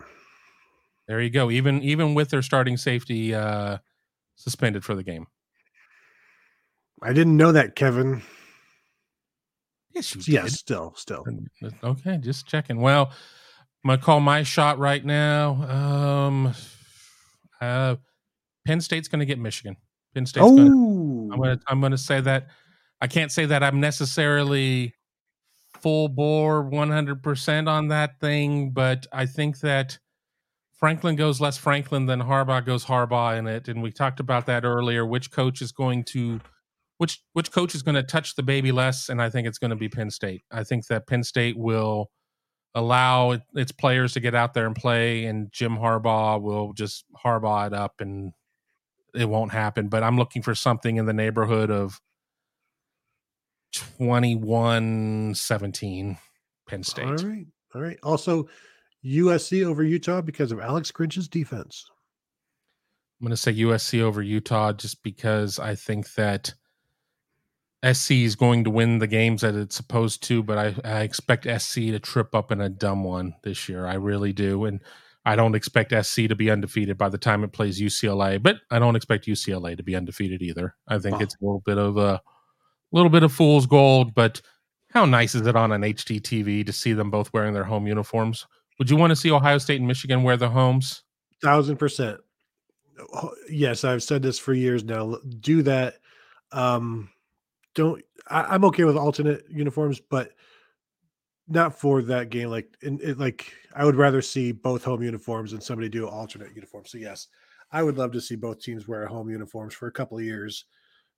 There 1.09 1.22
you 1.22 1.31
go. 1.31 1.51
Even 1.51 1.82
even 1.82 2.12
with 2.14 2.28
their 2.28 2.43
starting 2.43 2.77
safety 2.77 3.35
uh, 3.35 3.78
suspended 4.36 4.85
for 4.85 4.94
the 4.94 5.02
game. 5.02 5.27
I 7.02 7.14
didn't 7.14 7.39
know 7.39 7.52
that, 7.52 7.74
Kevin. 7.74 8.20
Yes, 9.94 10.14
you 10.14 10.35
yes, 10.35 10.44
did. 10.44 10.52
still, 10.52 10.93
still. 10.94 11.24
Okay, 11.82 12.18
just 12.18 12.47
checking. 12.47 12.82
Well, 12.82 13.12
I'm 13.82 13.89
gonna 13.89 14.02
call 14.02 14.20
my 14.20 14.43
shot 14.43 14.78
right 14.78 15.02
now. 15.05 15.55
Um, 15.64 16.55
uh, 17.62 17.97
Penn 18.66 18.82
State's 18.82 19.09
gonna 19.09 19.24
get 19.24 19.39
Michigan. 19.39 19.77
Penn 20.14 20.27
State's 20.27 20.47
Oh, 20.47 20.55
gonna. 20.55 21.35
I'm 21.35 21.40
gonna. 21.40 21.60
I'm 21.66 21.81
gonna 21.81 21.98
say 21.98 22.20
that. 22.20 22.48
I 23.01 23.06
can't 23.06 23.32
say 23.32 23.47
that 23.47 23.62
I'm 23.62 23.81
necessarily 23.81 24.94
full 25.81 26.09
bore 26.09 26.62
100 26.62 27.22
percent 27.22 27.68
on 27.68 27.89
that 27.89 28.20
thing, 28.20 28.70
but 28.70 29.06
I 29.12 29.27
think 29.27 29.60
that 29.60 29.98
Franklin 30.72 31.16
goes 31.16 31.40
less 31.40 31.59
Franklin 31.59 32.06
than 32.06 32.20
Harbaugh 32.20 32.64
goes 32.64 32.86
Harbaugh 32.86 33.39
in 33.39 33.47
it, 33.47 33.68
and 33.68 33.82
we 33.82 33.93
talked 33.93 34.18
about 34.18 34.47
that 34.47 34.64
earlier. 34.64 35.05
Which 35.05 35.31
coach 35.31 35.60
is 35.60 35.72
going 35.72 36.05
to 36.05 36.40
which 36.98 37.22
which 37.35 37.51
coach 37.51 37.74
is 37.74 37.82
going 37.82 37.97
to 37.97 38.02
touch 38.02 38.35
the 38.35 38.43
baby 38.43 38.72
less? 38.72 39.09
And 39.09 39.20
I 39.20 39.31
think 39.31 39.47
it's 39.47 39.59
going 39.59 39.70
to 39.70 39.77
be 39.77 39.89
Penn 39.89 40.10
State. 40.10 40.43
I 40.51 40.64
think 40.64 40.86
that 40.86 41.06
Penn 41.06 41.22
State 41.22 41.59
will 41.59 42.10
allow 42.74 43.39
its 43.55 43.72
players 43.72 44.12
to 44.14 44.20
get 44.20 44.35
out 44.35 44.55
there 44.55 44.66
and 44.66 44.77
play, 44.77 45.24
and 45.24 45.52
Jim 45.52 45.77
Harbaugh 45.77 46.40
will 46.40 46.72
just 46.72 47.05
Harbaugh 47.24 47.66
it 47.66 47.74
up, 47.74 48.01
and 48.01 48.32
it 49.14 49.28
won't 49.28 49.52
happen. 49.52 49.89
But 49.89 50.02
I'm 50.02 50.16
looking 50.16 50.43
for 50.43 50.55
something 50.55 50.97
in 50.97 51.06
the 51.06 51.12
neighborhood 51.12 51.70
of 51.70 52.01
21-17 53.72 56.18
Penn 56.66 56.82
State. 56.82 57.06
All 57.06 57.14
right, 57.14 57.47
all 57.74 57.82
right. 57.82 57.98
Also, 58.02 58.48
USC 59.05 59.64
over 59.64 59.82
Utah 59.82 60.20
because 60.20 60.52
of 60.52 60.60
Alex 60.60 60.90
Grinch's 60.90 61.28
defense. 61.28 61.90
I'm 63.20 63.26
going 63.26 63.30
to 63.30 63.36
say 63.36 63.52
USC 63.55 64.01
over 64.01 64.22
Utah 64.22 64.72
just 64.72 65.02
because 65.02 65.59
I 65.59 65.74
think 65.74 66.14
that 66.14 66.55
SC 67.84 68.12
is 68.12 68.36
going 68.36 68.64
to 68.64 68.70
win 68.70 68.98
the 68.98 69.06
games 69.06 69.42
that 69.42 69.55
it's 69.55 69.76
supposed 69.76 70.22
to, 70.24 70.42
but 70.42 70.59
I, 70.59 70.74
I 70.84 71.01
expect 71.02 71.47
SC 71.60 71.74
to 71.74 71.98
trip 71.98 72.34
up 72.34 72.52
in 72.52 72.60
a 72.60 72.68
dumb 72.68 73.05
one 73.05 73.34
this 73.42 73.68
year. 73.68 73.86
I 73.86 73.94
really 73.94 74.32
do. 74.32 74.66
And 74.66 74.80
I 75.24 75.36
don't 75.36 75.55
expect 75.55 75.92
SC 76.05 76.28
to 76.28 76.34
be 76.34 76.51
undefeated 76.51 76.97
by 76.97 77.10
the 77.10 77.18
time 77.18 77.44
it 77.44 77.52
plays 77.52 77.80
UCLA, 77.80 78.42
but 78.42 78.56
I 78.70 78.78
don't 78.78 78.97
expect 78.97 79.26
UCLA 79.26 79.76
to 79.76 79.82
be 79.82 79.97
undefeated 79.97 80.42
either. 80.42 80.74
I 80.88 80.98
think 80.98 81.16
Wow. 81.16 81.22
it's 81.22 81.34
a 81.34 81.44
little 81.44 81.62
bit 81.64 81.78
of 81.78 81.97
a 81.98 82.20
little 82.93 83.11
bit 83.11 83.23
of 83.23 83.33
fool's 83.33 83.67
gold, 83.67 84.15
but 84.15 84.41
how 84.91 85.05
nice 85.05 85.35
is 85.35 85.47
it 85.47 85.57
on 85.57 85.73
an 85.73 85.83
HDTV 85.83 86.67
to 86.67 86.73
see 86.73 86.93
them 86.93 87.11
both 87.11 87.33
wearing 87.33 87.55
their 87.55 87.65
home 87.65 87.87
uniforms? 87.87 88.47
Would 88.79 88.91
you 88.91 88.97
want 88.97 89.11
to 89.11 89.17
see 89.17 89.31
Ohio 89.31 89.59
State 89.59 89.79
and 89.79 89.87
Michigan 89.87 90.23
wear 90.23 90.37
their 90.37 90.49
homes? 90.49 91.03
Thousand 91.43 91.77
percent. 91.77 92.21
Yes, 93.49 93.85
I've 93.85 94.03
said 94.03 94.23
this 94.23 94.39
for 94.39 94.53
years 94.53 94.85
now. 94.85 95.19
Do 95.41 95.62
that. 95.62 95.97
Um, 96.53 97.11
don't. 97.75 98.03
I, 98.29 98.43
I'm 98.43 98.65
okay 98.67 98.85
with 98.85 98.97
alternate 98.97 99.45
uniforms, 99.49 100.01
but 100.01 100.33
not 101.49 101.79
for 101.79 102.03
that 102.03 102.31
game. 102.31 102.49
Like, 102.49 102.77
in, 102.83 103.01
it, 103.03 103.19
like 103.19 103.53
I 103.75 103.85
would 103.85 103.97
rather 103.97 104.23
see 104.23 104.53
both 104.53 104.85
home 104.85 105.03
uniforms 105.03 105.53
and 105.53 105.62
somebody 105.62 105.89
do 105.89 106.09
alternate 106.09 106.55
uniforms. 106.55 106.91
So 106.91 106.99
yes, 106.99 107.29
I 107.73 107.83
would 107.83 107.99
love 107.99 108.12
to 108.12 108.21
see 108.21 108.37
both 108.37 108.61
teams 108.61 108.89
wear 108.89 109.07
home 109.07 109.31
uniforms 109.31 109.75
for 109.75 109.89
a 109.89 109.93
couple 109.93 110.19
of 110.19 110.25
years, 110.25 110.65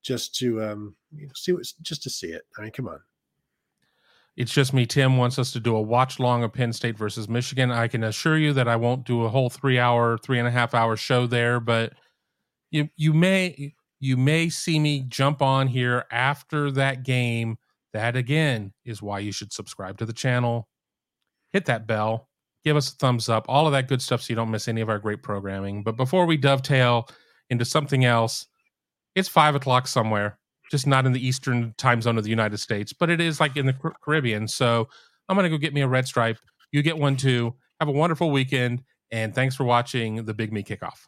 just 0.02 0.34
to 0.36 0.62
um, 0.62 0.96
you 1.14 1.26
know, 1.26 1.32
see 1.34 1.52
what, 1.52 1.64
just 1.82 2.02
to 2.02 2.10
see 2.10 2.28
it. 2.28 2.42
I 2.58 2.62
mean, 2.62 2.72
come 2.72 2.88
on. 2.88 3.00
It's 4.36 4.52
just 4.52 4.72
me. 4.72 4.86
Tim 4.86 5.18
wants 5.18 5.38
us 5.38 5.52
to 5.52 5.60
do 5.60 5.76
a 5.76 5.82
watch 5.82 6.18
long 6.18 6.42
of 6.42 6.54
Penn 6.54 6.72
State 6.72 6.96
versus 6.96 7.28
Michigan. 7.28 7.70
I 7.70 7.86
can 7.86 8.02
assure 8.02 8.38
you 8.38 8.54
that 8.54 8.66
I 8.66 8.76
won't 8.76 9.04
do 9.04 9.24
a 9.24 9.28
whole 9.28 9.50
three 9.50 9.78
hour, 9.78 10.16
three 10.16 10.38
and 10.38 10.48
a 10.48 10.50
half 10.50 10.74
hour 10.74 10.96
show 10.96 11.26
there, 11.26 11.60
but 11.60 11.92
you 12.70 12.88
you 12.96 13.12
may 13.12 13.74
you 14.00 14.16
may 14.16 14.48
see 14.48 14.78
me 14.78 15.04
jump 15.06 15.42
on 15.42 15.68
here 15.68 16.06
after 16.10 16.70
that 16.72 17.04
game. 17.04 17.58
That 17.92 18.16
again 18.16 18.72
is 18.86 19.02
why 19.02 19.18
you 19.18 19.32
should 19.32 19.52
subscribe 19.52 19.98
to 19.98 20.06
the 20.06 20.14
channel, 20.14 20.66
hit 21.52 21.66
that 21.66 21.86
bell, 21.86 22.30
give 22.64 22.74
us 22.74 22.90
a 22.90 22.96
thumbs 22.96 23.28
up, 23.28 23.44
all 23.48 23.66
of 23.66 23.72
that 23.72 23.86
good 23.86 24.00
stuff 24.00 24.22
so 24.22 24.32
you 24.32 24.36
don't 24.36 24.50
miss 24.50 24.66
any 24.66 24.80
of 24.80 24.88
our 24.88 24.98
great 24.98 25.22
programming. 25.22 25.82
But 25.82 25.98
before 25.98 26.24
we 26.24 26.38
dovetail 26.38 27.06
into 27.50 27.66
something 27.66 28.06
else, 28.06 28.46
it's 29.14 29.28
five 29.28 29.54
o'clock 29.54 29.86
somewhere, 29.86 30.38
just 30.70 30.86
not 30.86 31.06
in 31.06 31.12
the 31.12 31.26
eastern 31.26 31.74
time 31.78 32.02
zone 32.02 32.18
of 32.18 32.24
the 32.24 32.30
United 32.30 32.58
States, 32.58 32.92
but 32.92 33.10
it 33.10 33.20
is 33.20 33.40
like 33.40 33.56
in 33.56 33.66
the 33.66 33.72
Car- 33.72 33.94
Caribbean. 34.02 34.48
So 34.48 34.88
I'm 35.28 35.36
going 35.36 35.44
to 35.44 35.50
go 35.50 35.58
get 35.58 35.74
me 35.74 35.82
a 35.82 35.88
red 35.88 36.06
stripe. 36.06 36.38
You 36.72 36.82
get 36.82 36.98
one 36.98 37.16
too. 37.16 37.54
Have 37.80 37.88
a 37.88 37.92
wonderful 37.92 38.30
weekend. 38.30 38.82
And 39.10 39.34
thanks 39.34 39.54
for 39.54 39.64
watching 39.64 40.24
the 40.24 40.32
Big 40.32 40.52
Me 40.52 40.62
Kickoff. 40.62 41.06